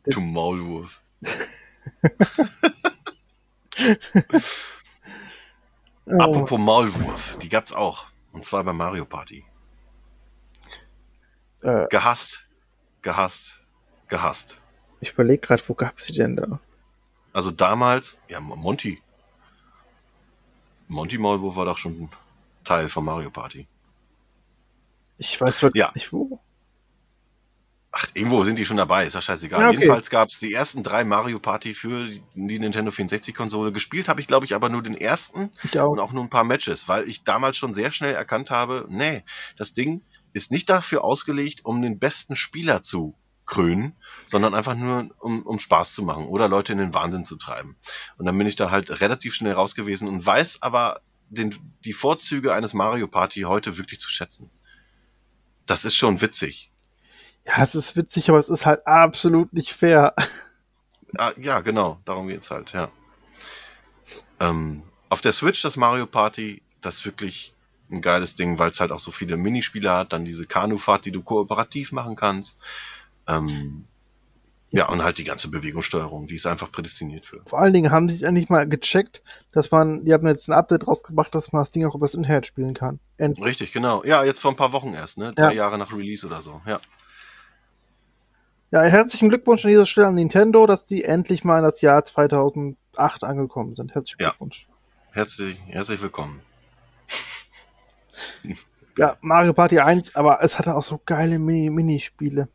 [0.07, 1.01] Du Maulwurf.
[6.07, 8.05] äh, Apropos Maulwurf, die gab's auch.
[8.31, 9.45] Und zwar bei Mario Party.
[11.61, 12.45] äh, Gehasst,
[13.01, 13.61] gehasst,
[14.07, 14.59] gehasst.
[14.99, 16.59] ich überlege gerade, wo gab's die denn da?
[17.33, 19.01] Also damals, ja, Monty.
[20.87, 22.09] Monty Maulwurf war doch schon ein
[22.63, 23.67] Teil von Mario Party.
[25.17, 25.91] Ich weiß wirklich Ja.
[25.95, 26.39] nicht wo.
[27.97, 29.61] Ach, irgendwo sind die schon dabei, ist ja scheißegal.
[29.61, 29.77] Ja, okay.
[29.77, 33.71] Jedenfalls gab's die ersten drei Mario Party für die Nintendo 64-Konsole.
[33.71, 35.91] Gespielt habe ich, glaube ich, aber nur den ersten auch.
[35.91, 39.23] und auch nur ein paar Matches, weil ich damals schon sehr schnell erkannt habe, nee,
[39.55, 40.01] das Ding
[40.33, 43.15] ist nicht dafür ausgelegt, um den besten Spieler zu
[43.45, 43.95] krönen,
[44.27, 47.77] sondern einfach nur, um, um Spaß zu machen oder Leute in den Wahnsinn zu treiben.
[48.17, 50.99] Und dann bin ich da halt relativ schnell raus gewesen und weiß aber
[51.29, 51.55] den,
[51.85, 54.49] die Vorzüge eines Mario Party heute wirklich zu schätzen.
[55.65, 56.73] Das ist schon witzig.
[57.45, 60.13] Ja, es ist witzig, aber es ist halt absolut nicht fair.
[61.17, 62.89] Ah, ja, genau, darum geht's halt, ja.
[64.41, 67.53] Ähm, auf der Switch das Mario Party, das ist wirklich
[67.89, 71.11] ein geiles Ding, weil es halt auch so viele Minispiele hat, dann diese Kanufahrt, die
[71.13, 72.57] du kooperativ machen kannst.
[73.27, 73.85] Ähm,
[74.71, 77.41] ja, und halt die ganze Bewegungssteuerung, die ist einfach prädestiniert für.
[77.45, 79.21] Vor allen Dingen haben sie endlich mal gecheckt,
[79.53, 82.45] dass man, die haben jetzt ein Update rausgebracht, dass man das Ding auch übers Internet
[82.45, 82.99] spielen kann.
[83.17, 83.45] Endlich.
[83.45, 84.03] Richtig, genau.
[84.03, 85.31] Ja, jetzt vor ein paar Wochen erst, ne?
[85.33, 85.51] Drei Ja.
[85.51, 86.81] Jahre nach Release oder so, ja.
[88.71, 92.03] Ja, herzlichen Glückwunsch an dieser Stelle an Nintendo, dass die endlich mal in das Jahr
[92.03, 93.93] 2008 angekommen sind.
[93.93, 94.29] Herzlichen Ja.
[94.29, 94.67] Glückwunsch.
[95.11, 96.41] Herzlich, herzlich willkommen.
[98.97, 102.47] Ja, Mario Party 1, aber es hatte auch so geile Mini Minispiele.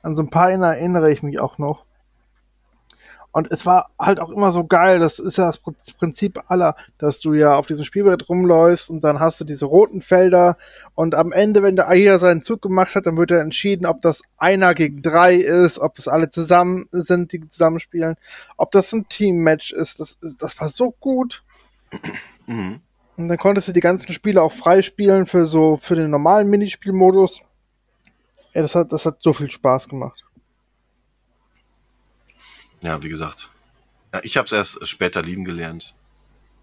[0.00, 1.86] An so ein paar erinnere ich mich auch noch.
[3.32, 5.58] Und es war halt auch immer so geil, das ist ja das
[5.98, 10.02] Prinzip aller, dass du ja auf diesem Spielbrett rumläufst und dann hast du diese roten
[10.02, 10.58] Felder
[10.94, 14.02] und am Ende, wenn der jeder seinen Zug gemacht hat, dann wird er entschieden, ob
[14.02, 18.16] das einer gegen drei ist, ob das alle zusammen sind, die zusammenspielen,
[18.58, 19.98] ob das ein Teammatch ist.
[19.98, 21.42] Das, ist, das war so gut.
[22.46, 22.80] Mhm.
[23.16, 27.40] Und dann konntest du die ganzen Spiele auch freispielen für so, für den normalen Minispielmodus.
[28.52, 30.22] Ja, das hat, das hat so viel Spaß gemacht.
[32.82, 33.50] Ja, wie gesagt.
[34.12, 35.94] Ja, ich habe es erst später lieben gelernt,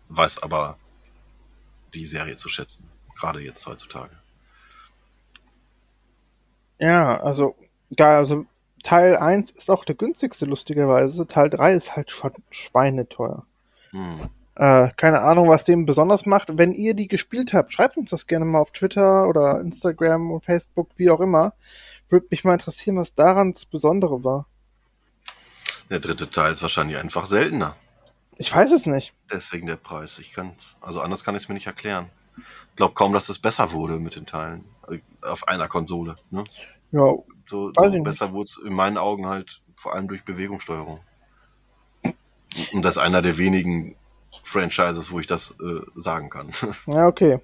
[0.10, 0.78] weiß aber
[1.94, 2.88] die Serie zu schätzen.
[3.16, 4.16] Gerade jetzt heutzutage.
[6.78, 7.56] Ja, also,
[7.96, 8.46] geil, also
[8.84, 11.28] Teil 1 ist auch der günstigste, lustigerweise.
[11.28, 13.46] Teil 3 ist halt schon schweineteuer.
[13.92, 14.30] Hm.
[14.56, 16.58] Äh, keine Ahnung, was dem besonders macht.
[16.58, 20.46] Wenn ihr die gespielt habt, schreibt uns das gerne mal auf Twitter oder Instagram und
[20.46, 21.54] Facebook, wie auch immer.
[22.10, 24.48] Würde mich mal interessieren, was daran das Besondere war.
[25.90, 27.76] Der dritte Teil ist wahrscheinlich einfach seltener.
[28.38, 29.14] Ich weiß es nicht.
[29.32, 30.20] Deswegen der Preis.
[30.20, 32.10] Ich kann's, also anders kann ich es mir nicht erklären.
[32.38, 34.64] Ich glaube kaum, dass es besser wurde mit den Teilen.
[34.88, 36.16] Äh, Auf einer Konsole.
[36.32, 36.46] Ne?
[36.92, 37.14] Ja,
[37.48, 41.00] So, so besser wurde es in meinen Augen halt vor allem durch Bewegungssteuerung.
[42.74, 43.96] Und das ist einer der wenigen
[44.44, 46.52] Franchises, wo ich das äh, sagen kann.
[46.88, 47.40] Ja, okay.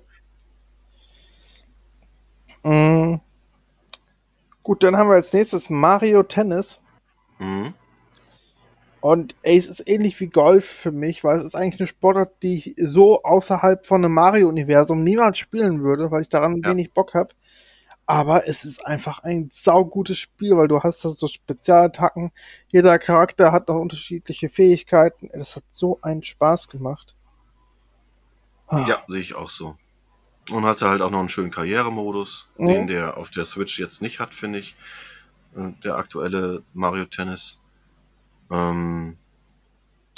[2.64, 3.16] Mm.
[4.64, 6.80] Gut, dann haben wir als nächstes Mario Tennis.
[7.40, 7.74] mhm.
[9.06, 12.41] Und ey, es ist ähnlich wie Golf für mich, weil es ist eigentlich eine Sportart,
[12.41, 16.72] die ich so außerhalb von einem Mario-Universum niemals spielen würde, weil ich daran Ja.
[16.72, 17.30] wenig Bock habe.
[18.07, 22.32] Aber es ist einfach ein saugutes Spiel, weil du hast da so Spezialattacken.
[22.69, 25.30] Jeder Charakter hat noch unterschiedliche Fähigkeiten.
[25.36, 27.14] Das hat so einen Spaß gemacht.
[28.65, 28.88] Ah.
[28.88, 29.76] Ja, sehe ich auch so.
[30.52, 32.68] Und hatte halt auch noch einen schönen Karrieremodus, Mhm.
[32.69, 34.76] den der auf der Switch jetzt nicht hat, finde ich.
[35.56, 37.60] Äh, Der aktuelle Mario Tennis.
[38.52, 39.18] Ähm,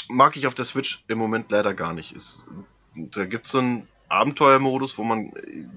[0.10, 2.14] mag ich auf der Switch im Moment leider gar nicht.
[2.14, 2.44] Ist,
[2.96, 5.32] da gibt's so einen Abenteuermodus, wo man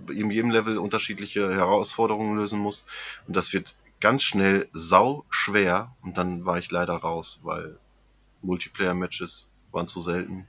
[0.08, 2.84] in jedem Level unterschiedliche Herausforderungen lösen muss.
[3.26, 5.94] Und das wird ganz schnell sau schwer.
[6.02, 7.78] Und dann war ich leider raus, weil
[8.42, 10.48] Multiplayer-Matches waren zu selten.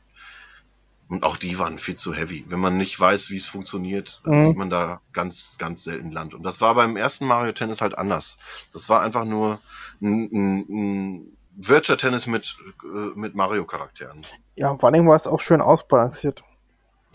[1.10, 2.46] Und auch die waren viel zu heavy.
[2.48, 4.46] Wenn man nicht weiß, wie es funktioniert, dann Mhm.
[4.46, 6.34] sieht man da ganz, ganz selten Land.
[6.34, 8.38] Und das war beim ersten Mario Tennis halt anders.
[8.72, 9.60] Das war einfach nur
[10.02, 14.22] ein, ein, ein Virtual Tennis mit, äh, mit Mario-Charakteren.
[14.56, 16.44] Ja, vor allem war es auch schön ausbalanciert.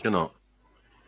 [0.01, 0.31] Genau.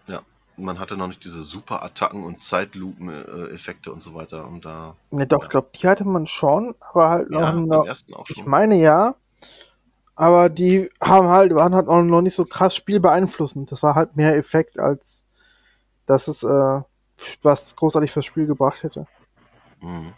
[0.08, 0.22] Ja.
[0.58, 4.48] Man hatte noch nicht diese Super-Attacken und Zeitlupen-Effekte und so weiter.
[4.48, 4.96] Und da.
[5.12, 5.46] Ne, doch, Ja.
[5.46, 8.50] ich glaube, die hatte man schon, aber halt noch, Ja, noch ersten auch ich schon.
[8.50, 9.16] meine ja,
[10.16, 13.72] aber die haben halt, waren halt noch nicht so krass spielbeeinflussend.
[13.72, 15.24] Das war halt mehr Effekt, als
[16.08, 16.82] dass es äh,
[17.42, 19.06] was großartig fürs Spiel gebracht hätte.
[19.82, 20.14] Mhm.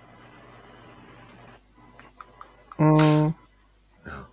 [2.82, 3.36] Mm.
[4.08, 4.28] Ja.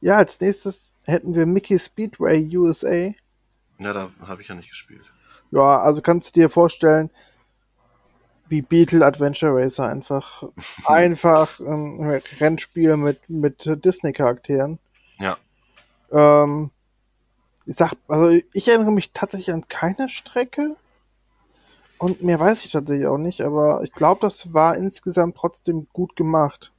[0.00, 3.12] Ja, als nächstes hätten wir Mickey Speedway USA.
[3.78, 5.12] Ja, da habe ich ja nicht gespielt.
[5.52, 7.10] Ja, also kannst du dir vorstellen,
[8.48, 10.42] wie Beetle Adventure Racer einfach.
[10.86, 14.80] einfach ein Rennspiel mit, mit Disney-Charakteren.
[15.20, 15.36] Ja.
[16.10, 16.70] Ähm,
[17.64, 20.74] ich sag, also ich erinnere mich tatsächlich an keine Strecke.
[21.98, 26.16] Und mehr weiß ich tatsächlich auch nicht, aber ich glaube, das war insgesamt trotzdem gut
[26.16, 26.72] gemacht.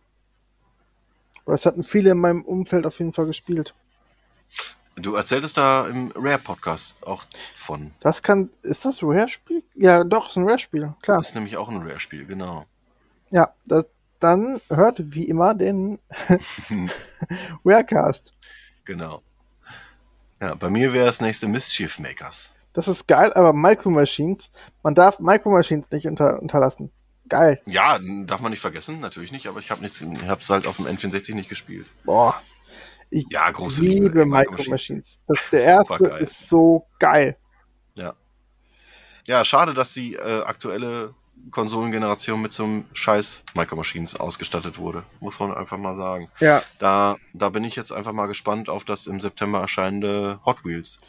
[1.45, 3.73] Weil das hatten viele in meinem Umfeld auf jeden Fall gespielt.
[4.95, 7.25] Du erzähltest da im Rare-Podcast auch
[7.55, 7.91] von.
[7.99, 8.49] Das kann.
[8.61, 9.63] Ist das ein Rare-Spiel?
[9.75, 11.17] Ja, doch, ist ein Rare-Spiel, klar.
[11.17, 12.65] Das ist nämlich auch ein Rare-Spiel, genau.
[13.31, 13.85] Ja, das,
[14.19, 15.99] dann hört wie immer den
[17.65, 18.33] Rarecast.
[18.85, 19.21] genau.
[20.39, 22.53] Ja, bei mir wäre das nächste Mischief Makers.
[22.73, 24.51] Das ist geil, aber Micro Machines,
[24.81, 26.91] man darf Micro Machines nicht unter, unterlassen.
[27.33, 27.61] Geil.
[27.67, 30.67] Ja, darf man nicht vergessen, natürlich nicht, aber ich habe nichts, ich habe es halt
[30.67, 31.85] auf dem N64 nicht gespielt.
[32.03, 32.41] Boah.
[33.09, 35.19] Ich Ja, große liebe Liebe, Micro Micro Machines.
[35.27, 36.23] Das, der erste Supergeil.
[36.23, 37.37] ist so geil.
[39.25, 41.13] Ja, schade, dass die äh, aktuelle
[41.51, 45.03] Konsolengeneration mit so einem scheiß Micro Machines ausgestattet wurde.
[45.21, 46.29] Muss man einfach mal sagen.
[46.39, 50.65] Ja, Da, da bin ich jetzt einfach mal gespannt auf das im September erscheinende Hot
[50.65, 50.99] Wheels.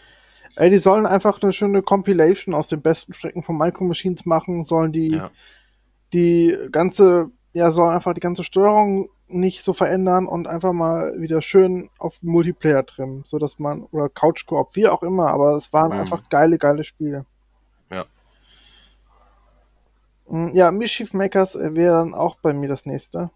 [0.57, 4.63] ey, die sollen einfach eine schöne Compilation aus den besten Strecken von Micro Machines machen,
[4.63, 5.31] sollen die, Ja.
[6.15, 11.43] Die ganze, ja, sollen einfach die ganze Steuerung nicht so verändern und einfach mal wieder
[11.43, 15.73] schön auf Multiplayer trimmen, so dass man, oder Couch Koop, wie auch immer, aber es
[15.73, 15.99] waren Mhm.
[16.01, 17.27] einfach geile, geile Spiele.
[17.91, 18.05] Ja.
[20.29, 23.31] Mm, Ja, Mischief Makers wäre dann auch bei mir das nächste.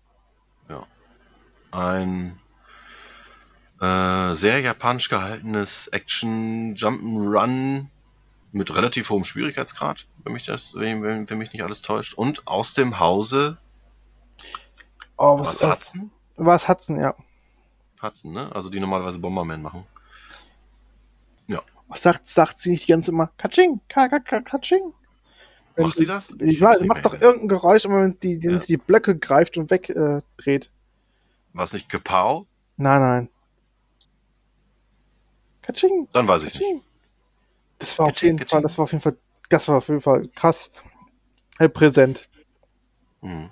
[1.70, 2.38] Ein
[3.80, 7.86] äh, sehr japanisch gehaltenes Action Jump'n'Run
[8.52, 12.14] mit relativ hohem Schwierigkeitsgrad, wenn mich das, wenn, wenn, wenn mich nicht alles täuscht.
[12.14, 13.56] Und aus dem Hause
[15.16, 16.12] Oh, was was, Hudson?
[16.36, 17.14] was Hudson, ja.
[18.00, 18.54] Hudson, ne?
[18.54, 19.84] Also die normalerweise Bomberman machen.
[21.90, 23.30] Was sagt, sagt sie nicht die ganze immer?
[23.38, 24.92] Katsching, ka, ka, ka, katsching.
[25.78, 26.36] Macht sie das?
[26.38, 28.60] Ich hab's weiß, macht doch irgendein Geräusch, immer wenn die, wenn Ja.
[28.60, 30.70] sie die Blöcke greift und wegdreht.
[31.56, 32.46] Äh, es nicht Kapau?
[32.76, 33.28] nein, nein.
[35.62, 36.84] Katsching, Dann weiß ich nicht.
[37.78, 39.16] Das war auf Katsching, jeden Fall, das war auf jeden Fall,
[39.48, 40.70] das war auf jeden Fall krass
[41.58, 42.28] äh, präsent.
[43.20, 43.50] Mhm.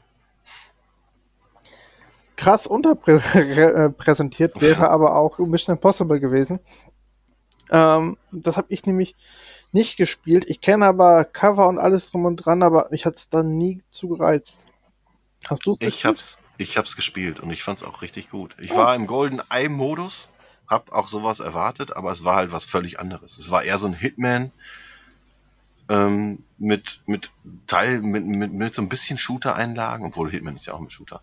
[2.36, 6.60] Krass unterpräsentiert wäre aber auch Mission Impossible gewesen.
[7.70, 9.16] Ähm, das habe ich nämlich
[9.72, 10.44] nicht gespielt.
[10.46, 14.62] Ich kenne aber Cover und alles drum und dran, aber mich hat's dann nie zugereizt.
[15.48, 18.56] Hast du Ich hab's, ich hab's gespielt und ich fand's auch richtig gut.
[18.60, 18.76] Ich Oh.
[18.76, 20.32] war im Golden Eye Modus,
[20.68, 23.38] hab auch sowas erwartet, aber es war halt was völlig anderes.
[23.38, 24.52] Es war eher so ein Hitman
[25.88, 27.30] ähm, mit mit
[27.66, 31.22] Teil mit, mit mit so ein bisschen Shooter-Einlagen, obwohl Hitman ist ja auch ein Shooter.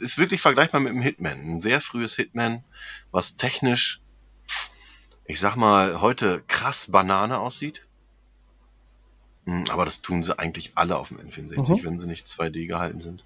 [0.00, 2.62] Ist wirklich vergleichbar mit einem Hitman, ein sehr frühes Hitman,
[3.10, 4.00] was technisch,
[5.24, 7.82] ich sag mal, heute krass Banane aussieht.
[9.46, 11.84] Hm, Aber das tun sie eigentlich alle auf dem N64, Mhm.
[11.84, 13.24] wenn sie nicht 2D gehalten sind.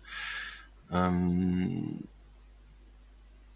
[0.93, 2.05] Ähm,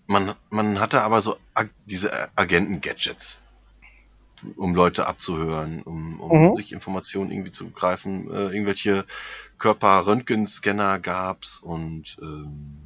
[0.06, 1.38] man, man hatte aber so
[1.86, 3.43] diese Agenten-Gadgets,
[4.56, 6.56] um Leute abzuhören, um, um Mhm.
[6.56, 8.31] sich Informationen irgendwie zu greifen.
[8.31, 9.05] Äh, irgendwelche
[9.58, 12.81] Körper-Röntgenscanner gab's und ähm,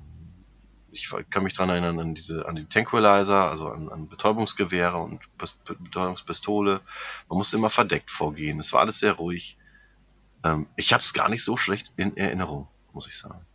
[0.90, 5.22] ich kann mich dran erinnern an diese, an die Tranquilizer, also an, an Betäubungsgewehre und
[5.38, 6.80] Pis- Betäubungspistole.
[7.28, 8.58] Man musste immer verdeckt vorgehen.
[8.58, 9.58] Es war alles sehr ruhig.
[10.44, 13.46] Ähm, ich habe es gar nicht so schlecht in Erinnerung, muss ich sagen.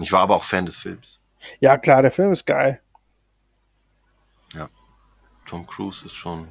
[0.00, 1.20] Ich war aber auch Fan des Films.
[1.60, 2.80] Ja, klar, der Film ist geil.
[5.50, 6.46] Tom Cruise ist schon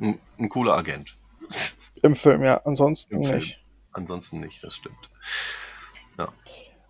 [0.00, 1.16] ein, ein cooler Agent.
[2.02, 2.58] Im Film, ja.
[2.66, 3.38] Ansonsten Im Film.
[3.38, 3.64] nicht.
[3.92, 5.10] Ansonsten nicht, das stimmt.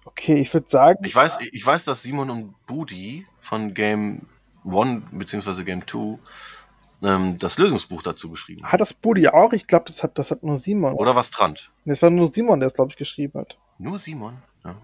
[0.05, 4.27] Okay, ich würde sagen, Ich weiß, ich weiß, dass Simon und Budi von Game
[4.65, 5.63] One bzw.
[5.63, 6.19] Game 2
[7.03, 8.73] ähm, das Lösungsbuch dazu geschrieben haben.
[8.73, 9.53] hat das Buddy auch?
[9.53, 10.95] Ich glaube, das hat, das hat nur Simon.
[10.95, 11.71] Oder was Trant?
[11.85, 13.57] Das war nur Simon, der es, glaube ich, geschrieben hat.
[13.79, 14.43] Nur Simon?
[14.65, 14.77] Ja.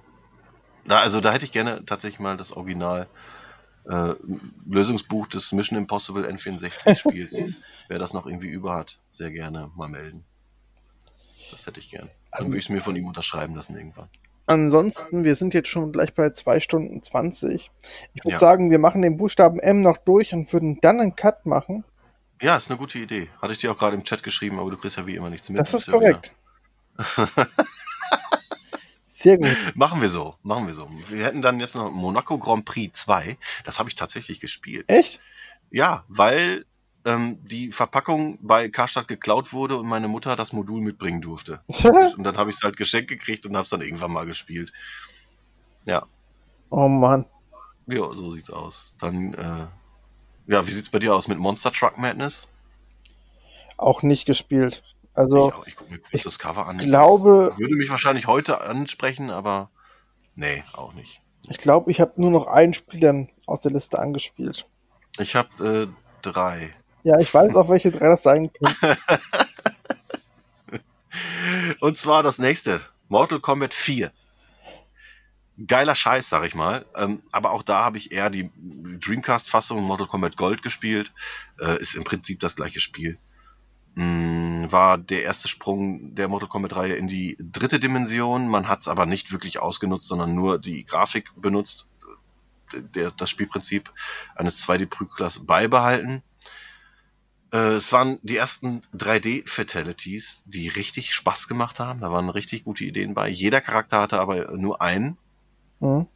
[0.87, 3.09] Da, also da hätte ich gerne tatsächlich mal das Original
[3.89, 4.15] äh,
[4.69, 7.35] Lösungsbuch des Mission Impossible N64 Spiels.
[7.89, 10.25] Wer das noch irgendwie über hat, sehr gerne mal melden.
[11.51, 12.11] Das hätte ich gern.
[12.33, 14.09] Dann würde ich es mir von ihm unterschreiben lassen irgendwann.
[14.47, 17.71] ansonsten, wir sind jetzt schon gleich bei 2 Stunden 20.
[18.15, 18.39] Ich würde Ja.
[18.39, 21.85] sagen, wir machen den Buchstaben M noch durch und würden dann einen Cut machen.
[22.43, 23.29] Ja, ist eine gute Idee.
[23.41, 25.49] Hatte ich dir auch gerade im Chat geschrieben, aber du kriegst ja wie immer nichts
[25.49, 25.59] mit.
[25.61, 26.33] Das ist korrekt.
[29.17, 29.57] Sehr gut.
[29.75, 30.91] Machen wir so, machen wir so.
[31.09, 33.39] Wir hätten dann jetzt noch Monaco Grand Prix 2.
[33.65, 34.85] Das habe ich tatsächlich gespielt.
[34.89, 35.21] Echt?
[35.71, 36.67] Ja, weil
[37.07, 41.63] ähm, die Verpackung bei Karstadt geklaut wurde und meine Mutter das Modul mitbringen durfte.
[42.19, 44.71] Und dann habe ich es halt geschenkt gekriegt und habe es dann irgendwann mal gespielt.
[45.87, 46.07] Ja,
[46.69, 47.25] oh Mann.
[47.87, 48.97] ja, so sieht's aus.
[48.99, 49.67] Dann, äh,
[50.53, 52.49] ja, wie sieht's bei dir aus mit Monster Truck Madness?
[53.79, 54.83] Auch nicht gespielt.
[55.17, 56.79] Also, ich ich gucke mir kurz das Cover an.
[56.79, 59.71] glaube- Das würde mich wahrscheinlich heute ansprechen, aber
[60.35, 61.21] nee, auch nicht.
[61.49, 64.67] ich glaube, ich habe nur noch ein Spiel dann aus der Liste angespielt.
[65.19, 66.75] Ich habe äh, drei.
[67.03, 68.97] Ja, ich weiß auch, welche drei das sein können.
[71.81, 74.11] Und zwar das nächste, Mortal Kombat 4.
[75.67, 76.85] Geiler Scheiß, sag ich mal.
[76.97, 81.13] Ähm, aber auch da habe ich eher die Dreamcast-Fassung Mortal Kombat Gold gespielt.
[81.61, 83.17] Äh, ist im Prinzip das gleiche Spiel.
[83.97, 88.47] Mm, war der erste Sprung der Mortal Kombat-Reihe in die dritte Dimension.
[88.47, 91.89] Man hat es aber nicht wirklich ausgenutzt, sondern nur die Grafik benutzt.
[92.95, 93.93] Der, das Spielprinzip
[94.35, 96.23] eines 2D-Prüglers beibehalten.
[97.53, 102.01] Äh, es waren die ersten 3D-Fatalities, die richtig Spaß gemacht haben.
[102.01, 103.29] Da waren richtig gute Ideen bei.
[103.31, 105.17] Jeder Charakter hatte aber nur einen.
[105.81, 106.07] Hm?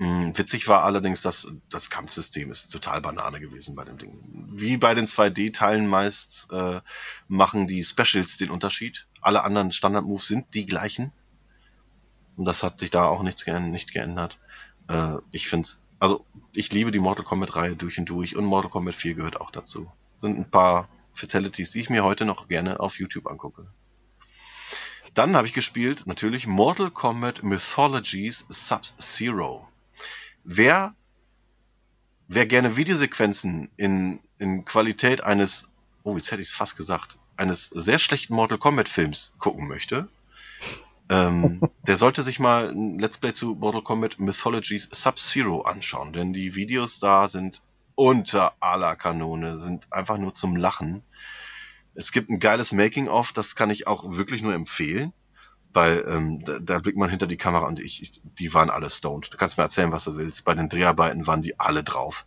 [0.00, 4.48] Mm, Witzig war allerdings, dass das Kampfsystem ist total Banane gewesen bei dem Ding.
[4.50, 6.80] Wie bei den 2D-Teilen meist äh,
[7.28, 9.06] machen die Specials den Unterschied.
[9.20, 11.12] Alle anderen Standard-Moves sind die gleichen.
[12.36, 14.38] Und das hat sich da auch nichts ge nicht geändert.
[14.88, 18.94] Äh, ich finde also ich liebe die Mortal Kombat-Reihe durch und durch und Mortal Kombat
[18.94, 19.92] 4 gehört auch dazu.
[20.22, 23.70] Sind ein paar Fatalities, die ich mir heute noch gerne auf YouTube angucke.
[25.12, 29.69] Dann habe ich gespielt natürlich Mortal Kombat Mythologies Sub-Zero.
[30.44, 30.94] Wer,
[32.28, 35.70] wer gerne Videosequenzen in, in Qualität eines,
[36.02, 40.08] oh, jetzt hätte ich es fast gesagt, eines sehr schlechten Mortal Kombat Films gucken möchte,
[41.08, 46.32] ähm, der sollte sich mal ein Let's Play zu Mortal Kombat Mythologies Sub-Zero anschauen, denn
[46.32, 47.62] die Videos da sind
[47.94, 51.02] unter aller Kanone, sind einfach nur zum Lachen.
[51.94, 55.12] Es gibt ein geiles Making-of, das kann ich auch wirklich nur empfehlen,
[55.72, 58.90] weil ähm, da, da blickt man hinter die Kamera und ich, ich, die waren alle
[58.90, 59.32] stoned.
[59.32, 60.44] Du kannst mir erzählen, was du willst.
[60.44, 62.26] Bei den Dreharbeiten waren die alle drauf.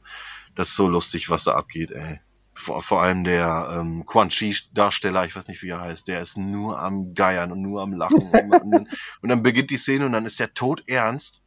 [0.55, 2.19] Das ist so lustig, was da abgeht, ey.
[2.55, 6.38] Vor, vor allem der ähm, Quan Chi-Darsteller, ich weiß nicht, wie er heißt, der ist
[6.38, 8.30] nur am Geiern und nur am Lachen.
[8.31, 8.88] und, dann,
[9.22, 11.41] und dann beginnt die Szene und dann ist der tot ernst,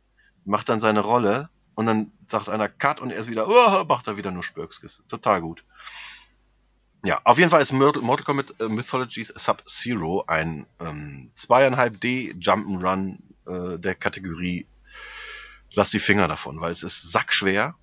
[0.44, 4.08] macht dann seine Rolle und dann sagt einer Cut und er ist wieder, oh, macht
[4.08, 5.04] er wieder nur Spökskes.
[5.08, 5.64] Total gut.
[7.06, 13.78] Ja, auf jeden Fall ist Mortal Kombat äh, Mythologies Sub-Zero ein ähm, 2,5D Jump'n'Run äh,
[13.78, 14.66] der Kategorie
[15.72, 17.76] Lass die Finger davon, weil es ist sackschwer.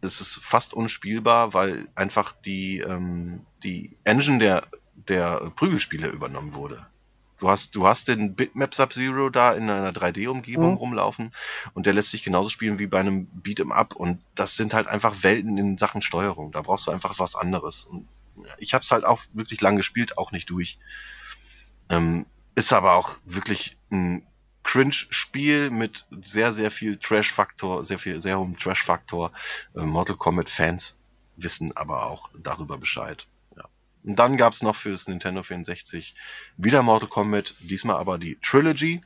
[0.00, 6.86] Es ist fast unspielbar, weil einfach die, ähm, die Engine der, der Prügelspiele übernommen wurde.
[7.38, 10.76] Du hast, du hast den Bitmap Sub-Zero da in einer 3D-Umgebung Mhm.
[10.76, 11.32] rumlaufen
[11.74, 14.86] und der lässt sich genauso spielen wie bei einem Beat'em Up und das sind halt
[14.86, 16.52] einfach Welten in Sachen Steuerung.
[16.52, 17.84] Da brauchst du einfach was anderes.
[17.86, 18.08] Und
[18.58, 20.78] ich habe es halt auch wirklich lang gespielt, auch nicht durch.
[21.90, 24.26] Ähm, ist aber auch wirklich ein
[24.62, 29.32] Cringe-Spiel mit sehr, sehr viel Trash-Faktor, sehr viel, sehr hohem Trash-Faktor.
[29.76, 31.00] Äh, Mortal Kombat-Fans
[31.36, 33.26] wissen aber auch darüber Bescheid.
[34.04, 36.14] Und dann gab's noch für das Nintendo 64
[36.56, 39.02] wieder Mortal Kombat, diesmal aber die Trilogy.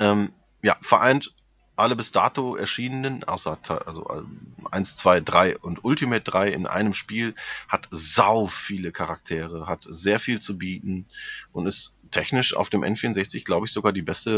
[0.00, 1.32] Ähm, ja, vereint
[1.76, 4.22] alle bis dato erschienenen, außer also äh,
[4.70, 7.34] 1, 2, 3 und Ultimate 3 in einem Spiel,
[7.68, 11.06] hat sau viele Charaktere, hat sehr viel zu bieten
[11.52, 14.30] und ist technisch auf dem N64, glaube ich, sogar die beste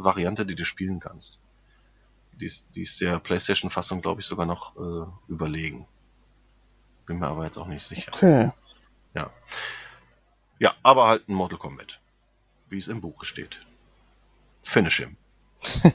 [0.00, 1.38] äh, Variante, die du spielen kannst.
[2.32, 5.86] Die ist, die ist der PlayStation-Fassung, glaube ich, sogar noch äh, überlegen.
[7.06, 8.12] Bin mir aber jetzt auch nicht sicher.
[8.14, 8.50] Okay.
[9.14, 9.30] Ja.
[10.58, 12.00] Ja, aber halt ein Mortal Kombat.
[12.68, 13.64] Wie es im Buche steht.
[14.62, 15.16] Finish him.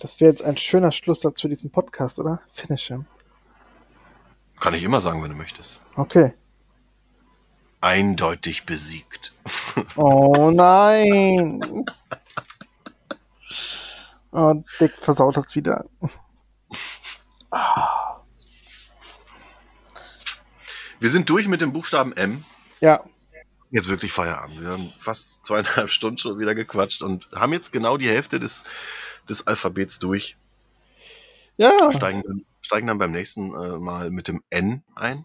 [0.00, 2.40] Das wäre jetzt ein schöner Schlusssatz für diesen Podcast, oder?
[2.52, 3.06] Finish him.
[4.60, 5.80] Kann ich immer sagen, wenn du möchtest.
[5.96, 6.34] Okay.
[7.80, 9.34] Eindeutig besiegt.
[9.96, 11.84] Oh nein.
[14.32, 15.84] Oh, Dick versaut das wieder.
[21.00, 22.44] Wir sind durch mit dem Buchstaben M.
[22.80, 23.02] Ja,
[23.70, 24.62] Jetzt wirklich Feierabend.
[24.62, 28.62] Wir haben fast zweieinhalb Stunden schon wieder gequatscht und haben jetzt genau die Hälfte des,
[29.28, 30.36] des Alphabets durch.
[31.58, 35.24] ja, Steigen, dann- steigen dann beim nächsten äh, Mal mit dem N ein.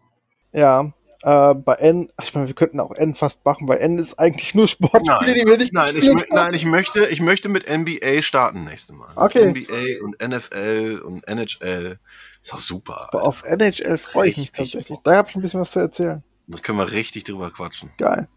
[0.51, 0.91] ja.
[1.25, 4.53] Äh, bei N, ich meine, wir könnten auch N fast machen, weil N ist eigentlich
[4.55, 8.21] nur Sportspiele, Nein, die wir nicht nein, ich, nein ich, möchte, ich möchte mit NBA
[8.21, 9.13] starten nächstes Mal.
[9.15, 9.45] Okay.
[9.47, 11.97] NBA und NFL und NHL.
[12.43, 13.07] Ist doch super.
[13.09, 14.99] Aber auf NHL freue ich mich tatsächlich.
[15.05, 16.23] Da habe ich ein bisschen was zu erzählen.
[16.47, 17.89] Da können wir richtig drüber quatschen.
[17.97, 18.27] Geil.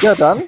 [0.00, 0.42] Ja, dann.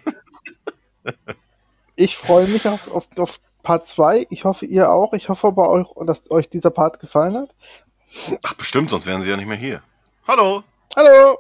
[1.97, 4.29] ich freue mich auf, auf, auf Part 2.
[4.31, 5.13] Ich hoffe, ihr auch.
[5.13, 7.55] Ich hoffe aber auch, dass euch dieser Part gefallen hat.
[8.43, 9.83] Ach, bestimmt, sonst wären sie ja nicht mehr hier.
[10.27, 10.65] Hallo!
[10.97, 11.39] Hallo!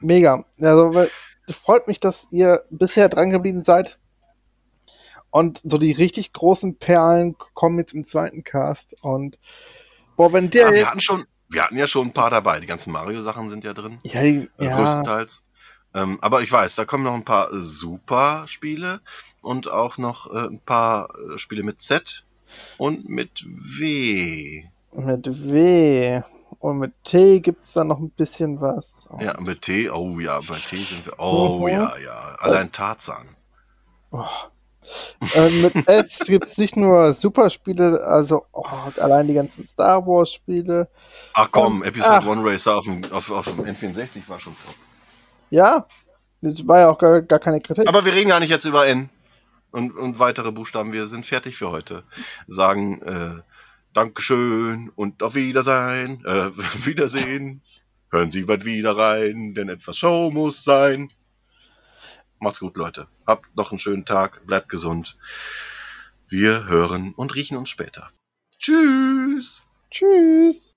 [0.00, 0.44] Mega.
[0.60, 1.06] Also,
[1.62, 4.00] freut mich, dass ihr bisher dran geblieben seid.
[5.30, 8.94] Und so die richtig großen Perlen kommen jetzt im zweiten Cast.
[9.02, 9.38] Und
[10.16, 12.60] boah, wenn der Ja, wir hatten schon, wir hatten ja schon ein paar dabei.
[12.60, 13.98] Die ganzen Mario-Sachen sind ja drin.
[14.04, 15.44] Ja, die- Äh, ja, größtenteils.
[15.94, 19.00] Ähm, aber ich weiß, da kommen noch ein paar äh, super Spiele
[19.40, 22.24] und auch noch äh, ein paar äh, Spiele mit Z
[22.76, 24.64] und mit W.
[24.92, 26.22] mit W.
[26.60, 29.08] Und mit T gibt's da noch ein bisschen was.
[29.20, 29.88] Ja, mit T.
[29.90, 31.18] Oh ja, bei T sind wir.
[31.18, 31.68] Oh Mhm.
[31.68, 32.36] ja, ja.
[32.40, 33.28] Allein Tarzan.
[34.10, 34.24] Oh.
[35.34, 38.64] Äh, mit S gibt's nicht nur Superspiele, also oh,
[38.98, 40.88] allein die ganzen Star Wars Spiele.
[41.34, 42.26] Ach komm, Und- Episode ach.
[42.26, 44.74] One Racer auf dem, auf, auf dem N64 war schon top.
[45.50, 45.86] Ja,
[46.40, 47.88] das war ja auch gar, gar keine Kritik.
[47.88, 49.08] Aber wir reden gar nicht jetzt über N
[49.70, 50.92] und, und weitere Buchstaben.
[50.92, 52.04] Wir sind fertig für heute.
[52.46, 53.42] Sagen äh,
[53.92, 56.22] Dankeschön und auf Wiedersein.
[56.24, 56.50] Äh,
[56.86, 57.62] Wiedersehen.
[58.10, 61.08] Hören Sie bald wieder rein, denn etwas Show muss sein.
[62.40, 63.08] Macht's gut, Leute.
[63.26, 64.46] Habt noch einen schönen Tag.
[64.46, 65.16] Bleibt gesund.
[66.28, 68.10] Wir hören und riechen uns später.
[68.58, 69.64] Tschüss.
[69.90, 70.72] Tschüss.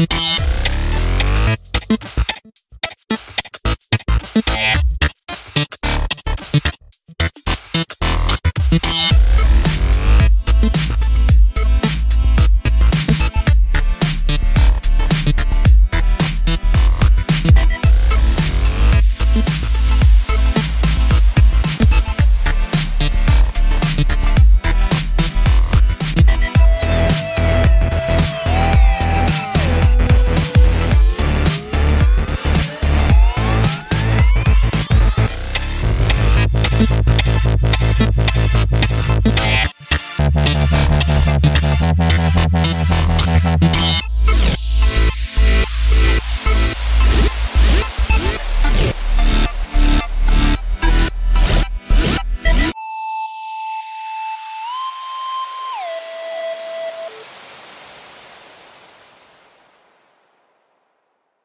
[0.00, 0.49] Thank